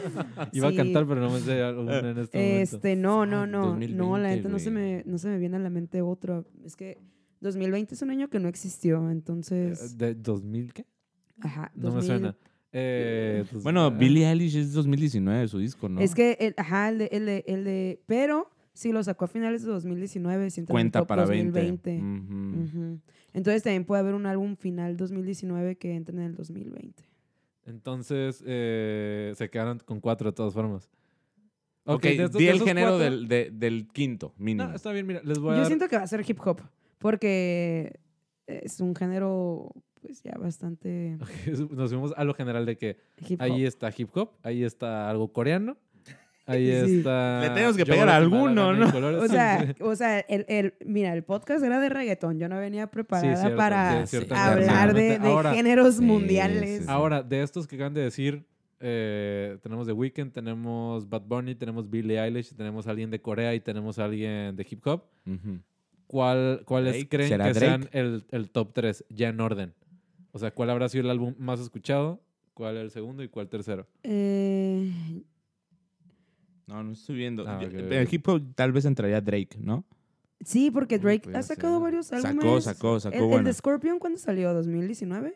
Iba 0.52 0.68
a 0.68 0.72
Sí. 0.72 0.78
cantar, 0.78 1.06
pero 1.08 1.22
no 1.22 1.30
me 1.30 1.40
sé 1.42 1.62
alguna 1.62 2.00
en 2.00 2.18
este 2.18 2.38
momento. 2.38 2.76
Este, 2.76 2.96
no, 2.96 3.26
no, 3.28 3.46
no. 3.46 3.62
no, 3.76 3.76
2020, 3.76 4.20
la 4.24 4.30
neta 4.30 4.50
no 4.50 4.58
se, 4.58 4.72
me, 4.72 5.04
no 5.06 5.20
se 5.20 5.28
me 5.30 5.38
viene 5.38 5.58
a 5.58 5.60
la 5.60 5.70
mente 5.70 6.02
otro. 6.02 6.46
Es 6.66 6.76
que 6.76 6.98
2020 7.42 7.94
es 7.96 8.02
un 8.02 8.10
año 8.10 8.30
que 8.30 8.40
no 8.40 8.48
existió, 8.48 9.10
entonces. 9.12 9.98
¿De 9.98 10.16
2000 10.16 10.74
qué? 10.74 10.86
Ajá. 11.42 11.72
No 11.76 11.90
me 11.90 11.96
2000. 11.96 12.06
suena. 12.08 12.38
Eh, 12.74 13.46
Bueno, 13.64 13.86
ah, 13.86 13.90
Billie 13.90 14.30
Eilish 14.30 14.56
es 14.58 14.74
2019 14.74 15.48
su 15.48 15.60
disco, 15.60 15.88
¿no? 15.90 16.02
Es 16.02 16.14
que, 16.14 16.38
el, 16.40 16.54
ajá, 16.58 16.90
el 16.90 16.98
de, 17.00 17.10
el, 17.12 17.26
de, 17.26 17.44
el 17.48 17.64
de. 17.64 18.02
Pero 18.08 18.50
sí 18.74 18.92
lo 18.92 19.04
sacó 19.04 19.26
a 19.26 19.28
finales 19.28 19.64
de 19.64 19.70
2019, 19.72 20.50
sí 20.52 20.60
entra 20.62 20.74
en 20.74 20.78
el 20.78 20.84
cuenta 20.84 21.08
para 21.08 21.26
2020. 21.26 21.90
20. 21.92 22.04
Ujú. 22.04 22.64
Ujú. 22.80 23.00
Entonces 23.34 23.64
también 23.64 23.86
puede 23.86 24.02
haber 24.02 24.14
un 24.16 24.26
álbum 24.26 24.56
final 24.58 24.98
2019 24.98 25.78
que 25.78 25.96
entre 25.96 26.16
en 26.18 26.24
el 26.24 26.36
2020. 26.36 27.04
Entonces, 27.66 28.44
eh, 28.46 29.34
se 29.36 29.50
quedaron 29.50 29.80
con 29.80 30.00
cuatro 30.00 30.30
de 30.32 30.36
todas 30.36 30.54
formas. 30.54 30.90
Ok, 31.86 32.04
de 32.04 32.24
estos- 32.26 32.38
di 32.40 32.48
el 32.48 32.60
género 32.62 32.92
cuatro- 32.92 33.04
del, 33.04 33.28
de- 33.28 33.50
del 33.52 33.88
quinto, 33.88 34.34
mínimo. 34.38 34.70
No, 34.70 34.76
está 34.76 34.92
bien, 34.92 35.06
mira, 35.08 35.22
les 35.24 35.40
voy 35.40 35.52
a 35.52 35.54
Yo 35.54 35.58
dar... 35.60 35.68
siento 35.68 35.88
que 35.88 35.96
va 35.98 36.04
a 36.04 36.08
ser 36.08 36.24
hip 36.28 36.40
hop, 36.46 36.62
porque 36.98 38.00
es 38.48 38.80
un 38.80 38.96
género, 38.96 39.72
pues 40.02 40.24
ya 40.24 40.32
bastante 40.38 41.18
Nos 41.72 41.90
fuimos 41.90 42.14
a 42.16 42.24
lo 42.24 42.34
general 42.34 42.66
de 42.66 42.78
que 42.78 42.98
ahí 43.40 43.66
está 43.66 43.92
hip 43.96 44.10
hop, 44.16 44.32
ahí 44.44 44.64
está 44.64 45.10
algo 45.10 45.32
coreano, 45.34 45.78
ahí 46.46 46.66
Sí. 46.86 46.98
está... 47.00 47.42
Le 47.42 47.50
tenemos 47.50 47.76
que 47.76 47.84
Yo 47.84 47.94
pegar 47.94 48.08
a 48.10 48.16
alguno, 48.16 48.72
¿no? 48.74 48.92
colores. 48.92 49.20
O 49.20 49.24
Sí, 49.28 49.30
sea, 49.34 49.66
sí. 49.78 49.84
o 49.84 49.96
sea 49.96 50.20
el, 50.22 50.46
el- 50.48 50.74
mira, 50.86 51.14
el 51.14 51.24
podcast 51.24 51.64
era 51.64 51.80
de 51.82 51.90
reggaetón. 51.90 52.40
Yo 52.40 52.48
no 52.48 52.58
venía 52.58 52.88
preparada 52.88 53.36
cierto, 53.36 53.58
para 53.58 54.02
sí, 54.06 54.08
cierto, 54.18 54.36
hablar 54.36 54.94
de, 54.94 55.20
de 55.20 55.28
Ahora- 55.28 55.54
géneros 55.54 55.96
Sí, 55.96 56.04
mundiales. 56.06 56.70
sí, 56.80 56.84
sí. 56.84 56.86
Ahora, 56.90 57.22
de 57.22 57.42
estos 57.44 57.68
que 57.68 57.76
acaban 57.76 57.94
de 57.94 58.02
decir, 58.02 58.46
eh, 58.80 59.58
tenemos 59.62 59.88
The 59.88 59.94
Weeknd, 59.94 60.32
tenemos 60.32 61.10
Bad 61.10 61.24
Bunny, 61.24 61.56
tenemos 61.56 61.90
Billie 61.90 62.18
Eilish, 62.24 62.54
tenemos 62.56 62.88
a 62.88 62.92
alguien 62.92 63.10
de 63.10 63.20
Corea 63.20 63.54
y 63.56 63.60
tenemos 63.60 63.98
a 64.00 64.06
alguien 64.06 64.56
de 64.56 64.66
hip 64.70 64.86
hop. 64.88 65.04
Ujú. 65.26 65.60
¿Cuál, 66.08 66.64
¿Cuáles 66.66 66.94
Drake. 66.94 67.10
creen 67.10 67.30
¿Será 67.30 67.46
que 67.46 67.54
Drake? 67.60 67.66
sean 67.68 67.90
el, 67.92 68.26
el 68.32 68.50
top 68.50 68.72
3 68.74 69.06
ya 69.10 69.30
en 69.30 69.40
orden? 69.42 69.74
O 70.32 70.40
sea, 70.40 70.52
¿cuál 70.52 70.70
habrá 70.70 70.88
sido 70.90 71.04
el 71.04 71.10
álbum 71.10 71.36
más 71.38 71.60
escuchado? 71.60 72.22
¿Cuál 72.54 72.78
el 72.78 72.92
segundo 72.92 73.24
y 73.24 73.28
cuál 73.30 73.50
tercero? 73.50 73.88
Eh, 74.04 75.24
No, 76.68 76.84
no 76.84 76.92
estoy 76.94 77.16
viendo. 77.16 77.48
Ah, 77.48 77.60
Yo- 77.62 78.02
hip 78.10 78.28
hop 78.28 78.42
tal 78.56 78.72
vez 78.72 78.86
entraría 78.86 79.22
Drake, 79.22 79.58
¿no? 79.60 79.86
sí, 80.42 80.70
porque 80.72 81.00
Drake 81.00 81.30
ha 81.34 81.42
sacado 81.44 81.76
ser. 81.76 81.82
varios 81.84 82.12
álbumes. 82.14 82.36
Sacó, 82.36 82.62
sacó, 82.62 83.00
sacó. 83.00 83.16
El, 83.16 83.24
el 83.24 83.30
bueno. 83.30 83.48
de 83.48 83.54
Scorpion, 83.54 84.00
¿cuándo 84.00 84.18
salió? 84.20 84.54
¿2019? 84.54 85.34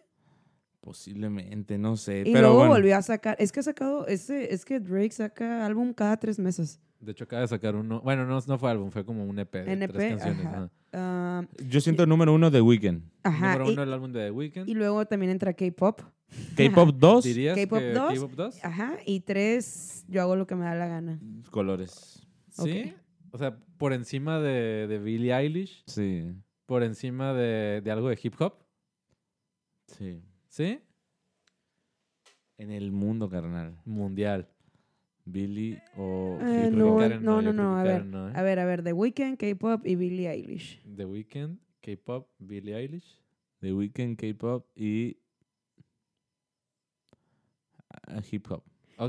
Posiblemente, 0.80 1.78
no 1.78 1.96
sé. 1.98 2.22
Y 2.26 2.34
pero 2.34 2.48
luego 2.48 2.56
bueno. 2.58 2.74
volvió 2.74 2.98
a 2.98 3.02
sacar. 3.02 3.36
Es 3.40 3.52
que 3.52 3.60
ha 3.60 3.64
sacado. 3.64 4.08
Ese, 4.08 4.54
es 4.54 4.66
que 4.66 4.80
Drake 4.80 5.12
saca 5.12 5.66
álbum 5.66 5.94
cada 5.94 6.18
tres 6.18 6.40
meses. 6.40 6.80
De 7.02 7.12
hecho, 7.14 7.24
acaba 7.24 7.42
de 7.42 7.48
sacar 7.48 7.76
uno. 7.76 8.00
Bueno, 8.02 8.26
no, 8.26 8.40
no 8.46 8.58
fue 8.60 8.70
álbum, 8.70 8.92
fue 8.92 9.04
como 9.04 9.26
un 9.26 9.40
EP 9.40 9.52
de 9.52 9.74
NP, 9.74 9.94
tres 9.94 10.10
canciones. 10.12 10.46
ajá. 10.46 10.58
ajá. 10.58 10.70
Ah, 10.94 11.44
Yo 11.68 11.82
siento 11.82 12.06
número 12.06 12.34
uno 12.34 12.52
de 12.52 12.62
Weekend. 12.62 13.04
ajá. 13.24 13.54
Número 13.54 13.70
y, 13.70 13.74
uno 13.74 13.84
el 13.84 13.94
álbum 13.94 14.12
de 14.12 14.26
The 14.26 14.32
Weeknd. 14.32 14.70
y 14.70 14.74
luego 14.76 15.06
también 15.06 15.32
entra 15.32 15.54
K-pop. 15.54 16.02
K-pop 16.56 16.96
2, 16.96 17.24
¿Dirías 17.24 17.58
K-pop 17.58 17.80
que 17.80 17.92
dos. 17.94 18.14
K-pop 18.14 18.32
2? 18.34 18.66
Ajá. 18.66 18.98
Y 19.06 19.20
tres, 19.22 20.06
yo 20.08 20.22
hago 20.22 20.36
lo 20.36 20.46
que 20.48 20.56
me 20.56 20.64
da 20.66 20.76
la 20.76 20.88
gana. 20.88 21.20
colores. 21.50 22.26
¿Sí? 22.50 22.94
O 23.32 23.38
sea, 23.38 23.58
por 23.78 23.94
encima 23.94 24.40
de, 24.40 24.88
de 24.88 25.00
Billie 25.00 25.34
Eilish, 25.34 25.84
Sí, 25.88 26.26
por 26.66 26.84
encima 26.84 27.34
de, 27.34 27.82
de 27.84 27.92
algo 27.92 28.10
de 28.10 28.20
hip 28.22 28.36
hop, 28.40 28.54
sí. 29.88 30.22
¿sí? 30.50 30.80
En 32.58 32.70
el 32.72 32.92
mundo, 32.92 33.30
carnal. 33.30 33.78
Mundial. 33.86 34.48
Billy 35.32 35.80
o 35.98 36.38
Eh, 36.42 36.66
hip 36.68 36.74
no. 36.78 36.98
Karen 36.98 37.24
no, 37.24 37.42
no, 37.42 37.54
no, 37.54 37.78
A 37.78 37.84
ver, 37.84 37.92
Karen 37.94 38.12
no, 38.12 38.30
¿eh? 38.30 38.34
a 38.36 38.42
ver, 38.42 38.60
a 38.60 38.66
ver. 38.66 38.84
The 38.84 38.94
Weeknd, 38.94 39.38
K-pop 39.38 39.86
y 39.86 39.96
Billie 39.96 40.30
Eilish. 40.30 40.82
The 40.96 41.06
Weeknd, 41.06 41.58
K-pop, 41.82 42.28
Billie 42.40 42.76
Eilish. 42.76 43.20
The 43.60 43.74
Weeknd, 43.74 44.18
K-pop 44.18 44.66
y 44.76 45.18
ah, 48.08 48.22
hip 48.32 48.48
hop. 48.52 48.64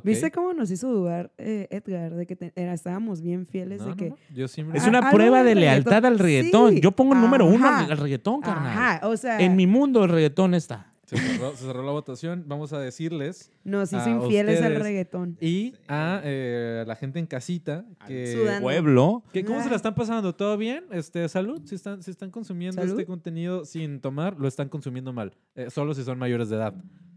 ¿Viste 0.04 0.30
cómo 0.30 0.54
nos 0.54 0.70
hizo 0.70 0.90
dudar 0.90 1.32
eh, 1.36 1.68
Edgar 1.70 2.14
de 2.14 2.24
que 2.26 2.34
te- 2.34 2.52
era, 2.56 2.72
estábamos 2.72 3.20
bien 3.20 3.46
fieles 3.46 3.78
No, 3.80 3.84
de 3.84 3.90
no, 3.90 3.96
que... 3.96 4.08
no. 4.10 4.16
Yo 4.34 4.48
siempre... 4.48 4.78
Es 4.78 4.86
una 4.86 5.10
prueba 5.10 5.42
de 5.42 5.54
lealtad 5.54 5.90
reggaetón. 5.90 6.12
al 6.12 6.18
reggaetón. 6.18 6.72
Sí. 6.72 6.80
Yo 6.80 6.92
pongo 6.92 7.12
el 7.12 7.20
número 7.20 7.44
uno 7.44 7.66
Ajá. 7.66 7.84
al, 7.84 7.92
al 7.92 7.98
reggaetón, 7.98 8.40
carnal. 8.40 8.68
Ajá, 8.72 9.06
o 9.08 9.14
sea, 9.18 9.38
En 9.40 9.54
mi 9.54 9.66
mundo 9.66 10.02
el 10.04 10.08
reggaetón 10.10 10.54
está. 10.54 10.91
Se 11.16 11.32
cerró, 11.32 11.50
se 11.56 11.64
cerró 11.66 11.82
la 11.84 11.92
votación. 11.92 12.44
Vamos 12.46 12.72
a 12.72 12.78
decirles 12.80 13.52
nos 13.64 13.92
hizo 13.92 14.00
a 14.02 14.08
infieles 14.10 14.58
al 14.58 14.64
ustedes. 14.72 14.82
reggaetón. 14.82 15.36
y 15.40 15.74
a 15.88 16.20
eh, 16.24 16.84
la 16.86 16.96
gente 16.96 17.18
en 17.18 17.26
casita 17.26 17.84
que... 18.06 18.32
Sudando. 18.32 18.62
Pueblo. 18.62 19.22
que 19.32 19.44
¿Cómo 19.44 19.60
se 19.62 19.66
la 19.66 19.72
Ah. 19.74 19.76
están 19.76 19.94
pasando? 19.94 20.34
¿Todo 20.34 20.56
bien? 20.56 20.84
Este, 20.90 21.28
salud. 21.28 21.60
Si 21.64 21.74
están, 21.74 22.02
si 22.02 22.10
están 22.10 22.30
consumiendo 22.30 22.80
¿Salud? 22.80 22.92
este 22.98 23.06
contenido 23.06 23.64
sin 23.64 24.00
tomar, 24.00 24.36
lo 24.38 24.48
están 24.48 24.68
consumiendo 24.68 25.12
mal. 25.12 25.32
Eh, 25.54 25.70
solo 25.70 25.94
si 25.94 26.02
son 26.04 26.18
mayores 26.18 26.48
de 26.48 26.56
edad. 26.56 26.74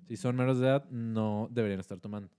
Si 0.08 0.18
son 0.18 0.36
menores 0.36 0.60
de 0.60 0.68
edad, 0.68 0.86
no 0.90 1.48
deberían 1.52 1.80
estar 1.80 2.00
tomando. 2.00 2.30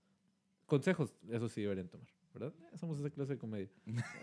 Consejos, 0.65 1.13
eso 1.31 1.47
sí 1.49 1.61
deberían 1.61 1.87
tomar, 1.87 2.07
¿verdad? 2.33 2.53
Somos 2.75 2.99
esa 2.99 3.09
clase 3.09 3.33
de 3.33 3.39
comedia. 3.39 3.69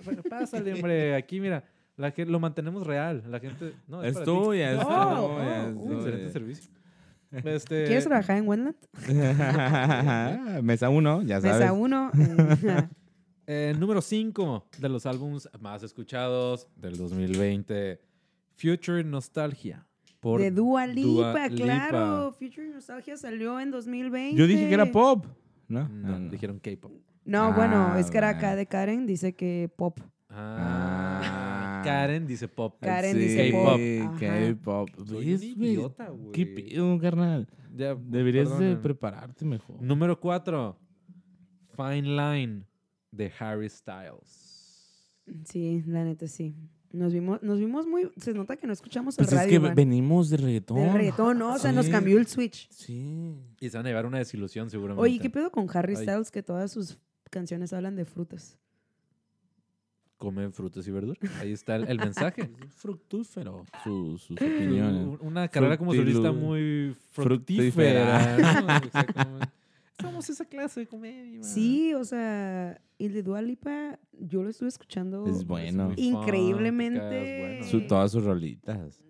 Bueno, 0.05 0.23
Pásale, 0.23 0.73
hombre. 0.75 1.15
Aquí, 1.15 1.41
mira, 1.41 1.65
la 1.97 2.13
que 2.13 2.27
lo 2.27 2.39
mantenemos 2.39 2.87
real. 2.87 3.23
La 3.29 3.41
gente... 3.41 3.73
No, 3.89 4.03
es 4.03 4.09
Es 4.09 4.15
para 4.15 4.25
ti. 4.27 4.31
tuya, 4.31 4.73
es 4.73 4.79
Oh, 4.85 5.37
tuya, 5.37 5.69
es 5.69 5.75
tuya. 5.79 5.95
Excelente 5.97 6.33
servicio. 6.33 6.71
Este, 7.45 7.85
¿Quieres 7.85 8.05
trabajar 8.05 8.37
en 8.39 8.47
Wendland? 8.49 8.77
Mesa 10.63 10.89
uno, 10.89 11.23
ya 11.23 11.41
sabes. 11.41 11.59
Mesa 11.61 11.73
uno. 11.73 12.11
eh, 12.17 12.89
Eh, 13.47 13.75
número 13.79 14.01
5 14.01 14.69
de 14.79 14.89
los 14.89 15.05
álbumes 15.05 15.47
más 15.61 15.83
escuchados 15.83 16.67
del 16.77 16.97
2020, 16.97 18.01
Future 18.57 19.05
Nostalgia. 19.05 19.87
Por 20.21 20.41
de 20.41 20.51
Dua 20.51 20.87
Lipa, 20.87 21.33
Dua 21.33 21.49
Lipa. 21.49 21.65
claro. 21.67 22.33
Future 22.39 22.67
Nostalgia 22.71 23.19
salió 23.19 23.61
en 23.61 23.71
2020. 23.71 24.35
Yo 24.39 24.47
dije 24.47 24.67
que 24.67 24.73
era 24.73 24.91
pop. 24.91 25.27
¿No? 25.69 25.87
No, 25.91 26.31
dijeron 26.31 26.59
K-pop. 26.59 26.91
No, 27.27 27.43
Ah, 27.45 27.51
bueno, 27.55 27.97
es 27.99 28.11
que 28.11 28.17
era 28.17 28.31
acá 28.31 28.41
bueno. 28.49 28.57
de 28.57 28.67
Karen, 28.67 29.07
dice 29.07 29.35
que 29.35 29.71
pop. 29.77 29.99
Ah, 30.31 31.21
Ah. 31.23 31.44
Karen 31.85 32.27
dice 32.27 32.49
pop. 32.49 32.77
Karen 32.81 33.13
Sí, 33.13 33.19
dice 33.19 33.51
K-pop. 33.53 34.19
K-pop. 34.19 34.89
Idiota, 35.23 36.09
güey. 36.09 36.33
¿Qué 36.33 36.47
pido, 36.47 36.99
carnal? 36.99 37.49
Ya, 37.75 37.95
Deberías 37.95 38.59
de 38.59 38.77
prepararte 38.77 39.45
mejor. 39.45 39.81
Número 39.83 40.19
4, 40.21 40.79
Fine 41.77 42.03
Line 42.03 42.65
de 43.11 43.33
Harry 43.39 43.69
Styles. 43.69 44.53
Sí, 45.45 45.83
la 45.87 46.05
neta 46.05 46.29
sí. 46.29 46.55
Nos 46.93 47.13
vimos, 47.13 47.43
nos 47.43 47.59
vimos 47.59 47.87
muy. 47.89 48.09
Se 48.19 48.33
nota 48.35 48.57
que 48.57 48.67
no 48.69 48.73
escuchamos 48.73 49.19
el 49.19 49.25
Pues 49.25 49.33
es 49.33 49.39
radio. 49.39 49.51
que 49.51 49.59
man. 49.61 49.75
venimos 49.75 50.31
de 50.31 50.37
reggaetón. 50.37 50.77
Del 50.77 50.93
reggaetón, 50.93 51.39
¿no? 51.39 51.55
O 51.55 51.59
sea, 51.59 51.73
nos 51.73 51.87
Sí. 51.87 51.91
cambió 51.91 52.19
el 52.19 52.27
switch. 52.29 52.69
Sí. 52.71 53.35
Y 53.61 53.69
se 53.69 53.77
van 53.77 53.87
a 53.87 53.89
llevar 53.89 54.07
una 54.07 54.19
desilusión 54.19 54.71
seguramente. 54.71 55.03
Oye, 55.03 55.19
¿qué 55.19 55.29
pedo 55.29 55.51
con 55.51 55.67
Harry 55.75 55.97
Ay. 55.97 56.05
Styles 56.05 56.31
que 56.31 56.43
todas 56.45 56.71
sus 56.71 56.99
canciones 57.31 57.73
hablan 57.73 57.97
de 57.97 58.05
frutas? 58.05 58.59
Comen 60.25 60.53
frutas 60.55 60.87
y 60.89 60.91
verduras. 60.91 61.19
Ahí 61.41 61.53
está 61.53 61.77
el, 61.77 61.85
el 61.87 61.99
mensaje. 61.99 62.49
Fructífero. 62.77 63.67
Sus, 63.85 64.23
sus 64.23 64.37
opiniones. 64.41 65.19
Una 65.21 65.49
carrera 65.49 65.77
como 65.77 65.93
solista 65.93 66.33
muy 66.33 66.97
fructífera. 67.11 68.19
fructífera. 68.21 68.61
¿no? 68.63 68.77
Exactamente. 68.87 69.49
Somos 70.01 70.29
esa 70.31 70.45
clase 70.47 70.81
de 70.81 70.87
comedia. 70.87 71.41
man. 71.41 71.45
Sí, 71.45 71.93
o 71.95 72.05
sea, 72.05 72.81
el 72.99 73.13
de 73.13 73.23
Dua 73.23 73.43
Lipa, 73.43 73.99
yo 74.19 74.43
lo 74.43 74.49
estuve 74.49 74.69
escuchando. 74.71 75.27
Es 75.27 75.45
bueno. 75.47 75.93
Increíblemente- 75.97 77.01
funk, 77.01 77.13
es 77.13 77.41
bueno. 77.41 77.65
Su- 77.67 77.87
todas 77.87 78.11
sus 78.13 78.25
rolitas. 78.25 79.01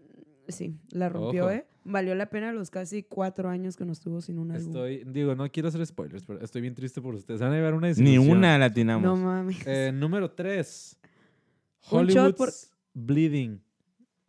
Sí, 0.49 0.75
la 0.91 1.09
rompió, 1.09 1.45
Ojo. 1.45 1.53
¿eh? 1.55 1.67
Valió 1.87 2.15
la 2.15 2.27
pena 2.31 2.53
los 2.53 2.71
casi 2.71 3.03
cuatro 3.03 3.49
años 3.49 3.77
que 3.77 3.85
nos 3.85 4.01
tuvo 4.01 4.21
sin 4.21 4.39
un 4.39 4.51
álbum. 4.51 4.67
Estoy, 4.69 5.05
digo, 5.07 5.35
no 5.35 5.51
quiero 5.51 5.69
hacer 5.69 5.85
spoilers, 5.87 6.25
pero 6.25 6.41
estoy 6.43 6.61
bien 6.62 6.75
triste 6.75 7.01
por 7.01 7.15
ustedes. 7.15 7.39
Se 7.39 7.45
van 7.45 7.53
a 7.53 7.57
llevar 7.57 7.75
una 7.75 7.87
Ni 7.89 7.95
desilusión. 7.95 8.37
una 8.39 8.59
latinamos. 8.59 9.05
No 9.05 9.17
mames. 9.17 9.67
Eh, 9.67 9.91
número 9.95 10.31
3. 10.31 10.99
Hollywood's 11.91 12.37
por- 12.37 12.51
Bleeding 12.95 13.61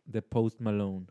de 0.04 0.22
Post 0.22 0.60
Malone. 0.60 1.06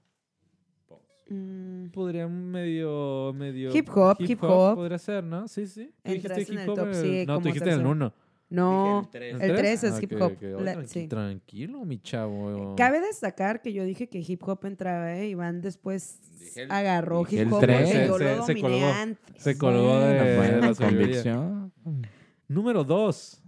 Mm, 1.28 1.88
Podría 1.90 2.28
medio, 2.28 3.34
medio... 3.36 3.76
Hip 3.76 3.90
hop, 3.96 4.18
hip 4.20 4.44
hop. 4.44 4.76
Podría 4.76 5.00
ser, 5.00 5.24
¿no? 5.24 5.48
Sí, 5.48 5.66
sí. 5.66 5.92
¿Tú 6.04 6.12
dijiste 6.12 6.34
en 6.34 6.42
hip 6.54 6.60
el 6.60 6.70
hop 6.70 6.76
top, 6.76 6.88
en 6.90 6.94
sí, 6.96 7.24
No, 7.26 7.38
tú 7.40 7.46
dijiste 7.48 7.70
en 7.70 7.74
el 7.74 7.78
tercero. 7.80 7.92
1. 7.92 8.14
no, 8.52 9.00
el 9.02 9.10
tres? 9.10 9.58
3 9.58 9.84
es 9.86 9.94
Ah, 9.94 10.00
hip 10.02 10.14
hop. 10.22 10.34
ok. 10.34 10.42
La- 10.42 10.58
Oigan, 10.58 10.88
sí. 10.88 11.08
Tranquilo, 11.08 11.84
mi 11.84 12.00
chavo. 12.00 12.76
Cabe 12.78 13.00
destacar 13.02 13.64
que 13.64 13.74
yo 13.74 13.84
dije 13.84 14.08
que 14.08 14.20
hip 14.20 14.44
hop 14.48 14.66
entraba, 14.66 15.16
¿eh? 15.18 15.30
Iván 15.30 15.62
después 15.62 16.20
el- 16.56 16.70
agarró 16.72 17.22
hip 17.24 17.40
el 17.40 17.52
hop 17.54 17.60
tres. 17.62 17.90
porque 17.90 18.08
yo 18.08 18.18
Se- 18.20 18.24
lo 18.38 18.46
se 18.46 18.54
dominé 18.54 18.62
colgó. 18.62 18.86
antes. 18.94 19.42
Se 19.44 19.58
colgó 19.58 20.00
de, 20.02 20.14
de 20.14 20.62
la 20.62 20.74
convicción. 20.76 21.74
Número 22.48 22.84
2 22.84 23.42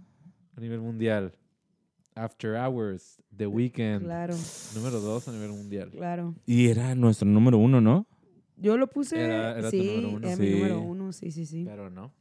a 0.56 0.60
nivel 0.60 0.80
mundial. 0.80 1.32
After 2.18 2.56
Hours, 2.56 3.22
The 3.36 3.46
Weeknd. 3.46 4.02
Claro, 4.04 4.34
Número 4.74 5.00
2 5.00 5.28
a 5.28 5.32
nivel 5.32 5.50
mundial. 5.50 5.90
claro. 5.90 6.34
Y 6.46 6.68
era 6.68 6.94
nuestro 6.94 7.26
número 7.28 7.58
uno, 7.58 7.80
¿no? 7.80 8.06
Yo 8.56 8.76
lo 8.76 8.88
puse. 8.88 9.20
Era- 9.20 9.52
era 9.58 9.70
tu 9.70 9.76
sí, 9.76 9.86
número 10.02 10.08
uno. 10.16 10.26
era 10.26 10.36
Sí. 10.36 10.42
mi 10.42 10.50
número 10.50 10.80
uno, 10.80 11.12
sí, 11.12 11.30
sí, 11.30 11.46
sí. 11.46 11.64
Pero 11.64 11.90
no. 11.90 12.12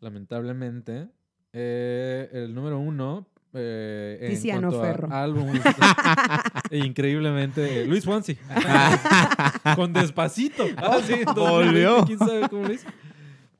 Lamentablemente, 0.00 1.08
eh, 1.52 2.28
el 2.32 2.54
número 2.54 2.78
uno 2.78 3.26
eh, 3.54 4.18
en 4.20 4.30
Tiziano 4.32 4.68
cuanto 4.68 4.82
a 4.82 4.86
Ferro. 4.86 5.08
álbumes, 5.12 5.62
e 6.70 6.78
increíblemente, 6.78 7.82
eh, 7.82 7.86
Luis 7.86 8.04
Fonsi. 8.04 8.36
Con 9.76 9.92
Despacito. 9.92 10.64
Ah, 10.76 11.00
sí, 11.06 11.12
en 11.14 11.24
2020, 11.24 11.32
Volvió. 11.40 12.04
¿Quién 12.04 12.18
sabe 12.18 12.48
cómo 12.48 12.66
lo 12.66 12.72
hizo? 12.74 12.86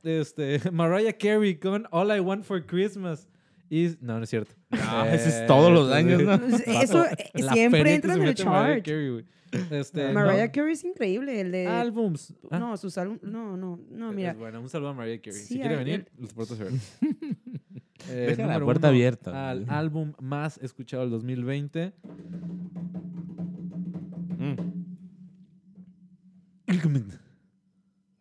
Este, 0.03 0.71
Mariah 0.71 1.15
Carey 1.17 1.55
con 1.59 1.87
All 1.91 2.15
I 2.15 2.21
Want 2.21 2.45
for 2.45 2.63
Christmas. 2.67 3.27
Y, 3.71 3.97
no, 4.01 4.19
no 4.19 4.25
es 4.25 4.31
cierto. 4.31 4.55
No, 4.71 5.05
ese 5.07 5.29
es 5.29 5.47
todos 5.47 5.73
los 5.73 5.91
años, 5.91 6.23
¿no? 6.23 6.35
Eso 6.67 7.05
eh, 7.07 7.31
la 7.35 7.53
siempre 7.55 7.95
entra 7.95 8.15
se 8.15 8.21
en 8.21 8.29
el 8.29 8.35
chart. 8.35 8.87
Este, 9.71 10.13
Mariah 10.13 10.47
no. 10.47 10.53
Carey 10.53 10.73
es 10.73 10.85
increíble, 10.85 11.41
el 11.41 11.53
de... 11.53 11.67
Álbums. 11.67 12.35
Ah, 12.51 12.59
No, 12.59 12.77
sus 12.77 12.99
álbumes... 12.99 13.23
No, 13.23 13.57
no, 13.57 13.81
no, 13.91 14.11
es 14.11 14.17
mira. 14.17 14.35
bueno, 14.35 14.61
un 14.61 14.69
saludo 14.69 14.91
a 14.91 14.95
Mariah 14.95 15.21
Carey. 15.21 15.39
Sí, 15.39 15.55
si 15.55 15.61
quiere 15.61 15.77
venir, 15.77 16.09
los 16.19 16.33
puerto 16.33 16.55
hacer. 16.55 16.71
Deja 18.09 18.47
la 18.47 18.61
puerta 18.61 18.89
uno, 18.89 18.89
abierta. 18.89 19.51
Al 19.51 19.65
álbum 19.71 20.13
más 20.21 20.59
escuchado 20.59 21.03
del 21.03 21.11
2020. 21.13 21.93
Mm. 24.39 24.55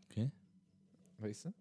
¿Qué? 0.10 0.32
Está. 1.20 1.54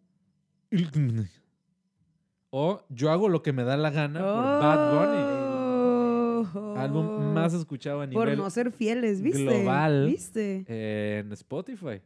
O 2.54 2.82
Yo 2.90 3.10
hago 3.10 3.28
lo 3.30 3.42
que 3.42 3.52
me 3.54 3.64
da 3.64 3.76
la 3.78 3.90
gana 3.90 4.20
por 4.20 4.28
Bad 4.44 4.92
Bunny. 4.92 6.52
Oh. 6.54 6.74
Álbum 6.76 7.32
más 7.32 7.54
escuchado 7.54 8.00
a 8.02 8.06
Por 8.10 8.24
nivel 8.26 8.36
no 8.38 8.50
ser 8.50 8.70
fieles, 8.72 9.22
¿viste? 9.22 9.42
global. 9.44 10.06
¿Viste? 10.06 10.64
en 10.68 11.32
Spotify. 11.32 12.02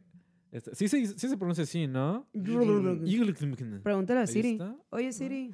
Este, 0.51 0.73
sí, 0.75 0.87
sí, 0.87 1.05
sí 1.07 1.27
se 1.27 1.35
pronuncia 1.37 1.63
así, 1.65 1.87
¿no? 1.87 2.25
Pregúntale 3.83 4.21
a 4.21 4.27
Siri. 4.27 4.51
está. 4.53 4.75
Oye, 4.89 5.11
Siri. 5.11 5.53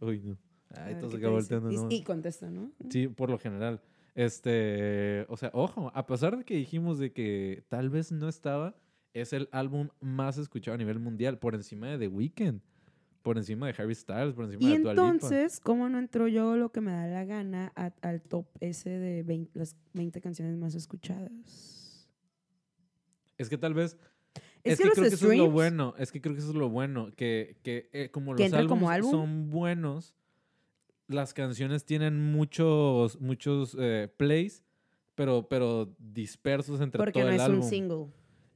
Uy, 0.00 0.20
no. 0.24 0.38
Ay, 0.74 0.94
ver, 0.94 1.00
todo 1.00 1.10
se 1.10 1.16
¿qué 1.16 1.20
te 1.20 1.26
acabó 1.26 1.36
dice? 1.40 1.54
volteando, 1.58 1.70
Y- 1.70 1.76
¿no? 1.76 1.90
Y 1.90 2.02
contesta, 2.02 2.50
¿no? 2.50 2.72
Sí, 2.88 3.08
por 3.08 3.28
lo 3.28 3.38
general. 3.38 3.82
Este, 4.14 5.26
o 5.28 5.36
sea, 5.36 5.50
ojo, 5.52 5.90
a 5.94 6.06
pesar 6.06 6.38
de 6.38 6.44
que 6.44 6.54
dijimos 6.56 6.98
de 6.98 7.12
que 7.12 7.64
tal 7.68 7.90
vez 7.90 8.10
no 8.12 8.28
estaba, 8.28 8.74
es 9.12 9.32
el 9.34 9.48
álbum 9.52 9.88
más 10.00 10.38
escuchado 10.38 10.74
a 10.74 10.78
nivel 10.78 10.98
mundial, 10.98 11.38
por 11.38 11.54
encima 11.54 11.88
de 11.88 11.98
The 11.98 12.08
Weeknd, 12.08 12.60
por 13.22 13.38
encima 13.38 13.66
de 13.68 13.74
Harry 13.78 13.94
Styles, 13.94 14.34
por 14.34 14.44
encima 14.44 14.62
Y 14.64 14.72
de 14.72 14.78
Dua 14.80 14.92
Lipa. 14.94 15.08
entonces, 15.08 15.60
¿cómo 15.60 15.88
no 15.88 15.98
entro 15.98 16.28
yo 16.28 16.56
lo 16.56 16.70
que 16.72 16.80
me 16.80 16.90
da 16.92 17.06
la 17.06 17.24
gana 17.24 17.72
a- 17.76 17.92
al 18.02 18.20
top 18.22 18.46
ese 18.60 18.90
de 18.90 19.22
20 19.22 19.58
las 19.58 19.76
20 19.94 20.20
canciones 20.20 20.56
más 20.56 20.74
escuchadas? 20.74 22.08
Es 23.38 23.48
que 23.48 23.58
tal 23.58 23.74
vez 23.74 23.96
Es, 24.64 24.74
Es, 24.74 24.78
que, 24.78 24.82
que, 24.84 24.88
los 24.88 24.94
creo 24.94 25.08
que 25.08 25.14
eso 25.14 25.32
es 25.32 25.38
lo 25.38 25.46
streams- 25.48 25.52
bueno. 25.52 25.94
Es 25.98 26.12
que 26.12 26.20
creo 26.20 26.34
que 26.34 26.40
eso 26.40 26.50
es 26.50 26.54
lo 26.54 26.68
bueno. 26.68 27.10
Que, 27.16 27.56
que 27.64 27.90
eh, 27.92 28.10
como 28.10 28.34
¿Que 28.36 28.48
los 28.48 28.66
como 28.68 28.88
álbumes 28.90 28.90
álbum? 28.96 29.10
son 29.10 29.50
buenos, 29.50 30.14
las 31.08 31.34
canciones 31.34 31.84
tienen 31.84 32.32
muchos, 32.32 33.20
muchos 33.20 33.76
eh, 33.78 34.08
plays, 34.16 34.62
pero, 35.16 35.48
pero 35.48 35.94
dispersos 35.98 36.80
entre 36.80 36.98
Porque 36.98 37.12
todo 37.20 37.24
no 37.24 37.28
el 37.30 37.36
es 37.36 37.42
álbum. 37.42 37.60
un 37.62 37.68
single. 37.68 38.06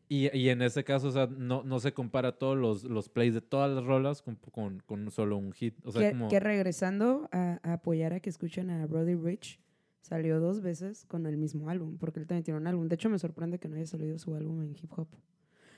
Y, 0.08 0.34
y 0.36 0.50
en 0.50 0.62
ese 0.62 0.84
caso, 0.84 1.08
o 1.08 1.10
sea, 1.10 1.26
no, 1.26 1.64
no 1.64 1.80
se 1.80 1.92
compara 1.92 2.32
todos 2.38 2.56
los, 2.56 2.84
los 2.84 3.08
plays 3.08 3.34
de 3.34 3.40
todas 3.40 3.70
las 3.74 3.84
rolas 3.84 4.22
con, 4.22 4.36
con, 4.36 4.80
con 4.86 5.10
solo 5.10 5.36
un 5.36 5.52
hit. 5.52 5.74
O 5.84 5.90
sea, 5.90 6.02
que, 6.02 6.10
como... 6.10 6.28
que 6.28 6.38
regresando 6.38 7.28
a, 7.32 7.58
a 7.62 7.72
apoyar 7.74 8.12
a 8.12 8.20
que 8.20 8.30
escuchen 8.30 8.70
a 8.70 8.86
Brody 8.86 9.14
Rich, 9.16 9.58
salió 10.02 10.38
dos 10.38 10.60
veces 10.60 11.04
con 11.06 11.26
el 11.26 11.36
mismo 11.36 11.68
álbum, 11.70 11.98
porque 11.98 12.20
él 12.20 12.26
también 12.26 12.44
tiene 12.44 12.60
un 12.60 12.66
álbum. 12.68 12.86
De 12.88 12.94
hecho, 12.94 13.10
me 13.10 13.18
sorprende 13.18 13.58
que 13.58 13.68
no 13.68 13.74
haya 13.76 13.86
salido 13.86 14.16
su 14.20 14.34
álbum 14.36 14.62
en 14.62 14.76
hip 14.80 14.92
hop. 14.96 15.08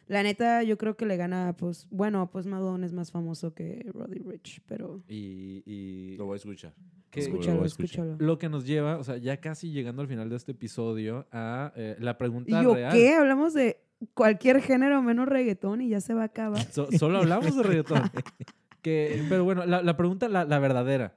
La 0.09 0.23
neta, 0.23 0.63
yo 0.63 0.77
creo 0.79 0.97
que 0.97 1.05
le 1.07 1.17
gana, 1.17 1.55
pues, 1.59 1.87
bueno, 1.91 2.31
pues 2.31 2.47
Madonna 2.47 2.85
es 2.87 2.93
más 2.93 3.11
famoso 3.11 3.55
que 3.55 3.91
Roddy 3.95 4.19
Rich, 4.21 4.63
pero 4.67 5.03
Y, 5.09 5.63
y 5.65 6.17
Lo 6.19 6.27
voy 6.27 6.35
a 6.35 6.37
escuchar. 6.37 6.75
que- 7.11 7.21
Escucha. 7.21 7.53
escúchalo, 7.53 7.65
escúchalo. 7.65 8.17
lo 8.19 8.39
que 8.39 8.49
nos 8.51 8.67
lleva, 8.67 8.99
o 8.99 9.05
sea, 9.05 9.17
ya 9.17 9.39
casi 9.39 9.71
llegando 9.71 10.03
al 10.03 10.09
final 10.09 10.29
de 10.31 10.37
este 10.37 10.53
episodio, 10.53 11.27
a 11.33 11.73
eh, 11.77 11.97
la 11.99 12.13
¿Y 12.13 12.15
pregunta 12.15 12.63
yo 12.63 12.75
real. 12.75 12.93
qué? 12.93 13.15
Hablamos 13.15 13.53
de 13.55 13.81
cualquier 14.15 14.61
género 14.63 15.03
menos 15.03 15.29
reggaetón 15.29 15.81
y 15.81 15.89
ya 15.89 16.01
se 16.01 16.15
va 16.15 16.23
a 16.23 16.27
acabar. 16.27 16.63
So- 16.73 16.91
solo 16.93 17.19
hablamos 17.19 17.57
de 17.57 17.63
reggaetón. 17.63 18.03
que, 18.83 19.25
pero 19.29 19.45
bueno, 19.45 19.67
la, 19.67 19.83
la 19.83 19.97
pregunta, 19.97 20.29
la, 20.29 20.45
la 20.45 20.59
verdadera. 20.59 21.17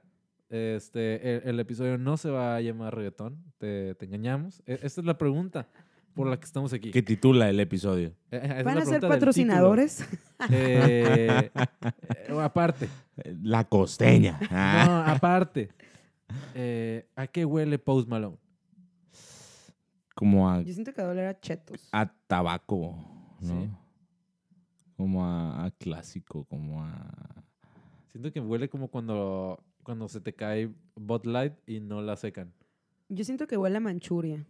Este, 0.50 1.36
el, 1.36 1.42
el 1.48 1.60
episodio 1.60 1.96
no 1.96 2.16
se 2.18 2.28
va 2.28 2.56
a 2.56 2.60
llamar 2.60 2.94
reggaetón, 2.94 3.42
te, 3.58 3.94
te 3.94 4.04
engañamos. 4.04 4.60
E- 4.66 4.80
Esta 4.82 5.00
es 5.00 5.06
la 5.06 5.16
pregunta 5.16 5.68
por 6.14 6.26
la 6.26 6.38
que 6.38 6.44
estamos 6.44 6.74
aquí. 6.74 6.90
¿Qué 6.90 7.00
titula 7.02 7.48
el 7.48 7.58
episodio? 7.58 8.12
Eh, 8.30 8.56
es 8.58 8.64
¿Van 8.64 8.76
a 8.76 8.84
ser 8.84 9.00
patrocinadores? 9.00 10.06
Eh, 10.50 11.50
eh, 11.54 12.38
aparte. 12.38 12.88
La 13.42 13.64
costeña. 13.64 14.38
Ah. 14.50 14.84
No, 14.86 15.12
aparte. 15.12 15.70
Eh, 16.54 17.06
¿A 17.16 17.26
qué 17.28 17.44
huele 17.46 17.78
Post 17.78 18.08
Malone? 18.08 18.36
Como 20.14 20.50
a, 20.50 20.62
Yo 20.62 20.72
siento 20.72 20.92
que 20.92 21.02
va 21.02 21.28
a 21.30 21.40
chetos. 21.40 21.88
a 21.92 22.06
tabaco, 22.26 22.96
¿no? 23.40 23.62
Sí. 23.62 23.70
Como 24.96 25.24
a, 25.24 25.64
a 25.64 25.70
clásico, 25.70 26.44
como 26.44 26.84
a... 26.84 27.44
Siento 28.08 28.30
que 28.32 28.40
huele 28.40 28.68
como 28.68 28.88
cuando, 28.88 29.62
cuando 29.82 30.06
se 30.08 30.20
te 30.20 30.34
cae 30.34 30.70
Bud 30.94 31.24
Light 31.24 31.54
y 31.66 31.80
no 31.80 32.02
la 32.02 32.16
secan. 32.16 32.52
Yo 33.08 33.24
siento 33.24 33.46
que 33.46 33.56
huele 33.56 33.78
a 33.78 33.80
Manchuria. 33.80 34.44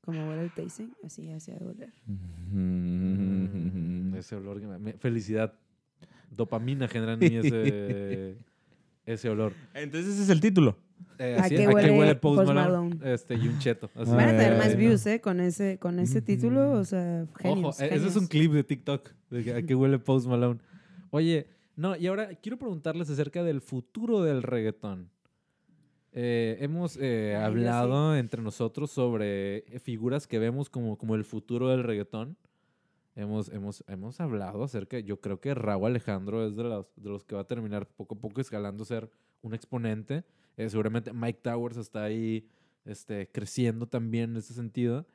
Como 0.00 0.28
huele 0.28 0.44
el 0.44 0.52
tasting, 0.52 0.92
así, 1.04 1.30
así 1.30 1.50
ha 1.52 1.58
de 1.58 1.66
oler. 1.66 1.92
Mm, 2.06 4.14
ese 4.16 4.36
olor. 4.36 4.60
que 4.60 4.66
me- 4.66 4.78
me- 4.78 4.92
felicidad. 4.94 5.52
Dopamina 6.30 6.88
genera 6.88 7.12
en 7.14 7.18
mí 7.20 7.36
ese, 7.36 8.38
ese 9.06 9.28
olor. 9.28 9.52
Entonces 9.74 10.14
ese 10.14 10.22
es 10.24 10.30
el 10.30 10.40
título. 10.40 10.76
Eh, 11.18 11.36
¿A 11.38 11.44
así- 11.44 11.56
qué 11.56 11.66
huele 11.68 12.14
Post, 12.16 12.36
Post 12.40 12.48
Malone? 12.54 12.94
Malone? 12.94 13.14
Este, 13.14 13.34
y 13.36 13.48
un 13.48 13.58
cheto. 13.58 13.88
así. 13.94 14.10
Van 14.10 14.28
a 14.28 14.32
tener 14.32 14.58
más 14.58 14.76
views, 14.76 15.06
¿eh? 15.06 15.20
Con 15.20 15.40
ese, 15.40 15.78
con 15.78 15.98
ese 15.98 16.20
título, 16.22 16.72
o 16.72 16.84
sea, 16.84 17.26
genios, 17.38 17.76
Ojo, 17.76 17.84
eh, 17.84 17.88
ese 17.94 18.08
es 18.08 18.16
un 18.16 18.28
genios. 18.28 18.28
clip 18.28 18.52
de 18.52 18.64
TikTok. 18.64 19.10
De 19.30 19.54
¿A 19.54 19.62
qué 19.62 19.74
huele 19.74 19.98
Post 19.98 20.26
Malone? 20.26 20.60
Oye, 21.10 21.46
no, 21.74 21.96
y 21.96 22.06
ahora 22.06 22.34
quiero 22.34 22.58
preguntarles 22.58 23.08
acerca 23.10 23.42
del 23.42 23.60
futuro 23.62 24.22
del 24.22 24.42
reggaetón. 24.42 25.10
Eh, 26.12 26.56
hemos 26.60 26.96
eh, 27.00 27.34
Ay, 27.36 27.44
hablado 27.44 28.16
entre 28.16 28.40
nosotros 28.42 28.90
sobre 28.90 29.64
figuras 29.82 30.26
que 30.26 30.38
vemos 30.38 30.70
como, 30.70 30.96
como 30.96 31.14
el 31.14 31.24
futuro 31.24 31.68
del 31.68 31.82
reggaetón. 31.84 32.36
Hemos, 33.14 33.48
hemos, 33.50 33.82
hemos 33.88 34.20
hablado 34.20 34.62
acerca, 34.64 34.98
yo 34.98 35.20
creo 35.20 35.40
que 35.40 35.54
Raúl 35.54 35.86
Alejandro 35.86 36.46
es 36.46 36.54
de 36.56 36.64
los, 36.64 36.86
de 36.96 37.08
los 37.08 37.24
que 37.24 37.34
va 37.34 37.42
a 37.42 37.46
terminar 37.46 37.86
poco 37.86 38.14
a 38.14 38.18
poco 38.18 38.40
escalando 38.42 38.82
a 38.82 38.86
ser 38.86 39.10
un 39.42 39.54
exponente. 39.54 40.24
Eh, 40.56 40.70
seguramente 40.70 41.12
Mike 41.12 41.40
Towers 41.42 41.76
está 41.76 42.04
ahí 42.04 42.48
este, 42.84 43.28
creciendo 43.30 43.86
también 43.86 44.30
en 44.30 44.36
ese 44.36 44.54
sentido. 44.54 45.06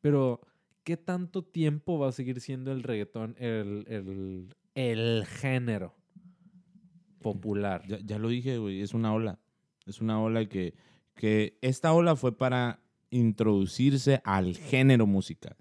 Pero, 0.00 0.40
¿qué 0.82 0.96
tanto 0.96 1.42
tiempo 1.42 1.98
va 1.98 2.08
a 2.08 2.12
seguir 2.12 2.40
siendo 2.40 2.72
el 2.72 2.82
reggaetón 2.82 3.36
el, 3.38 3.84
el, 3.88 4.54
el 4.74 5.24
género 5.26 5.94
popular? 7.20 7.86
Ya, 7.86 7.98
ya 8.00 8.18
lo 8.18 8.28
dije, 8.28 8.58
güey, 8.58 8.82
es 8.82 8.92
una 8.92 9.14
ola. 9.14 9.38
Es 9.86 10.00
una 10.00 10.20
ola 10.20 10.46
que, 10.46 10.74
que 11.14 11.58
esta 11.62 11.92
ola 11.92 12.16
fue 12.16 12.36
para 12.36 12.80
introducirse 13.10 14.20
al 14.24 14.56
género 14.56 15.06
musical, 15.06 15.56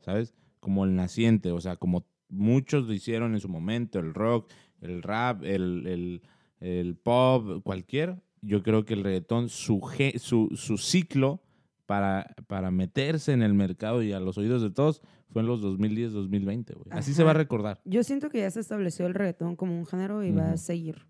¿sabes? 0.00 0.34
Como 0.60 0.84
el 0.84 0.94
naciente, 0.94 1.50
o 1.50 1.60
sea, 1.60 1.76
como 1.76 2.06
muchos 2.28 2.86
lo 2.86 2.92
hicieron 2.92 3.34
en 3.34 3.40
su 3.40 3.48
momento, 3.48 3.98
el 3.98 4.14
rock, 4.14 4.50
el 4.80 5.02
rap, 5.02 5.42
el, 5.42 5.86
el, 5.86 6.22
el 6.60 6.96
pop, 6.96 7.62
cualquier. 7.62 8.22
Yo 8.42 8.62
creo 8.62 8.84
que 8.84 8.94
el 8.94 9.04
reggaetón, 9.04 9.48
su, 9.48 9.80
ge- 9.80 10.18
su, 10.18 10.50
su 10.54 10.76
ciclo 10.76 11.40
para, 11.86 12.34
para 12.48 12.70
meterse 12.70 13.32
en 13.32 13.42
el 13.42 13.54
mercado 13.54 14.02
y 14.02 14.12
a 14.12 14.20
los 14.20 14.36
oídos 14.38 14.62
de 14.62 14.70
todos 14.70 15.00
fue 15.30 15.42
en 15.42 15.48
los 15.48 15.62
2010-2020, 15.62 16.74
güey. 16.74 16.86
Así 16.90 17.14
se 17.14 17.24
va 17.24 17.30
a 17.30 17.34
recordar. 17.34 17.80
Yo 17.84 18.02
siento 18.04 18.28
que 18.30 18.38
ya 18.40 18.50
se 18.50 18.60
estableció 18.60 19.06
el 19.06 19.14
reggaetón 19.14 19.56
como 19.56 19.78
un 19.78 19.86
género 19.86 20.22
y 20.24 20.32
va 20.32 20.52
a 20.52 20.56
seguir. 20.56 21.06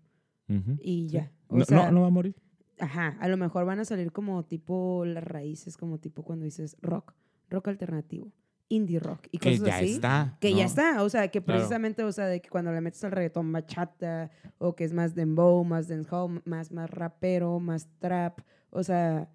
Y 0.81 1.07
ya. 1.07 1.31
O 1.47 1.57
No, 1.57 1.65
sea, 1.65 1.85
no, 1.87 1.91
no 1.91 2.01
va 2.01 2.07
a 2.07 2.11
morir. 2.11 2.35
Ajá, 2.79 3.17
a 3.19 3.27
lo 3.27 3.37
mejor 3.37 3.65
van 3.65 3.79
a 3.79 3.85
salir 3.85 4.11
como 4.11 4.43
tipo 4.45 5.03
las 5.05 5.23
raíces, 5.23 5.77
como 5.77 5.99
tipo 5.99 6.23
cuando 6.23 6.45
dices 6.45 6.75
rock, 6.81 7.13
rock 7.49 7.67
alternativo, 7.69 8.31
indie 8.69 8.99
rock 8.99 9.27
y 9.31 9.37
Que 9.37 9.51
cosas 9.57 9.67
ya 9.67 9.75
así. 9.77 9.91
está. 9.93 10.37
Que 10.39 10.51
¿no? 10.51 10.57
ya 10.57 10.65
está, 10.65 11.03
o 11.03 11.09
sea, 11.09 11.27
que 11.29 11.41
Claro. 11.43 11.59
precisamente, 11.59 12.03
o 12.03 12.11
sea, 12.11 12.25
de 12.27 12.41
que 12.41 12.49
cuando 12.49 12.71
le 12.71 12.81
metes 12.81 13.03
al 13.03 13.11
reggaetón 13.11 13.51
bachata, 13.51 14.31
o 14.57 14.75
que 14.75 14.83
es 14.83 14.93
más 14.93 15.13
dembow, 15.15 15.63
más 15.63 15.87
dancehall, 15.87 16.41
más, 16.45 16.71
más 16.71 16.89
rapero, 16.89 17.59
más 17.59 17.87
trap, 17.99 18.39
o 18.71 18.83
sea, 18.83 19.29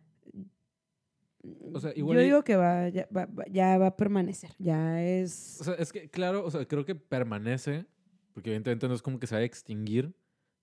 O 1.72 1.78
sea, 1.80 1.92
yo 1.94 1.98
igual 2.00 2.20
y- 2.20 2.24
digo 2.24 2.42
que 2.42 2.56
va, 2.56 2.88
ya, 2.88 3.06
va, 3.16 3.26
va- 3.26 3.44
ya 3.50 3.78
va 3.78 3.86
a 3.88 3.96
permanecer, 3.96 4.50
ya 4.58 5.02
es... 5.02 5.58
O 5.60 5.64
sea, 5.64 5.74
es 5.74 5.92
que, 5.92 6.10
claro, 6.10 6.44
o 6.44 6.50
sea, 6.50 6.66
creo 6.66 6.84
que 6.84 6.94
permanece, 6.96 7.86
porque 8.34 8.50
evidentemente 8.50 8.88
no 8.88 8.94
es 8.94 9.02
como 9.02 9.18
que 9.20 9.26
se 9.28 9.34
vaya 9.36 9.44
a 9.44 9.46
extinguir, 9.46 10.14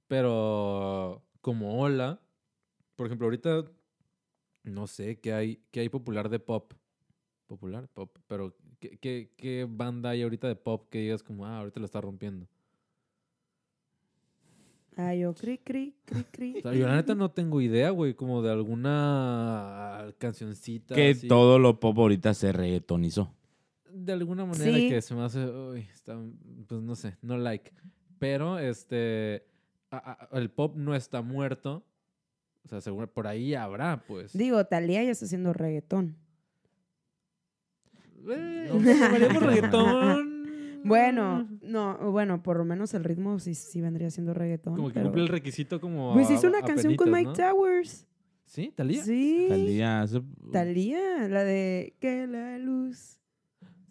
pero 0.08 1.24
como 1.42 1.80
ola, 1.82 2.20
por 2.96 3.06
ejemplo, 3.08 3.26
ahorita, 3.28 3.64
no 4.64 4.88
sé, 4.88 5.20
¿qué 5.20 5.34
hay, 5.34 5.64
qué 5.72 5.80
hay 5.82 5.90
popular 5.90 6.30
de 6.30 6.40
pop? 6.40 6.74
Popular, 7.48 7.88
pop, 7.94 8.10
pero 8.28 8.56
¿qué, 8.80 8.98
qué, 8.98 9.30
qué 9.38 9.68
banda 9.70 10.10
hay 10.12 10.24
ahorita 10.24 10.48
de 10.48 10.56
pop 10.56 10.88
que 10.90 11.00
digas 11.00 11.22
como, 11.22 11.46
ah, 11.46 11.60
ahorita 11.60 11.80
lo 11.80 11.86
está 11.86 12.02
rompiendo? 12.02 12.48
Ay, 14.98 15.20
yo 15.20 15.34
cri, 15.36 15.58
cri, 15.58 15.94
cri, 16.06 16.24
cri. 16.32 16.56
O 16.60 16.62
sea, 16.62 16.74
yo 16.74 16.88
la 16.88 16.96
neta 16.96 17.16
no 17.16 17.30
tengo 17.30 17.60
idea, 17.60 17.90
güey, 17.90 18.14
como 18.14 18.42
de 18.42 18.52
alguna 18.52 20.08
cancioncita. 20.20 20.96
Que 20.96 21.10
así, 21.12 21.28
todo 21.28 21.60
lo 21.60 21.80
pop 21.82 21.98
ahorita 22.00 22.34
se 22.34 22.52
reggaetonizó. 22.52 23.34
de 23.98 24.12
alguna 24.12 24.46
manera 24.46 24.74
Sí. 24.78 24.90
que 24.90 25.02
se 25.02 25.16
me 25.16 25.22
hace, 25.24 25.46
uy, 25.46 25.80
está, 25.94 26.18
pues 26.68 26.82
no 26.82 26.96
sé, 26.96 27.16
no 27.22 27.38
like. 27.38 27.72
Pero 28.20 28.60
este, 28.60 29.46
a- 29.90 30.28
a- 30.34 30.38
el 30.38 30.50
pop 30.52 30.76
no 30.76 30.94
está 30.96 31.22
muerto. 31.22 31.86
O 32.66 32.68
sea, 32.68 32.82
seguro 32.82 33.08
por 33.14 33.26
ahí 33.28 33.54
habrá, 33.56 34.04
pues. 34.06 34.34
Digo, 34.34 34.66
Talía 34.66 35.02
ya 35.04 35.12
está 35.12 35.26
haciendo 35.26 35.54
reggaetón. 35.54 36.18
Eh, 38.30 38.68
¿cómo 38.72 38.82
llamaríamos 38.84 39.44
reggaetón. 39.44 40.36
Bueno, 40.84 41.48
no, 41.64 42.12
bueno, 42.12 42.44
por 42.44 42.58
lo 42.58 42.66
menos 42.66 42.94
el 42.94 43.04
ritmo 43.04 43.40
sí, 43.40 43.56
sí 43.56 43.82
vendría 43.82 44.12
siendo 44.12 44.34
reggaetón. 44.36 44.76
Como 44.76 44.90
que 44.90 44.94
pero- 44.96 45.06
cumple 45.06 45.24
el 45.24 45.30
requito 45.30 45.82
como. 45.82 46.14
Pues 46.14 46.30
a- 46.30 46.34
hizo 46.34 46.48
una 46.48 46.60
a 46.60 46.62
canción 46.62 46.96
con 46.96 47.10
Mike 47.12 47.26
¿no? 47.26 47.34
Towers. 47.34 48.06
¿Sí? 48.46 48.72
¿Talía? 48.76 49.04
Sí. 49.04 49.48
Talía 49.50 50.02
hace- 50.04 50.22
Talía, 50.52 51.28
la 51.28 51.44
de 51.44 51.96
que 52.00 52.28
la 52.28 52.60
luz 52.60 53.20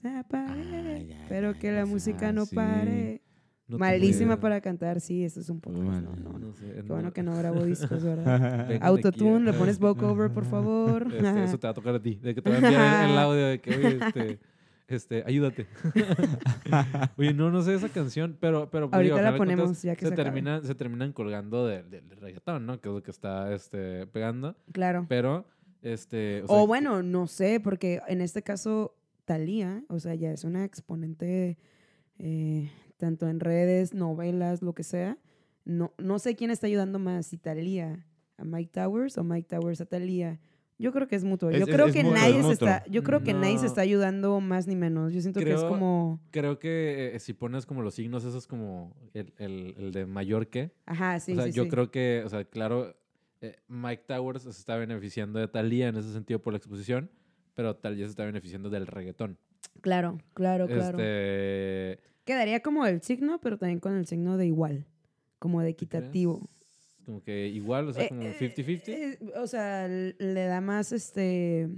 se 0.00 0.08
apague, 0.08 1.16
pero 1.28 1.54
que 1.58 1.72
la 1.72 1.84
música 1.86 2.32
no 2.32 2.46
sí. 2.46 2.54
pare. 2.54 3.22
No 3.66 3.78
Malísima 3.78 4.38
para 4.38 4.60
cantar, 4.60 5.00
sí, 5.00 5.24
eso 5.24 5.40
es 5.40 5.48
un 5.48 5.58
poco. 5.60 5.78
Mal. 5.78 6.04
No, 6.04 6.14
no, 6.16 6.32
no. 6.32 6.38
No 6.38 6.52
sé, 6.52 6.66
Qué 6.66 6.82
no- 6.82 6.94
bueno 6.94 7.12
que 7.12 7.22
no 7.22 7.34
grabo 7.34 7.64
discos, 7.64 8.02
¿verdad? 8.04 8.78
Autotune, 8.82 9.40
le 9.40 9.52
pones 9.54 9.78
vocover, 9.78 10.30
por 10.30 10.44
favor. 10.44 11.06
Este, 11.14 11.44
eso 11.44 11.58
te 11.58 11.66
va 11.66 11.70
a 11.70 11.74
tocar 11.74 11.94
a 11.94 12.02
ti. 12.02 12.16
De 12.16 12.34
que 12.34 12.42
te 12.42 12.50
va 12.50 12.56
a 12.56 12.58
enviar 12.58 13.10
el, 13.10 13.18
audio 13.18 13.46
de 13.46 13.60
que, 13.60 13.74
oye, 13.74 13.98
este, 14.06 14.38
este, 14.88 15.24
ayúdate. 15.26 15.66
oye, 17.16 17.32
no, 17.32 17.50
no 17.50 17.62
sé 17.62 17.74
esa 17.74 17.88
canción, 17.88 18.36
pero, 18.38 18.68
pero 18.70 18.90
pues, 18.90 18.96
Ahorita 18.96 19.14
digo, 19.14 19.24
la 19.30 19.36
cuentas, 19.36 19.56
ponemos 19.56 19.82
ya 19.82 19.96
que 19.96 20.06
se 20.06 20.12
acabe. 20.12 20.24
terminan, 20.24 20.64
se 20.64 20.74
terminan 20.74 21.12
colgando 21.12 21.66
del 21.66 21.88
del 21.88 22.10
reggaetón, 22.20 22.66
¿no? 22.66 22.80
Que 22.80 22.90
es 22.90 22.94
lo 22.94 23.02
que 23.02 23.10
está 23.10 23.54
este, 23.54 24.06
pegando. 24.08 24.56
Claro. 24.72 25.06
Pero, 25.08 25.46
este. 25.80 26.42
O, 26.48 26.56
sea, 26.58 26.66
bueno, 26.66 27.02
no 27.02 27.26
sé, 27.26 27.60
porque 27.60 28.02
en 28.08 28.20
este 28.20 28.42
caso, 28.42 28.94
Talía, 29.24 29.84
o 29.88 29.98
sea, 30.00 30.14
ya 30.14 30.32
es 30.32 30.44
una 30.44 30.64
exponente 30.64 31.56
eh, 32.18 32.70
tanto 32.96 33.28
en 33.28 33.40
redes, 33.40 33.94
novelas, 33.94 34.62
lo 34.62 34.74
que 34.74 34.82
sea. 34.84 35.18
No, 35.64 35.92
no 35.98 36.18
sé 36.18 36.36
quién 36.36 36.50
está 36.50 36.66
ayudando 36.66 36.98
más, 36.98 37.26
si 37.26 37.38
Talía 37.38 38.06
a 38.36 38.44
Mike 38.44 38.70
Towers 38.72 39.16
o 39.18 39.24
Mike 39.24 39.48
Towers 39.48 39.80
a 39.80 39.86
Talía. 39.86 40.40
Yo 40.76 40.92
creo 40.92 41.06
que 41.06 41.14
es 41.14 41.22
mutuo. 41.24 41.50
Es- 41.50 41.58
yo 41.60 41.66
es- 41.66 41.72
creo 41.74 41.86
es 41.86 41.92
que 41.94 42.02
mutuo, 42.02 42.18
nadie 42.18 42.40
es 42.40 42.46
se 42.46 42.52
está, 42.54 42.84
yo 42.86 43.04
creo 43.04 43.22
que 43.22 43.32
nadie 43.32 43.58
se 43.58 43.66
está 43.66 43.80
ayudando 43.80 44.40
más 44.40 44.66
ni 44.66 44.74
menos. 44.74 45.12
Yo 45.12 45.20
siento 45.20 45.38
que 45.40 45.52
es 45.52 45.62
como, 45.62 46.20
Creo 46.32 46.58
que 46.58 47.12
eh, 47.14 47.20
si 47.20 47.32
pones 47.32 47.64
como 47.64 47.80
los 47.82 47.94
signos, 47.94 48.24
eso 48.24 48.36
es 48.36 48.46
como 48.48 48.94
el, 49.14 49.32
el, 49.38 49.74
el 49.78 49.92
de 49.92 50.04
mayor 50.04 50.48
que. 50.48 50.72
ajá, 50.84 51.20
sí, 51.20 51.32
o 51.32 51.36
sea, 51.36 51.44
sí, 51.46 51.52
yo 51.52 51.62
sí. 51.64 51.68
creo 51.68 51.90
que, 51.92 52.22
o 52.26 52.28
sea, 52.28 52.44
claro, 52.44 52.96
eh, 53.40 53.56
Mike 53.68 54.02
Towers 54.08 54.42
se 54.42 54.50
está 54.50 54.76
beneficiando 54.76 55.38
de 55.38 55.46
Thalía 55.46 55.88
en 55.88 55.96
ese 55.96 56.12
sentido 56.12 56.42
por 56.42 56.52
la 56.52 56.56
exposición, 56.56 57.08
pero 57.54 57.76
Thalía 57.76 58.04
se 58.06 58.10
está 58.10 58.24
beneficiando 58.24 58.68
del 58.68 58.88
reggaetón. 58.88 59.38
Claro, 59.80 60.18
claro, 60.34 60.66
claro. 60.66 60.98
Este, 60.98 62.00
Quedaría 62.24 62.60
como 62.60 62.86
el 62.86 63.02
signo, 63.02 63.40
pero 63.40 63.58
también 63.58 63.80
con 63.80 63.94
el 63.96 64.06
signo 64.06 64.36
de 64.36 64.46
igual, 64.46 64.86
como 65.38 65.60
de 65.60 65.70
equitativo. 65.70 66.48
Como 67.04 67.22
que 67.22 67.48
igual, 67.48 67.88
o 67.88 67.92
sea, 67.92 68.04
Eh, 68.04 68.08
como 68.08 68.22
eh, 68.22 68.36
50-50. 68.38 68.88
eh, 68.88 69.18
o 69.36 69.46
sea, 69.46 69.86
le 69.88 70.44
da 70.46 70.60
más 70.62 70.92
este 70.92 71.68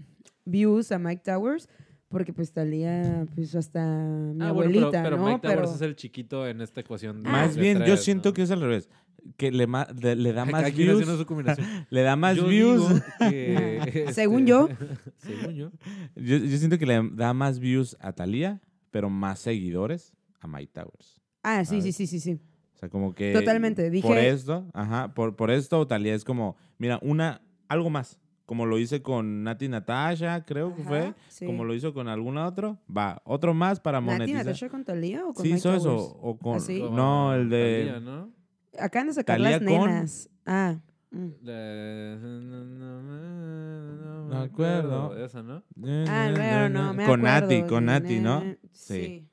views 0.44 0.92
a 0.92 0.98
Mike 1.00 1.22
Towers 1.24 1.68
porque 2.08 2.32
pues 2.32 2.52
Talía 2.52 3.26
pues 3.34 3.52
hasta 3.56 3.80
mi 3.84 4.44
Ah, 4.44 4.52
bueno, 4.52 4.70
pero, 4.72 4.86
abuelita, 4.86 5.02
pero 5.02 5.16
¿no? 5.16 5.24
Mike 5.26 5.40
Towers 5.40 5.60
pero 5.62 5.74
es 5.74 5.80
el 5.82 5.96
chiquito 5.96 6.46
en 6.46 6.60
esta 6.60 6.80
ecuación. 6.80 7.24
de- 7.24 7.28
Más 7.30 7.56
de 7.56 7.60
bien, 7.60 7.84
yo 7.84 7.96
siento 7.96 8.28
¿no? 8.28 8.32
que 8.34 8.42
es 8.42 8.50
al 8.52 8.60
revés. 8.60 8.88
Que 9.36 9.50
le, 9.50 9.66
ma- 9.66 9.88
le, 10.00 10.14
le 10.14 10.32
da 10.32 10.44
más 10.44 10.62
haciendo 10.62 10.98
views. 10.98 11.18
su 11.18 11.26
combinación. 11.26 11.66
Le 11.90 12.02
da 12.02 12.14
más 12.14 12.36
Yo 12.36 12.46
views. 12.46 13.02
que, 13.18 13.78
este, 13.84 14.12
Según 14.12 14.46
yo. 14.46 14.68
según 15.16 15.54
yo. 15.56 15.70
Yo, 16.14 16.36
yo 16.36 16.56
siento 16.58 16.78
que 16.78 16.86
le 16.86 17.00
da 17.14 17.34
más 17.34 17.58
views 17.58 17.96
a 17.98 18.12
Thalía, 18.12 18.60
pero 18.92 19.10
más 19.10 19.40
seguidores 19.40 20.12
a 20.46 20.48
Mike 20.58 20.72
Towers. 20.72 21.20
Ah, 21.42 21.64
sí, 21.64 21.80
sí, 21.82 21.92
sí, 21.92 22.06
sí, 22.06 22.18
sí. 22.20 22.40
O 22.74 22.78
sea, 22.78 22.88
como 22.88 23.14
que. 23.14 23.32
Totalmente, 23.32 23.82
Por 23.84 23.90
dije- 23.92 24.28
esto, 24.30 24.66
ajá, 24.74 25.14
por, 25.14 25.36
por 25.36 25.50
esto 25.50 25.86
Talía 25.86 26.14
es 26.14 26.24
como, 26.24 26.56
mira, 26.78 26.98
una, 27.02 27.40
algo 27.68 27.90
más. 27.90 28.18
Como 28.46 28.64
lo 28.64 28.78
hice 28.78 29.02
con 29.02 29.42
Nati 29.42 29.68
Natasha, 29.68 30.44
creo 30.44 30.74
que 30.76 30.84
fue. 30.84 31.00
Ajá, 31.00 31.16
sí. 31.28 31.46
Como 31.46 31.64
lo 31.64 31.74
hizo 31.74 31.92
con 31.92 32.06
algún 32.06 32.36
otro. 32.38 32.78
Va, 32.96 33.20
otro 33.24 33.54
más 33.54 33.80
para 33.80 34.00
¿Nati 34.00 34.12
monetizar. 34.12 34.44
Natasha 34.46 34.68
con 34.68 34.84
Talía 34.84 35.24
o 35.26 35.32
con 35.34 35.42
Sí, 35.44 35.48
Mike 35.52 35.58
hizo 35.58 35.74
eso. 35.74 35.96
O 36.22 36.38
con. 36.38 36.56
¿Ah, 36.56 36.60
sí? 36.60 36.80
No, 36.80 37.34
el 37.34 37.48
de. 37.50 37.86
Thalía, 37.86 38.00
¿no? 38.00 38.30
Acaban 38.78 39.08
de 39.08 39.14
sacar 39.14 39.36
Thalía 39.38 39.58
las 39.58 39.68
con- 39.68 39.88
nenas. 39.90 40.30
Ah. 40.46 40.76
mm. 41.10 41.28
La- 41.42 42.16
No 43.08 44.24
Me 44.28 44.36
acuerdo. 44.44 45.16
Esa, 45.24 45.42
¿no? 45.42 45.62
Ah, 46.08 46.30
pero 46.34 46.68
no, 46.68 46.94
me 46.94 47.04
Con 47.06 47.26
acuerdo. 47.26 47.46
Nati, 47.48 47.62
con 47.68 47.86
de 47.86 47.92
Nati, 47.92 48.20
¿no? 48.20 48.40
Sí. 48.42 48.58
Sí. 48.72 49.28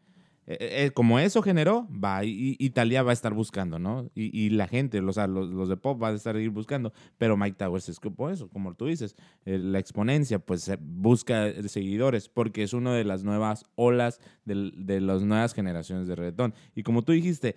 Eh, 0.45 0.57
eh, 0.86 0.91
como 0.91 1.20
eso 1.20 1.41
generó, 1.41 1.88
va, 1.90 2.26
y, 2.26 2.57
Thalía 2.72 3.02
va 3.02 3.11
a 3.11 3.14
estar 3.14 3.34
buscando, 3.34 3.80
¿no? 3.80 4.10
Y, 4.14 4.38
y 4.38 4.49
la 4.49 4.68
gente, 4.68 5.02
sea, 5.14 5.26
los, 5.26 5.49
los 5.49 5.70
de 5.70 5.78
pop 5.78 5.98
van 5.99 6.14
a 6.14 6.18
estar 6.18 6.36
ir 6.36 6.49
buscando, 6.49 6.91
pero 7.18 7.38
Mike 7.38 7.56
Towers 7.57 7.88
es 7.88 7.98
como 7.99 8.30
eso, 8.30 8.49
como 8.49 8.74
tú 8.76 8.88
dices, 8.88 9.15
eh, 9.45 9.57
la 9.57 9.80
exponencia, 9.80 10.40
pues 10.40 10.68
eh, 10.68 10.78
busca 10.82 11.48
eh, 11.48 11.70
seguidores, 11.70 12.28
porque 12.28 12.64
es 12.64 12.74
una 12.74 12.94
de 12.94 13.06
las 13.06 13.24
nuevas 13.24 13.64
olas 13.76 14.20
del- 14.44 14.74
de, 14.86 14.99
las 14.99 15.24
nuevas 15.24 15.53
generaciones 15.53 16.07
de 16.10 16.15
reggaetón. 16.15 16.53
Y 16.76 16.84
como 16.84 17.03
tú 17.03 17.14
dijiste, 17.14 17.56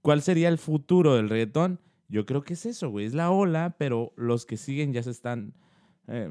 ¿cuál 0.00 0.22
sería 0.22 0.48
el 0.48 0.58
futuro 0.58 1.16
del 1.16 1.28
reggaetón? 1.28 1.80
Yo 2.08 2.24
creo 2.24 2.42
que 2.42 2.54
es 2.54 2.66
eso, 2.66 2.88
güey, 2.90 3.06
es 3.06 3.14
la 3.14 3.32
ola, 3.32 3.74
pero 3.78 4.12
los 4.16 4.46
que 4.46 4.56
siguen 4.56 4.92
ya 4.92 5.02
se 5.02 5.10
están... 5.10 5.54
eh, 6.06 6.30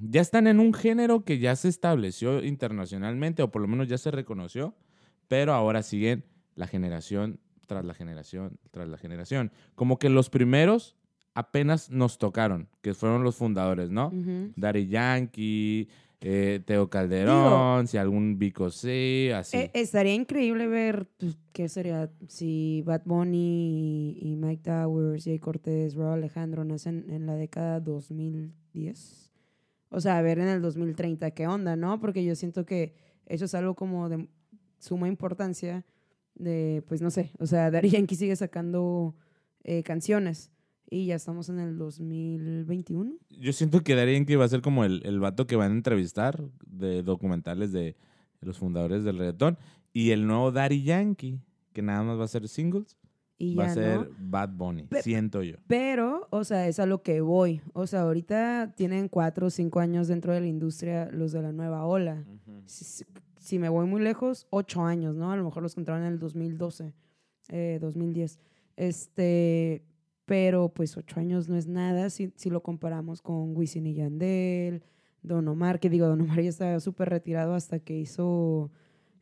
ya 0.00 0.20
están 0.20 0.46
en 0.46 0.60
un 0.60 0.74
género 0.74 1.24
que 1.24 1.38
ya 1.38 1.56
se 1.56 1.68
estableció 1.68 2.44
internacionalmente, 2.44 3.42
o 3.42 3.50
por 3.50 3.62
lo 3.62 3.68
menos 3.68 3.88
ya 3.88 3.96
se 3.96 4.10
reconoció, 4.10 4.74
pero 5.28 5.52
ahora 5.52 5.82
siguen 5.82 6.24
la 6.54 6.66
generación 6.66 7.40
tras 7.66 7.84
la 7.84 7.94
generación 7.94 8.58
tras 8.70 8.88
la 8.88 8.98
generación. 8.98 9.52
Como 9.74 9.98
que 9.98 10.08
los 10.08 10.30
primeros 10.30 10.96
apenas 11.34 11.90
nos 11.90 12.18
tocaron, 12.18 12.68
que 12.80 12.94
fueron 12.94 13.22
los 13.22 13.36
fundadores, 13.36 13.90
¿no? 13.90 14.08
Ujú. 14.08 14.52
Daddy 14.56 14.86
Yankee, 14.88 15.88
eh, 16.20 16.60
Teo 16.64 16.88
Calderón, 16.88 17.86
si 17.86 17.98
algún 17.98 18.38
Vico 18.38 18.70
C, 18.70 19.34
así. 19.34 19.58
Eh, 19.58 19.70
estaría 19.74 20.14
increíble 20.14 20.66
ver 20.66 21.06
pues, 21.18 21.36
qué 21.52 21.68
sería 21.68 22.10
si 22.26 22.82
Bad 22.86 23.02
Bunny 23.04 24.16
y, 24.22 24.30
y 24.30 24.36
Mike 24.36 24.62
Towers, 24.62 25.24
Jay 25.24 25.38
Cortés, 25.38 25.94
Raúl 25.94 26.14
Alejandro 26.14 26.64
nacen 26.64 27.04
en 27.10 27.26
la 27.26 27.34
década 27.34 27.80
2010. 27.80 29.30
O 29.90 30.00
sea, 30.00 30.18
a 30.18 30.22
ver 30.22 30.38
en 30.38 30.48
el 30.48 30.62
2030 30.62 31.30
qué 31.32 31.46
onda, 31.46 31.76
¿no? 31.76 32.00
Porque 32.00 32.24
yo 32.24 32.34
siento 32.34 32.64
que 32.64 32.94
eso 33.26 33.44
es 33.44 33.54
algo 33.54 33.74
como 33.74 34.08
de 34.08 34.26
suma 34.86 35.08
importancia 35.08 35.84
de, 36.34 36.82
pues 36.88 37.02
no 37.02 37.10
sé, 37.10 37.32
o 37.38 37.46
sea, 37.46 37.70
Daddy 37.70 37.90
Yankee 37.90 38.16
sigue 38.16 38.36
sacando 38.36 39.14
eh, 39.64 39.82
canciones 39.82 40.50
y 40.88 41.06
ya 41.06 41.16
estamos 41.16 41.48
en 41.48 41.58
el 41.58 41.76
2021. 41.76 43.16
Yo 43.30 43.52
siento 43.52 43.82
que 43.82 43.94
Daddy 43.94 44.14
Yankee 44.14 44.36
va 44.36 44.44
a 44.44 44.48
ser 44.48 44.60
como 44.62 44.84
el, 44.84 45.02
el 45.04 45.18
vato 45.18 45.46
que 45.46 45.56
van 45.56 45.72
a 45.72 45.74
entrevistar 45.74 46.42
de 46.66 47.02
documentales 47.02 47.72
de 47.72 47.96
los 48.40 48.58
fundadores 48.58 49.02
del 49.02 49.18
reggaetón. 49.18 49.58
Y 49.92 50.10
el 50.10 50.26
nuevo 50.26 50.52
Daddy 50.52 50.82
Yankee, 50.82 51.40
que 51.72 51.82
nada 51.82 52.02
más 52.02 52.18
va 52.18 52.24
a 52.24 52.28
ser 52.28 52.48
singles, 52.48 52.96
Y 53.38 53.54
va 53.54 53.66
ya, 53.66 53.70
a 53.70 53.74
ser 53.74 53.98
¿no? 54.00 54.06
Bad 54.18 54.50
Bunny, 54.56 54.82
Pe- 54.84 55.02
siento 55.02 55.42
yo. 55.42 55.56
Pero, 55.66 56.26
o 56.30 56.42
sea, 56.44 56.66
es 56.68 56.78
a 56.80 56.86
lo 56.86 57.02
que 57.02 57.20
voy. 57.20 57.60
O 57.74 57.86
sea, 57.86 58.02
ahorita 58.02 58.72
tienen 58.76 59.08
cuatro 59.08 59.48
o 59.48 59.50
cinco 59.50 59.80
años 59.80 60.08
dentro 60.08 60.32
de 60.32 60.40
la 60.40 60.46
industria 60.46 61.10
los 61.12 61.32
de 61.32 61.42
la 61.42 61.52
nueva 61.52 61.84
ola. 61.84 62.24
Si, 62.64 62.84
si- 62.84 63.04
si 63.38 63.58
me 63.58 63.68
voy 63.68 63.86
muy 63.86 64.00
lejos, 64.00 64.46
ocho 64.50 64.82
años, 64.84 65.14
¿no? 65.14 65.30
A 65.30 65.36
lo 65.36 65.44
mejor 65.44 65.62
los 65.62 65.72
encontraron 65.74 66.04
en 66.04 66.12
el 66.14 66.18
2012, 66.18 66.94
eh, 67.50 67.78
2010. 67.80 68.40
Este, 68.76 69.82
pero 70.24 70.70
pues 70.70 70.96
ocho 70.96 71.20
años 71.20 71.48
no 71.48 71.56
es 71.56 71.66
nada 71.66 72.10
si, 72.10 72.32
si 72.36 72.50
lo 72.50 72.62
comparamos 72.62 73.20
con 73.22 73.56
Wisin 73.56 73.86
y 73.86 73.94
Yandel, 73.94 74.82
Don 75.22 75.46
Omar, 75.48 75.78
que 75.80 75.90
digo, 75.90 76.06
Don 76.06 76.20
Omar 76.22 76.40
ya 76.40 76.48
estaba 76.48 76.80
súper 76.80 77.08
retirado 77.10 77.54
hasta 77.54 77.78
que 77.80 77.96
hizo 77.98 78.70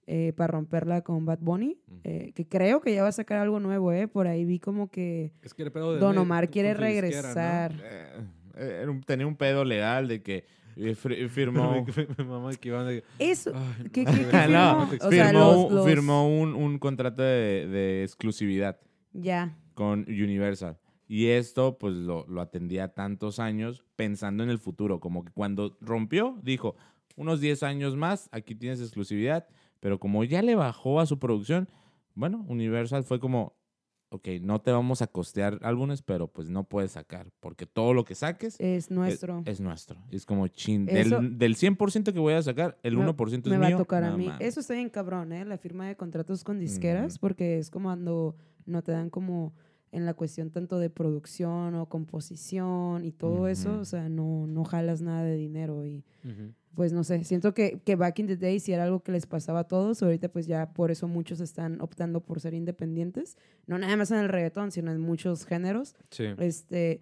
eh, 0.07 0.33
para 0.37 0.53
romperla 0.53 1.03
con 1.03 1.25
Bad 1.25 1.39
Bunny, 1.41 1.79
Ujú. 1.89 2.01
eh, 2.05 2.33
que 2.35 2.47
creo 2.47 2.81
que 2.81 2.95
ya 2.95 3.03
va 3.03 3.09
a 3.09 3.13
sacar 3.13 3.39
algo 3.39 3.61
nuevo, 3.61 3.93
¿eh? 3.93 4.07
Por 4.09 4.27
ahí 4.27 4.45
vi 4.45 4.59
como 4.59 4.91
que 4.91 5.33
Es 5.43 5.55
que 5.55 5.63
el 5.63 5.73
pedo 5.73 5.95
de 5.95 6.01
Don 6.01 6.17
Omar 6.19 6.51
quiere 6.51 6.71
disquera, 6.71 6.91
¿no? 6.91 6.95
regresar. 7.03 7.73
Eh, 7.83 8.09
eh, 8.57 8.79
era 8.83 8.91
un- 8.91 9.03
tenía 9.03 9.27
un 9.27 9.37
pedo 9.37 9.65
legal 9.65 10.07
de 10.09 10.23
que 10.23 10.45
fir- 10.77 11.29
firmó... 11.29 11.85
Mi 12.19 12.25
mamá 12.25 12.51
que 12.55 12.69
iban 12.69 12.87
de... 12.87 13.03
Eso, 13.19 13.53
Ay, 13.55 13.89
¿qué, 13.91 14.05
no, 14.05 14.13
qué, 14.13 14.27
qué 14.31 14.49
no, 14.49 14.87
firmó? 14.87 15.07
O 15.07 15.11
sea, 15.11 15.27
firmó, 15.27 15.39
los- 15.41 15.73
los- 15.73 15.87
firmó 15.87 16.29
un, 16.41 16.55
un 16.55 16.79
contrato 16.79 17.23
de, 17.23 17.67
de 17.69 18.03
exclusividad 18.05 18.79
Ya. 19.13 19.57
con 19.75 20.01
Universal. 20.09 20.79
Y 21.07 21.27
esto, 21.27 21.77
pues, 21.79 21.95
lo, 21.95 22.27
lo 22.29 22.41
atendía 22.41 22.89
tantos 22.95 23.39
años 23.39 23.85
pensando 23.95 24.43
en 24.43 24.49
el 24.51 24.59
futuro. 24.59 25.01
Como 25.01 25.25
que 25.25 25.33
cuando 25.33 25.77
rompió, 25.81 26.39
dijo, 26.43 26.77
unos 27.17 27.41
10 27.41 27.63
años 27.63 27.95
más, 27.95 28.29
aquí 28.33 28.55
tienes 28.55 28.81
exclusividad. 28.81 29.47
Pero 29.85 30.01
como 30.01 30.25
ya 30.25 30.41
le 30.41 30.55
bajó 30.55 30.99
a 30.99 31.05
su 31.05 31.19
producción, 31.19 31.69
bueno, 32.15 32.43
Universal 32.49 33.05
fue 33.05 33.21
como, 33.21 33.53
ok, 34.09 34.29
no 34.41 34.59
te 34.63 34.71
vamos 34.73 35.03
a 35.03 35.09
costear 35.09 35.59
álbumes, 35.61 36.01
pero 36.01 36.27
pues 36.27 36.49
no 36.49 36.65
puedes 36.65 36.93
sacar. 36.93 37.31
Porque 37.39 37.67
todo 37.67 37.93
lo 37.93 38.03
que 38.07 38.15
saques 38.15 38.55
Es 38.59 38.85
es- 38.87 38.91
nuestro. 38.91 39.43
Es, 39.45 39.61
nuestro. 39.61 39.99
Es 40.11 40.25
como, 40.25 40.49
chin, 40.49 40.89
Eso- 40.89 41.21
del, 41.21 41.37
del 41.37 41.55
100% 41.57 42.15
que 42.15 42.19
voy 42.19 42.33
a 42.33 42.41
sacar, 42.43 42.79
el 42.83 42.97
Me- 42.97 43.05
1% 43.05 43.51
es 43.51 43.51
me 43.53 43.59
va 43.59 43.67
mío. 43.67 43.77
a 43.77 43.79
tocar 43.79 44.05
a 44.05 44.17
mí. 44.17 44.29
mames. 44.29 44.41
Eso 44.49 44.61
está 44.61 44.73
bien 44.73 44.89
cabrón, 44.89 45.33
¿eh? 45.35 45.45
La 45.45 45.59
firma 45.59 45.87
de 45.87 45.97
contratos 45.97 46.45
con 46.45 46.59
disqueras, 46.59 47.17
Ujú. 47.17 47.21
porque 47.21 47.59
es 47.59 47.69
como 47.69 47.89
cuando 47.91 48.37
no 48.65 48.81
te 48.81 48.93
dan 48.93 49.11
como 49.11 49.53
en 49.93 50.07
la 50.07 50.15
cuestión 50.15 50.49
tanto 50.51 50.79
de 50.79 50.89
producción 50.89 51.75
o 51.75 51.91
composición 51.91 53.05
y 53.05 53.13
todo 53.13 53.49
eso, 53.49 53.73
Ujú. 53.73 53.81
o 53.81 53.85
sea, 53.85 54.09
no, 54.09 54.47
no 54.47 54.65
jalas 54.65 55.03
nada 55.03 55.25
de 55.25 55.37
dinero 55.37 55.85
y 55.85 56.07
Ujú. 56.25 56.55
Pues 56.75 56.93
no 56.93 57.05
sé, 57.05 57.23
siento 57.25 57.55
que, 57.55 57.81
que 57.85 57.97
back 57.97 58.19
in 58.19 58.27
the 58.27 58.37
day 58.37 58.59
sí 58.61 58.73
era 58.73 58.85
algo 58.85 59.01
que 59.01 59.13
les 59.13 59.27
pasaba 59.27 59.61
a 59.61 59.65
todos, 59.65 60.03
ahorita 60.03 60.29
pues 60.29 60.47
ya 60.47 60.73
por 60.73 60.91
eso 60.91 61.07
muchos 61.09 61.41
están 61.41 61.81
optando 61.81 62.21
por 62.21 62.41
ser 62.41 62.55
independientes, 62.55 63.37
no 63.67 63.79
nada 63.79 63.97
más 63.97 64.11
en 64.11 64.19
el 64.19 64.29
reggaetón, 64.29 64.71
sino 64.73 64.91
en 64.93 65.01
muchos 65.01 65.47
géneros. 65.47 65.95
Sí. 66.11 66.25
Este, 66.39 67.01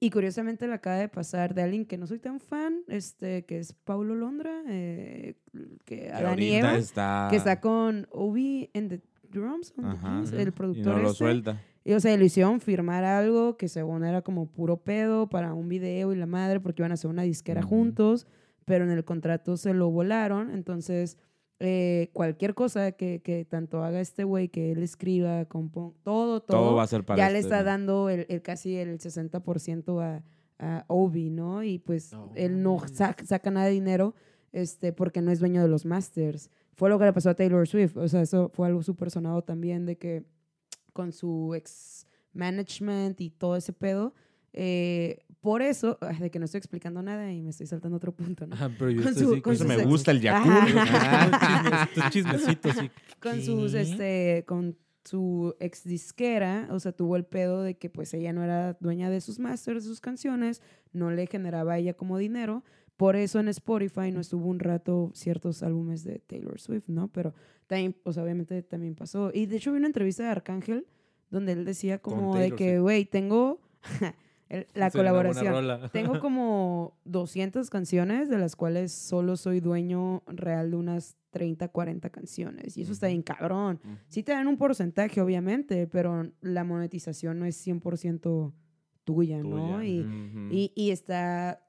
y 0.00 0.10
curiosamente 0.10 0.66
le 0.66 0.74
acaba 0.74 0.96
de 0.96 1.08
pasar 1.08 1.54
de 1.54 1.62
alguien 1.62 1.86
que 1.86 1.96
no 1.96 2.06
soy 2.06 2.18
tan 2.18 2.38
fan, 2.40 2.80
este, 2.88 3.44
que 3.46 3.58
es 3.58 3.72
Paulo 3.72 4.14
Londra, 4.14 4.62
eh, 4.68 5.36
que 5.84 6.10
Que 6.36 6.58
Eva, 6.58 6.76
está... 6.76 7.28
que 7.30 7.36
está 7.36 7.60
con 7.60 8.06
Obi 8.10 8.68
en 8.74 8.88
the 8.90 9.00
drums, 9.30 9.72
on 9.78 9.84
the 9.84 9.90
Ajá. 9.90 10.20
Ujú. 10.22 10.36
el 10.36 10.40
Y 10.40 10.48
Y 10.48 10.50
productor 10.50 10.96
no 10.96 10.98
lo 11.02 11.06
este. 11.08 11.18
suelta. 11.18 11.62
Y, 11.86 11.92
o 11.92 12.00
sea, 12.00 12.16
le 12.16 12.24
hicieron 12.24 12.60
firmar 12.60 13.04
algo 13.04 13.56
que 13.56 13.68
según 13.68 14.04
era 14.04 14.22
como 14.22 14.46
puro 14.46 14.78
pedo 14.78 15.28
para 15.28 15.52
un 15.54 15.68
video 15.68 16.12
y 16.12 16.16
la 16.16 16.26
madre, 16.26 16.58
porque 16.60 16.82
iban 16.82 16.90
a 16.92 16.94
hacer 16.94 17.10
una 17.10 17.22
disquera 17.22 17.60
Ujú. 17.60 17.68
juntos, 17.70 18.26
pero 18.64 18.84
en 18.84 18.90
el 18.90 19.04
contrato 19.04 19.56
se 19.56 19.74
lo 19.74 19.90
volaron. 19.90 20.50
Entonces, 20.50 21.18
eh, 21.60 22.10
cualquier 22.12 22.54
cosa 22.54 22.92
que, 22.92 23.22
que 23.22 23.44
tanto 23.44 23.82
haga 23.84 24.00
este 24.00 24.24
güey, 24.24 24.48
que 24.48 24.72
él 24.72 24.82
escriba, 24.82 25.44
componga, 25.46 25.94
todo, 26.02 26.40
todo, 26.42 26.58
Todo 26.58 26.74
va 26.76 26.82
a 26.82 26.86
ser 26.86 27.04
para 27.04 27.18
ya 27.18 27.30
le 27.30 27.38
este, 27.38 27.48
está 27.48 27.58
¿no? 27.60 27.64
dando 27.64 28.10
el, 28.10 28.26
el 28.28 28.42
casi 28.42 28.76
el 28.76 28.98
60% 28.98 30.02
a, 30.02 30.24
a 30.58 30.84
Obi, 30.88 31.30
¿no? 31.30 31.62
Y 31.62 31.78
pues 31.78 32.12
No 32.12 32.30
él 32.34 32.62
no 32.62 32.78
saca, 32.92 33.24
saca 33.24 33.50
nada 33.50 33.66
de 33.66 33.72
dinero 33.72 34.14
este, 34.52 34.92
porque 34.92 35.20
no 35.20 35.30
es 35.30 35.40
dueño 35.40 35.62
de 35.62 35.68
los 35.68 35.84
masters. 35.84 36.50
Fue 36.74 36.88
lo 36.88 36.98
que 36.98 37.04
le 37.04 37.12
pasó 37.12 37.30
a 37.30 37.34
Taylor 37.34 37.66
Swift. 37.68 37.96
O 37.96 38.08
sea, 38.08 38.22
eso 38.22 38.50
fue 38.52 38.66
algo 38.66 38.82
súper 38.82 39.10
sonado 39.10 39.42
también 39.42 39.86
de 39.86 39.96
que 39.96 40.24
con 40.92 41.12
su 41.12 41.54
ex 41.54 42.06
management 42.32 43.20
y 43.20 43.30
todo 43.30 43.56
ese 43.56 43.72
pedo. 43.72 44.12
eh, 44.52 45.23
por 45.44 45.60
eso, 45.60 45.98
ay, 46.00 46.16
de 46.18 46.30
que 46.30 46.38
no 46.38 46.46
estoy 46.46 46.58
explicando 46.58 47.02
nada 47.02 47.30
y 47.30 47.42
me 47.42 47.50
estoy 47.50 47.66
saltando 47.66 47.98
otro 47.98 48.12
punto, 48.12 48.46
¿no? 48.46 48.54
Ajá, 48.54 48.70
pero 48.78 48.90
yo 48.90 49.02
Con 49.02 49.14
su- 49.14 49.32
así 49.32 49.40
con 49.42 49.52
Eso 49.52 49.64
me 49.66 49.74
ex- 49.74 49.84
gusta 49.86 50.10
el 50.10 50.22
Yakult. 50.22 50.56
Ajá. 50.56 51.30
Ah, 51.84 51.88
tus 51.94 52.08
chismecitos, 52.10 52.72
sí. 52.76 52.90
Con 53.20 53.42
sus, 53.42 53.74
este, 53.74 54.44
con 54.46 54.78
su 55.04 55.54
ex 55.60 55.84
disquera, 55.84 56.66
o 56.70 56.80
sea, 56.80 56.92
tuvo 56.92 57.16
el 57.16 57.26
pedo 57.26 57.62
de 57.62 57.76
que 57.76 57.90
pues 57.90 58.14
ella 58.14 58.32
no 58.32 58.42
era 58.42 58.78
dueña 58.80 59.10
de 59.10 59.20
sus 59.20 59.38
masters, 59.38 59.84
de 59.84 59.88
sus 59.90 60.00
canciones, 60.00 60.62
no 60.94 61.10
le 61.10 61.26
generaba 61.26 61.74
a 61.74 61.78
ella 61.78 61.92
como 61.92 62.16
dinero. 62.16 62.64
Por 62.96 63.14
eso 63.16 63.38
en 63.38 63.48
Spotify 63.48 64.10
no 64.12 64.20
estuvo 64.20 64.46
un 64.48 64.60
rato 64.60 65.10
ciertos 65.14 65.62
álbumes 65.62 66.04
de 66.04 66.20
Taylor 66.20 66.58
Swift, 66.58 66.84
¿no? 66.88 67.08
Pero 67.08 67.34
también, 67.66 67.92
pues 68.02 68.16
obviamente 68.16 68.62
también 68.62 68.94
pasó. 68.94 69.30
Y 69.34 69.44
de 69.46 69.56
hecho 69.56 69.72
vi 69.72 69.78
una 69.78 69.88
entrevista 69.88 70.22
de 70.22 70.30
Arcángel 70.30 70.86
donde 71.30 71.52
él 71.52 71.64
decía 71.66 71.98
como 71.98 72.36
de 72.38 72.52
que, 72.52 72.78
güey, 72.78 73.04
tengo 73.04 73.60
la 74.74 74.90
colaboración. 74.90 75.80
Tengo 75.92 76.20
como 76.20 76.96
200 77.04 77.68
canciones, 77.70 78.28
de 78.28 78.38
las 78.38 78.56
cuales 78.56 78.92
solo 78.92 79.36
soy 79.36 79.60
dueño 79.60 80.22
real 80.26 80.70
de 80.70 80.76
unas 80.76 81.16
30, 81.30 81.68
40 81.68 82.10
canciones. 82.10 82.76
Y 82.76 82.82
eso 82.82 82.92
está 82.92 83.08
bien 83.08 83.22
cabrón. 83.22 83.80
Sí 84.08 84.22
te 84.22 84.32
dan 84.32 84.46
un 84.46 84.56
porcentaje, 84.56 85.20
obviamente, 85.20 85.86
pero 85.86 86.30
la 86.40 86.64
monetización 86.64 87.38
no 87.38 87.44
es 87.44 87.66
100% 87.66 88.52
tuya, 89.04 89.42
¿no? 89.42 89.82
Y, 89.82 90.06
y, 90.50 90.72
y, 90.74 90.90
está 90.90 91.63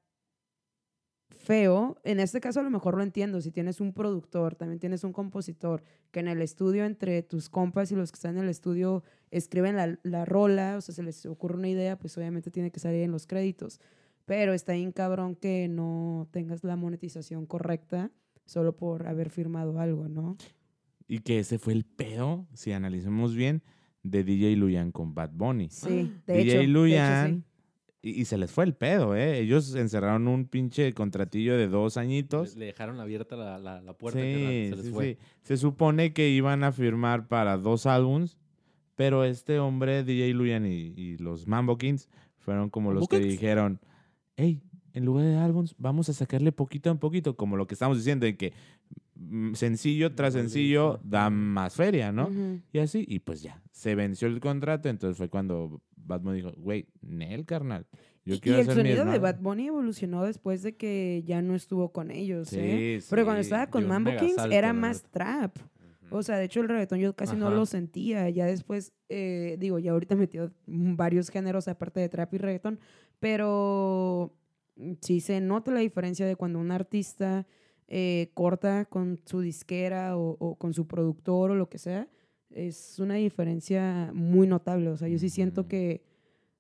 feo. 1.46 1.98
En 2.04 2.20
este 2.20 2.42
caso 2.42 2.60
a 2.60 2.64
lo 2.64 2.70
mejor 2.70 2.98
lo 2.98 3.04
entiendo. 3.04 3.40
Si 3.40 3.52
tienes 3.52 3.80
un 3.80 3.94
productor, 3.94 4.56
también 4.56 4.80
tienes 4.80 5.04
un 5.04 5.14
compositor, 5.14 5.84
que 6.12 6.20
en 6.20 6.28
el 6.28 6.42
estudio, 6.42 6.86
entre 6.86 7.24
tus 7.24 7.50
compas 7.50 7.92
y 7.92 7.96
los 7.96 8.12
que 8.12 8.16
están 8.16 8.38
en 8.38 8.44
el 8.44 8.50
estudio, 8.50 9.04
escriben 9.32 9.76
la, 9.76 9.98
la 10.04 10.26
rola, 10.26 10.76
o 10.78 10.82
sea, 10.82 10.94
se 10.94 11.04
les 11.04 11.26
ocurre 11.26 11.56
una 11.56 11.70
idea, 11.70 11.98
pues 11.98 12.18
obviamente 12.18 12.52
tiene 12.52 12.72
que 12.72 12.80
salir 12.80 13.02
en 13.02 13.12
los 13.12 13.28
créditos. 13.28 13.80
Pero 14.26 14.54
está 14.54 14.74
bien 14.74 14.92
cabrón 14.92 15.36
que 15.36 15.68
no 15.68 16.28
tengas 16.32 16.64
la 16.64 16.76
monetización 16.76 17.46
correcta 17.46 18.12
solo 18.46 18.76
por 18.76 19.08
haber 19.08 19.30
firmado 19.30 19.80
algo, 19.80 20.08
¿no? 20.08 20.38
Y 21.08 21.20
que 21.20 21.40
ese 21.40 21.60
fue 21.60 21.74
el 21.74 21.86
pedo, 21.86 22.48
si 22.54 22.72
analizamos 22.72 23.36
bien, 23.36 23.64
de 24.04 24.24
DJ 24.24 24.56
Luyan 24.56 24.92
con 24.92 25.14
Bad 25.14 25.32
Bunny. 25.34 25.70
Sí, 25.70 26.12
de 26.26 26.34
DJ 26.34 26.62
hecho. 26.62 26.72
Luyan 26.72 27.46
y, 28.08 28.26
se 28.26 28.38
les 28.38 28.52
fue 28.52 28.66
el 28.66 28.76
pedo, 28.76 29.16
¿eh? 29.16 29.40
Ellos 29.40 29.74
encerraron 29.74 30.28
un 30.28 30.46
pinche 30.46 30.94
contratillo 30.94 31.58
de 31.58 31.68
dos 31.68 31.98
añitos. 31.98 32.56
Le, 32.56 32.68
dejaron 32.68 33.00
abierta 33.00 33.36
la, 33.36 33.58
la, 33.58 33.94
puerta. 33.94 34.20
Sí, 34.20 34.26
que 34.26 34.70
se 34.70 34.84
les 34.84 34.92
fue. 34.92 35.14
Sí. 35.14 35.28
Se 35.42 35.58
supone 35.58 36.14
que 36.14 36.30
iban 36.30 36.64
a 36.64 36.72
firmar 36.72 37.28
para 37.28 37.58
dos 37.58 37.88
álbums, 37.88 38.38
pero 38.94 39.24
este 39.24 39.58
hombre, 39.58 40.04
DJ 40.04 40.36
Luyan 40.36 40.68
y, 40.68 41.18
los 41.18 41.48
Mambo 41.48 41.80
Kings, 41.80 42.08
fueron 42.38 42.70
como 42.70 42.94
los 42.94 43.08
que 43.08 43.18
dijeron, 43.18 43.80
hey, 44.36 44.62
en 44.94 45.04
lugar 45.04 45.26
de 45.26 45.38
álbums, 45.38 45.74
vamos 45.80 46.08
a 46.08 46.14
sacarle 46.14 46.52
poquito 46.52 46.92
a 46.92 46.96
poquito, 46.96 47.36
como 47.36 47.58
lo 47.58 47.66
que 47.66 47.74
estamos 47.74 47.98
diciendo, 47.98 48.28
en 48.28 48.38
que 48.38 48.54
sencillo 49.54 50.14
tras 50.14 50.34
sencillo 50.34 51.00
da 51.04 51.30
más 51.30 51.76
feria, 51.76 52.12
¿no? 52.12 52.30
Y 52.72 52.80
así, 52.80 53.06
y 53.08 53.20
pues 53.20 53.42
ya, 53.42 53.62
se 53.72 53.96
venció 53.96 54.28
el 54.28 54.40
contrato, 54.40 54.90
entonces 54.90 55.18
fue 55.18 55.30
cuando 55.30 55.82
Bad 55.96 56.22
Bunny 56.22 56.38
dijo, 56.38 56.52
güey, 56.58 56.88
Nel, 57.02 57.46
carnal. 57.46 57.88
Yo 58.26 58.36
y, 58.44 58.50
el 58.50 58.66
sonido 58.66 59.06
de 59.06 59.20
Bad 59.20 59.40
Bunny 59.40 59.68
evolucionó 59.68 60.24
después 60.24 60.64
de 60.64 60.76
que 60.76 61.24
ya 61.26 61.42
no 61.42 61.56
estuvo 61.56 61.92
con 61.92 62.10
ellos, 62.10 62.52
¿eh? 62.54 63.00
Pero 63.10 63.24
cuando 63.24 63.42
estaba 63.42 63.68
con 63.68 63.88
Mambo 63.88 64.12
Kings 64.18 64.44
era 64.50 64.74
más 64.74 65.04
trap. 65.04 65.58
O 66.10 66.24
sea, 66.24 66.38
de 66.38 66.46
hecho 66.46 66.62
el 66.62 66.70
reggaetón 66.70 67.00
yo 67.00 67.16
casi 67.16 67.36
no 67.36 67.50
lo 67.50 67.66
sentía. 67.66 68.30
Ya 68.30 68.46
después, 68.46 68.94
eh, 69.10 69.58
digo, 69.60 69.80
ya 69.80 69.92
ahorita 69.92 70.16
metió 70.16 70.52
varios 70.66 71.30
géneros 71.30 71.68
aparte 71.68 72.00
de 72.00 72.10
trap 72.10 72.34
y 72.34 72.38
reggaetón, 72.38 72.80
pero 73.20 74.34
sí 75.02 75.20
se 75.20 75.40
nota 75.42 75.72
la 75.72 75.80
diferencia 75.80 76.26
de 76.26 76.36
cuando 76.36 76.60
un 76.60 76.72
artista 76.72 77.46
eh, 77.88 78.32
corta 78.34 78.86
con 78.86 79.20
su 79.26 79.42
disquera 79.42 80.18
o, 80.18 80.38
o, 80.40 80.56
con 80.56 80.74
su 80.74 80.88
productor 80.88 81.52
o 81.52 81.56
lo 81.56 81.70
que 81.70 81.78
sea 81.78 82.08
es 82.50 83.00
una 83.00 83.16
diferencia 83.16 84.12
muy 84.14 84.48
notable. 84.48 84.90
O 84.90 84.98
sea, 84.98 85.08
yo 85.08 85.20
sí 85.20 85.30
siento 85.30 85.68
que 85.68 86.04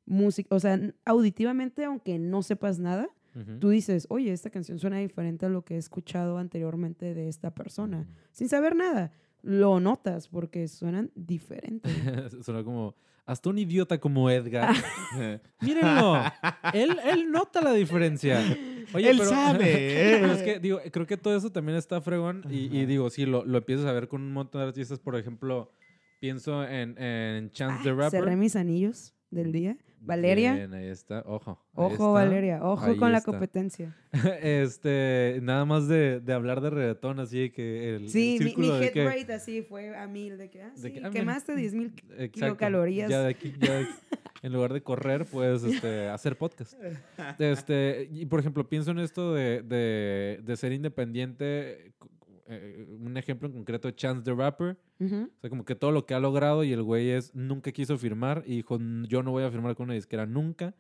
música, 0.06 0.56
o 0.56 0.60
sea, 0.60 0.80
auditivamente, 1.06 1.86
aunque 1.86 2.20
no 2.20 2.44
sepas 2.44 2.80
nada, 2.80 3.10
tú 3.60 3.68
dices, 3.68 4.08
oye, 4.10 4.32
esta 4.32 4.50
canción 4.50 4.80
suena 4.80 5.00
diferente 5.00 5.46
a 5.46 5.50
lo 5.50 5.66
que 5.66 5.76
he 5.76 5.78
escuchado 5.78 6.38
anteriormente 6.38 7.14
de 7.14 7.28
esta 7.28 7.54
persona, 7.54 8.08
sin 8.32 8.48
saber 8.48 8.78
nada. 8.78 9.12
Lo 9.42 9.82
notas 9.82 10.30
porque 10.30 10.70
suenan 10.70 11.12
diferentes. 11.16 11.92
Suena 12.46 12.64
como, 12.64 12.96
hasta 13.26 13.50
un 13.50 13.58
idiota 13.58 14.00
como 14.00 14.30
Edgar. 14.30 14.76
Mírenlo, 15.62 16.22
él, 16.74 17.00
él 17.06 17.32
nota 17.32 17.62
la 17.62 17.74
diferencia. 17.74 18.40
Oye, 18.94 19.10
él 19.10 19.20
sabe. 19.22 20.26
es 20.34 20.42
que, 20.44 20.60
digo, 20.60 20.80
creo 20.92 21.08
que 21.08 21.18
todo 21.18 21.36
eso 21.36 21.52
también 21.52 21.78
está 21.78 22.02
fregón. 22.02 22.44
Y, 22.50 22.78
y, 22.78 22.86
digo, 22.86 23.10
sí, 23.10 23.26
lo, 23.26 23.44
lo 23.46 23.58
empiezas 23.58 23.86
a 23.86 23.92
ver 23.94 24.08
con 24.08 24.22
un 24.22 24.32
montón 24.32 24.62
de 24.62 24.68
artistas, 24.68 25.00
por 25.00 25.16
ejemplo, 25.16 25.72
Pienso 26.20 26.64
en, 26.64 26.98
en 26.98 27.52
Chance 27.52 27.84
the 27.84 27.92
Rapper. 27.92 28.12
Cerré 28.12 28.36
mis 28.36 28.56
anillos 28.56 29.14
del 29.32 29.52
día. 29.52 29.78
Valeria. 30.00 30.54
Bien, 30.54 30.74
ahí 30.74 30.88
está. 30.88 31.24
Ojo. 31.26 31.60
Ojo, 31.74 32.14
Valeria. 32.14 32.64
Ojo 32.64 32.96
con 32.98 33.12
la 33.12 33.22
competencia. 33.22 33.96
este, 34.42 35.40
nada 35.42 35.66
más 35.66 35.88
de, 35.88 36.20
de, 36.20 36.34
hablar 36.34 36.62
de 36.62 36.70
reggaetón, 36.70 37.20
así 37.20 37.50
que 37.50 37.96
el, 37.96 38.10
sí, 38.10 38.38
el 38.40 38.58
mi, 38.58 38.70
hit 38.72 38.96
rate 38.96 39.34
así 39.34 39.62
fue 39.62 39.96
a 39.96 40.08
mil. 40.08 40.38
De 40.38 40.50
que, 40.50 40.62
ah, 40.62 40.72
sí, 40.76 40.94
ah, 41.04 41.10
quemaste 41.10 41.56
10 41.56 41.74
mil 41.74 41.94
kilocalorías. 42.32 43.10
Ya 43.10 43.22
de 43.22 43.30
aquí, 43.30 43.54
ya 43.60 43.88
en 44.46 44.54
lugar 44.54 44.74
de 44.74 44.84
correr, 44.84 45.26
puedes 45.26 45.64
este, 45.64 46.08
hacer 46.08 46.38
podcast. 46.38 46.74
Este, 47.40 48.08
y 48.12 48.26
por 48.28 48.40
ejemplo, 48.40 48.68
pienso 48.70 48.92
en 48.92 49.00
esto 49.00 49.34
de, 49.34 49.64
de, 49.64 50.40
de 50.44 50.58
ser 50.58 50.72
independiente 50.72 51.94
eh, 52.48 52.96
un 53.00 53.18
ejemplo 53.18 53.48
en 53.48 53.54
concreto, 53.54 53.90
Chance 53.92 54.24
the 54.24 54.34
Rapper. 54.34 54.78
O 55.00 55.40
sea, 55.42 55.50
como 55.50 55.66
que 55.66 55.76
todo 55.76 55.92
lo 55.92 56.06
que 56.06 56.14
ha 56.14 56.20
logrado 56.20 56.64
y 56.64 56.72
el 56.72 56.84
güey 56.84 57.10
es, 57.10 57.34
nunca 57.34 57.72
quiso 57.72 57.98
firmar 57.98 58.44
y 58.46 58.58
dijo, 58.58 58.78
yo 59.08 59.24
no 59.24 59.32
voy 59.32 59.44
a 59.44 59.52
firmar 59.52 59.76
con 59.76 59.86
una 59.86 59.94
disquera 59.94 60.26
nunca. 60.26 60.76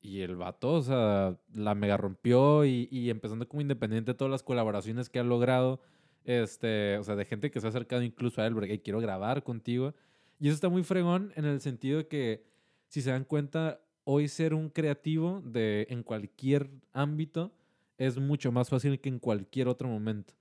Y 0.00 0.20
el 0.20 0.36
vato, 0.36 0.72
o 0.72 0.82
sea, 0.82 1.38
la 1.54 1.74
mega 1.74 1.96
rompió 1.96 2.64
y, 2.64 2.88
y 2.90 3.10
empezando 3.10 3.46
como 3.46 3.60
independiente 3.60 4.14
todas 4.14 4.30
las 4.30 4.42
colaboraciones 4.42 5.08
que 5.08 5.20
ha 5.20 5.24
logrado, 5.24 5.80
este, 6.24 6.98
o 6.98 7.04
sea, 7.04 7.14
de 7.14 7.24
gente 7.24 7.50
que 7.50 7.60
se 7.60 7.66
ha 7.66 7.70
acercado 7.70 8.02
incluso 8.02 8.40
a 8.40 8.46
él, 8.46 8.54
porque 8.54 8.80
quiero 8.80 9.00
grabar 9.00 9.44
contigo. 9.44 9.94
Y 10.40 10.48
eso 10.48 10.54
está 10.54 10.68
muy 10.68 10.82
fregón 10.82 11.32
en 11.36 11.44
el 11.44 11.60
sentido 11.60 11.98
de 11.98 12.08
que, 12.08 12.44
si 12.88 13.00
se 13.00 13.10
dan 13.10 13.24
cuenta, 13.24 13.80
hoy 14.04 14.28
ser 14.28 14.54
un 14.54 14.70
creativo 14.70 15.40
de, 15.44 15.86
en 15.88 16.02
cualquier 16.02 16.70
ámbito 16.92 17.52
es 17.96 18.18
mucho 18.18 18.50
más 18.50 18.68
fácil 18.68 19.00
que 19.00 19.08
en 19.08 19.20
cualquier 19.20 19.68
otro 19.68 19.88
momento. 19.88 20.34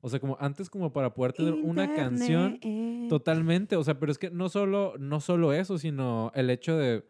O 0.00 0.08
sea, 0.08 0.20
como 0.20 0.36
antes 0.40 0.70
como 0.70 0.92
para 0.92 1.12
poder 1.12 1.32
tener 1.32 1.54
una 1.54 1.92
canción 1.94 2.60
totalmente, 3.08 3.76
o 3.76 3.82
sea, 3.82 3.98
pero 3.98 4.12
es 4.12 4.18
que 4.18 4.30
no 4.30 4.48
solo, 4.48 4.94
no 4.98 5.20
solo 5.20 5.52
eso, 5.52 5.78
sino 5.78 6.30
el 6.34 6.50
hecho 6.50 6.76
de 6.76 7.04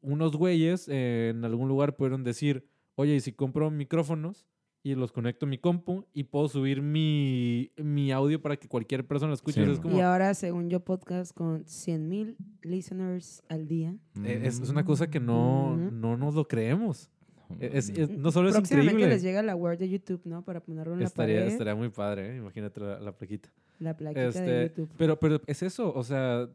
unos 0.00 0.36
güeyes 0.36 0.88
en 0.88 1.44
algún 1.44 1.68
lugar 1.68 1.96
pudieron 1.96 2.24
decir, 2.24 2.66
oye, 2.94 3.16
¿y 3.16 3.20
si 3.20 3.32
compro 3.32 3.70
micrófonos 3.70 4.46
y 4.82 4.94
los 4.94 5.10
conecto 5.10 5.46
a 5.46 5.48
mi 5.48 5.58
compu 5.58 6.06
y 6.12 6.24
puedo 6.24 6.48
subir 6.48 6.80
mi, 6.80 7.72
mi 7.76 8.12
audio 8.12 8.40
para 8.40 8.56
que 8.56 8.68
cualquier 8.68 9.06
persona 9.06 9.30
lo 9.30 9.34
escuche? 9.34 9.66
Y 9.90 10.00
ahora, 10.00 10.32
según 10.32 10.70
yo, 10.70 10.80
podcast 10.80 11.34
con 11.34 11.66
100 11.66 12.08
mil 12.08 12.36
listeners 12.62 13.42
al 13.48 13.66
día. 13.66 13.96
Eh, 14.24 14.42
es, 14.44 14.60
una 14.70 14.84
cosa 14.84 15.10
que 15.10 15.20
no, 15.20 15.76
no 15.76 16.16
nos 16.16 16.34
lo 16.34 16.46
creemos. 16.46 17.10
Es, 17.60 18.10
no 18.10 18.32
solo 18.32 18.48
es 18.48 18.56
increíble. 18.56 19.08
les 19.08 19.22
llega 19.22 19.42
la 19.42 19.54
word 19.54 19.78
de 19.78 19.88
YouTube, 19.88 20.20
¿no? 20.24 20.42
Para 20.42 20.60
ponerlo 20.60 20.94
en 20.94 21.02
estaría, 21.02 21.36
la 21.36 21.40
pared. 21.42 21.52
Estaría 21.52 21.74
muy 21.74 21.88
padre, 21.88 22.34
¿eh? 22.34 22.36
Imagínate 22.38 22.80
la, 22.80 23.12
plaquita. 23.12 23.48
La 23.78 23.96
plaquita 23.96 24.20
de 24.20 24.28
este, 24.28 24.68
YouTube. 24.68 24.90
Pero, 24.96 25.18
pero 25.18 25.40
es 25.46 25.62
eso, 25.62 25.92
o 25.94 26.02
sea, 26.02 26.48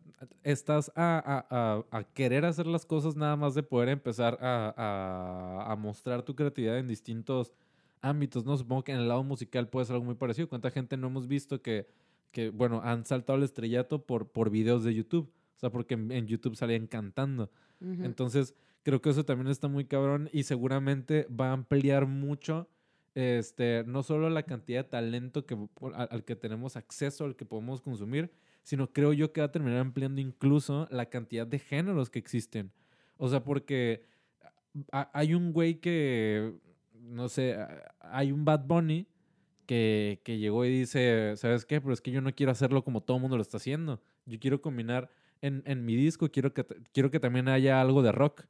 estás 0.43 0.91
a, 0.95 1.45
a, 1.49 1.97
a, 1.97 2.03
querer 2.03 2.45
hacer 2.45 2.67
las 2.67 2.85
cosas 2.85 3.15
nada 3.15 3.35
más 3.35 3.55
de 3.55 3.63
poder 3.63 3.89
empezar 3.89 4.37
a, 4.41 5.75
mostrar 5.79 6.23
tu 6.23 6.35
creatividad 6.35 6.77
en 6.77 6.87
distintos 6.87 7.53
ámbitos, 8.01 8.45
¿no? 8.45 8.57
Supongo 8.57 8.83
que 8.83 8.91
en 8.91 8.99
el 8.99 9.07
lado 9.07 9.23
musical 9.23 9.69
puede 9.69 9.85
ser 9.85 9.95
algo 9.95 10.05
muy 10.05 10.15
parecido. 10.15 10.49
¿Cuánta 10.49 10.71
gente 10.71 10.97
no 10.97 11.07
hemos 11.07 11.27
visto 11.27 11.61
que, 11.61 11.87
que 12.31 12.49
bueno, 12.49 12.81
han 12.83 13.05
saltado 13.05 13.37
el 13.37 13.43
estrellato 13.43 14.03
por, 14.03 14.29
por 14.29 14.49
videos 14.49 14.83
de 14.83 14.93
YouTube? 14.93 15.31
O 15.55 15.59
sea, 15.59 15.69
porque 15.69 15.93
en, 15.93 16.27
YouTube 16.27 16.55
salían 16.55 16.87
cantando. 16.87 17.49
Entonces 17.79 18.55
Creo 18.83 19.01
que 19.01 19.09
eso 19.09 19.25
también 19.25 19.47
está 19.47 19.67
muy 19.67 19.85
cabrón 19.85 20.29
y 20.33 20.43
seguramente 20.43 21.27
va 21.29 21.49
a 21.49 21.53
ampliar 21.53 22.07
mucho 22.07 22.67
este, 23.13 23.83
no 23.85 24.03
solo 24.03 24.29
la 24.29 24.43
cantidad 24.43 24.83
de 24.83 24.89
talento 24.89 25.45
que, 25.45 25.57
al, 25.93 26.23
que 26.23 26.35
tenemos 26.35 26.77
acceso, 26.77 27.25
al 27.25 27.35
que 27.35 27.45
podemos 27.45 27.81
consumir, 27.81 28.31
sino 28.63 28.91
creo 28.93 29.11
yo 29.13 29.33
que 29.33 29.41
va 29.41 29.47
a 29.47 29.51
terminar 29.51 29.79
ampliando 29.79 30.21
incluso 30.21 30.87
la 30.91 31.07
cantidad 31.07 31.45
de 31.45 31.59
géneros 31.59 32.09
que 32.09 32.19
existen. 32.19 32.71
O 33.17 33.27
sea, 33.27 33.43
porque 33.43 34.05
hay 34.91 35.33
un 35.33 35.51
güey 35.51 35.79
que, 35.79 36.53
no 36.93 37.27
sé, 37.27 37.57
hay 37.99 38.31
un 38.31 38.45
Bad 38.45 38.65
Bunny 38.65 39.07
que, 39.65 40.21
que, 40.23 40.37
llegó 40.37 40.65
y 40.65 40.69
dice, 40.69 41.35
¿sabes 41.35 41.65
qué? 41.65 41.81
Pero 41.81 41.93
es 41.93 42.01
que 42.01 42.11
yo 42.11 42.21
no 42.21 42.33
quiero 42.33 42.51
hacerlo 42.51 42.83
como 42.83 43.01
todo 43.01 43.17
el 43.17 43.21
mundo 43.21 43.35
lo 43.35 43.41
está 43.41 43.57
haciendo. 43.57 44.01
Yo 44.25 44.39
quiero 44.39 44.61
combinar 44.61 45.09
en, 45.41 45.63
en 45.65 45.85
mi 45.85 45.95
disco, 45.95 46.29
quiero 46.29 46.53
que, 46.53 46.65
quiero 46.93 47.11
que 47.11 47.19
también 47.19 47.47
haya 47.49 47.81
algo 47.81 48.01
de 48.01 48.11
rock 48.11 48.45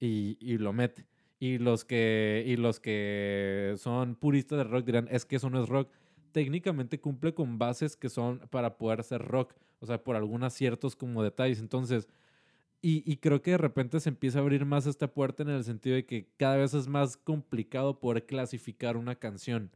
y, 0.00 0.36
y 0.40 0.58
lo 0.58 0.72
mete. 0.72 1.06
Y 1.38 1.58
los, 1.58 1.84
que, 1.84 2.44
y 2.46 2.56
los 2.56 2.80
que 2.80 3.74
son 3.78 4.14
puristas 4.14 4.58
de 4.58 4.64
rock 4.64 4.84
dirán, 4.84 5.08
es 5.10 5.24
que 5.24 5.36
eso 5.36 5.48
no 5.48 5.62
es 5.62 5.68
rock. 5.68 5.90
Técnicamente 6.32 7.00
cumple 7.00 7.32
con 7.32 7.58
bases 7.58 7.96
que 7.96 8.08
son 8.08 8.40
para 8.50 8.76
poder 8.76 9.02
ser 9.04 9.22
rock, 9.22 9.54
O 9.80 9.86
sea, 9.86 10.02
por 10.02 10.16
algunos 10.16 10.52
ciertos 10.52 10.96
como 10.96 11.22
detalles. 11.22 11.60
Entonces, 11.60 12.08
y, 12.82 13.02
y, 13.10 13.16
creo 13.16 13.42
que 13.42 13.52
de 13.52 13.58
repente 13.58 14.00
se 14.00 14.08
empieza 14.08 14.38
a 14.38 14.42
abrir 14.42 14.64
más 14.64 14.86
esta 14.86 15.06
puerta 15.08 15.42
en 15.42 15.50
el 15.50 15.64
sentido 15.64 15.96
de 15.96 16.06
que 16.06 16.26
cada 16.38 16.56
vez 16.56 16.72
es 16.72 16.88
más 16.88 17.16
complicado 17.16 17.98
poder 17.98 18.24
clasificar 18.24 18.96
una 18.96 19.14
canción. 19.14 19.70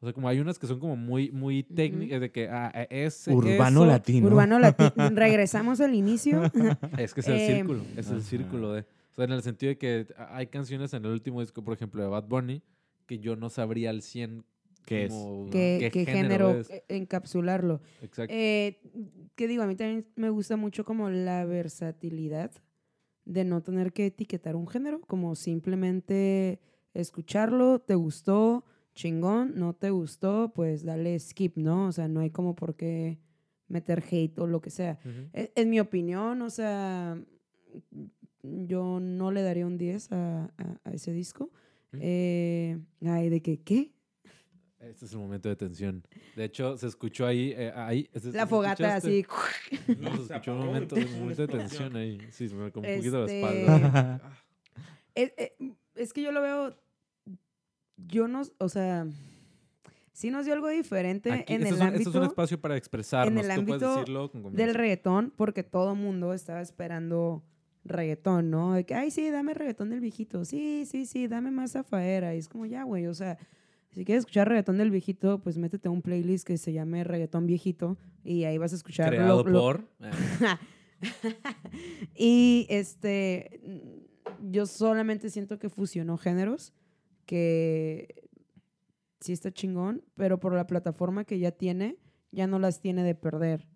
O 0.00 0.06
sea, 0.06 0.12
como 0.12 0.28
hay 0.28 0.38
unas 0.38 0.58
que 0.58 0.68
son 0.68 0.78
como 0.78 0.94
muy, 0.94 1.30
muy 1.32 1.64
técnicas, 1.64 2.20
de 2.20 2.30
que 2.30 2.48
ah, 2.48 2.86
es. 2.88 3.26
Urbano 3.26 3.84
latino. 3.84 4.28
Urbano 4.28 4.58
latino. 4.60 4.92
Regresamos 5.12 5.80
al 5.80 5.94
inicio. 5.94 6.42
es 6.98 7.14
que 7.14 7.20
es 7.20 7.28
el 7.28 7.40
em, 7.40 7.56
círculo. 7.56 7.82
Es 7.96 8.10
el 8.10 8.22
círculo 8.22 8.72
de. 8.74 8.84
Sea, 9.18 9.24
en 9.24 9.32
el 9.32 9.42
sentido 9.42 9.70
de 9.70 9.78
que 9.78 10.06
hay 10.16 10.46
canciones 10.46 10.94
en 10.94 11.04
el 11.04 11.10
último 11.10 11.40
disco, 11.40 11.64
por 11.64 11.74
ejemplo, 11.74 12.00
de 12.00 12.08
Bad 12.08 12.28
Bunny, 12.28 12.62
que 13.04 13.18
yo 13.18 13.34
no 13.34 13.50
sabría 13.50 13.90
al 13.90 14.02
100 14.02 14.44
qué 14.86 15.06
es. 15.06 15.14
¿Qué, 15.50 16.06
género, 16.06 16.62
encapsularlo. 16.86 17.80
Exacto. 18.00 18.32
Eh, 18.32 18.80
¿Qué 19.34 19.48
digo? 19.48 19.64
A 19.64 19.66
mí 19.66 19.74
también 19.74 20.06
me 20.14 20.30
gusta 20.30 20.56
mucho 20.56 20.84
como 20.84 21.10
la 21.10 21.44
versatilidad 21.44 22.52
de 23.24 23.44
no 23.44 23.60
tener 23.60 23.92
que 23.92 24.06
etiquetar 24.06 24.54
un 24.54 24.68
género, 24.68 25.00
como 25.00 25.34
simplemente 25.34 26.60
escucharlo, 26.94 27.80
te 27.80 27.96
gustó, 27.96 28.66
chingón, 28.94 29.54
no 29.56 29.74
te 29.74 29.90
gustó, 29.90 30.52
pues 30.54 30.84
dale 30.84 31.18
skip, 31.18 31.56
¿no? 31.56 31.88
O 31.88 31.92
sea, 31.92 32.06
no 32.06 32.20
hay 32.20 32.30
como 32.30 32.54
por 32.54 32.76
qué 32.76 33.18
meter 33.66 34.04
hate 34.08 34.38
o 34.38 34.46
lo 34.46 34.60
que 34.60 34.70
sea. 34.70 35.00
E, 35.32 35.50
en, 35.56 35.70
mi 35.70 35.80
opinión, 35.80 36.40
o 36.40 36.50
sea, 36.50 37.20
yo 38.42 39.00
no 39.00 39.30
le 39.30 39.42
daría 39.42 39.66
un 39.66 39.78
10 39.78 40.12
a, 40.12 40.50
ese 40.92 41.12
disco. 41.12 41.50
Eh, 41.92 42.78
ay, 43.04 43.28
¿de 43.28 43.40
qué? 43.40 43.60
¿Qué? 43.60 43.92
Este 44.80 45.06
es 45.06 45.12
el 45.12 45.18
momento 45.18 45.48
de 45.48 45.56
tensión. 45.56 46.04
De 46.36 46.44
hecho, 46.44 46.76
se 46.76 46.86
escuchó 46.86 47.26
ahí. 47.26 47.52
Eh, 47.56 47.72
ahí 47.74 48.08
la 48.32 48.46
fogata 48.46 48.96
así. 48.96 49.26
No, 49.98 50.16
se 50.16 50.22
escuchó 50.22 50.52
un 50.52 50.66
momento, 50.66 50.94
de 50.94 51.48
tensión 51.48 51.96
ahí. 51.96 52.18
Sí, 52.30 52.48
se 52.48 52.54
me 52.54 52.70
como 52.70 52.88
un 52.88 52.96
poquito 52.96 53.26
la 53.26 53.32
espalda. 53.32 54.20
Es, 55.14 55.32
eh, 55.36 55.56
es, 55.96 56.12
que 56.12 56.22
yo 56.22 56.30
lo 56.30 56.40
veo 56.40 56.76
yo 58.06 58.28
no, 58.28 58.42
o 58.58 58.68
sea, 58.68 59.06
sí 60.12 60.30
nos 60.30 60.44
dio 60.44 60.54
algo 60.54 60.68
diferente 60.68 61.44
en 61.48 61.66
el 61.66 61.80
ámbito. 61.80 61.98
Esto 61.98 62.10
es 62.10 62.16
un 62.16 62.22
espacio 62.24 62.60
para 62.60 62.76
expresarnos. 62.76 63.32
En 63.32 63.38
el 63.38 63.50
ámbito 63.50 64.04
del 64.52 64.74
reggaetón, 64.74 65.32
porque 65.36 65.62
todo 65.64 65.92
el 65.92 65.98
mundo 65.98 66.32
estaba 66.32 66.60
esperando 66.60 67.42
reggaetón, 67.88 68.50
¿no? 68.50 68.74
De 68.74 68.84
que, 68.84 68.94
ay, 68.94 69.10
sí, 69.10 69.30
dame 69.30 69.54
reggaetón 69.54 69.90
del 69.90 70.00
viejito. 70.00 70.44
Sí, 70.44 70.84
sí, 70.86 71.06
sí, 71.06 71.28
dame 71.28 71.50
más 71.50 71.72
zafaera. 71.72 72.34
Y 72.34 72.38
es 72.38 72.48
como, 72.48 72.66
ya, 72.66 72.84
güey, 72.84 73.06
o 73.06 73.14
sea, 73.14 73.38
si 73.90 74.04
quieres 74.04 74.20
escuchar 74.20 74.48
reggaetón 74.48 74.78
del 74.78 74.90
viejito, 74.90 75.40
pues 75.40 75.58
métete 75.58 75.88
a 75.88 75.90
un 75.90 76.02
playlist 76.02 76.46
que 76.46 76.58
se 76.58 76.72
llame 76.72 77.04
Reggaetón 77.04 77.46
Viejito 77.46 77.96
y 78.22 78.44
ahí 78.44 78.58
vas 78.58 78.72
a 78.72 78.76
escuchar. 78.76 79.08
Creado 79.08 79.44
por. 79.44 79.88
y 82.14 82.66
este, 82.68 83.60
yo 84.50 84.66
solamente 84.66 85.30
siento 85.30 85.58
que 85.58 85.68
fusionó 85.68 86.16
géneros 86.16 86.72
que 87.26 88.28
sí 89.20 89.32
está 89.32 89.52
chingón, 89.52 90.04
pero 90.14 90.38
por 90.38 90.54
la 90.54 90.66
plataforma 90.66 91.24
que 91.24 91.38
ya 91.38 91.50
tiene, 91.50 91.96
ya 92.30 92.46
no 92.46 92.58
las 92.58 92.80
tiene 92.80 93.02
de 93.02 93.14
perder. 93.14 93.66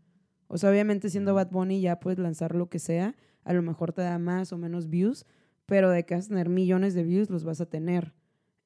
O 0.46 0.58
sea, 0.58 0.70
obviamente 0.70 1.10
siendo 1.10 1.34
Bad 1.34 1.50
Bunny 1.50 1.80
ya 1.80 1.98
puedes 1.98 2.18
lanzar 2.18 2.54
lo 2.54 2.68
que 2.68 2.78
sea, 2.78 3.16
a 3.44 3.52
lo 3.52 3.62
mejor 3.62 3.92
te 3.92 4.02
da 4.02 4.18
más 4.18 4.52
o 4.52 4.58
menos 4.58 4.88
views, 4.88 5.26
pero 5.66 5.90
de 5.90 6.04
que 6.04 6.14
vas 6.14 6.26
a 6.26 6.28
tener 6.28 6.48
millones 6.48 6.94
de 6.94 7.02
views 7.02 7.30
los 7.30 7.44
vas 7.44 7.60
a 7.60 7.66
tener. 7.66 8.12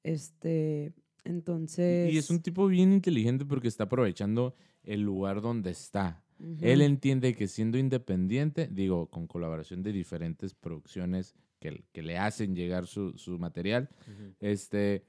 Este, 0.02 0.92
entonces... 1.24 2.12
Y 2.12 2.18
es 2.18 2.30
un 2.30 2.40
tipo 2.40 2.66
bien 2.66 2.92
inteligente 2.92 3.44
porque 3.44 3.68
está 3.68 3.84
aprovechando 3.84 4.54
el 4.84 5.02
lugar 5.02 5.40
donde 5.40 5.70
está. 5.70 6.22
Él 6.60 6.82
entiende 6.82 7.34
que 7.34 7.48
siendo 7.48 7.78
independiente, 7.78 8.68
digo, 8.70 9.08
con 9.08 9.26
colaboración 9.26 9.82
de 9.82 9.92
diferentes 9.92 10.52
producciones 10.54 11.34
que, 11.58 12.02
le 12.02 12.18
hacen 12.18 12.54
llegar 12.54 12.86
su, 12.86 13.14
material, 13.38 13.88
este, 14.40 15.04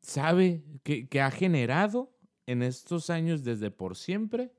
sabe 0.00 0.64
que, 0.82 1.20
ha 1.20 1.30
generado 1.30 2.12
en 2.46 2.62
estos 2.62 3.10
años 3.10 3.44
desde 3.44 3.70
por 3.70 3.96
siempre 3.96 4.52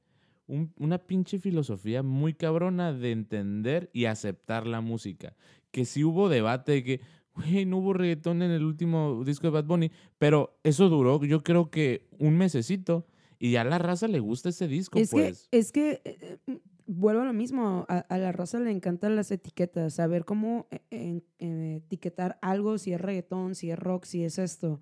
una 0.48 0.98
pinche 0.98 1.40
filosofía 1.40 2.04
muy 2.04 2.34
cabrona 2.34 2.94
de 2.94 3.12
entender 3.12 3.90
y 3.94 4.06
aceptar 4.06 4.68
la 4.68 4.82
música. 4.82 5.36
Que 5.72 5.86
si 5.86 6.04
hubo 6.04 6.30
debate 6.30 6.74
de 6.74 6.84
que, 6.84 7.02
güey, 7.36 7.66
no 7.66 7.78
hubo 7.78 7.94
reggaetón 7.94 8.42
en 8.42 8.52
el 8.52 8.64
último 8.64 9.24
disco 9.24 9.48
de 9.48 9.52
Bad 9.52 9.66
Bunny, 9.66 9.92
pero 10.18 10.60
eso 10.64 10.90
duró, 10.90 11.24
yo 11.24 11.44
creo 11.44 11.70
que 11.70 12.08
un 12.20 12.38
mesecito. 12.38 13.06
Y 13.40 13.54
ya 13.54 13.62
a 13.62 13.66
la 13.66 13.80
raza 13.80 14.08
le 14.08 14.20
gusta 14.20 14.50
ese 14.50 14.68
disco, 14.68 15.00
es 15.00 15.10
pues. 15.10 15.48
Que, 15.50 15.58
es 15.58 15.72
que 15.72 16.02
eh, 16.06 16.38
eh, 16.46 16.60
vuelvo 16.86 17.22
a 17.22 17.26
lo 17.26 17.34
mismo, 17.34 17.88
a, 17.88 18.18
la 18.18 18.32
raza 18.32 18.60
le 18.60 18.70
encantan 18.70 19.16
las 19.16 19.32
etiquetas, 19.32 19.96
saber 19.96 20.26
cómo 20.26 20.68
eh, 20.92 21.22
etiquetar 21.40 22.38
algo, 22.44 22.78
si 22.78 22.94
es 22.94 23.02
reggaetón, 23.02 23.56
si 23.56 23.72
es 23.72 23.80
rock, 23.80 24.06
si 24.06 24.24
es 24.24 24.38
esto. 24.38 24.80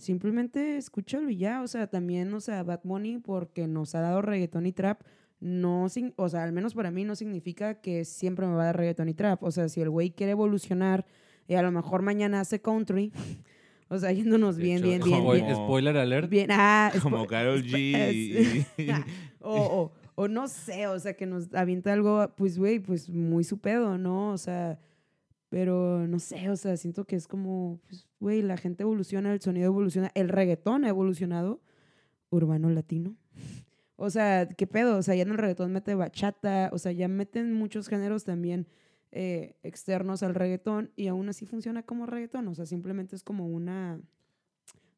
Simplemente 0.00 0.78
escúchalo 0.78 1.28
y 1.28 1.36
ya, 1.36 1.60
o 1.60 1.68
sea, 1.68 1.86
también, 1.86 2.32
o 2.32 2.40
sea, 2.40 2.62
Bad 2.62 2.80
Bunny, 2.84 3.18
porque 3.18 3.68
nos 3.68 3.94
ha 3.94 4.00
dado 4.00 4.22
reggaetón 4.22 4.64
y 4.64 4.72
trap, 4.72 5.02
no, 5.40 5.88
o 6.16 6.28
sea, 6.28 6.42
al 6.42 6.52
menos 6.52 6.72
para 6.72 6.90
mí 6.90 7.04
no 7.04 7.14
significa 7.14 7.82
que 7.82 8.06
siempre 8.06 8.46
me 8.46 8.54
va 8.54 8.62
a 8.62 8.66
dar 8.66 8.78
reggaetón 8.78 9.10
y 9.10 9.14
trap. 9.14 9.42
O 9.42 9.50
sea, 9.50 9.68
si 9.68 9.82
el 9.82 9.90
güey 9.90 10.10
quiere 10.10 10.32
evolucionar 10.32 11.04
y 11.48 11.54
a 11.54 11.62
lo 11.62 11.70
mejor 11.70 12.00
mañana 12.00 12.40
hace 12.40 12.62
country, 12.62 13.12
o 13.88 13.98
sea, 13.98 14.10
yéndonos 14.10 14.56
bien, 14.56 14.80
bien, 14.80 15.02
bien, 15.02 15.22
bien. 15.22 15.54
Spoiler 15.54 15.98
alert. 15.98 16.30
Bien, 16.30 16.48
ah, 16.50 16.90
como 17.02 17.26
Carol 17.26 17.62
G. 17.62 18.66
o, 19.40 19.92
o 20.14 20.28
no 20.28 20.48
sé, 20.48 20.86
o 20.86 20.98
sea, 20.98 21.14
que 21.14 21.26
nos 21.26 21.52
avienta 21.54 21.92
algo, 21.92 22.26
pues, 22.36 22.58
güey, 22.58 22.78
pues 22.78 23.10
muy 23.10 23.44
su 23.44 23.58
pedo, 23.58 23.98
¿no? 23.98 24.30
O 24.30 24.38
sea, 24.38 24.78
pero 25.50 26.06
no 26.06 26.18
sé, 26.18 26.48
o 26.48 26.56
sea, 26.56 26.76
siento 26.78 27.04
que 27.04 27.16
es 27.16 27.26
como, 27.26 27.80
pues, 27.86 28.06
güey, 28.20 28.42
la 28.42 28.56
gente 28.56 28.82
evoluciona, 28.82 29.32
el 29.32 29.40
sonido 29.40 29.66
evoluciona, 29.66 30.10
el 30.14 30.28
reggaetón 30.28 30.84
ha 30.84 30.88
evolucionado, 30.88 31.60
urbano 32.30 32.70
latino. 32.70 33.16
O 33.96 34.08
sea, 34.10 34.46
¿qué 34.46 34.66
pedo? 34.66 34.96
O 34.98 35.02
sea, 35.02 35.14
ya 35.14 35.22
en 35.22 35.30
el 35.30 35.38
reggaetón 35.38 35.72
mete 35.72 35.94
bachata, 35.94 36.70
o 36.72 36.78
sea, 36.78 36.92
ya 36.92 37.08
meten 37.08 37.52
muchos 37.52 37.88
géneros 37.88 38.24
también 38.24 38.68
eh, 39.12 39.56
externos 39.62 40.22
al 40.22 40.34
reggaetón 40.34 40.92
y 40.96 41.08
aún 41.08 41.28
así 41.28 41.44
funciona 41.46 41.82
como 41.82 42.06
reggaetón. 42.06 42.46
O 42.48 42.54
sea, 42.54 42.66
simplemente 42.66 43.16
es 43.16 43.24
como 43.24 43.46
una 43.46 44.00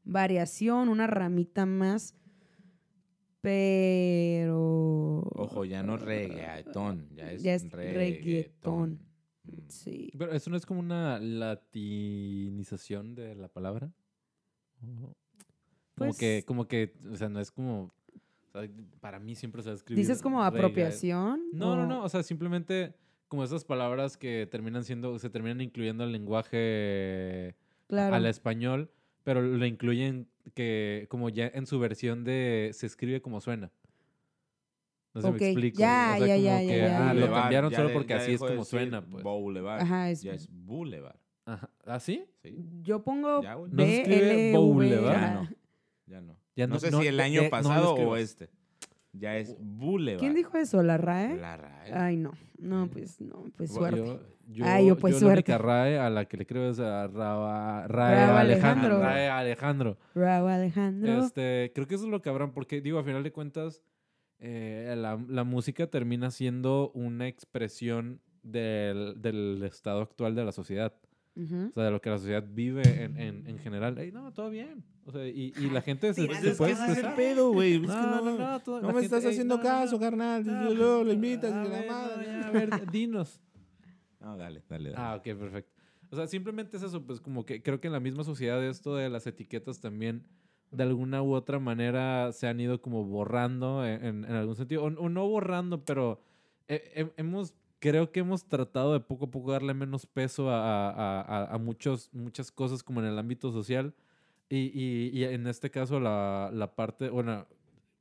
variación, 0.05 0.89
una 0.89 1.07
ramita 1.07 1.65
más 1.65 2.15
pero. 3.43 5.19
Ojo, 5.35 5.65
ya 5.65 5.83
no 5.83 5.99
reggaetón, 5.99 7.09
ya 7.15 7.33
es, 7.33 7.71
reggaetón. 7.71 8.93
Mm. 8.93 9.12
Sí. 9.69 10.13
Pero 10.17 10.33
eso 10.33 10.51
no 10.51 10.57
es 10.57 10.67
como 10.67 10.81
una 10.81 11.19
latinización 11.19 13.15
de 13.15 13.35
la 13.35 13.49
palabra. 13.49 13.93
Como 14.81 15.15
pues 15.95 16.19
que, 16.19 16.45
como 16.47 16.67
que, 16.67 16.95
o 17.11 17.17
sea, 17.17 17.29
no 17.29 17.41
es 17.41 17.51
como. 17.51 17.93
para 19.01 19.19
mí 19.19 19.35
siempre 19.35 19.63
se 19.63 19.69
va 19.69 19.73
a 19.73 19.77
escribir. 19.77 20.05
¿Dices 20.05 20.23
como 20.23 20.43
apropiación? 20.43 21.43
No, 21.53 21.77
no, 21.77 21.87
no. 21.87 22.03
O 22.05 22.09
sea, 22.09 22.23
simplemente 22.23 22.95
como 23.29 23.45
esas 23.45 23.65
palabras 23.65 24.17
que 24.17 24.47
terminan 24.51 24.85
siendo, 24.85 25.19
se 25.19 25.31
terminan 25.31 25.61
incluyendo 25.61 26.05
al 26.05 26.13
lenguaje 26.13 27.57
al 27.91 28.27
español 28.27 28.91
pero 29.25 29.43
lo 29.43 29.67
incluyen 29.67 30.29
que 30.55 31.07
como 31.09 31.29
ya 31.29 31.51
en 31.55 31.67
su 31.67 31.79
versión 31.79 32.25
de 32.25 32.71
se 32.73 32.87
escribe 32.87 33.23
como 33.23 33.41
suena. 33.41 33.71
No 35.15 35.21
sé 35.21 35.27
si 35.27 35.33
me 35.33 35.51
explico. 35.51 35.79
Ya, 35.79 36.15
o 36.15 36.25
sea, 36.25 36.27
ya, 36.27 36.35
como 36.35 36.45
ya, 36.45 36.59
que, 36.61 36.79
ya, 36.79 37.11
ah, 37.11 37.15
lo 37.15 37.31
cambiaron 37.33 37.73
solo 37.73 37.93
porque 37.93 38.15
así 38.15 38.33
es 38.33 38.41
como 38.41 38.65
suena, 38.65 39.05
pues. 39.05 39.23
Boulevard. 39.23 39.83
Ajá, 39.83 40.11
es, 40.11 40.23
ya 40.23 40.33
es 40.33 40.49
Boulevard. 40.51 41.17
Ajá. 41.45 41.71
¿Ah, 41.85 42.01
sí? 42.01 42.25
Sí. 42.43 42.57
Yo 42.83 43.03
pongo 43.03 43.43
ya, 43.43 43.57
no 43.57 43.85
se 43.85 44.01
escribe 44.01 44.53
Boulevard. 44.53 45.21
Ya 45.21 45.31
no. 45.35 45.49
Ya 46.07 46.21
no. 46.21 46.37
Ya 46.55 46.67
no, 46.67 46.75
no 46.75 46.81
sé 46.81 46.91
si 46.93 47.07
el 47.07 47.21
año 47.21 47.43
pasado 47.51 47.95
o 47.95 48.17
este. 48.17 48.51
Ya 49.13 49.37
es 49.37 49.57
Boulevard. 49.59 50.21
¿Quién 50.21 50.35
dijo 50.35 50.57
eso? 50.57 50.83
¿La 50.83 50.97
RAE? 50.97 51.37
La 51.37 51.57
RAE. 51.57 51.93
Ay, 51.93 52.17
no. 52.17 52.33
No, 52.59 52.89
pues 52.89 53.21
no, 53.21 53.45
pues 53.57 53.73
suerte. 53.73 54.05
Yo, 54.05 54.21
yo, 54.47 54.65
Ay, 54.65 54.87
yo 54.87 54.97
pues 54.97 55.15
yo 55.15 55.21
suerte. 55.21 55.51
La 55.51 55.57
única 55.57 55.67
RAE 55.67 55.99
a 55.99 56.09
la 56.09 56.25
que 56.25 56.37
le 56.37 56.47
creo 56.47 56.71
es 56.71 56.79
a 56.79 57.09
Raba, 57.09 57.87
RAE, 57.89 58.23
Alejandro. 58.23 59.01
RAE 59.01 59.29
Alejandro. 59.29 59.99
RAE 60.15 60.53
Alejandro. 60.55 61.25
Este, 61.25 61.73
creo 61.75 61.87
que 61.87 61.97
eso 61.97 62.05
es 62.05 62.11
lo 62.11 62.23
cabrón, 62.23 62.53
porque 62.53 62.81
digo, 62.81 62.99
a 62.99 63.05
final 63.05 63.23
de 63.23 63.33
cuentas, 63.33 63.83
eh, 64.45 64.93
la, 64.97 65.25
la, 65.29 65.45
música 65.45 65.87
termina 65.87 66.33
siendo 66.33 66.91
una 66.95 67.29
expresión 67.29 68.21
del, 68.43 69.15
del 69.23 69.63
estado 69.63 70.01
actual 70.01 70.35
de 70.35 70.45
la 70.45 70.51
sociedad. 70.51 70.93
O 71.35 71.73
sea, 71.73 71.85
de 71.85 71.91
lo 71.93 72.03
que 72.03 72.11
la 72.11 72.19
sociedad 72.19 72.45
vive 72.47 72.83
en, 73.05 73.17
en, 73.17 73.47
en 73.47 73.59
general. 73.61 73.97
Ey, 73.97 74.11
no, 74.11 74.33
todo 74.33 74.51
bien. 74.51 74.85
O 75.07 75.13
sea, 75.13 75.27
y, 75.29 75.53
y 75.57 75.71
la 75.71 75.81
gente 75.83 76.13
se, 76.13 76.27
se 76.27 76.55
puede 76.57 76.73
expresar. 76.73 77.15
pedo, 77.15 77.53
güey? 77.53 77.79
No, 77.81 78.21
no, 78.21 78.37
no, 78.37 78.59
no, 78.67 78.81
no 78.81 78.93
me 78.93 79.01
estás 79.01 79.25
haciendo 79.25 79.61
caso, 79.61 79.99
carnal. 79.99 80.45
Luego 80.45 81.05
lo 81.05 81.13
invitas 81.13 81.51
y 81.51 81.71
la 81.71 81.85
madre. 81.87 82.31
a 82.31 82.51
ver, 82.51 82.71
dinos. 82.91 83.41
No, 84.21 84.37
dale, 84.37 84.63
dale, 84.69 84.91
dale. 84.91 85.03
Ah, 85.03 85.15
ok, 85.15 85.39
perfecto. 85.39 85.73
O 86.11 86.17
sea, 86.17 86.27
simplemente 86.27 86.77
es 86.77 86.83
eso, 86.83 87.03
pues 87.07 87.21
como 87.21 87.47
que 87.47 87.63
creo 87.63 87.81
que 87.81 87.87
en 87.87 87.93
la 87.93 88.01
misma 88.01 88.25
sociedad 88.25 88.63
esto 88.63 88.97
de 88.97 89.09
las 89.09 89.27
etiquetas 89.27 89.81
también 89.81 90.27
de 90.73 90.83
alguna 90.83 91.23
u 91.23 91.35
otra 91.35 91.59
manera 91.61 92.33
se 92.33 92.49
han 92.49 92.59
ido 92.59 92.81
como 92.83 93.05
borrando 93.05 93.87
en, 93.87 94.05
en- 94.05 94.25
en 94.25 94.33
algún 94.33 94.57
sentido. 94.57 94.83
O, 94.85 94.87
o 94.87 95.09
no 95.09 95.29
borrando, 95.29 95.85
pero 95.85 96.21
he- 96.69 96.83
he- 96.97 97.13
hemos, 97.19 97.55
creo 97.79 98.11
que 98.11 98.21
hemos 98.21 98.45
tratado 98.49 98.93
de 98.95 99.01
poco 99.01 99.27
a 99.27 99.31
poco 99.31 99.53
darle 99.53 99.75
menos 99.75 100.07
peso 100.07 100.51
a, 100.51 100.91
a- 100.91 101.21
a- 101.21 101.55
a 101.55 101.59
muchos, 101.59 102.11
muchas 102.13 102.51
cosas 102.51 102.83
como 102.83 103.01
en 103.01 103.07
el 103.07 103.19
ámbito 103.19 103.53
social. 103.53 103.95
Y, 104.49 104.71
y- 104.75 105.11
y 105.19 105.25
en 105.25 105.47
este 105.47 105.71
caso 105.71 106.01
la, 106.01 106.51
la 106.53 106.75
parte, 106.75 107.09
bueno, 107.11 107.47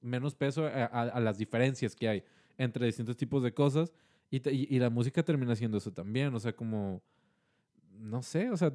menos 0.02 0.34
peso 0.36 0.66
a, 0.66 1.20
las 1.20 1.38
diferencias 1.38 1.96
que 1.96 2.10
hay 2.10 2.24
entre 2.58 2.86
distintos 2.88 3.16
tipos 3.18 3.44
de 3.44 3.54
cosas. 3.54 3.94
Y, 4.30 4.40
te- 4.40 4.54
y 4.54 4.80
la 4.80 4.90
música 4.90 5.24
termina 5.24 5.56
siendo 5.56 5.78
eso 5.78 5.92
también. 5.92 6.34
O 6.34 6.40
sea, 6.40 6.54
como, 6.56 7.02
no 8.00 8.22
sé, 8.22 8.50
o 8.50 8.58
sea, 8.58 8.74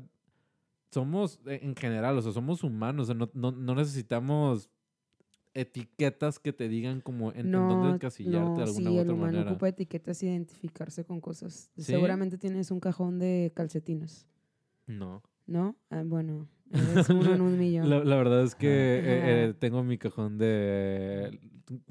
somos 0.91 1.41
eh, 1.47 1.61
en 1.63 1.75
general, 1.77 2.17
o 2.19 2.23
sea, 2.23 2.33
somos 2.33 2.63
humanos, 2.65 3.05
o 3.05 3.07
sea, 3.07 3.15
no, 3.15 3.31
no, 3.35 3.53
no 3.53 3.75
necesitamos 3.75 4.71
etiquetas 5.55 6.39
que 6.39 6.53
te 6.53 6.69
digan 6.69 7.01
como 7.01 7.33
en, 7.33 7.51
en 7.55 7.69
dónde 7.69 7.89
encasillarte 7.89 8.51
no, 8.51 8.57
de 8.57 8.63
alguna 8.65 8.91
sí, 8.91 8.97
u 8.97 9.01
el 9.01 9.01
otra 9.01 9.15
humano 9.15 9.33
manera. 9.39 9.51
ocupa 9.51 9.69
etiquetas 9.69 10.23
identificarse 10.23 11.05
con 11.05 11.21
cosas. 11.21 11.71
¿Sí? 11.77 11.83
Seguramente 11.85 12.39
tienes 12.39 12.71
un 12.71 12.81
cajón 12.81 13.19
de 13.19 13.53
calcetines, 13.55 14.27
No. 14.87 15.23
¿No? 15.47 15.77
Ah, 15.91 16.03
bueno, 16.05 16.49
es 16.97 17.09
uno 17.09 17.35
en 17.35 17.41
un 17.41 17.59
millón. 17.59 17.89
La, 17.91 18.03
la 18.05 18.17
verdad 18.17 18.43
es 18.45 18.55
que 18.55 18.69
eh, 18.69 19.01
eh, 19.05 19.55
tengo 19.59 19.83
mi 19.83 19.99
cajón 19.99 20.39
de 20.39 21.39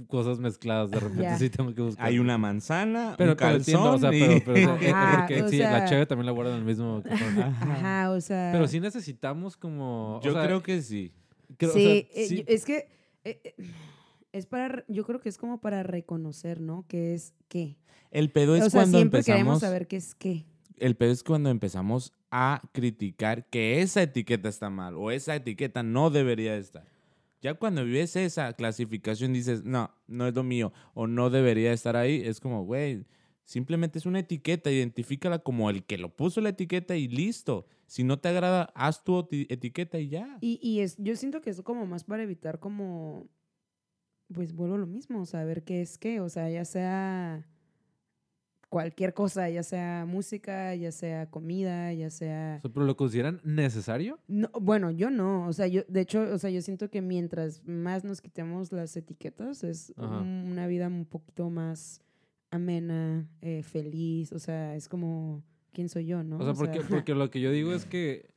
cosas 0.07 0.39
mezcladas. 0.39 0.89
De 0.91 0.99
repente 0.99 1.23
Ya. 1.23 1.37
sí 1.37 1.49
tengo 1.49 1.73
que 1.73 1.81
buscar. 1.81 2.05
Hay 2.05 2.19
una 2.19 2.37
manzana, 2.37 3.15
pero, 3.17 3.31
un 3.31 3.37
pero 3.37 3.51
calzón 3.51 3.57
entiendo, 3.59 3.93
o 3.93 3.97
sea, 3.99 4.13
y- 4.13 4.39
pero, 4.41 4.45
pero, 4.45 4.77
eh, 4.81 4.91
Ajá, 4.91 5.17
porque 5.19 5.43
o 5.43 5.49
sí, 5.49 5.57
la 5.59 5.85
cheve 5.85 6.05
también 6.05 6.25
la 6.27 6.31
guardan 6.31 6.53
en 6.55 6.59
el 6.61 6.65
mismo 6.65 7.01
cajón. 7.03 7.39
Ajá, 7.71 8.11
o 8.11 8.21
sea... 8.21 8.49
Pero 8.53 8.67
sí 8.67 8.79
necesitamos 8.79 9.57
como... 9.57 10.17
o 10.17 10.21
Yo 10.21 10.33
sea, 10.33 10.45
creo 10.45 10.61
que 10.63 10.81
sí. 10.81 11.11
creo- 11.57 11.71
o 11.71 11.73
sí, 11.73 11.83
sea, 11.83 11.93
eh, 11.93 12.25
sí. 12.27 12.37
yo- 12.37 12.43
es 12.47 12.65
que 12.65 12.87
es 14.31 14.45
para, 14.45 14.83
yo 14.87 15.05
creo 15.05 15.19
que 15.19 15.29
es 15.29 15.37
como 15.37 15.59
para 15.61 15.83
reconocer, 15.83 16.59
¿no? 16.61 16.85
¿Qué 16.87 17.13
es 17.13 17.33
qué? 17.47 17.77
El 18.11 18.31
pedo 18.31 18.55
es 18.55 18.63
o 18.63 18.69
sea, 18.69 18.81
cuando 18.81 18.97
siempre 18.99 19.23
queremos 19.23 19.55
empezamos. 19.55 19.59
saber 19.61 19.87
qué 19.87 19.95
es 19.97 20.15
qué. 20.15 20.45
El 20.77 20.95
pedo 20.95 21.11
es 21.11 21.23
cuando 21.23 21.49
empezamos 21.49 22.13
a 22.37 22.61
criticar 22.73 23.45
que 23.49 23.81
esa 23.81 24.01
etiqueta 24.03 24.49
está 24.49 24.69
mal 24.69 24.95
o 24.95 25.09
esa 25.09 25.37
etiqueta 25.37 25.83
no 25.83 26.09
debería 26.09 26.57
estar. 26.57 26.85
Ya 27.41 27.53
cuando 27.53 27.85
ves 27.85 28.17
esa 28.17 28.51
clasificación 28.51 29.31
dices, 29.31 29.63
no, 29.63 29.89
no 30.07 30.27
es 30.27 30.35
lo 30.35 30.43
mío 30.43 30.73
o 30.93 31.07
no 31.07 31.29
debería 31.29 31.71
estar 31.71 31.95
ahí, 31.95 32.21
es 32.25 32.41
como, 32.41 32.65
güey, 32.65 33.05
simplemente 33.45 33.99
es 33.99 34.05
una 34.05 34.19
etiqueta, 34.19 34.69
identifícala 34.69 35.39
como 35.39 35.69
el 35.69 35.85
que 35.85 35.97
lo 35.97 36.13
puso 36.13 36.41
la 36.41 36.49
etiqueta 36.49 36.97
y 36.97 37.07
listo. 37.07 37.67
Si 37.87 38.03
no 38.03 38.19
te 38.19 38.27
agrada, 38.27 38.69
haz 38.75 39.01
tu 39.01 39.13
eti- 39.21 39.45
etiqueta 39.49 39.97
y 39.97 40.09
ya. 40.09 40.37
Y, 40.41 40.59
y 40.61 40.81
es, 40.81 40.97
yo 40.97 41.15
siento 41.15 41.39
que 41.39 41.51
es 41.51 41.61
como 41.61 41.85
más 41.85 42.03
para 42.03 42.23
evitar 42.23 42.59
como, 42.59 43.29
pues 44.33 44.51
vuelvo 44.51 44.77
lo 44.77 44.87
mismo, 44.87 45.25
saber 45.25 45.63
qué 45.63 45.81
es 45.81 45.97
qué, 45.97 46.19
o 46.19 46.27
sea, 46.27 46.49
ya 46.49 46.65
sea 46.65 47.47
cualquier 48.75 49.13
cosa, 49.13 49.49
ya 49.49 49.63
sea 49.63 50.03
música, 50.05 50.75
ya 50.75 50.91
sea 50.91 51.29
comida, 51.29 51.93
ya 51.93 52.09
sea... 52.09 52.57
o 52.59 52.61
sea, 52.63 52.73
¿Pero 52.73 52.85
lo 52.85 52.97
consideran 52.97 53.39
necesario? 53.45 54.19
No, 54.27 54.49
bueno, 54.59 54.91
yo 54.91 55.09
no, 55.09 55.47
o 55.47 55.53
sea, 55.53 55.65
yo, 55.67 55.83
de 55.87 56.01
hecho, 56.01 56.19
o 56.33 56.37
sea, 56.37 56.49
yo 56.49 56.61
siento 56.61 56.89
que 56.89 57.01
mientras 57.01 57.63
más 57.65 58.03
nos 58.03 58.19
quitemos 58.19 58.73
las 58.73 58.97
etiquetas, 58.97 59.63
es 59.63 59.93
Ajá. 59.95 60.19
una 60.19 60.67
vida 60.67 60.87
un 60.89 61.05
poquito 61.05 61.49
más 61.49 62.01
amena, 62.51 63.25
eh, 63.41 63.63
feliz, 63.63 64.33
o 64.33 64.39
sea, 64.39 64.75
es 64.75 64.89
como, 64.89 65.41
¿quién 65.71 65.87
soy 65.87 66.05
yo, 66.07 66.21
no? 66.21 66.37
O 66.39 66.43
sea, 66.43 66.53
porque, 66.53 66.81
porque 66.81 67.15
lo 67.15 67.29
que 67.31 67.39
yo 67.39 67.51
digo 67.51 67.71
es 67.71 67.85
que, 67.85 68.29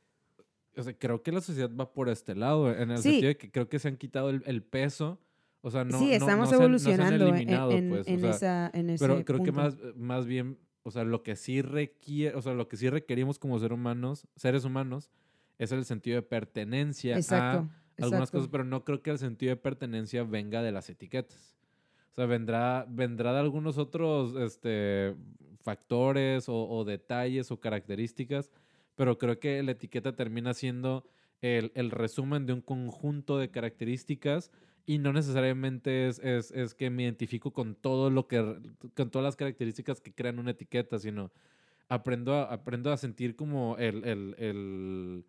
o 0.77 0.83
sea, 0.83 0.97
creo 0.97 1.21
que 1.21 1.33
la 1.33 1.41
sociedad 1.41 1.69
va 1.77 1.91
por 1.91 2.07
este 2.07 2.33
lado, 2.33 2.73
en 2.73 2.91
el 2.91 2.99
Sí. 2.99 3.09
sentido 3.11 3.27
de 3.27 3.37
que 3.37 3.51
creo 3.51 3.67
que 3.67 3.77
se 3.77 3.89
han 3.89 3.97
quitado 3.97 4.29
el, 4.29 4.41
el 4.45 4.63
peso, 4.63 5.19
o 5.61 5.71
sea, 5.71 5.83
no 5.83 5.99
sí, 5.99 6.07
no- 6.07 6.11
estamos 6.13 6.51
no 6.51 6.57
se 6.57 6.63
han- 6.63 6.71
no 6.71 6.79
se 6.79 6.93
han 6.93 6.99
evolucionando 7.01 7.27
en- 7.27 7.35
eliminado, 7.35 7.71
en, 7.71 7.89
pues, 7.89 8.07
o 8.07 8.09
en 8.09 8.19
sea, 8.21 8.29
esa, 8.31 8.71
en 8.73 8.89
ese 8.89 9.05
Pero 9.07 9.25
creo 9.25 9.43
que 9.43 9.51
más, 9.51 9.77
más 9.95 10.25
bien, 10.25 10.57
o 10.83 10.91
sea, 10.91 11.03
lo 11.03 11.21
que 11.23 11.35
sí 11.35 11.61
requiere, 11.61 12.35
o 12.35 12.41
sea, 12.41 12.53
lo 12.53 12.67
que 12.67 12.77
sí 12.77 12.89
requerimos 12.89 13.39
como 13.39 13.59
ser 13.59 13.73
humanos, 13.73 14.27
seres 14.35 14.63
humanos, 14.65 15.09
es 15.57 15.71
el 15.71 15.83
sentido 15.85 16.15
de 16.15 16.21
pertenencia 16.21 17.17
Exacto, 17.17 17.57
a 17.69 18.03
algunas 18.03 18.21
exacto. 18.21 18.37
cosas, 18.37 18.49
pero 18.49 18.63
no 18.63 18.85
creo 18.85 19.01
que 19.01 19.09
el 19.11 19.17
sentido 19.17 19.49
de 19.51 19.57
pertenencia 19.57 20.23
venga 20.23 20.61
de 20.61 20.71
las 20.71 20.89
etiquetas. 20.89 21.57
O 22.13 22.15
sea, 22.15 22.25
vendrá, 22.25 22.85
vendrá 22.89 23.33
de 23.33 23.39
algunos 23.39 23.77
otros 23.77 24.35
este, 24.37 25.15
factores 25.61 26.47
o, 26.49 26.67
o 26.67 26.85
detalles 26.85 27.51
o 27.51 27.59
características, 27.59 28.51
pero 28.95 29.17
creo 29.17 29.39
que 29.39 29.61
la 29.63 29.71
etiqueta 29.71 30.15
termina 30.15 30.53
siendo 30.53 31.05
el, 31.41 31.71
el 31.75 31.91
resumen 31.91 32.45
de 32.45 32.53
un 32.53 32.61
conjunto 32.61 33.37
de 33.37 33.49
características 33.51 34.51
y 34.89 34.97
no 34.97 35.13
necesariamente 35.13 36.07
es, 36.07 36.17
es, 36.17 36.49
es 36.51 36.73
que 36.73 36.89
me 36.89 37.03
identifico 37.03 37.51
con 37.53 37.75
todo 37.75 38.09
lo 38.09 38.27
que, 38.27 38.37
con 38.95 39.11
todas 39.11 39.23
las 39.23 39.35
características 39.35 40.01
que 40.01 40.11
crean 40.13 40.39
una 40.39 40.49
etiqueta, 40.49 40.97
sino 40.97 41.31
aprendo 41.89 42.33
a, 42.33 42.45
aprendo 42.45 42.91
a 42.91 42.97
sentir 42.97 43.35
como 43.35 43.77
el, 43.77 44.03
el, 44.03 44.35
el 44.39 45.25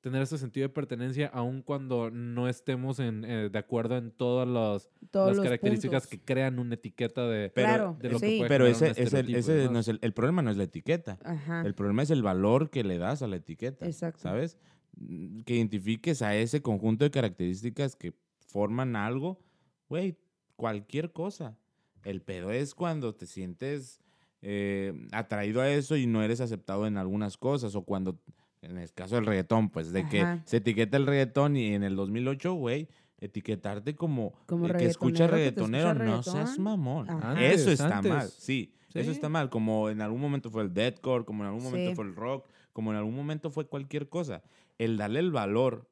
tener 0.00 0.20
ese 0.22 0.36
sentido 0.36 0.66
de 0.66 0.74
pertenencia 0.74 1.28
aun 1.28 1.62
cuando 1.62 2.10
no 2.10 2.48
estemos 2.48 2.98
en, 2.98 3.24
eh, 3.24 3.50
de 3.50 3.58
acuerdo 3.58 3.96
en 3.98 4.10
todas 4.10 4.48
las, 4.48 4.90
las 5.12 5.36
los 5.36 5.44
características 5.44 6.08
puntos. 6.08 6.18
que 6.18 6.24
crean 6.32 6.58
una 6.58 6.74
etiqueta 6.74 7.28
de, 7.28 7.50
Pero- 7.50 7.66
Claro, 7.68 7.96
de 8.00 8.08
lo 8.10 8.18
sí. 8.18 8.26
que 8.26 8.36
puede 8.38 8.48
Pero 8.48 8.66
ese, 8.66 8.86
un 8.86 8.90
es 8.96 9.14
el, 9.14 9.32
ese 9.34 9.68
no 9.70 9.78
es 9.78 9.86
el, 9.86 10.00
el 10.02 10.12
problema 10.12 10.42
no 10.42 10.50
es 10.50 10.56
la 10.56 10.64
etiqueta. 10.64 11.18
Ajá, 11.24 11.62
El 11.64 11.74
problema 11.76 12.02
es 12.02 12.10
el 12.10 12.22
valor 12.24 12.68
que 12.70 12.82
le 12.82 12.98
das 12.98 13.22
a 13.22 13.28
la 13.28 13.36
etiqueta. 13.36 13.86
exacto. 13.86 14.18
¿Sabes? 14.22 14.58
Mm, 14.96 15.42
Que 15.42 15.54
identifiques 15.54 16.20
a 16.20 16.34
ese 16.34 16.60
conjunto 16.62 17.04
de 17.04 17.12
características 17.12 17.94
que 17.94 18.12
forman 18.54 18.94
algo, 18.94 19.40
güey, 19.88 20.16
cualquier 20.54 21.10
cosa. 21.12 21.58
El 22.04 22.22
pedo 22.22 22.52
es 22.52 22.72
cuando 22.76 23.12
te 23.16 23.26
sientes 23.26 24.00
eh, 24.42 24.92
atraído 25.10 25.60
a 25.60 25.68
eso 25.68 25.96
y 25.96 26.06
no 26.06 26.22
eres 26.22 26.40
aceptado 26.40 26.86
en 26.86 26.96
algunas 26.96 27.36
cosas, 27.36 27.74
o 27.74 27.82
cuando, 27.82 28.16
en 28.62 28.78
el 28.78 28.92
caso 28.92 29.16
del 29.16 29.26
reggaetón, 29.26 29.70
pues 29.70 29.90
de 29.90 30.08
que 30.08 30.24
se 30.44 30.58
etiqueta 30.58 30.96
el 30.98 31.06
reggaetón 31.06 31.56
y 31.56 31.74
en 31.74 31.82
el 31.82 31.96
2008, 31.96 32.52
güey, 32.54 32.86
etiquetarte 33.18 33.96
como, 33.96 34.34
Como 34.46 34.68
eh, 34.68 34.74
que 34.78 34.84
escucha 34.86 35.26
reggaetonero, 35.26 35.86
que 35.98 36.04
escucha 36.04 36.16
no 36.16 36.22
seas 36.22 36.56
mamón. 36.60 37.10
Ajá. 37.10 37.32
Antes, 37.32 37.60
eso 37.62 37.72
está 37.72 37.96
antes. 37.98 38.12
mal, 38.12 38.28
sí, 38.28 38.72
Eso 38.94 39.10
está 39.10 39.28
mal, 39.28 39.50
como 39.50 39.90
en 39.90 40.00
algún 40.00 40.20
momento 40.20 40.48
fue 40.48 40.62
el 40.62 40.72
deathcore, 40.72 41.24
como 41.24 41.42
en 41.42 41.48
algún 41.48 41.64
momento 41.64 41.90
Sí. 41.90 41.96
fue 41.96 42.04
el 42.04 42.14
rock, 42.14 42.46
como 42.72 42.92
en 42.92 42.98
algún 42.98 43.16
momento 43.16 43.50
fue 43.50 43.66
cualquier 43.66 44.08
cosa. 44.08 44.44
El 44.78 44.96
darle 44.96 45.18
el 45.18 45.32
valor 45.32 45.88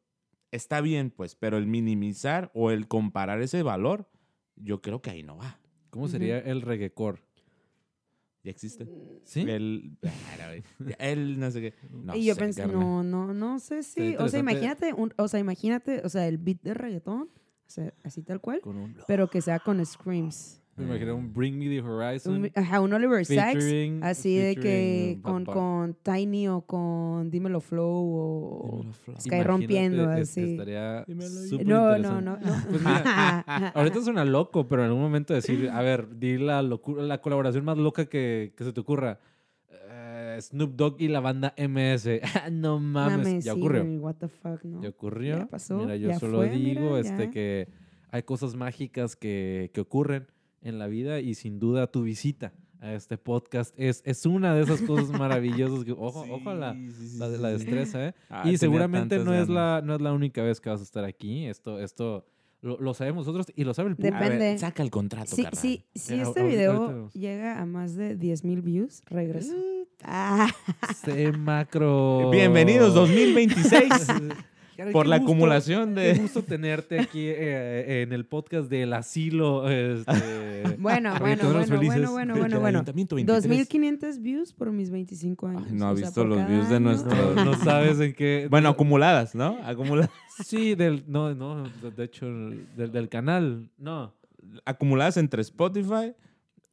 está 0.52 0.80
bien, 0.80 1.10
pues, 1.10 1.34
pero 1.34 1.56
el 1.58 1.66
minimizar 1.66 2.50
o 2.54 2.70
el 2.70 2.86
comparar 2.86 3.42
ese 3.42 3.62
valor, 3.64 4.08
yo 4.56 4.80
creo 4.80 5.02
que 5.02 5.10
ahí 5.10 5.22
no 5.24 5.36
va. 5.36 5.58
¿Cómo 5.90 6.06
sería 6.08 6.38
el 6.38 6.62
reggaecore? 6.62 7.20
Ya 8.44 8.50
existe. 8.50 8.88
¿Sí? 9.24 9.40
El, 9.42 9.96
el 10.98 11.38
no 11.38 11.50
sé 11.50 11.60
qué. 11.60 11.74
No 11.90 12.16
y 12.16 12.24
yo 12.24 12.34
sé, 12.34 12.40
pensé, 12.40 12.66
no, 12.66 13.02
no, 13.02 13.34
no 13.34 13.58
sé 13.58 13.82
si. 13.82 14.16
O 14.16 14.28
sea, 14.28 14.40
imagínate, 14.40 14.92
un- 14.94 15.12
o 15.16 15.28
sea, 15.28 15.38
imagínate, 15.40 16.00
o 16.04 16.08
sea, 16.08 16.26
el 16.26 16.38
beat 16.38 16.60
de 16.62 16.74
reggaetón, 16.74 17.22
o 17.66 17.70
sea, 17.70 17.92
así 18.02 18.22
tal 18.22 18.40
cual, 18.40 18.60
Con 18.60 18.76
un, 18.76 18.96
pero 19.06 19.28
que 19.30 19.40
sea 19.42 19.58
con 19.60 19.84
screams. 19.84 20.61
Me 20.76 20.84
imagino 20.84 21.14
un 21.16 21.32
Bring 21.34 21.58
Me 21.58 21.66
the 21.68 21.82
Horizon. 21.82 22.34
Un, 22.44 22.50
ajá, 22.54 22.80
un 22.80 22.92
Oliver 22.94 23.24
Sykes, 23.26 23.42
featuring- 23.54 24.02
así 24.02 24.36
de 24.36 24.56
que 24.56 25.18
con, 25.22 25.44
con 25.44 25.94
Tiny 26.02 26.48
o 26.48 26.62
con 26.62 27.30
Dímelo 27.30 27.60
Flow 27.60 27.86
o 27.86 28.76
Dímelo, 28.78 28.92
Flo. 28.94 29.14
Sky 29.20 29.28
Imagínate, 29.28 29.48
rompiendo, 29.48 30.12
es- 30.14 30.30
así. 30.30 30.52
Estaría 30.52 31.04
súper 31.48 31.66
No, 31.66 31.98
no, 31.98 32.20
no, 32.22 32.36
no. 32.38 32.52
Pues 32.70 32.80
mira, 32.80 33.40
ahorita 33.74 34.00
suena 34.02 34.24
loco, 34.24 34.66
pero 34.66 34.82
en 34.82 34.88
algún 34.88 35.02
momento 35.02 35.34
decir, 35.34 35.68
a 35.70 35.82
ver, 35.82 36.18
di 36.18 36.38
la, 36.38 36.62
locura, 36.62 37.02
la 37.02 37.20
colaboración 37.20 37.64
más 37.64 37.76
loca 37.76 38.06
que, 38.06 38.54
que 38.56 38.64
se 38.64 38.72
te 38.72 38.80
ocurra. 38.80 39.20
Eh, 39.70 40.38
Snoop 40.40 40.74
Dogg 40.74 40.96
y 41.00 41.08
la 41.08 41.20
banda 41.20 41.54
MS. 41.58 42.08
no 42.52 42.78
mames, 42.78 43.18
Mames, 43.26 43.44
ya 43.44 43.52
sí, 43.52 43.60
ocurrió. 43.60 43.84
what 44.00 44.14
the 44.16 44.28
fuck, 44.28 44.64
¿no? 44.64 44.80
Ya 44.82 44.88
ocurrió. 44.88 45.38
Ya 45.38 45.46
pasó, 45.46 45.76
Mira, 45.76 45.96
yo 45.96 46.08
ya 46.08 46.18
solo 46.18 46.38
fue, 46.38 46.48
digo 46.50 46.96
mira, 46.96 47.00
este 47.00 47.30
que 47.30 47.68
hay 48.10 48.22
cosas 48.22 48.54
mágicas 48.56 49.16
que, 49.16 49.70
que 49.74 49.80
ocurren 49.82 50.26
en 50.62 50.78
la 50.78 50.86
vida 50.86 51.20
y 51.20 51.34
sin 51.34 51.58
duda 51.58 51.86
tu 51.86 52.02
visita 52.02 52.52
a 52.80 52.94
este 52.94 53.16
podcast 53.16 53.72
es, 53.78 54.02
es 54.04 54.26
una 54.26 54.54
de 54.54 54.62
esas 54.62 54.82
cosas 54.82 55.10
maravillosas 55.18 55.84
que, 55.84 55.92
ojo, 55.92 56.26
ojo 56.28 56.50
a 56.50 56.54
la, 56.54 56.74
Sí, 56.74 57.18
la, 57.18 57.50
destreza, 57.50 58.08
¿eh? 58.08 58.14
Ah, 58.28 58.42
y 58.44 58.58
seguramente 58.58 59.18
no 59.18 59.34
es, 59.34 59.48
la, 59.48 59.80
no 59.84 59.94
es 59.94 60.00
la 60.00 60.12
única 60.12 60.42
vez 60.42 60.60
que 60.60 60.68
vas 60.68 60.80
a 60.80 60.84
estar 60.84 61.04
aquí. 61.04 61.46
Esto, 61.46 61.78
esto 61.78 62.26
lo, 62.60 62.78
lo 62.80 62.92
sabemos 62.94 63.26
nosotros 63.26 63.52
y 63.54 63.64
lo 63.64 63.72
sabe 63.72 63.90
el 63.90 63.96
público. 63.96 64.18
Ver, 64.18 64.32
Depende. 64.32 64.58
saca 64.58 64.82
el 64.82 64.90
contrato, 64.90 65.36
Sí, 65.36 65.46
sí, 65.52 65.84
si 65.94 66.14
este 66.14 66.40
ahorita 66.40 66.42
video 66.44 67.10
llega 67.10 67.60
a 67.60 67.66
más 67.66 67.94
de 67.94 68.16
10 68.16 68.44
mil 68.44 68.62
views, 68.62 69.02
regreso. 69.06 69.54
Mm. 69.54 69.82
Ah, 70.04 70.48
Se 71.04 71.30
macro. 71.30 72.30
Bienvenidos 72.30 72.94
2026. 72.94 73.92
Por 74.92 75.04
qué 75.04 75.08
la 75.10 75.18
gusto- 75.18 75.32
acumulación 75.32 75.94
Qué 75.94 76.00
de... 76.00 76.14
gusto 76.18 76.42
tenerte 76.42 76.98
aquí 77.00 77.24
eh, 77.26 78.02
en 78.02 78.12
el 78.12 78.24
podcast 78.24 78.68
del 78.70 78.92
asilo. 78.92 79.68
Este, 79.68 80.12
Bueno, 80.78 81.14
bueno, 81.20 81.44
bueno, 81.50 81.64
felices 81.66 81.78
bueno, 81.78 82.12
bueno, 82.12 82.34
bueno, 82.36 82.60
bueno. 82.60 82.78
Ayuntamiento 82.78 83.14
23. 83.16 83.42
2500 83.44 84.20
views 84.22 84.52
por 84.52 84.72
mis 84.72 84.90
25 84.90 85.46
años. 85.48 85.64
Ay, 85.68 85.72
no 85.76 85.88
ha 85.88 85.94
sea, 85.96 86.06
visto 86.06 86.24
los 86.24 86.48
views 86.48 86.68
de 86.68 86.80
nuestro- 86.80 87.34
no, 87.34 87.44
no 87.44 87.54
sabes 87.64 88.00
en 88.00 88.14
qué. 88.14 88.48
Bueno, 88.50 88.68
acumuladas, 88.70 89.34
¿no? 89.34 89.58
Acumuladas. 89.64 90.10
Sí, 90.44 90.74
del. 90.74 91.04
No, 91.06 91.34
no, 91.34 91.64
de- 91.82 91.90
de 91.90 92.04
hecho, 92.04 92.26
del, 92.26 92.90
del 92.90 93.08
canal. 93.10 93.68
No. 93.78 94.14
acumuladas 94.64 95.16
entre 95.18 95.42
Spotify, 95.42 96.14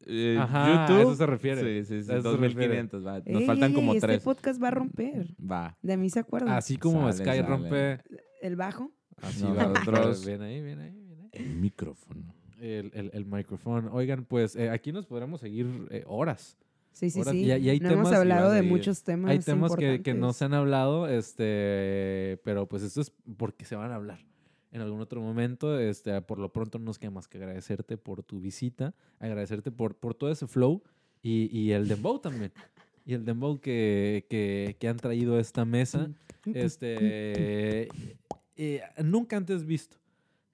eh, 0.09 0.37
Ajá, 0.39 0.85
a 0.85 0.87
YouTube. 0.87 1.01
eso 1.03 1.15
se 1.15 1.25
refiere. 1.25 1.61
Sí, 1.85 1.85
sí, 1.85 2.03
sí. 2.03 2.11
A 2.11 2.17
eso 2.17 2.31
se 2.31 2.37
refiere. 2.37 2.77
2500, 2.81 3.05
va. 3.05 3.17
Nos 3.19 3.41
Ey, 3.41 3.45
faltan 3.47 3.69
ey, 3.69 3.75
como 3.75 3.93
ey, 3.93 3.99
tres. 3.99 4.15
Este 4.17 4.25
podcast 4.25 4.61
va 4.63 4.67
a 4.67 4.71
romper. 4.71 5.35
Va. 5.39 5.77
De 5.81 5.97
mí 5.97 6.09
se 6.09 6.19
acuerdan. 6.19 6.49
Así 6.55 6.77
como 6.77 7.01
Sale, 7.11 7.13
Sky 7.13 7.25
sale. 7.25 7.41
rompe. 7.43 7.99
El 8.41 8.55
bajo. 8.55 8.91
Así 9.21 9.43
Nosotros- 9.43 10.25
Ven 10.25 10.41
ahí, 10.41 10.55
ahí, 10.55 10.61
ven 10.61 10.79
ahí. 10.79 11.29
El 11.33 11.55
micrófono. 11.57 12.33
El, 12.59 12.91
el, 12.93 13.11
el 13.13 13.25
micrófono. 13.25 13.89
Oigan, 13.93 14.25
pues 14.25 14.55
eh, 14.55 14.69
aquí 14.69 14.91
nos 14.91 15.05
podremos 15.05 15.39
seguir 15.41 15.67
eh, 15.91 16.03
horas. 16.07 16.57
Sí, 16.91 17.09
sí, 17.09 17.23
sí. 17.23 17.37
y- 17.37 17.51
y 17.53 17.69
hay 17.69 17.79
no 17.79 17.89
hemos 17.91 18.11
hablado 18.11 18.49
a 18.49 18.53
de 18.53 18.61
muchos 18.63 19.03
temas. 19.03 19.31
Hay 19.31 19.39
temas 19.39 19.75
que, 19.75 20.01
que 20.01 20.13
no 20.13 20.33
se 20.33 20.43
han 20.45 20.53
hablado, 20.53 21.07
este, 21.07 22.39
pero 22.43 22.67
pues 22.67 22.83
esto 22.83 22.99
es 23.01 23.11
porque 23.37 23.63
se 23.65 23.75
van 23.75 23.91
a 23.91 23.95
hablar 23.95 24.19
en 24.71 24.81
algún 24.81 25.01
otro 25.01 25.21
momento. 25.21 25.79
Este, 25.79 26.21
por 26.21 26.39
lo 26.39 26.51
pronto 26.51 26.79
no 26.79 26.85
nos 26.85 26.99
queda 26.99 27.11
más 27.11 27.27
que 27.27 27.37
agradecerte 27.37 27.97
por 27.97 28.23
tu 28.23 28.39
visita, 28.39 28.93
agradecerte 29.19 29.71
por, 29.71 29.95
por 29.95 30.15
todo 30.15 30.31
ese 30.31 30.47
flow 30.47 30.83
y, 31.21 31.49
y 31.57 31.71
el 31.71 31.87
dembow 31.87 32.19
también. 32.19 32.51
Y 33.05 33.13
el 33.13 33.25
dembow 33.25 33.59
que, 33.59 34.25
que, 34.29 34.75
que 34.79 34.87
han 34.87 34.97
traído 34.97 35.37
a 35.37 35.41
esta 35.41 35.65
mesa. 35.65 36.09
Este, 36.53 37.89
eh, 38.55 38.81
nunca 39.03 39.37
antes 39.37 39.65
visto 39.65 39.97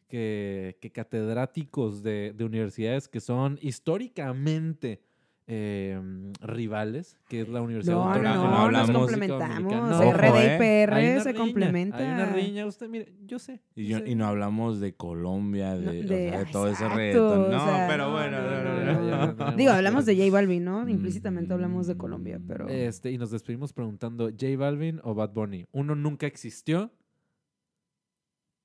que, 0.08 0.78
que 0.82 0.92
catedráticos 0.92 2.04
de, 2.04 2.34
de 2.36 2.44
universidades 2.44 3.08
que 3.08 3.20
son 3.20 3.60
históricamente 3.62 5.02
eh, 5.48 6.02
rivales, 6.42 7.20
que 7.28 7.42
es 7.42 7.50
la 7.50 7.62
Universidad 7.62 7.94
No, 7.96 8.06
no, 8.06 8.10
Autónoma 8.14 8.58
no, 8.58 8.72
no 8.72 8.72
nos 8.88 8.92
complementamos. 8.92 9.74
Ojo, 10.02 10.12
RD 10.14 10.24
y 10.24 10.46
eh. 10.48 10.58
PR 10.88 10.96
se 11.22 11.32
riña, 11.32 11.40
complementan. 11.40 12.02
Hay 12.02 12.14
una 12.14 12.26
riña, 12.34 12.66
usted, 12.66 12.90
mire, 12.90 13.14
yo 13.28 13.38
sé. 13.38 13.62
Y, 13.76 13.86
yo 13.88 14.00
yo- 14.00 14.06
sé. 14.06 14.12
y 14.12 14.16
no 14.16 14.26
hablamos 14.26 14.80
de 14.80 14.96
Colombia, 14.96 15.76
de, 15.76 15.86
No, 15.86 15.92
o 15.92 15.94
de- 15.94 16.08
sea, 16.30 16.40
de 16.40 16.46
todo 16.48 16.66
ese 16.68 16.74
exacto, 16.84 16.96
reggaetón. 16.98 17.44
o 17.44 17.50
No, 17.50 17.66
sea, 17.66 17.88
pero 17.88 18.06
no, 18.06 18.12
bueno. 18.14 18.42
no, 18.42 18.50
no, 18.50 18.64
no, 18.64 18.84
no, 18.86 19.02
no, 19.02 19.34
no. 19.34 19.52
no. 19.52 19.58
Digo, 19.58 19.72
hablamos 19.72 20.06
de 20.08 20.16
J 20.18 20.32
Balvin, 20.32 20.64
¿no? 20.64 20.90
Implícitamente 20.90 21.54
hablamos 21.54 21.86
de 21.86 21.96
Colombia, 21.96 22.40
pero... 22.48 22.68
Este, 22.68 23.12
y 23.12 23.18
nos 23.20 23.30
despedimos 23.30 23.72
preguntando, 23.72 24.30
¿J 24.30 24.58
Balvin 24.58 25.00
o 25.04 25.14
Bad 25.14 25.32
Bunny? 25.34 25.68
Uno 25.72 25.94
nunca 25.96 26.26
existió. 26.26 26.92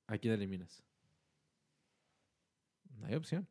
¿A 0.07 0.17
quién 0.17 0.33
eliminas? 0.33 0.83
No 2.99 3.05
hay 3.07 3.15
opción. 3.15 3.47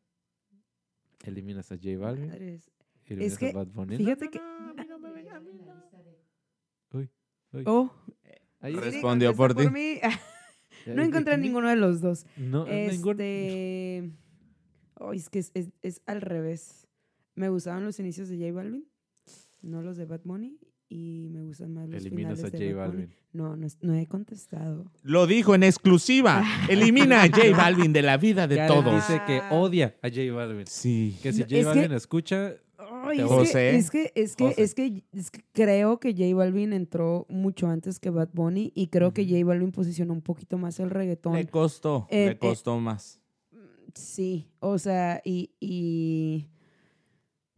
Eliminas 1.23 1.71
a 1.71 1.75
J 1.75 1.97
Balvin. 1.97 2.27
Madres. 2.27 2.70
Eliminas 3.13 3.37
que, 3.37 3.49
a 3.49 3.53
Bad 3.53 3.67
Bunny. 3.67 3.97
Fíjate 3.97 4.29
que... 4.29 4.39
Uy, 6.93 7.09
uy. 7.53 7.63
Oh, 7.65 7.91
Ahí- 8.59 8.75
Respondió 8.75 9.35
por 9.35 9.55
ti. 9.55 9.63
no 10.85 11.01
¿y 11.03 11.05
encontré 11.05 11.37
ninguno 11.37 11.69
de 11.69 11.75
los 11.75 12.01
dos. 12.01 12.25
No, 12.37 12.65
ningún- 12.65 13.19
Este... 13.21 14.11
Oh, 15.03 15.13
es 15.13 15.29
que 15.29 15.39
es, 15.39 15.49
es- 15.55 15.71
es 15.81 16.01
al 16.05 16.21
revés. 16.21 16.87
Me 17.33 17.49
gustaban 17.49 17.83
los 17.83 17.99
inicios 17.99 18.29
de 18.29 18.37
J 18.37 18.51
Balvin, 18.53 18.85
no 19.63 19.81
los 19.81 19.97
de 19.97 20.05
Bad 20.05 20.21
Bunny, 20.25 20.59
y 20.89 21.27
me 21.31 21.41
gustan 21.41 21.73
más 21.73 21.89
los 21.89 22.01
Eliminas 22.05 22.35
finales 22.37 22.53
a 22.53 22.57
de 22.59 22.71
J. 22.71 22.77
Balvin. 22.79 23.09
No, 23.33 23.55
no, 23.55 23.65
es- 23.65 23.79
no 23.81 23.95
he 23.95 24.05
contestado. 24.05 24.91
Lo 25.01 25.25
dijo 25.25 25.55
en 25.55 25.63
exclusiva. 25.63 26.43
Elimina 26.69 27.23
a 27.23 27.27
J 27.29 27.49
Balvin 27.57 27.91
de 27.93 28.03
la 28.03 28.17
vida 28.17 28.47
de 28.47 28.57
Karen 28.57 28.83
todos. 28.83 28.93
dice 29.07 29.21
que 29.25 29.41
odia 29.49 29.95
a 30.03 30.09
J 30.09 30.31
Balvin. 30.33 30.67
Sí. 30.67 31.17
Que 31.23 31.33
si 31.33 31.39
No, 31.39 31.45
J 31.45 31.55
es 31.55 31.59
que- 31.61 31.65
Balvin 31.65 31.91
escucha, 31.93 32.53
Ay, 32.93 33.19
es, 33.19 33.25
José. 33.27 33.53
que, 33.53 33.75
es 33.77 33.89
que 33.89 34.11
es 34.15 34.35
que 34.35 34.45
José. 34.49 34.63
es 34.63 34.75
que 34.75 35.03
es 35.13 35.31
que 35.31 35.41
creo 35.53 35.99
que 35.99 36.11
J 36.13 36.35
Balvin 36.35 36.73
entró 36.73 37.25
mucho 37.29 37.67
antes 37.67 37.99
que 37.99 38.09
Bad 38.09 38.29
Bunny 38.33 38.71
y 38.75 38.87
creo 38.87 39.13
que. 39.13 39.25
J 39.25 39.45
Balvin 39.45 39.71
posicionó 39.71 40.13
un 40.13 40.21
poquito 40.21 40.57
más 40.57 40.79
el 40.79 40.89
reggaetón. 40.89 41.35
Le 41.35 41.47
costó, 41.47 42.07
Eh, 42.09 42.25
le 42.25 42.31
eh, 42.33 42.37
costó 42.37 42.79
más. 42.79 43.19
Sí, 43.93 44.47
o 44.59 44.77
sea, 44.77 45.21
y, 45.23 45.51
y... 45.59 46.47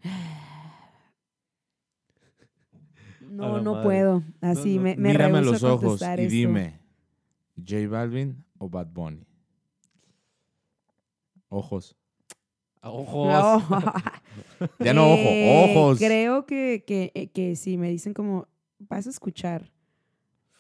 A 3.23 3.31
No, 3.31 3.61
no 3.61 3.73
madre. 3.73 3.83
puedo. 3.85 4.23
Así 4.41 4.75
no. 4.77 4.83
me, 4.83 4.95
me 4.95 5.09
Mírame 5.09 5.39
a 5.39 5.41
los 5.41 5.63
a 5.63 5.73
ojos 5.73 6.01
y 6.01 6.05
esto. 6.05 6.27
dime, 6.27 6.79
¿J 7.57 7.87
Balvin 7.89 8.43
o 8.59 8.69
Bad 8.69 8.87
Bunny? 8.93 9.25
Ojos. 11.49 11.95
Ojos. 12.91 13.63
No. 13.71 13.81
Ya 14.79 14.93
no 14.93 15.05
ojo, 15.13 15.21
Eh, 15.25 15.75
ojos. 15.77 15.99
Creo 15.99 16.45
que, 16.45 16.83
que, 16.87 17.11
eh, 17.15 17.27
que 17.27 17.55
si 17.55 17.77
me 17.77 17.89
dicen 17.89 18.13
como, 18.13 18.47
vas 18.79 19.07
a 19.07 19.09
escuchar 19.09 19.71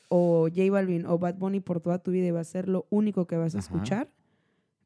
o 0.09 0.47
J 0.53 0.69
Balvin 0.71 1.05
o 1.05 1.17
Bad 1.17 1.35
Bunny 1.35 1.59
por 1.61 1.79
toda 1.79 1.99
tu 1.99 2.11
vida 2.11 2.27
y 2.27 2.31
va 2.31 2.41
a 2.41 2.43
ser 2.43 2.67
lo 2.67 2.85
único 2.89 3.25
que 3.27 3.37
vas 3.37 3.55
a 3.55 3.59
Ajá. 3.59 3.65
escuchar, 3.65 4.11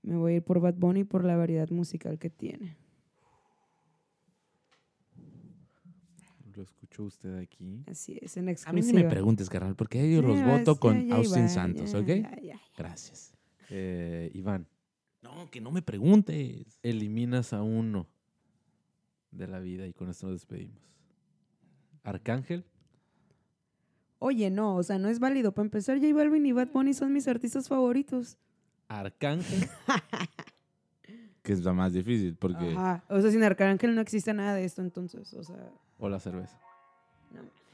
me 0.03 0.15
voy 0.18 0.34
a 0.34 0.35
ir 0.38 0.43
por 0.43 0.59
Bad 0.59 0.76
Bunny 0.76 1.03
por 1.03 1.23
la 1.26 1.35
variedad 1.35 1.69
musical 1.69 2.18
que 2.19 2.30
tiene. 2.30 2.77
Lo 6.55 6.64
escuchó 6.64 7.03
usted 7.03 7.38
aquí. 7.38 7.84
Así 7.88 8.18
es, 8.22 8.35
en 8.38 8.47
A 8.49 8.51
exclusiva. 8.51 8.85
mí 8.88 8.97
ni 8.97 9.03
me 9.03 9.09
preguntes, 9.09 9.49
carnal, 9.49 9.76
porque 9.76 10.11
yo 10.11 10.22
los 10.23 10.38
Ya, 10.39 10.45
voto 10.57 10.80
con 10.80 11.11
Austin 11.11 11.49
Santos, 11.49 11.91
ya, 11.91 11.99
¿ok? 11.99 12.07
ya, 12.07 12.41
ya. 12.41 12.61
Gracias. 12.76 13.34
Eh, 13.69 14.31
Iván, 14.34 14.68
No, 15.36 15.49
que 15.52 15.62
no 15.62 15.72
me 15.72 15.82
preguntes. 15.82 16.80
eliminas 16.84 17.54
a 17.54 17.62
uno 17.62 18.08
de 19.32 19.48
la 19.48 19.60
vida 19.60 19.86
y 19.86 19.94
con 19.94 20.10
esto 20.10 20.28
nos 20.28 20.36
despedimos. 20.36 20.82
Arcángel, 22.04 22.66
Oye, 24.20 24.49
no, 24.49 24.76
o 24.76 24.84
sea, 24.84 24.98
no 24.98 25.10
es 25.10 25.20
válido. 25.20 25.52
Para 25.52 25.66
empezar, 25.66 25.99
J 25.99 26.14
Balvin 26.14 26.45
y 26.45 26.52
Bad 26.52 26.70
Bunny 26.70 26.94
son 26.94 27.14
mis 27.14 27.28
artistas 27.28 27.68
favoritos. 27.68 28.38
Arcángel, 28.88 29.70
Que 31.44 31.54
es 31.54 31.64
lo 31.64 31.74
más 31.74 31.94
difícil, 31.94 32.36
porque... 32.36 32.72
Ajá. 32.72 33.04
O 33.10 33.22
sea, 33.22 33.32
sin 33.32 33.44
Arcángel 33.44 33.94
no 33.94 34.02
existe 34.02 34.34
nada 34.34 34.56
de 34.56 34.66
esto, 34.66 34.82
entonces, 34.82 35.34
o 35.34 35.44
sea... 35.44 35.72
o 35.99 36.10
la 36.10 36.20
cerveza. 36.20 36.60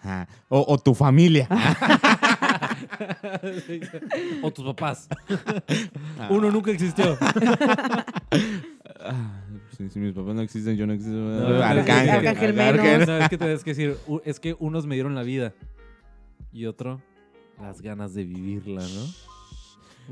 Ajá. 0.03 0.27
O, 0.49 0.65
o 0.67 0.77
tu 0.77 0.93
familia. 0.93 1.47
o 4.41 4.51
tus 4.51 4.65
papás. 4.65 5.07
Uno 6.29 6.51
nunca 6.51 6.71
existió. 6.71 7.17
Ah, 8.99 9.41
si, 9.77 9.89
si 9.89 9.99
mis 9.99 10.13
papás 10.13 10.35
no 10.35 10.41
existen, 10.41 10.75
yo 10.75 10.85
no 10.85 10.91
existo. 10.93 11.15
No, 11.15 11.63
Arcángel. 11.63 12.09
Arcángel 12.09 12.53
menos. 12.53 13.07
No, 13.07 13.17
es 13.17 13.29
que 13.29 13.37
te 13.37 13.45
tienes 13.45 13.63
que 13.63 13.69
decir, 13.71 13.97
es 14.25 14.41
que 14.41 14.57
unos 14.59 14.85
me 14.85 14.95
dieron 14.95 15.15
la 15.15 15.23
vida 15.23 15.53
y 16.51 16.65
otro 16.65 17.01
las 17.61 17.81
ganas 17.81 18.13
de 18.13 18.25
vivirla, 18.25 18.81
¿no? 18.81 19.33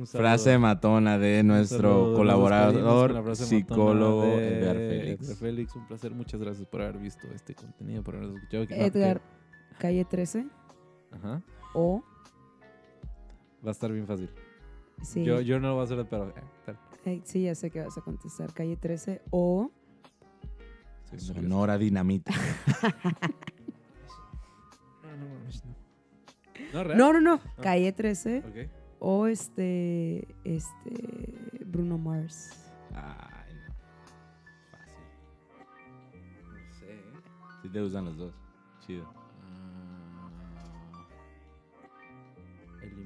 Frase 0.06 0.58
matona 0.58 1.18
de 1.18 1.44
nuestro 1.44 2.14
colaborador, 2.16 3.36
psicólogo 3.36 4.38
de 4.38 4.58
Edgar 4.58 4.78
Félix. 4.78 5.26
Edgar 5.26 5.38
Félix, 5.38 5.76
un 5.76 5.86
placer. 5.86 6.12
Muchas 6.12 6.40
gracias 6.40 6.66
por 6.66 6.82
haber 6.82 6.98
visto 6.98 7.28
este 7.36 7.56
contenido, 7.56 8.02
por 8.02 8.16
habernos 8.16 8.38
escuchado. 8.38 8.64
Edgar, 8.70 9.22
calle 9.82 10.06
13 10.06 10.44
que- 10.44 11.16
Ajá. 11.16 11.42
o... 11.74 12.04
Va 13.66 13.70
a 13.70 13.72
estar 13.72 13.92
bien 13.92 14.06
fácil. 14.08 14.30
Sí, 15.02 15.24
Yo, 15.24 15.42
yo 15.42 15.60
no 15.60 15.70
lo 15.70 15.74
voy 15.76 15.82
a 15.82 15.86
hacer, 15.86 16.08
pero... 16.10 16.30
eh, 16.30 16.34
tal. 16.66 16.78
eh, 17.06 17.22
sí, 17.24 17.44
ya 17.44 17.56
sé 17.56 17.72
que 17.72 17.82
vas 17.84 17.98
a 17.98 18.02
contestar. 18.02 18.54
Calle 18.54 18.78
13 18.78 19.22
o... 19.32 19.72
Sonora 21.18 21.78
Dinamita. 21.78 22.32
No, 25.04 25.18
no, 25.18 25.26
no. 25.28 25.42
No, 26.74 26.84
real. 26.84 26.98
No, 26.98 27.14
no, 27.14 27.20
no. 27.22 27.40
Calle 27.62 27.92
13 27.92 28.44
Ok. 28.48 28.72
o 29.00 29.28
este... 29.28 30.26
Este... 30.44 31.34
Bruno 31.66 31.98
Mars. 31.98 32.50
Ay, 32.94 33.54
no. 33.56 33.74
Fácil. 34.72 35.04
No 36.48 36.74
sé. 36.74 36.94
¿eh? 36.94 37.02
Sí 37.62 37.70
te 37.70 37.82
gustan 37.82 38.06
los 38.06 38.18
dos. 38.18 38.34
Chido. 38.86 39.14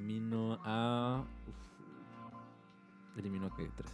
Elimino 0.06 0.60
a. 0.64 1.24
uf, 1.48 3.18
elimino 3.18 3.48
a 3.48 3.50
Calle 3.56 3.72
3. 3.76 3.92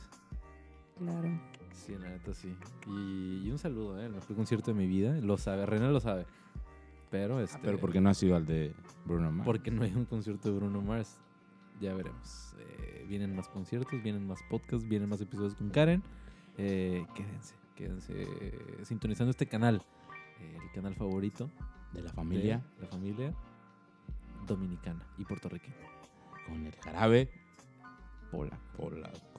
Claro. 0.98 1.42
Sí, 1.72 1.96
la 1.98 2.10
neta 2.10 2.34
sí. 2.34 2.56
Y, 2.88 3.48
y 3.48 3.52
un 3.52 3.58
saludo, 3.58 4.00
¿eh? 4.00 4.06
El 4.06 4.14
mejor 4.14 4.36
concierto 4.36 4.72
de 4.72 4.78
mi 4.78 4.88
vida. 4.88 5.14
Lo 5.22 5.38
sabe, 5.38 5.66
René 5.66 5.90
lo 5.90 6.00
sabe. 6.00 6.26
Pero 7.10 7.40
este. 7.40 7.58
Ah, 7.58 7.62
Pero 7.64 7.80
¿por 7.80 7.92
qué 7.92 8.02
no 8.02 8.10
has 8.10 8.22
ido 8.24 8.36
al 8.36 8.46
de 8.46 8.74
Bruno 9.06 9.32
Mars? 9.32 9.46
Porque 9.46 9.72
no 9.72 9.84
hay 9.84 9.94
un 9.94 10.06
concierto 10.06 10.50
de 10.50 10.56
Bruno 10.56 10.82
Mars. 10.82 11.20
Ya 11.80 11.94
veremos. 11.96 12.56
Eh, 12.60 13.06
vienen 13.08 13.36
más 13.36 13.48
conciertos, 13.50 14.02
vienen 14.04 14.28
más 14.28 14.40
podcasts, 14.50 14.88
vienen 14.88 15.10
más 15.10 15.22
episodios 15.22 15.56
con 15.56 15.70
Karen. 15.72 16.04
Eh, 16.58 17.06
quédense, 17.16 17.56
quédense 17.76 18.14
eh, 18.24 18.80
sintonizando 18.84 19.32
este 19.32 19.48
canal. 19.48 19.82
eh, 20.40 20.58
el 20.62 20.72
canal 20.72 20.94
favorito 20.94 21.50
de 21.94 22.02
la 22.02 22.10
de 22.10 22.14
familia. 22.16 22.64
la 22.80 22.88
familia 22.88 23.34
dominicana 24.46 25.06
y 25.18 25.26
puertorriqueña. 25.26 25.76
Con 26.52 26.66
el 26.68 26.76
jarabe 26.76 27.30
Hola. 28.32 28.60
polaco. 28.76 29.31